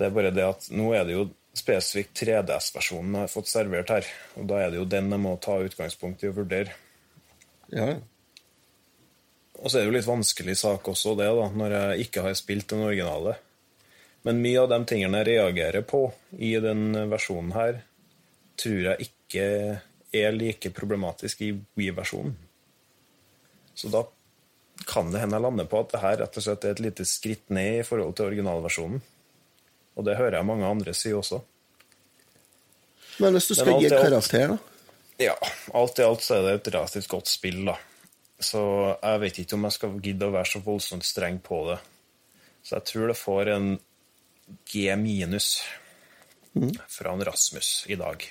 Det 0.00 0.08
er 0.08 0.16
bare 0.16 0.32
det 0.32 0.46
at 0.46 0.70
nå 0.72 0.94
er 0.96 1.04
det 1.04 1.18
jo 1.18 1.26
spesifikt 1.56 2.14
3DS-versjonen 2.22 3.18
jeg 3.18 3.26
har 3.26 3.32
fått 3.32 3.50
servert 3.50 3.92
her. 3.92 4.06
Og 4.40 4.46
da 4.48 4.62
er 4.62 4.72
det 4.72 4.80
jo 4.80 4.86
den 4.88 5.12
jeg 5.12 5.20
må 5.20 5.34
ta 5.42 5.58
utgangspunkt 5.60 6.24
i 6.24 6.30
og 6.30 6.38
vurdere. 6.38 6.72
Ja. 7.74 7.98
Og 9.60 9.68
så 9.68 9.76
er 9.76 9.84
det 9.84 9.90
jo 9.90 9.96
litt 9.98 10.08
vanskelig 10.08 10.56
sak 10.56 10.88
også, 10.88 11.12
det, 11.18 11.28
da, 11.36 11.46
når 11.52 11.76
jeg 11.76 12.06
ikke 12.06 12.24
har 12.24 12.38
spilt 12.38 12.70
den 12.72 12.86
originale. 12.86 13.36
Men 14.24 14.40
mye 14.40 14.62
av 14.62 14.70
de 14.72 14.78
tingene 14.88 15.20
jeg 15.20 15.30
reagerer 15.34 15.84
på 15.88 16.06
i 16.40 16.54
den 16.64 16.96
versjonen 17.12 17.52
her, 17.56 17.82
tror 18.60 18.80
jeg 18.88 19.10
ikke 19.10 19.44
er 20.16 20.34
like 20.34 20.72
problematisk 20.76 21.44
i 21.44 21.52
Wii-versjonen. 21.76 22.34
Så 23.76 23.92
da 23.92 24.04
kan 24.88 25.12
det 25.12 25.20
hende 25.22 25.36
jeg 25.36 25.44
lander 25.44 25.68
på 25.68 25.80
at 25.84 25.92
det 25.92 26.02
her 26.02 26.18
rett 26.22 26.36
og 26.40 26.44
slett 26.44 26.64
er 26.66 26.74
et 26.74 26.84
lite 26.84 27.06
skritt 27.08 27.52
ned 27.52 27.82
i 27.82 27.86
forhold 27.86 28.16
til 28.16 28.30
originalversjonen. 28.32 29.02
Og 29.98 30.06
det 30.06 30.16
hører 30.18 30.38
jeg 30.38 30.48
mange 30.48 30.68
andre 30.68 30.94
si 30.96 31.12
også. 31.14 31.40
Men 33.20 33.36
hvis 33.36 33.50
du 33.50 33.54
skal 33.58 33.76
gi 33.82 33.90
er 33.90 34.00
karakter, 34.00 34.54
da? 34.54 34.58
Ja, 35.20 35.36
alt 35.76 35.98
i 36.00 36.04
alt 36.06 36.24
så 36.24 36.38
er 36.38 36.46
det 36.46 36.52
et 36.56 36.72
relativt 36.72 37.10
godt 37.10 37.28
spill, 37.28 37.62
da. 37.68 37.76
Så 38.40 38.62
jeg 38.94 39.20
vet 39.20 39.40
ikke 39.42 39.58
om 39.58 39.66
jeg 39.68 39.76
skal 39.76 39.98
gidde 40.00 40.28
å 40.30 40.32
være 40.32 40.48
så 40.48 40.62
voldsomt 40.64 41.04
streng 41.04 41.40
på 41.44 41.60
det. 41.68 41.76
Så 42.64 42.78
jeg 42.78 42.88
tror 42.88 43.10
det 43.10 43.18
får 43.20 43.52
en 43.52 43.70
G 44.66 44.88
minus 44.98 45.60
fra 46.88 47.12
en 47.12 47.24
Rasmus 47.24 47.84
i 47.92 47.98
dag. 48.00 48.24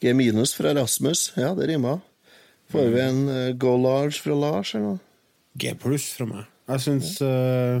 G 0.00 0.14
minus 0.16 0.56
fra 0.56 0.74
Rasmus. 0.74 1.30
Ja, 1.38 1.54
det 1.54 1.70
rimer. 1.70 2.02
Får 2.70 2.90
vi 2.94 3.00
en 3.02 3.22
eh, 3.28 3.52
go 3.58 3.76
large 3.78 4.20
fra 4.22 4.34
Lars 4.36 4.74
eller 4.74 4.94
noe? 4.94 5.00
G 5.58 5.72
pluss 5.78 6.10
fra 6.14 6.26
meg. 6.28 6.50
Jeg 6.70 6.84
syns 6.84 7.16
eh, 7.26 7.80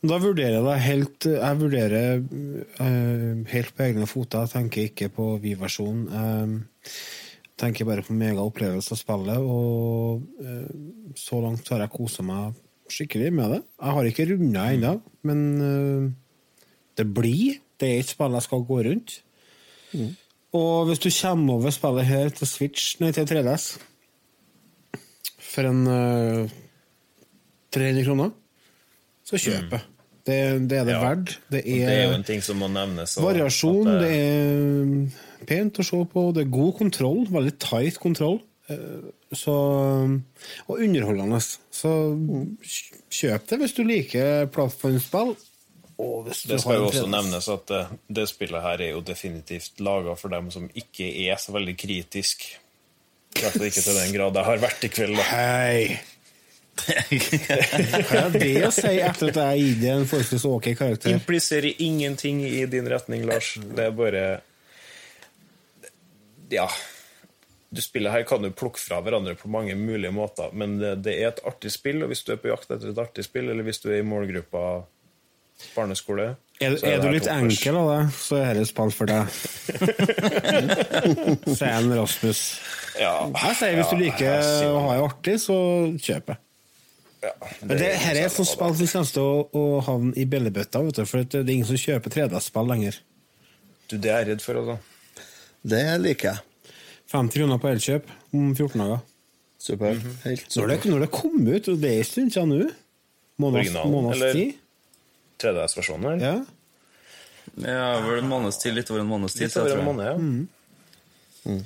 Da 0.00 0.16
vurderer 0.22 0.56
jeg 0.56 0.64
det 0.64 0.76
helt 0.84 1.26
Jeg 1.28 1.58
vurderer 1.60 2.22
uh, 2.22 3.46
helt 3.52 3.74
på 3.76 3.84
egne 3.84 4.08
føtter. 4.08 4.46
Jeg 4.46 4.54
tenker 4.54 4.88
ikke 4.88 5.10
på 5.12 5.26
Vi-versjonen. 5.42 6.06
Jeg 6.08 7.58
tenker 7.58 7.88
bare 7.88 8.04
på 8.06 8.16
mega 8.16 8.44
opplevelse 8.44 8.94
av 8.94 9.00
spillet, 9.00 9.42
og 9.42 10.22
uh, 10.40 11.12
så 11.18 11.42
langt 11.44 11.68
har 11.72 11.84
jeg 11.84 11.94
kosa 11.96 12.24
meg 12.26 12.56
skikkelig 12.88 13.32
med 13.34 13.56
det. 13.56 13.62
Jeg 13.82 13.96
har 13.98 14.08
ikke 14.08 14.28
runda 14.30 14.68
ennå, 14.72 14.94
men 15.28 15.40
uh, 15.60 16.08
det 16.98 17.08
blir. 17.14 17.58
Det 17.78 17.92
er 17.92 18.00
et 18.02 18.10
spill 18.10 18.34
jeg 18.34 18.46
skal 18.46 18.64
gå 18.66 18.80
rundt. 18.88 19.20
Og 20.56 20.88
hvis 20.88 21.02
du 21.02 21.10
kommer 21.12 21.58
over 21.58 21.70
spillet 21.74 22.08
her 22.08 22.32
til 22.32 22.48
Switch, 22.48 22.96
nei, 23.02 23.12
til 23.12 23.28
3DS 23.28 23.76
for 25.48 25.68
en 25.68 25.84
uh, 25.86 26.56
300 27.74 28.04
kroner, 28.06 28.32
så 29.28 29.40
kjøpe. 29.44 29.70
det. 29.76 29.84
Det, 30.28 30.36
det 30.68 30.78
er 30.80 30.84
det 30.88 30.92
Ja. 30.96 31.00
verdt. 31.04 31.34
Det 31.52 31.60
er, 31.62 31.86
det 31.88 31.94
er 31.94 32.02
jo 32.10 32.16
en 32.18 32.24
ting 32.28 32.42
som 32.44 32.58
må 32.60 32.68
nevnes. 32.72 33.14
variasjon, 33.20 33.86
Det... 33.88 34.00
det 34.02 34.18
er 35.40 35.46
pent 35.48 35.78
å 35.80 35.86
se 35.86 36.00
på, 36.12 36.24
det 36.36 36.42
er 36.46 36.50
god 36.52 36.74
kontroll, 36.82 37.22
veldig 37.32 37.54
tight 37.62 37.96
kontroll. 38.02 38.40
eh, 38.68 39.08
Så, 39.32 39.52
og 40.68 40.78
underholdende. 40.80 41.38
Så 41.72 41.90
kjøp 43.12 43.46
det 43.50 43.58
hvis 43.62 43.74
du 43.76 43.82
liker 43.84 44.46
plattformspill. 44.52 45.34
Og 45.98 46.28
hvis 46.28 46.44
du 46.46 46.52
Det 46.54 46.60
skal 46.62 46.76
jo 46.78 46.86
også 46.92 47.08
nevnes 47.10 47.48
at 47.50 47.64
det, 47.66 47.80
det 48.20 48.28
spillet 48.30 48.62
her 48.62 48.80
er 48.84 48.92
jo 48.94 49.00
definitivt 49.02 49.80
laga 49.82 50.14
for 50.16 50.28
dem 50.32 50.50
som 50.54 50.68
ikke 50.78 51.08
er 51.28 51.36
så 51.42 51.52
veldig 51.56 51.74
kritisk. 51.80 52.44
I 53.36 53.40
hvert 53.42 53.56
fall 53.56 53.66
ikke 53.68 53.82
til 53.84 53.98
den 53.98 54.14
grad 54.14 54.38
jeg 54.38 54.44
har 54.48 54.62
vært 54.62 54.84
i 54.86 54.92
kveld. 54.94 55.16
da. 55.18 55.26
Hei! 55.32 55.98
Hva 56.86 58.20
er 58.24 58.34
det 58.34 58.52
å 58.66 58.70
si 58.74 58.92
etter 59.00 59.30
at 59.32 59.38
jeg 59.40 59.44
har 59.44 59.58
gitt 59.60 59.80
deg 59.82 59.90
en 59.94 60.06
forholdsvis 60.10 60.44
ok 60.48 60.68
karakter? 60.78 61.14
Impliserer 61.16 61.82
ingenting 61.84 62.42
i 62.46 62.62
din 62.70 62.88
retning, 62.90 63.26
Lars. 63.28 63.54
Det 63.60 63.88
er 63.90 63.96
bare 63.98 64.24
Ja. 66.54 66.68
Du 67.68 67.82
spiller 67.84 68.10
her 68.14 68.22
kan 68.24 68.40
du 68.40 68.48
plukke 68.56 68.80
fra 68.80 69.02
hverandre 69.04 69.34
på 69.36 69.48
mange 69.52 69.74
mulige 69.76 70.08
måter, 70.16 70.48
men 70.56 70.78
det, 70.80 70.94
det 71.04 71.18
er 71.20 71.26
et 71.34 71.42
artig 71.44 71.68
spill, 71.74 72.00
og 72.02 72.08
hvis 72.08 72.22
du 72.24 72.30
er 72.32 72.38
på 72.40 72.48
jakt 72.48 72.70
etter 72.72 72.94
et 72.94 73.00
artig 73.02 73.26
spill, 73.26 73.50
eller 73.52 73.66
hvis 73.66 73.82
du 73.84 73.90
er 73.92 73.98
i 74.00 74.06
målgruppa 74.08 74.62
barneskole 75.74 76.30
Er, 76.62 76.72
er, 76.78 76.94
er 76.94 77.02
du 77.02 77.08
litt 77.12 77.26
toppers. 77.26 77.58
enkel 77.58 77.76
av 77.76 77.88
det, 77.92 78.00
så 78.16 78.38
er 78.40 78.56
dette 78.56 78.70
spill 78.70 78.92
for 78.96 79.10
deg. 79.10 79.28
Sier 81.58 81.74
en 81.76 81.92
Rasmus. 81.98 82.40
Ja, 82.98 83.12
Jeg 83.36 83.58
sier 83.60 83.76
hvis 83.78 83.92
du 83.92 83.96
liker 84.00 84.48
å 84.72 84.80
ha 84.86 84.96
det 84.96 85.04
artig, 85.10 85.36
så 85.44 85.58
kjøp 86.02 86.32
det. 86.32 86.38
Ja, 87.22 87.32
Men 87.64 87.78
det, 87.80 87.88
her 87.98 88.14
er 88.14 88.26
et 88.28 88.34
sånt 88.34 88.48
spill 88.50 88.74
som 88.78 88.88
kommer 88.92 89.12
til 89.14 89.24
å, 89.24 89.44
å 89.58 89.80
havne 89.86 90.12
i 90.18 90.26
bellebøtta, 90.30 90.82
vet 90.86 91.00
du, 91.00 91.04
for 91.08 91.24
det 91.24 91.40
er 91.40 91.50
ingen 91.54 91.66
som 91.68 91.80
kjøper 91.80 92.14
3D-spill 92.14 92.68
lenger. 92.70 93.00
Du, 93.88 93.96
det 93.96 94.12
er 94.12 94.22
jeg 94.22 94.28
redd 94.32 94.44
for, 94.44 94.60
altså. 94.60 95.24
Det 95.68 95.82
liker 96.04 96.30
jeg. 96.30 96.74
50 97.10 97.40
kroner 97.40 97.60
på 97.62 97.70
Elkjøp 97.72 98.10
om 98.36 98.52
14 98.52 98.82
dager. 98.82 99.00
Super. 99.58 99.96
Mhm. 99.96 100.14
Helt 100.24 100.44
Når 100.44 100.54
super. 100.54 100.68
det, 100.70 100.78
når 100.92 101.00
det 101.06 101.10
kom 101.16 101.48
ut, 101.48 101.68
og 101.72 101.80
det 101.82 101.90
er 101.90 101.98
en 102.04 102.08
stund 102.12 102.34
siden 102.36 102.54
nå 102.54 102.68
Måneds, 103.38 104.22
tid. 104.34 104.56
3DS-versjonen 105.38 106.08
her. 106.10 106.22
Ja. 106.22 106.36
Ja, 107.62 108.00
vel 108.02 108.18
en 108.22 108.30
måneds 108.30 108.58
tid, 108.58 108.74
litt 108.74 108.90
over 108.90 109.04
en 109.04 109.10
måneds 109.10 109.36
tid. 109.38 109.50
Tror 109.54 109.70
jeg. 109.70 109.84
måned, 109.86 110.08
ja. 110.10 111.58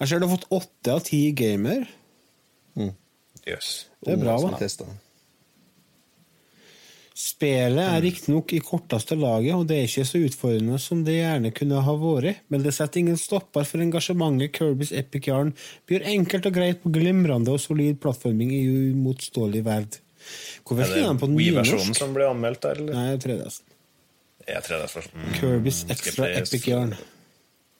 Jeg 0.00 0.08
ser 0.08 0.22
du 0.22 0.26
har 0.26 0.34
fått 0.38 0.48
åtte 0.56 0.94
av 0.96 1.02
ti 1.06 1.20
gamer. 1.36 1.84
Jøss. 3.48 3.74
Det 4.04 4.14
er 4.14 4.22
bra, 4.22 4.38
da. 4.44 4.88
Spelet 7.18 7.82
er 7.82 8.02
riktignok 8.04 8.52
i 8.54 8.60
korteste 8.62 9.16
laget, 9.18 9.56
og 9.56 9.64
det 9.66 9.74
er 9.74 9.88
ikke 9.88 10.04
så 10.06 10.20
utfordrende 10.22 10.76
som 10.78 11.00
det 11.06 11.16
gjerne 11.16 11.50
kunne 11.56 11.80
ha 11.82 11.94
vært, 11.98 12.44
men 12.46 12.62
det 12.62 12.76
setter 12.76 13.02
ingen 13.02 13.18
stopper 13.18 13.66
for 13.66 13.82
engasjementet 13.82 14.52
Kirbys 14.54 14.92
Epic 14.94 15.26
Yarn 15.26 15.50
byr 15.90 16.06
enkelt 16.12 16.46
og 16.46 16.54
greit 16.54 16.84
på 16.84 16.92
glimrende 16.94 17.56
og 17.56 17.58
solid 17.64 17.98
plattforming 18.04 18.52
i 18.54 18.62
uimotståelig 18.70 19.64
verd. 19.66 19.98
Hvorfor 20.62 20.84
Er 20.84 20.94
det 20.94 21.02
den 21.08 21.18
på 21.18 21.26
det 21.32 21.40
Wii-versjonen 21.40 21.98
som 21.98 22.14
ble 22.14 22.28
anmeldt 22.30 22.62
der, 22.62 22.82
eller? 22.84 22.94
Nei, 22.94 23.18
3DS. 23.24 23.60
Er 24.46 24.62
3DS-versjonen? 24.64 25.24
Mm. 25.24 25.32
Kirbys 25.40 25.84
Extra 25.90 26.28
Epic 26.38 26.68
Yarn. 26.70 26.94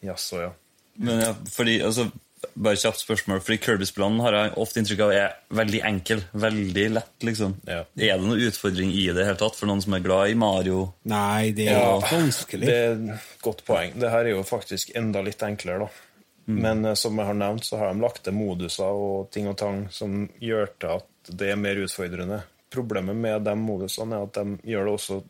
Jaså, 0.03 0.41
ja. 0.49 0.51
Men 0.99 1.23
ja, 1.23 1.31
fordi, 1.55 1.79
altså, 1.87 2.09
bare 2.55 2.79
kjapt 2.79 3.01
spørsmål, 3.03 3.41
fordi 3.45 3.59
Kirby-spillene 3.65 4.25
har 4.25 4.37
jeg 4.37 4.53
ofte 4.63 4.83
inntrykk 4.83 5.05
av 5.07 5.13
er 5.15 5.37
veldig 5.59 5.81
enkel, 5.89 6.23
veldig 6.39 6.85
lett, 6.95 7.15
liksom. 7.27 7.57
Ja. 7.67 7.81
Er 7.97 8.21
det 8.21 8.27
noen 8.27 8.45
utfordring 8.49 8.93
i 8.95 9.07
det 9.15 9.27
hele 9.27 9.39
tatt, 9.41 9.59
for 9.59 9.71
noen 9.71 9.83
som 9.85 9.97
er 9.99 10.05
glad 10.05 10.33
i 10.33 10.37
Mario? 10.39 10.85
Nei, 11.11 11.51
det 11.57 11.71
er 11.73 11.81
Ja, 11.81 11.97
vanskelig. 12.03 12.69
Det 12.69 12.77
er 12.77 12.93
et 12.95 13.41
godt 13.45 13.65
poeng. 13.67 13.97
Det 13.99 14.13
her 14.13 14.27
er 14.27 14.37
jo 14.37 14.45
faktisk 14.47 14.95
enda 14.99 15.23
litt 15.27 15.43
enklere, 15.47 15.87
da. 15.89 16.05
Men 16.49 16.85
eh, 16.89 16.97
som 16.97 17.19
jeg 17.19 17.29
har 17.29 17.37
nevnt, 17.37 17.67
så 17.69 17.81
har 17.81 17.93
de 17.93 18.01
lagt 18.01 18.23
til 18.25 18.37
moduser 18.37 18.89
og 18.89 19.29
ting 19.35 19.51
og 19.51 19.59
tang 19.61 19.85
som 19.93 20.23
gjør 20.41 20.73
til 20.81 20.95
at 20.97 21.33
det 21.37 21.53
er 21.53 21.61
mer 21.61 21.83
utfordrende. 21.85 22.41
Problemet 22.73 23.17
med 23.17 23.45
de 23.45 23.55
modusene 23.59 24.17
er 24.17 24.29
at 24.29 24.39
de 24.39 24.73
gjør 24.73 24.89
det 24.89 24.95
også 24.97 25.21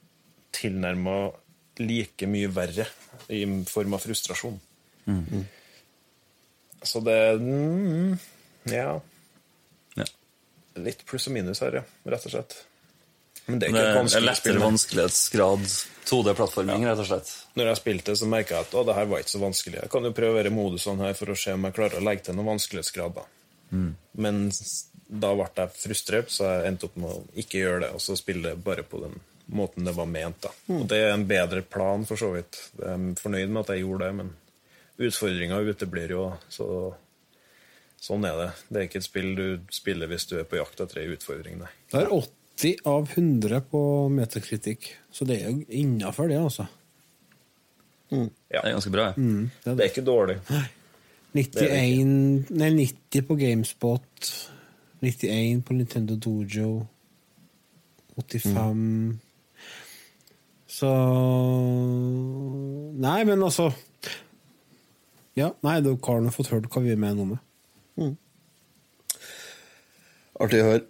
tilnærma 0.58 1.18
like 1.82 2.26
mye 2.30 2.50
verre 2.50 2.86
i 3.34 3.42
form 3.70 3.94
av 3.94 4.02
frustrasjon. 4.02 4.58
Så 6.82 7.00
det 7.04 7.20
mm, 7.40 8.18
Ja. 8.70 9.00
Ja. 9.98 10.08
Litt 10.78 11.04
pluss 11.08 11.26
og 11.30 11.34
minus 11.34 11.62
her, 11.64 11.80
ja. 11.80 11.84
Rett 12.08 12.26
og 12.28 12.34
slett. 12.34 12.58
Men 13.48 13.58
det 13.58 13.70
er 13.70 13.72
Det 13.72 13.78
ikke 13.78 13.84
Det 13.84 13.88
er 13.88 13.98
vanskelig 13.98 14.28
lettere 14.28 14.60
vanskelighetsgrad 14.62 15.64
2D-plattforming, 16.08 16.84
rett 16.88 17.00
og 17.02 17.08
slett. 17.08 17.32
Når 17.56 17.70
jeg 17.72 17.80
spilte, 17.80 18.16
så 18.16 18.28
merka 18.28 18.56
jeg 18.58 18.68
at 18.68 18.76
å, 18.76 18.84
det 18.84 18.96
her 18.96 19.08
var 19.08 19.24
ikke 19.24 19.34
så 19.34 19.40
vanskelig. 19.42 19.80
Jeg 19.82 19.92
kan 19.92 20.04
jo 20.04 20.12
prøve 20.16 20.34
å 20.34 20.38
være 20.38 20.52
modusene 20.54 21.08
her 21.08 21.16
for 21.16 21.32
å 21.32 21.36
se 21.36 21.56
om 21.56 21.66
jeg 21.68 21.76
klarer 21.76 22.00
å 22.00 22.04
legge 22.04 22.28
til 22.28 22.36
noen 22.38 22.52
vanskelighetsgrad. 22.54 23.18
da. 23.18 23.26
Men 24.24 24.44
da 25.08 25.32
ble 25.36 25.48
jeg 25.56 25.74
frustrert, 25.80 26.32
så 26.32 26.48
jeg 26.48 26.70
endte 26.70 26.88
opp 26.88 26.96
med 27.00 27.12
å 27.12 27.24
ikke 27.40 27.62
gjøre 27.62 27.82
det, 27.86 27.90
og 27.96 28.04
så 28.04 28.16
spille 28.20 28.54
bare 28.60 28.84
på 28.84 29.00
den 29.04 29.16
måten 29.56 29.88
det 29.88 29.96
var 29.96 30.08
ment. 30.12 30.42
da. 30.44 30.52
Og 30.74 30.84
det 30.88 31.00
er 31.06 31.14
en 31.14 31.26
bedre 31.28 31.62
plan, 31.64 32.04
for 32.08 32.20
så 32.20 32.30
vidt. 32.34 32.60
Jeg 32.76 32.92
er 32.92 33.20
fornøyd 33.20 33.48
med 33.48 33.62
at 33.64 33.72
jeg 33.74 33.84
gjorde 33.84 34.04
det, 34.04 34.14
men 34.20 34.34
utfordringa 34.98 35.60
uteblir 35.62 36.14
jo, 36.14 36.24
så 36.50 36.66
sånn 38.02 38.26
er 38.26 38.38
det. 38.38 38.48
Det 38.68 38.80
er 38.80 38.88
ikke 38.88 39.00
et 39.02 39.06
spill 39.06 39.30
du 39.38 39.46
spiller 39.74 40.10
hvis 40.10 40.26
du 40.30 40.36
er 40.38 40.48
på 40.48 40.58
jakt 40.60 40.80
etter 40.84 41.02
ei 41.02 41.12
utfordring, 41.14 41.60
nei. 41.62 41.70
Det 41.92 42.02
er 42.02 42.10
80 42.14 42.82
av 42.90 43.12
100 43.14 43.62
på 43.70 43.82
metakritikk, 44.10 44.90
så 45.14 45.26
det 45.28 45.38
er 45.42 45.52
jo 45.52 45.62
innafor 45.82 46.30
det, 46.30 46.40
altså. 46.42 46.66
Ja. 48.10 48.24
Det 48.24 48.60
er 48.64 48.72
ganske 48.72 48.92
bra. 48.94 49.10
ja. 49.12 49.14
Mm, 49.20 49.50
det 49.64 49.70
er 49.70 49.74
Det 49.76 49.84
er 49.84 49.90
ikke 49.92 50.06
dårlig. 50.06 50.38
91 51.36 52.50
Nei, 52.56 52.70
90 52.72 53.26
på 53.28 53.36
Gamespot. 53.36 54.30
91 55.04 55.62
på 55.62 55.76
Nintendo 55.76 56.16
Dojo. 56.16 56.86
85 58.16 59.18
Så 60.66 60.88
Nei, 62.98 63.20
men 63.28 63.42
altså 63.44 63.68
Ja, 65.38 65.52
nei, 65.62 65.78
dere 65.84 65.98
har 66.02 66.24
nå 66.24 66.32
fått 66.34 66.50
hørt 66.50 66.66
hva 66.72 66.82
vi 66.82 66.96
mener 66.98 67.22
om 67.22 67.36
det. 67.36 67.42
Artig 70.38 70.60
å 70.62 70.66
høre. 70.68 70.82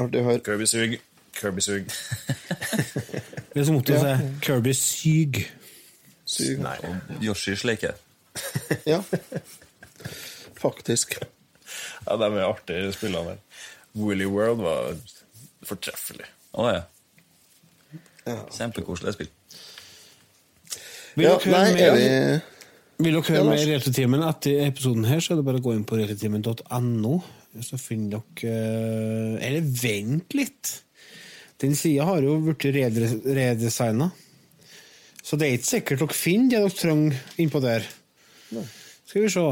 Artig 0.00 0.20
å 0.22 0.26
høre. 0.30 0.40
Kirby 0.44 0.66
sug. 0.68 0.96
Kirby 1.36 1.64
sug. 1.64 1.92
Eller 3.52 3.64
som 3.68 3.78
Otto 3.78 3.96
si 4.00 4.14
Kirby 4.44 4.72
syg. 4.76 5.42
syg. 6.28 6.60
Nei. 6.64 6.76
Yoshi 7.24 7.56
sleiker. 7.56 7.96
Ja. 8.88 8.98
Faktisk. 10.60 11.14
Ja, 12.06 12.16
de 12.20 12.26
er 12.28 12.44
artige, 12.44 12.90
spillene 12.92 13.32
der. 13.32 13.62
Woolly 13.96 14.26
World 14.28 14.60
var 14.64 14.92
fortreffelig. 15.64 16.28
Å 16.56 16.66
ja. 16.68 16.82
Ja. 18.26 18.36
Kjempekoselig 18.52 19.16
spill. 19.16 19.30
Ja, 21.16 21.36
nei, 21.48 21.62
er 21.70 21.76
mer, 21.78 21.96
vi 21.96 22.10
vil 22.98 23.12
dere 23.18 23.22
høre 23.28 23.44
mer 23.50 23.66
Retrotimen 23.74 24.22
etter 24.26 24.62
episoden 24.66 25.04
her, 25.08 25.20
så 25.20 25.34
er 25.34 25.40
det 25.40 25.46
bare 25.48 25.60
å 25.60 25.64
gå 25.66 25.74
inn 25.76 25.84
på 25.88 25.98
retrotimen.no. 26.00 27.14
Så 27.64 27.78
finner 27.80 28.20
dere 28.36 29.40
Eller 29.40 29.64
vent 29.64 30.34
litt! 30.36 30.74
Den 31.62 31.72
sida 31.78 32.04
har 32.04 32.20
jo 32.20 32.34
blitt 32.44 32.66
redesigna. 33.24 34.10
Så 35.24 35.38
det 35.40 35.46
er 35.48 35.54
ikke 35.56 35.70
sikkert 35.70 36.02
dere 36.04 36.16
finner 36.16 36.50
det 36.52 36.58
dere 36.66 36.76
trenger 36.76 37.22
innpå 37.40 37.62
der. 37.64 37.86
Skal 39.08 39.24
vi 39.24 39.30
se. 39.32 39.46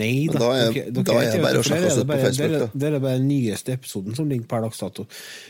Nei 0.00 0.12
da. 0.32 0.38
da 0.40 0.50
er- 0.56 0.70
dere- 0.72 0.92
dere 0.94 1.04
da 1.04 1.16
er 1.20 1.32
det 1.34 1.40
bare 1.42 1.58
å 1.60 1.64
sjekke 1.66 1.88
oss 1.90 1.98
ut 1.98 2.06
på 2.08 2.16
Facebook, 2.22 2.48
der 2.54 2.62
er- 2.62 2.78
Der 2.78 2.92
er 2.96 3.00
bare 3.02 3.18
den 3.18 3.28
nyeste 3.28 3.72
episoden 3.74 4.14
som 4.16 4.28
ligger 4.30 4.46
per 4.48 4.62
dags 4.62 4.78
dato. 4.78 5.04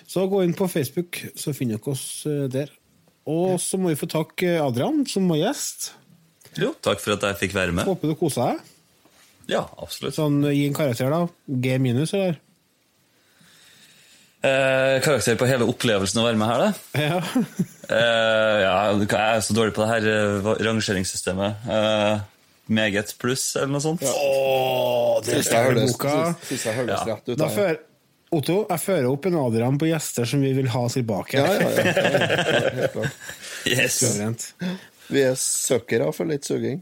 Så 0.08 0.24
gå 0.28 0.40
inn 0.42 0.54
på 0.54 0.66
Facebook, 0.72 1.20
så 1.36 1.54
finner 1.54 1.76
dere 1.78 1.92
oss 1.92 2.26
eh, 2.26 2.48
der. 2.48 2.70
Og 3.28 3.60
så 3.60 3.78
må 3.78 3.92
vi 3.92 4.00
få 4.00 4.08
takke 4.10 4.56
Adrian, 4.64 5.04
som 5.06 5.28
var 5.28 5.36
gjest. 5.38 5.92
Jo, 6.60 6.74
takk 6.84 7.00
for 7.00 7.14
at 7.16 7.22
jeg 7.30 7.38
fikk 7.46 7.54
være 7.56 7.72
med. 7.76 7.86
Håper 7.88 8.12
du 8.12 8.16
kosa 8.20 8.50
deg. 8.52 8.70
Ja, 9.50 9.62
absolutt. 9.82 10.14
Sånn, 10.16 10.40
Gi 10.52 10.66
en 10.68 10.76
karakter, 10.76 11.10
da. 11.12 11.24
G 11.64 11.78
minus, 11.82 12.12
eller? 12.14 12.36
Eh, 14.42 14.96
karakter 15.04 15.36
på 15.38 15.46
hele 15.46 15.66
opplevelsen 15.70 16.18
å 16.18 16.24
være 16.26 16.38
med 16.40 16.50
her, 16.50 16.66
da? 16.66 17.06
Ja. 17.06 17.22
Eh, 17.92 18.58
ja, 18.62 18.76
jeg 18.96 19.08
er 19.12 19.40
så 19.44 19.52
dårlig 19.52 19.74
på 19.76 19.82
det 19.82 19.88
her 19.90 20.04
eh, 20.08 20.46
rangeringssystemet. 20.64 21.64
Eh, 21.68 22.22
meget 22.72 23.10
pluss, 23.20 23.42
eller 23.58 23.68
noe 23.74 23.82
sånt. 23.84 24.04
Åh, 24.06 25.18
det 25.26 25.42
Syns 25.42 25.50
jeg 25.50 26.76
høres 26.78 26.88
Ja. 26.88 27.02
rett 27.10 27.28
ut. 27.28 27.34
Da 27.36 27.50
før, 27.52 27.74
Otto, 28.32 28.56
jeg 28.70 28.80
fører 28.80 29.10
opp 29.10 29.28
en 29.28 29.36
Adrian 29.42 29.76
på 29.82 29.90
gjester 29.90 30.24
som 30.30 30.40
vi 30.40 30.54
vil 30.56 30.70
ha 30.72 30.86
tilbake. 30.94 31.42
Ja, 31.42 31.52
ja, 31.52 31.68
ja, 31.68 31.84
ja, 31.90 32.06
ja, 32.62 32.72
helt 32.78 32.94
klart. 32.96 33.20
Yes! 33.68 33.98
Suverent. 34.00 34.46
Vi 35.12 35.22
er 35.26 35.36
søkere 35.38 36.08
for 36.16 36.28
litt 36.30 36.46
suging. 36.48 36.80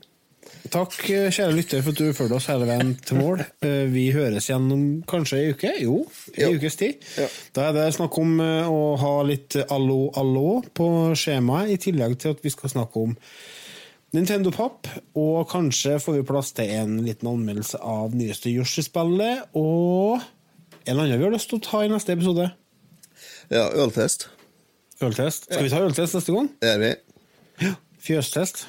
Takk, 0.70 0.92
kjære 1.32 1.52
lytter, 1.54 1.80
for 1.82 1.94
at 1.94 2.00
du 2.00 2.12
fulgte 2.16 2.36
oss 2.36 2.46
hele 2.50 2.66
veien 2.68 2.92
til 3.06 3.18
mål. 3.20 3.42
Eh, 3.64 3.86
Vi 3.90 4.08
høres 4.14 4.48
igjen 4.50 4.66
om 4.74 4.82
kanskje 5.08 5.38
ei 5.40 5.52
uke? 5.54 5.70
Jo, 5.82 5.96
ei 6.34 6.42
Ja. 6.44 6.50
ukes 6.54 6.76
tid. 6.76 7.02
Ja. 7.18 7.26
Da 7.54 7.68
er 7.68 7.72
det 7.76 7.94
snakk 7.94 8.18
om 8.18 8.40
eh, 8.40 8.66
å 8.68 8.96
ha 8.98 9.12
litt 9.26 9.56
allo, 9.70 10.10
allo 10.18 10.62
på 10.74 10.88
skjemaet, 11.16 11.70
i 11.74 11.76
tillegg 11.76 12.18
til 12.18 12.30
at 12.34 12.42
vi 12.42 12.50
skal 12.50 12.70
snakke 12.70 12.96
om 13.02 13.16
Nintendo 14.12 14.50
Papp, 14.50 14.88
og 15.14 15.48
kanskje 15.52 15.98
får 16.02 16.16
vi 16.18 16.22
plass 16.26 16.52
til 16.52 16.68
en 16.70 16.96
liten 17.06 17.28
anmeldelse 17.30 17.78
av 17.80 18.10
nyeste 18.18 18.50
Yoshi-spillet, 18.50 19.44
og 19.54 20.20
en 20.86 20.98
annen 20.98 21.18
vi 21.18 21.24
har 21.28 21.32
lyst 21.36 21.48
til 21.52 21.60
å 21.60 21.62
ta 21.62 21.84
i 21.84 21.88
neste 21.92 22.12
episode. 22.16 22.50
Ja, 23.50 23.68
øltest. 23.70 24.28
Øltest. 25.00 25.46
Skal 25.50 25.62
vi 25.62 25.70
ta 25.70 25.78
øltest 25.86 26.14
neste 26.18 26.34
gang? 26.34 26.50
Det 26.60 26.74
er 26.74 26.78
vi. 26.82 27.70
Fjøstest. 28.00 28.66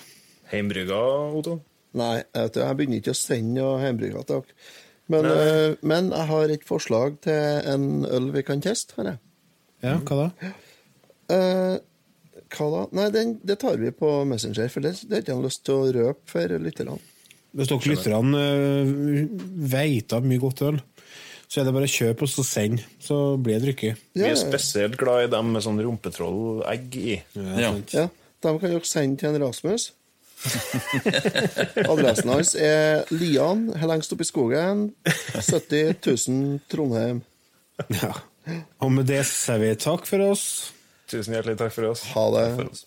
Heimbrygga, 0.52 1.02
Otto? 1.40 1.60
Nei, 1.98 2.22
jeg, 2.22 2.46
vet, 2.46 2.58
jeg 2.62 2.80
begynner 2.80 3.02
ikke 3.02 3.14
å 3.14 3.20
sende 3.20 3.60
noe 3.60 3.80
heimbrygga 3.82 4.24
til 4.28 4.42
dere. 4.42 4.58
Men, 5.12 5.28
eh, 5.28 5.78
men 5.84 6.10
jeg 6.14 6.28
har 6.30 6.54
et 6.54 6.68
forslag 6.68 7.18
til 7.26 7.70
en 7.74 8.06
øl 8.08 8.30
vi 8.36 8.44
kan 8.48 8.64
teste. 8.64 8.96
har 8.98 9.10
jeg. 9.12 9.22
Ja, 9.82 9.96
hva 10.06 10.18
da? 10.20 10.52
Uh, 11.32 11.78
hva 12.52 12.68
da? 12.76 12.84
Nei, 13.00 13.08
den, 13.16 13.34
det 13.48 13.58
tar 13.64 13.80
vi 13.82 13.92
på 13.96 14.12
Messenger, 14.30 14.70
for 14.72 14.84
det, 14.86 14.94
det 15.08 15.18
har 15.18 15.26
ikke 15.26 15.48
lyst 15.48 15.66
til 15.68 15.80
å 15.80 15.90
røpe 15.98 16.32
for 16.32 16.56
lytterne. 16.64 17.00
Hvis 17.52 17.72
dere 17.72 17.92
lytterne 17.92 18.46
uh, 18.62 19.26
veit 19.74 20.16
av 20.16 20.28
mye 20.28 20.44
godt 20.44 20.64
øl, 20.70 20.80
så 21.52 21.60
er 21.60 21.68
det 21.68 21.76
bare 21.76 21.90
å 21.90 21.92
kjøpe 21.92 22.24
og 22.24 22.32
så 22.32 22.46
send, 22.48 22.84
så 23.04 23.18
blir 23.36 23.60
det 23.60 23.66
drukket. 23.66 24.04
Vi 24.16 24.24
er 24.24 24.38
spesielt 24.40 24.96
glad 25.00 25.26
i 25.26 25.32
dem 25.34 25.52
med 25.52 25.66
sånn 25.66 25.82
rumpetroll-egg 25.84 26.96
i. 27.02 27.18
Ja. 27.36 27.74
ja, 27.92 28.06
dem 28.44 28.60
kan 28.62 28.74
dere 28.74 28.88
sende 28.88 29.22
til 29.22 29.32
en 29.32 29.44
Rasmus. 29.44 29.92
Adressen 31.86 32.32
hans 32.34 32.56
er 32.58 33.06
Lian, 33.14 33.68
lengst 33.78 34.14
oppe 34.16 34.26
i 34.26 34.30
skogen. 34.30 34.88
70 35.38 36.02
000 36.30 36.62
Trondheim. 36.72 37.22
Ja. 38.02 38.14
Og 38.82 38.90
med 38.94 39.10
det 39.10 39.22
sier 39.30 39.62
vi 39.62 39.74
takk 39.80 40.08
for 40.10 40.32
oss. 40.32 40.46
Tusen 41.12 41.36
hjertelig 41.36 41.60
takk 41.62 41.76
for 41.76 41.92
oss. 41.92 42.06
Ha 42.16 42.26
det. 42.36 42.48
Takk 42.48 42.58
for 42.64 42.72
oss. 42.74 42.86